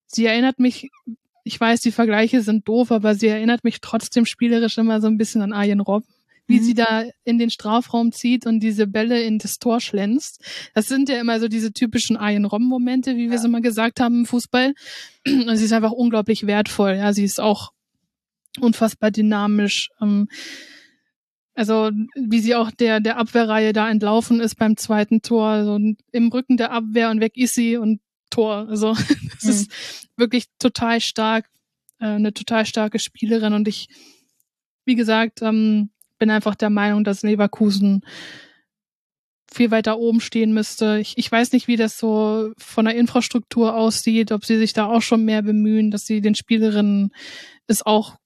sie 0.07 0.27
erinnert 0.27 0.59
mich, 0.59 0.91
ich 1.45 1.61
weiß, 1.61 1.81
die 1.81 1.93
Vergleiche 1.93 2.43
sind 2.43 2.69
doof, 2.69 2.93
aber 2.93 3.15
sie 3.15 3.29
erinnert 3.29 3.65
mich 3.65 3.81
trotzdem 3.81 4.27
spielerisch 4.27 4.79
immer 4.79 5.01
so 5.01 5.07
ein 5.07 5.19
bisschen 5.19 5.43
an 5.43 5.53
Arjen 5.53 5.81
Robb 5.81 6.05
wie 6.49 6.61
mhm. 6.61 6.65
sie 6.65 6.75
da 6.75 7.05
in 7.25 7.39
den 7.39 7.51
Strafraum 7.51 8.11
zieht 8.11 8.47
und 8.47 8.61
diese 8.61 8.87
Bälle 8.87 9.23
in 9.23 9.39
das 9.39 9.59
Tor 9.59 9.81
schlänzt. 9.81 10.43
Das 10.75 10.89
sind 10.89 11.09
ja 11.09 11.21
immer 11.21 11.39
so 11.39 11.47
diese 11.47 11.73
typischen 11.73 12.17
Arjen 12.17 12.47
Robben-Momente, 12.47 13.17
wie 13.17 13.29
wir 13.31 13.37
es 13.37 13.45
immer 13.45 13.61
gesagt 13.61 14.01
haben 14.01 14.21
im 14.21 14.27
Fußball. 14.27 14.75
Und 15.27 15.57
sie 15.57 15.67
ist 15.67 15.73
einfach 15.73 15.93
unglaublich 15.93 16.47
wertvoll. 16.47 16.95
Ja, 16.95 17.13
sie 17.13 17.25
ist 17.25 17.39
auch 17.39 17.73
unfassbar 18.61 19.11
dynamisch. 19.11 19.91
Ähm, 20.01 20.29
also 21.59 21.91
wie 22.15 22.39
sie 22.39 22.55
auch 22.55 22.71
der, 22.71 23.01
der 23.01 23.17
Abwehrreihe 23.17 23.73
da 23.73 23.91
entlaufen 23.91 24.39
ist 24.39 24.55
beim 24.55 24.77
zweiten 24.77 25.23
Tor, 25.23 25.49
also 25.49 25.77
im 26.13 26.29
Rücken 26.29 26.57
der 26.57 26.71
Abwehr 26.71 27.11
und 27.11 27.21
weg 27.21 27.37
ist 27.37 27.55
sie 27.55 27.77
und 27.77 28.01
Tor. 28.31 28.69
Also 28.69 28.93
das 29.35 29.43
mhm. 29.43 29.51
ist 29.51 29.73
wirklich 30.17 30.45
total 30.61 31.01
stark, 31.01 31.47
äh, 31.99 32.07
eine 32.07 32.33
total 32.33 32.65
starke 32.65 33.01
Spielerin 33.01 33.55
und 33.55 33.67
ich, 33.67 33.89
wie 34.85 34.95
gesagt, 34.95 35.43
ähm, 35.43 35.91
bin 36.21 36.31
einfach 36.31 36.55
der 36.55 36.71
Meinung, 36.71 37.03
dass 37.03 37.25
Leverkusen 37.25 38.03
viel 39.53 39.73
weiter 39.73 39.99
oben 39.99 40.21
stehen 40.21 40.53
müsste. 40.53 41.01
Ich, 41.01 41.19
ich 41.19 41.33
weiß 41.33 41.51
nicht, 41.51 41.67
wie 41.67 41.77
das 41.77 41.99
so 41.99 42.53
von 42.57 42.85
der 42.85 42.95
Infrastruktur 42.95 43.75
aussieht, 43.75 44.31
ob 44.31 44.45
sie 44.45 44.59
sich 44.59 44.75
da 44.75 44.87
auch 44.87 45.03
schon 45.03 45.25
mehr 45.25 45.43
bemühen, 45.43 45.91
dass 45.91 46.07
sie 46.07 46.21
den 46.21 46.37
Spielerinnen 46.37 47.11
es 47.67 47.85
auch 47.85 48.17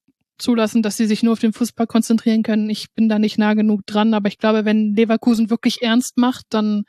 zulassen, 0.43 0.83
dass 0.83 0.97
sie 0.97 1.07
sich 1.07 1.23
nur 1.23 1.33
auf 1.33 1.39
den 1.39 1.53
Fußball 1.53 1.87
konzentrieren 1.87 2.43
können. 2.43 2.69
Ich 2.69 2.93
bin 2.93 3.09
da 3.09 3.19
nicht 3.19 3.39
nah 3.39 3.55
genug 3.55 3.87
dran, 3.87 4.13
aber 4.13 4.29
ich 4.29 4.39
glaube, 4.39 4.65
wenn 4.65 4.95
Leverkusen 4.95 5.49
wirklich 5.49 5.83
ernst 5.83 6.19
macht, 6.19 6.47
dann 6.51 6.85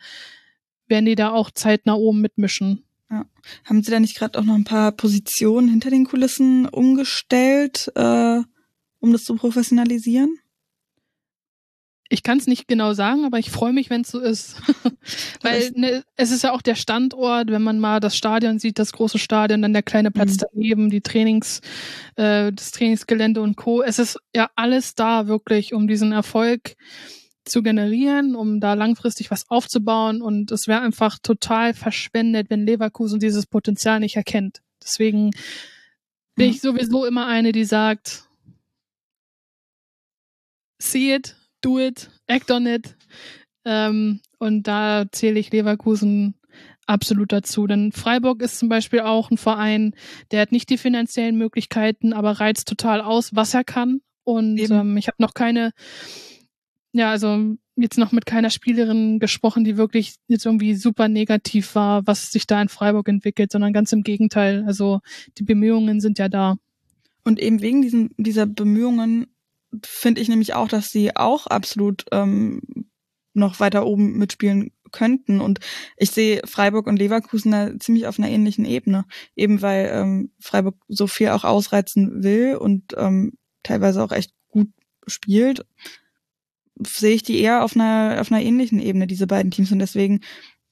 werden 0.88 1.06
die 1.06 1.16
da 1.16 1.32
auch 1.32 1.52
zeitnah 1.52 1.94
oben 1.94 2.22
mitmischen. 2.22 2.84
Ja. 3.10 3.26
Haben 3.66 3.84
Sie 3.84 3.92
da 3.92 4.00
nicht 4.00 4.16
gerade 4.16 4.40
auch 4.40 4.44
noch 4.44 4.56
ein 4.56 4.64
paar 4.64 4.92
Positionen 4.92 5.70
hinter 5.70 5.90
den 5.90 6.06
Kulissen 6.06 6.68
umgestellt, 6.68 7.92
äh, 7.96 8.42
um 9.00 9.12
das 9.12 9.24
zu 9.24 9.36
professionalisieren? 9.36 10.40
Ich 12.10 12.22
kann 12.22 12.38
es 12.38 12.48
nicht 12.48 12.68
genau 12.68 12.94
sagen, 12.94 13.26
aber 13.26 13.40
ich 13.40 13.50
freue 13.50 13.74
mich, 13.74 13.90
wenn 13.90 14.02
es 14.02 14.10
so 14.10 14.20
ist. 14.20 14.62
Weil 15.42 15.72
ne, 15.76 16.04
es 16.16 16.32
ist 16.32 16.44
ja 16.44 16.52
auch 16.52 16.62
der 16.62 16.76
Standort, 16.76 17.50
wenn 17.50 17.64
man 17.64 17.80
mal 17.80 18.00
das 18.00 18.16
Stadion 18.16 18.60
sieht, 18.60 18.78
das 18.78 18.92
große 18.92 19.18
Stadion, 19.18 19.62
dann 19.62 19.74
der 19.74 19.84
kleine 19.84 20.12
Platz 20.12 20.36
mhm. 20.36 20.46
daneben, 20.54 20.90
die 20.90 21.02
Trainings, 21.02 21.62
äh, 22.16 22.52
das 22.52 22.72
Trainingsgelände 22.72 23.42
und 23.42 23.56
Co. 23.56 23.82
Es 23.82 24.00
ist 24.00 24.20
ja 24.36 24.50
alles 24.56 24.96
da 24.96 25.28
wirklich, 25.28 25.74
um 25.74 25.88
diesen 25.88 26.12
Erfolg 26.12 26.76
zu 27.46 27.62
generieren, 27.62 28.36
um 28.36 28.60
da 28.60 28.74
langfristig 28.74 29.32
was 29.32 29.50
aufzubauen. 29.50 30.22
Und 30.22 30.52
es 30.52 30.68
wäre 30.68 30.82
einfach 30.82 31.20
total 31.20 31.74
verschwendet, 31.74 32.50
wenn 32.50 32.66
Leverkusen 32.66 33.20
dieses 33.20 33.46
Potenzial 33.46 34.00
nicht 34.00 34.16
erkennt. 34.16 34.62
Deswegen 34.82 35.32
bin 36.36 36.50
ich 36.50 36.62
sowieso 36.62 37.06
immer 37.06 37.28
eine, 37.28 37.52
die 37.52 37.66
sagt, 37.66 38.28
see 40.80 41.16
it, 41.16 41.36
do 41.64 41.80
it, 41.80 42.12
act 42.28 42.52
on 42.52 42.68
it. 42.68 42.96
Ähm, 43.66 44.20
und 44.38 44.68
da 44.68 45.06
zähle 45.12 45.40
ich 45.40 45.52
Leverkusen 45.52 46.36
absolut 46.86 47.32
dazu. 47.32 47.68
Denn 47.68 47.92
Freiburg 47.92 48.42
ist 48.42 48.60
zum 48.60 48.70
Beispiel 48.70 49.02
auch 49.02 49.32
ein 49.32 49.38
Verein, 49.38 49.96
der 50.32 50.42
hat 50.42 50.52
nicht 50.52 50.70
die 50.70 50.78
finanziellen 50.78 51.38
Möglichkeiten, 51.38 52.14
aber 52.14 52.40
reizt 52.40 52.68
total 52.68 53.02
aus, 53.02 53.36
was 53.36 53.54
er 53.54 53.64
kann. 53.64 54.02
Und 54.24 54.60
ähm, 54.60 54.98
ich 54.98 55.08
habe 55.08 55.18
noch 55.20 55.34
keine, 55.34 55.72
ja, 56.94 57.10
also 57.12 57.56
jetzt 57.76 57.98
noch 57.98 58.12
mit 58.12 58.26
keiner 58.26 58.50
Spielerin 58.50 59.20
gesprochen, 59.20 59.64
die 59.64 59.78
wirklich 59.78 60.16
jetzt 60.28 60.46
irgendwie 60.46 60.76
super 60.76 61.08
negativ 61.08 61.76
war, 61.76 62.06
was 62.06 62.32
sich 62.32 62.46
da 62.46 62.62
in 62.62 62.70
Freiburg 62.70 63.10
entwickelt, 63.10 63.52
sondern 63.52 63.74
ganz 63.74 63.92
im 63.92 64.04
Gegenteil. 64.04 64.64
Also 64.68 65.00
die 65.38 65.44
Bemühungen 65.44 66.00
sind 66.00 66.20
ja 66.20 66.30
da. 66.30 66.56
Und 67.26 67.40
eben 67.40 67.62
wegen 67.62 67.82
diesen, 67.82 68.12
dieser 68.18 68.46
Bemühungen 68.46 69.28
finde 69.84 70.22
ich 70.22 70.30
nämlich 70.30 70.54
auch, 70.54 70.68
dass 70.68 70.92
sie 70.92 71.16
auch 71.16 71.48
absolut 71.48 72.06
ähm, 72.12 72.62
noch 73.34 73.60
weiter 73.60 73.86
oben 73.86 74.18
mitspielen 74.18 74.72
könnten. 74.92 75.42
Und 75.42 75.60
ich 75.98 76.12
sehe 76.12 76.42
Freiburg 76.46 76.88
und 76.88 76.98
Leverkusen 76.98 77.52
da 77.52 77.80
ziemlich 77.80 78.08
auf 78.08 78.20
einer 78.20 78.30
ähnlichen 78.30 78.66
Ebene, 78.66 79.06
eben 79.36 79.62
weil 79.62 79.90
ähm, 79.94 80.32
Freiburg 80.40 80.76
so 80.88 81.08
viel 81.08 81.30
auch 81.30 81.44
ausreizen 81.44 82.24
will 82.24 82.56
und 82.56 82.94
ähm, 82.96 83.34
teilweise 83.64 84.04
auch 84.04 84.12
echt 84.12 84.32
gut 84.50 84.70
spielt, 85.08 85.66
sehe 86.80 87.16
ich 87.16 87.24
die 87.24 87.40
eher 87.40 87.64
auf 87.64 87.76
einer, 87.76 88.18
auf 88.20 88.32
einer 88.32 88.42
ähnlichen 88.42 88.80
Ebene, 88.80 89.08
diese 89.08 89.28
beiden 89.28 89.52
Teams. 89.52 89.72
Und 89.72 89.80
deswegen 89.80 90.22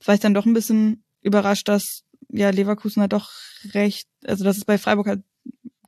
war 0.05 0.15
ich 0.15 0.21
dann 0.21 0.33
doch 0.33 0.45
ein 0.45 0.53
bisschen 0.53 1.03
überrascht, 1.21 1.67
dass 1.67 2.03
ja 2.29 2.49
Leverkusen 2.49 3.01
halt 3.01 3.13
doch 3.13 3.31
recht, 3.73 4.07
also 4.25 4.43
dass 4.43 4.57
es 4.57 4.65
bei 4.65 4.77
Freiburg 4.77 5.07
halt, 5.07 5.23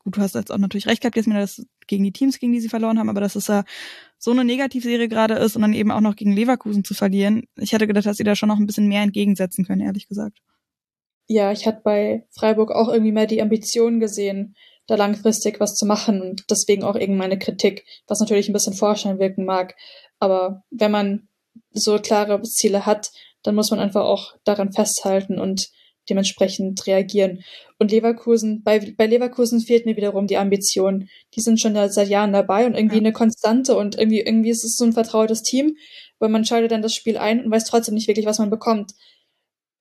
gut, 0.04 0.18
du 0.18 0.22
hast 0.22 0.36
jetzt 0.36 0.52
auch 0.52 0.58
natürlich 0.58 0.88
recht 0.88 1.02
gehabt, 1.02 1.16
Jasmin, 1.16 1.38
dass 1.38 1.66
gegen 1.88 2.04
die 2.04 2.12
Teams, 2.12 2.40
gegen 2.40 2.54
die 2.54 2.60
sie 2.60 2.70
verloren 2.70 3.00
haben, 3.00 3.10
aber 3.10 3.22
dass 3.22 3.36
es 3.36 3.48
ja 3.48 3.64
so 4.18 4.32
eine 4.32 4.44
Negativserie 4.44 5.08
gerade 5.08 5.36
ist 5.36 5.56
und 5.56 5.62
dann 5.62 5.74
eben 5.74 5.92
auch 5.92 6.02
noch 6.02 6.16
gegen 6.16 6.34
Leverkusen 6.34 6.84
zu 6.84 6.94
verlieren. 6.94 7.44
Ich 7.58 7.74
hätte 7.74 7.88
gedacht, 7.88 8.06
dass 8.06 8.18
sie 8.18 8.24
da 8.24 8.36
schon 8.36 8.50
noch 8.50 8.58
ein 8.58 8.66
bisschen 8.66 8.88
mehr 8.88 9.02
entgegensetzen 9.02 9.66
können, 9.66 9.82
ehrlich 9.82 10.08
gesagt. 10.08 10.40
Ja, 11.28 11.52
ich 11.52 11.66
hatte 11.66 11.82
bei 11.84 12.28
Freiburg 12.32 12.72
auch 12.72 12.90
irgendwie 12.90 13.12
mehr 13.12 13.28
die 13.28 13.42
Ambition 13.42 14.00
gesehen, 14.00 14.56
da 14.88 14.96
langfristig 14.96 15.60
was 15.60 15.76
zu 15.76 15.86
machen 15.86 16.22
und 16.22 16.44
deswegen 16.50 16.84
auch 16.84 16.98
eben 16.98 17.16
meine 17.16 17.40
Kritik, 17.40 17.86
was 18.08 18.20
natürlich 18.20 18.50
ein 18.50 18.54
bisschen 18.54 18.74
Vorschein 18.74 19.20
wirken 19.20 19.46
mag. 19.46 19.76
Aber 20.20 20.64
wenn 20.70 20.92
man 20.92 21.30
so 21.72 21.98
klare 22.00 22.42
Ziele 22.42 22.86
hat, 22.86 23.12
dann 23.44 23.56
muss 23.56 23.72
man 23.72 23.80
einfach 23.80 24.04
auch 24.04 24.34
daran 24.44 24.74
festhalten 24.74 25.40
und 25.40 25.70
dementsprechend 26.10 26.86
reagieren. 26.86 27.44
Und 27.80 27.92
Leverkusen, 27.92 28.64
bei, 28.64 28.94
bei 28.98 29.08
Leverkusen 29.08 29.60
fehlt 29.62 29.86
mir 29.86 29.96
wiederum 29.96 30.28
die 30.28 30.38
Ambition. 30.38 31.10
Die 31.36 31.42
sind 31.42 31.60
schon 31.60 31.76
seit 31.90 32.10
Jahren 32.10 32.34
dabei 32.34 32.66
und 32.66 32.76
irgendwie 32.76 32.96
ja. 32.96 33.02
eine 33.02 33.14
Konstante 33.14 33.76
und 33.76 33.98
irgendwie, 33.98 34.22
irgendwie 34.22 34.50
ist 34.50 34.64
es 34.64 34.76
so 34.78 34.86
ein 34.86 34.94
vertrautes 34.94 35.44
Team, 35.44 35.78
weil 36.20 36.30
man 36.30 36.46
schaltet 36.46 36.72
dann 36.72 36.82
das 36.82 36.94
Spiel 36.96 37.18
ein 37.18 37.44
und 37.44 37.52
weiß 37.52 37.66
trotzdem 37.66 37.96
nicht 37.96 38.08
wirklich, 38.08 38.26
was 38.26 38.40
man 38.40 38.50
bekommt. 38.50 38.94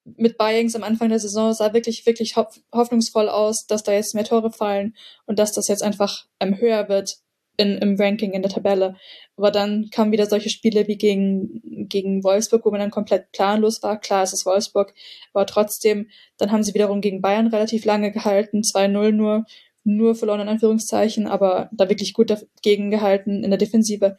Mit 0.04 0.36
Bayings 0.36 0.74
am 0.74 0.82
Anfang 0.82 1.10
der 1.10 1.20
Saison 1.20 1.52
sah 1.52 1.72
wirklich, 1.74 2.06
wirklich 2.06 2.34
hoffnungsvoll 2.36 3.28
aus, 3.28 3.66
dass 3.66 3.84
da 3.84 3.92
jetzt 3.92 4.14
mehr 4.14 4.24
Tore 4.24 4.50
fallen 4.50 4.96
und 5.26 5.38
dass 5.38 5.52
das 5.52 5.68
jetzt 5.68 5.82
einfach 5.82 6.26
ähm, 6.40 6.58
höher 6.58 6.88
wird 6.88 7.22
in, 7.62 7.78
im 7.78 7.96
Ranking 7.96 8.32
in 8.32 8.42
der 8.42 8.50
Tabelle. 8.50 8.96
Aber 9.36 9.50
dann 9.50 9.88
kamen 9.90 10.12
wieder 10.12 10.26
solche 10.26 10.50
Spiele 10.50 10.86
wie 10.88 10.96
gegen, 10.96 11.88
gegen 11.88 12.22
Wolfsburg, 12.22 12.64
wo 12.64 12.70
man 12.70 12.80
dann 12.80 12.90
komplett 12.90 13.32
planlos 13.32 13.82
war. 13.82 13.98
Klar, 13.98 14.22
es 14.22 14.32
ist 14.32 14.44
Wolfsburg, 14.44 14.92
aber 15.32 15.46
trotzdem, 15.46 16.08
dann 16.36 16.52
haben 16.52 16.62
sie 16.62 16.74
wiederum 16.74 17.00
gegen 17.00 17.22
Bayern 17.22 17.46
relativ 17.46 17.84
lange 17.84 18.12
gehalten, 18.12 18.60
2-0 18.60 19.12
nur, 19.12 19.46
nur 19.84 20.14
verloren 20.14 20.40
in 20.40 20.48
Anführungszeichen, 20.48 21.26
aber 21.26 21.70
da 21.72 21.88
wirklich 21.88 22.12
gut 22.12 22.30
dagegen 22.30 22.90
gehalten 22.90 23.42
in 23.42 23.50
der 23.50 23.58
Defensive. 23.58 24.16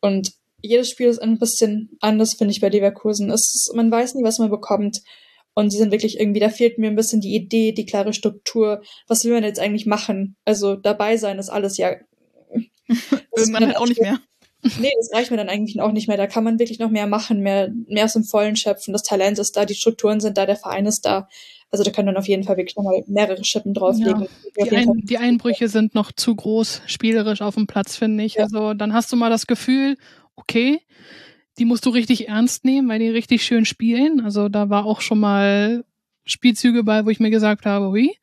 Und 0.00 0.32
jedes 0.62 0.90
Spiel 0.90 1.08
ist 1.08 1.20
ein 1.20 1.38
bisschen 1.38 1.96
anders, 2.00 2.34
finde 2.34 2.52
ich, 2.52 2.60
bei 2.60 2.68
Leverkusen. 2.68 3.30
Ist, 3.30 3.72
man 3.74 3.90
weiß 3.90 4.14
nie, 4.14 4.24
was 4.24 4.38
man 4.38 4.50
bekommt. 4.50 5.02
Und 5.54 5.70
sie 5.70 5.78
sind 5.78 5.92
wirklich 5.92 6.18
irgendwie, 6.18 6.40
da 6.40 6.48
fehlt 6.48 6.78
mir 6.78 6.88
ein 6.88 6.96
bisschen 6.96 7.20
die 7.20 7.34
Idee, 7.34 7.72
die 7.72 7.84
klare 7.84 8.14
Struktur. 8.14 8.82
Was 9.06 9.24
will 9.24 9.32
man 9.32 9.44
jetzt 9.44 9.60
eigentlich 9.60 9.86
machen? 9.86 10.36
Also 10.44 10.76
dabei 10.76 11.16
sein 11.16 11.38
ist 11.38 11.50
alles 11.50 11.76
ja 11.76 11.94
Irgendwann 13.36 13.66
halt 13.66 13.76
auch 13.76 13.86
nicht 13.86 14.00
mehr. 14.00 14.18
Nee, 14.78 14.92
das 14.96 15.12
reicht 15.12 15.30
mir 15.30 15.36
dann 15.36 15.48
eigentlich 15.48 15.80
auch 15.80 15.90
nicht 15.90 16.06
mehr. 16.06 16.16
Da 16.16 16.28
kann 16.28 16.44
man 16.44 16.58
wirklich 16.58 16.78
noch 16.78 16.90
mehr 16.90 17.08
machen, 17.08 17.40
mehr, 17.40 17.72
mehr 17.88 18.04
aus 18.04 18.12
dem 18.12 18.22
Vollen 18.22 18.54
schöpfen. 18.54 18.92
Das 18.92 19.02
Talent 19.02 19.38
ist 19.38 19.56
da, 19.56 19.64
die 19.64 19.74
Strukturen 19.74 20.20
sind 20.20 20.38
da, 20.38 20.46
der 20.46 20.56
Verein 20.56 20.86
ist 20.86 21.04
da. 21.04 21.28
Also 21.70 21.84
da 21.84 21.90
kann 21.90 22.04
man 22.04 22.16
auf 22.16 22.28
jeden 22.28 22.44
Fall 22.44 22.58
wirklich 22.58 22.76
nochmal 22.76 23.02
mehrere 23.08 23.42
Schippen 23.44 23.74
drauflegen. 23.74 24.28
Ja, 24.56 24.64
die, 24.64 24.76
Ein, 24.76 24.92
die, 25.02 25.18
Einbrüche 25.18 25.68
sind 25.68 25.94
noch 25.94 26.12
zu 26.12 26.36
groß, 26.36 26.82
spielerisch 26.86 27.40
auf 27.40 27.54
dem 27.54 27.66
Platz, 27.66 27.96
finde 27.96 28.22
ich. 28.24 28.34
Ja. 28.34 28.44
Also 28.44 28.74
dann 28.74 28.92
hast 28.92 29.10
du 29.10 29.16
mal 29.16 29.30
das 29.30 29.46
Gefühl, 29.46 29.96
okay, 30.36 30.80
die 31.58 31.64
musst 31.64 31.84
du 31.86 31.90
richtig 31.90 32.28
ernst 32.28 32.64
nehmen, 32.64 32.88
weil 32.88 32.98
die 32.98 33.08
richtig 33.08 33.44
schön 33.44 33.64
spielen. 33.64 34.20
Also 34.20 34.48
da 34.48 34.68
war 34.70 34.84
auch 34.84 35.00
schon 35.00 35.18
mal 35.18 35.84
Spielzüge 36.24 36.84
bei, 36.84 37.04
wo 37.04 37.10
ich 37.10 37.20
mir 37.20 37.30
gesagt 37.30 37.66
habe, 37.66 37.88
hui, 37.88 38.14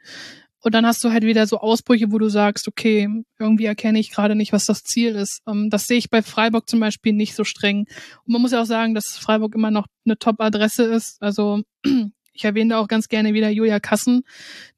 und 0.61 0.73
dann 0.73 0.85
hast 0.85 1.03
du 1.03 1.11
halt 1.11 1.23
wieder 1.23 1.47
so 1.47 1.59
Ausbrüche, 1.59 2.11
wo 2.11 2.17
du 2.17 2.29
sagst, 2.29 2.67
okay, 2.67 3.07
irgendwie 3.39 3.65
erkenne 3.65 3.99
ich 3.99 4.11
gerade 4.11 4.35
nicht, 4.35 4.51
was 4.51 4.65
das 4.65 4.83
Ziel 4.83 5.15
ist. 5.15 5.41
Ähm, 5.47 5.69
das 5.69 5.87
sehe 5.87 5.97
ich 5.97 6.09
bei 6.09 6.21
Freiburg 6.21 6.69
zum 6.69 6.79
Beispiel 6.79 7.13
nicht 7.13 7.35
so 7.35 7.43
streng. 7.43 7.85
Und 8.25 8.33
man 8.33 8.41
muss 8.41 8.51
ja 8.51 8.61
auch 8.61 8.65
sagen, 8.65 8.93
dass 8.93 9.17
Freiburg 9.17 9.55
immer 9.55 9.71
noch 9.71 9.87
eine 10.05 10.17
Top-Adresse 10.17 10.83
ist. 10.83 11.21
Also 11.21 11.61
ich 12.33 12.43
erwähne 12.43 12.77
auch 12.77 12.89
ganz 12.89 13.07
gerne 13.07 13.33
wieder 13.33 13.49
Julia 13.49 13.79
Kassen, 13.79 14.23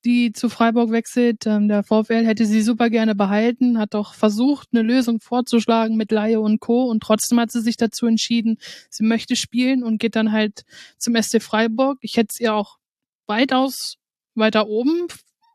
die 0.06 0.34
zu 0.34 0.50
Freiburg 0.50 0.92
wechselt. 0.92 1.48
Ähm, 1.48 1.68
der 1.68 1.84
VfL 1.84 2.26
hätte 2.26 2.46
sie 2.46 2.62
super 2.62 2.92
gerne 2.92 3.16
behalten, 3.16 3.80
hat 3.80 3.96
doch 3.96 4.14
versucht, 4.14 4.70
eine 4.74 4.84
Lösung 4.84 5.20
vorzuschlagen 5.20 5.98
mit 5.98 6.12
Laie 6.12 6.40
und 6.40 6.60
Co. 6.60 6.84
Und 6.84 7.02
trotzdem 7.02 7.40
hat 7.40 7.52
sie 7.52 7.62
sich 7.62 7.78
dazu 7.78 8.06
entschieden, 8.06 8.58
sie 8.92 9.04
möchte 9.04 9.36
spielen 9.36 9.84
und 9.84 10.00
geht 10.00 10.16
dann 10.16 10.32
halt 10.32 10.64
zum 11.00 11.16
SC 11.20 11.42
Freiburg. 11.42 11.98
Ich 12.02 12.18
hätte 12.18 12.30
es 12.34 12.40
ihr 12.40 12.54
auch 12.54 12.78
weitaus 13.26 13.98
weiter 14.36 14.68
oben 14.68 15.08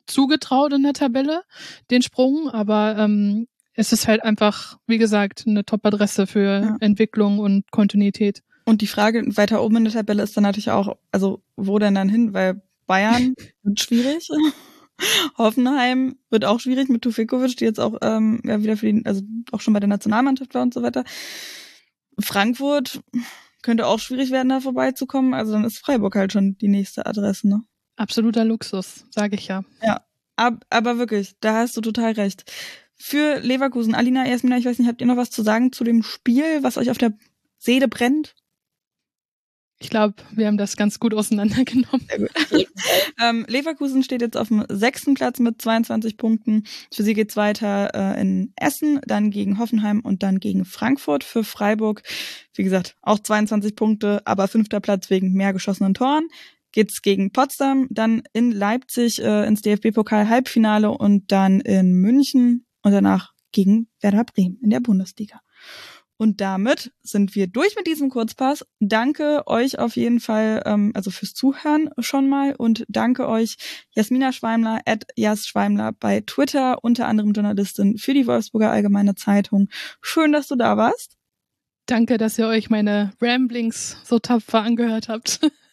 zugetraut 0.06 0.72
in 0.72 0.82
der 0.82 0.92
Tabelle, 0.92 1.42
den 1.90 2.02
Sprung, 2.02 2.48
aber 2.50 2.96
ähm, 2.98 3.46
es 3.74 3.92
ist 3.92 4.08
halt 4.08 4.24
einfach, 4.24 4.78
wie 4.86 4.98
gesagt, 4.98 5.44
eine 5.46 5.64
Top-Adresse 5.64 6.26
für 6.26 6.62
ja. 6.62 6.76
Entwicklung 6.80 7.38
und 7.38 7.70
Kontinuität. 7.70 8.42
Und 8.64 8.80
die 8.80 8.86
Frage 8.86 9.22
weiter 9.36 9.62
oben 9.62 9.76
in 9.76 9.84
der 9.84 9.92
Tabelle 9.92 10.22
ist 10.22 10.36
dann 10.36 10.42
natürlich 10.42 10.70
auch, 10.70 10.96
also 11.12 11.42
wo 11.56 11.78
denn 11.78 11.94
dann 11.94 12.08
hin? 12.08 12.34
Weil 12.34 12.62
Bayern 12.86 13.34
wird 13.62 13.80
schwierig. 13.80 14.28
Hoffenheim 15.38 16.16
wird 16.30 16.46
auch 16.46 16.58
schwierig 16.58 16.88
mit 16.88 17.02
Tufikovic, 17.02 17.56
die 17.58 17.64
jetzt 17.64 17.78
auch 17.78 17.98
ähm, 18.00 18.40
ja 18.44 18.62
wieder 18.62 18.78
für 18.78 18.90
die, 18.90 19.04
also 19.04 19.22
auch 19.52 19.60
schon 19.60 19.74
bei 19.74 19.80
der 19.80 19.90
Nationalmannschaft 19.90 20.54
war 20.54 20.62
und 20.62 20.72
so 20.72 20.82
weiter. 20.82 21.04
Frankfurt 22.18 23.02
könnte 23.62 23.86
auch 23.86 23.98
schwierig 23.98 24.30
werden, 24.30 24.48
da 24.48 24.60
vorbeizukommen. 24.60 25.34
Also 25.34 25.52
dann 25.52 25.64
ist 25.64 25.78
Freiburg 25.78 26.16
halt 26.16 26.32
schon 26.32 26.56
die 26.56 26.68
nächste 26.68 27.04
Adresse, 27.04 27.48
ne? 27.48 27.62
Absoluter 27.96 28.44
Luxus, 28.44 29.06
sage 29.10 29.36
ich 29.36 29.48
ja. 29.48 29.64
Ja, 29.82 30.02
ab, 30.36 30.64
aber 30.70 30.98
wirklich, 30.98 31.34
da 31.40 31.56
hast 31.56 31.76
du 31.76 31.80
total 31.80 32.12
recht. 32.12 32.44
Für 32.94 33.40
Leverkusen, 33.40 33.94
Alina, 33.94 34.26
Jasmina, 34.26 34.58
ich 34.58 34.64
weiß 34.64 34.78
nicht, 34.78 34.88
habt 34.88 35.00
ihr 35.00 35.06
noch 35.06 35.16
was 35.16 35.30
zu 35.30 35.42
sagen 35.42 35.72
zu 35.72 35.84
dem 35.84 36.02
Spiel, 36.02 36.62
was 36.62 36.78
euch 36.78 36.90
auf 36.90 36.98
der 36.98 37.12
Seele 37.58 37.88
brennt? 37.88 38.34
Ich 39.78 39.90
glaube, 39.90 40.14
wir 40.30 40.46
haben 40.46 40.56
das 40.56 40.78
ganz 40.78 40.98
gut 40.98 41.12
auseinandergenommen. 41.12 42.08
ähm, 43.22 43.44
Leverkusen 43.46 44.02
steht 44.02 44.22
jetzt 44.22 44.36
auf 44.36 44.48
dem 44.48 44.64
sechsten 44.70 45.12
Platz 45.12 45.38
mit 45.38 45.60
22 45.60 46.16
Punkten. 46.16 46.64
Für 46.90 47.02
sie 47.02 47.12
geht's 47.12 47.36
weiter 47.36 47.90
äh, 47.94 48.20
in 48.20 48.54
Essen, 48.56 49.00
dann 49.06 49.30
gegen 49.30 49.58
Hoffenheim 49.58 50.00
und 50.00 50.22
dann 50.22 50.40
gegen 50.40 50.64
Frankfurt. 50.64 51.24
Für 51.24 51.44
Freiburg, 51.44 52.02
wie 52.54 52.64
gesagt, 52.64 52.96
auch 53.02 53.18
22 53.18 53.76
Punkte, 53.76 54.22
aber 54.24 54.48
fünfter 54.48 54.80
Platz 54.80 55.10
wegen 55.10 55.34
mehr 55.34 55.52
geschossenen 55.52 55.92
Toren 55.92 56.26
geht's 56.76 57.00
gegen 57.00 57.32
Potsdam, 57.32 57.88
dann 57.90 58.22
in 58.34 58.52
Leipzig 58.52 59.22
äh, 59.22 59.46
ins 59.46 59.62
DFB-Pokal-Halbfinale 59.62 60.90
und 60.90 61.32
dann 61.32 61.60
in 61.60 61.92
München 61.94 62.66
und 62.82 62.92
danach 62.92 63.32
gegen 63.50 63.88
Werder 64.02 64.24
Bremen 64.24 64.58
in 64.62 64.68
der 64.68 64.80
Bundesliga. 64.80 65.40
Und 66.18 66.42
damit 66.42 66.92
sind 67.00 67.34
wir 67.34 67.46
durch 67.46 67.76
mit 67.76 67.86
diesem 67.86 68.10
Kurzpass. 68.10 68.66
Danke 68.78 69.46
euch 69.46 69.78
auf 69.78 69.96
jeden 69.96 70.20
Fall, 70.20 70.62
ähm, 70.66 70.92
also 70.94 71.10
fürs 71.10 71.32
Zuhören 71.32 71.88
schon 71.98 72.28
mal 72.28 72.54
und 72.54 72.84
danke 72.88 73.26
euch 73.26 73.56
Jasmina 73.92 74.32
Schweimler, 74.32 74.80
at 74.84 75.06
Jas 75.16 75.46
Schweimler 75.46 75.92
bei 75.92 76.20
Twitter, 76.26 76.84
unter 76.84 77.06
anderem 77.08 77.32
Journalistin 77.32 77.96
für 77.96 78.12
die 78.12 78.26
Wolfsburger 78.26 78.70
Allgemeine 78.70 79.14
Zeitung. 79.14 79.68
Schön, 80.02 80.32
dass 80.32 80.48
du 80.48 80.56
da 80.56 80.76
warst. 80.76 81.16
Danke, 81.86 82.18
dass 82.18 82.38
ihr 82.38 82.48
euch 82.48 82.68
meine 82.68 83.12
Ramblings 83.22 83.96
so 84.04 84.18
tapfer 84.18 84.60
angehört 84.60 85.08
habt. 85.08 85.40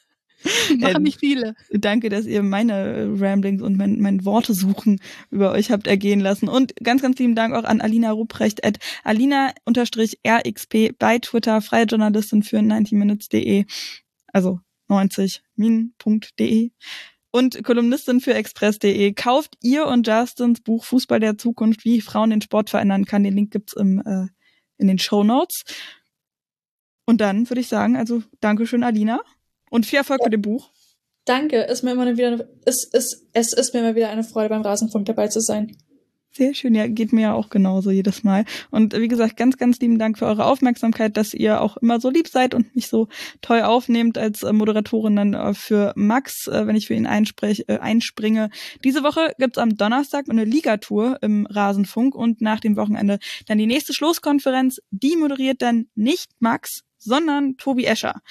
Machen 0.79 0.95
ähm, 0.97 1.03
nicht 1.03 1.19
viele. 1.19 1.55
Danke, 1.71 2.09
dass 2.09 2.25
ihr 2.25 2.43
meine 2.43 3.13
Ramblings 3.19 3.61
und 3.61 3.77
mein, 3.77 3.99
mein 3.99 4.25
Worte 4.25 4.53
suchen 4.53 4.99
über 5.31 5.51
euch 5.51 5.71
habt 5.71 5.87
ergehen 5.87 6.19
lassen. 6.19 6.49
Und 6.49 6.75
ganz, 6.83 7.01
ganz 7.01 7.17
lieben 7.19 7.35
Dank 7.35 7.53
auch 7.53 7.63
an 7.63 7.81
Alina 7.81 8.11
Ruprecht 8.11 8.65
at 8.65 8.79
alina-rxp 9.03 10.93
bei 10.97 11.19
Twitter, 11.19 11.61
freie 11.61 11.85
Journalistin 11.85 12.43
für 12.43 12.57
90minutes.de, 12.57 13.65
also 14.27 14.59
90min.de 14.89 16.71
und 17.31 17.63
Kolumnistin 17.63 18.21
für 18.21 18.35
Express.de. 18.35 19.13
Kauft 19.13 19.57
ihr 19.61 19.87
und 19.87 20.07
Justins 20.07 20.61
Buch 20.61 20.85
Fußball 20.85 21.19
der 21.19 21.37
Zukunft, 21.37 21.83
wie 21.83 21.99
Frauen 21.99 22.29
den 22.29 22.41
Sport 22.41 22.69
verändern 22.69 23.05
kann. 23.05 23.23
Den 23.23 23.33
Link 23.33 23.51
gibt's 23.51 23.73
im, 23.73 23.99
äh, 24.05 24.27
in 24.77 24.87
den 24.87 24.99
Show 24.99 25.23
Notes. 25.23 25.63
Und 27.05 27.21
dann 27.21 27.49
würde 27.49 27.61
ich 27.61 27.67
sagen, 27.67 27.97
also 27.97 28.21
Dankeschön, 28.39 28.83
Alina. 28.83 29.21
Und 29.73 29.87
viel 29.87 29.97
Erfolg 29.97 30.19
ja. 30.19 30.27
mit 30.27 30.33
dem 30.33 30.43
Buch. 30.43 30.69
Danke, 31.25 31.61
ist 31.61 31.81
mir 31.81 31.93
immer 31.93 32.05
wieder, 32.15 32.47
es 32.63 32.83
ist, 32.83 33.27
es 33.33 33.53
ist 33.53 33.73
mir 33.73 33.79
immer 33.79 33.95
wieder 33.95 34.09
eine 34.09 34.23
Freude, 34.23 34.49
beim 34.49 34.61
Rasenfunk 34.61 35.07
dabei 35.07 35.29
zu 35.29 35.39
sein. 35.39 35.75
Sehr 36.29 36.53
schön, 36.53 36.75
ja, 36.75 36.85
geht 36.85 37.11
mir 37.11 37.21
ja 37.21 37.33
auch 37.33 37.49
genauso 37.49 37.89
jedes 37.89 38.23
Mal. 38.23 38.45
Und 38.69 38.95
wie 38.95 39.07
gesagt, 39.07 39.35
ganz, 39.35 39.57
ganz 39.57 39.79
lieben 39.79 39.97
Dank 39.97 40.19
für 40.19 40.27
eure 40.27 40.45
Aufmerksamkeit, 40.45 41.17
dass 41.17 41.33
ihr 41.33 41.59
auch 41.59 41.77
immer 41.77 41.99
so 41.99 42.11
lieb 42.11 42.27
seid 42.27 42.53
und 42.53 42.75
mich 42.75 42.87
so 42.87 43.07
toll 43.41 43.63
aufnehmt 43.63 44.19
als 44.19 44.43
äh, 44.43 44.53
Moderatorin 44.53 45.15
dann 45.15 45.33
äh, 45.33 45.55
für 45.55 45.93
Max, 45.95 46.45
äh, 46.47 46.67
wenn 46.67 46.75
ich 46.75 46.85
für 46.85 46.93
ihn 46.93 47.07
einsprech, 47.07 47.65
äh, 47.67 47.79
einspringe. 47.79 48.51
Diese 48.83 49.01
Woche 49.01 49.33
gibt's 49.39 49.57
am 49.57 49.75
Donnerstag 49.75 50.29
eine 50.29 50.45
Ligatour 50.45 51.17
im 51.23 51.47
Rasenfunk 51.47 52.13
und 52.13 52.41
nach 52.41 52.59
dem 52.59 52.75
Wochenende 52.75 53.17
dann 53.47 53.57
die 53.57 53.65
nächste 53.65 53.93
Schlusskonferenz. 53.93 54.77
Die 54.91 55.15
moderiert 55.15 55.63
dann 55.63 55.87
nicht 55.95 56.29
Max, 56.37 56.83
sondern 56.99 57.57
Tobi 57.57 57.85
Escher. 57.85 58.21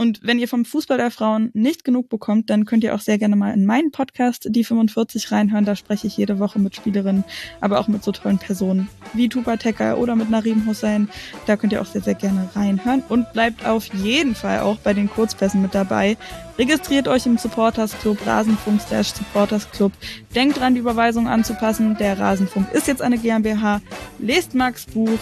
Und 0.00 0.20
wenn 0.22 0.38
ihr 0.38 0.48
vom 0.48 0.64
Fußball 0.64 0.96
der 0.96 1.10
Frauen 1.10 1.50
nicht 1.52 1.84
genug 1.84 2.08
bekommt, 2.08 2.48
dann 2.48 2.64
könnt 2.64 2.84
ihr 2.84 2.94
auch 2.94 3.00
sehr 3.00 3.18
gerne 3.18 3.36
mal 3.36 3.52
in 3.52 3.66
meinen 3.66 3.90
Podcast, 3.90 4.46
die 4.48 4.64
45, 4.64 5.30
reinhören. 5.30 5.66
Da 5.66 5.76
spreche 5.76 6.06
ich 6.06 6.16
jede 6.16 6.38
Woche 6.38 6.58
mit 6.58 6.74
Spielerinnen, 6.74 7.22
aber 7.60 7.78
auch 7.78 7.86
mit 7.86 8.02
so 8.02 8.10
tollen 8.10 8.38
Personen 8.38 8.88
wie 9.12 9.28
Tuba 9.28 9.58
Tecker 9.58 9.98
oder 9.98 10.16
mit 10.16 10.30
Narim 10.30 10.66
Hussein. 10.66 11.10
Da 11.44 11.58
könnt 11.58 11.74
ihr 11.74 11.82
auch 11.82 11.86
sehr, 11.86 12.00
sehr 12.00 12.14
gerne 12.14 12.48
reinhören. 12.54 13.02
Und 13.10 13.30
bleibt 13.34 13.66
auf 13.66 13.92
jeden 13.92 14.34
Fall 14.34 14.60
auch 14.60 14.78
bei 14.78 14.94
den 14.94 15.10
Kurzpässen 15.10 15.60
mit 15.60 15.74
dabei. 15.74 16.16
Registriert 16.56 17.06
euch 17.06 17.26
im 17.26 17.36
Supporters 17.36 17.92
Club, 17.98 18.26
Rasenfunk 18.26 18.80
slash 18.80 19.08
Supporters 19.08 19.70
Club. 19.70 19.92
Denkt 20.34 20.60
dran, 20.60 20.72
die 20.72 20.80
Überweisung 20.80 21.28
anzupassen. 21.28 21.98
Der 21.98 22.18
Rasenfunk 22.18 22.72
ist 22.72 22.88
jetzt 22.88 23.02
eine 23.02 23.18
GmbH. 23.18 23.82
Lest 24.18 24.54
Max 24.54 24.86
Buch. 24.86 25.18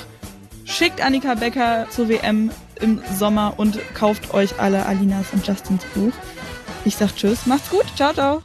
Schickt 0.69 1.01
Annika 1.01 1.35
Becker 1.35 1.86
zur 1.90 2.09
WM 2.09 2.51
im 2.81 3.01
Sommer 3.16 3.55
und 3.57 3.78
kauft 3.95 4.35
euch 4.35 4.61
alle 4.61 4.86
Alinas 4.86 5.32
und 5.32 5.45
Justins 5.47 5.85
Buch. 5.95 6.12
Ich 6.85 6.97
sag 6.97 7.16
Tschüss, 7.16 7.47
macht's 7.47 7.70
gut, 7.70 7.86
ciao, 7.97 8.12
ciao. 8.12 8.43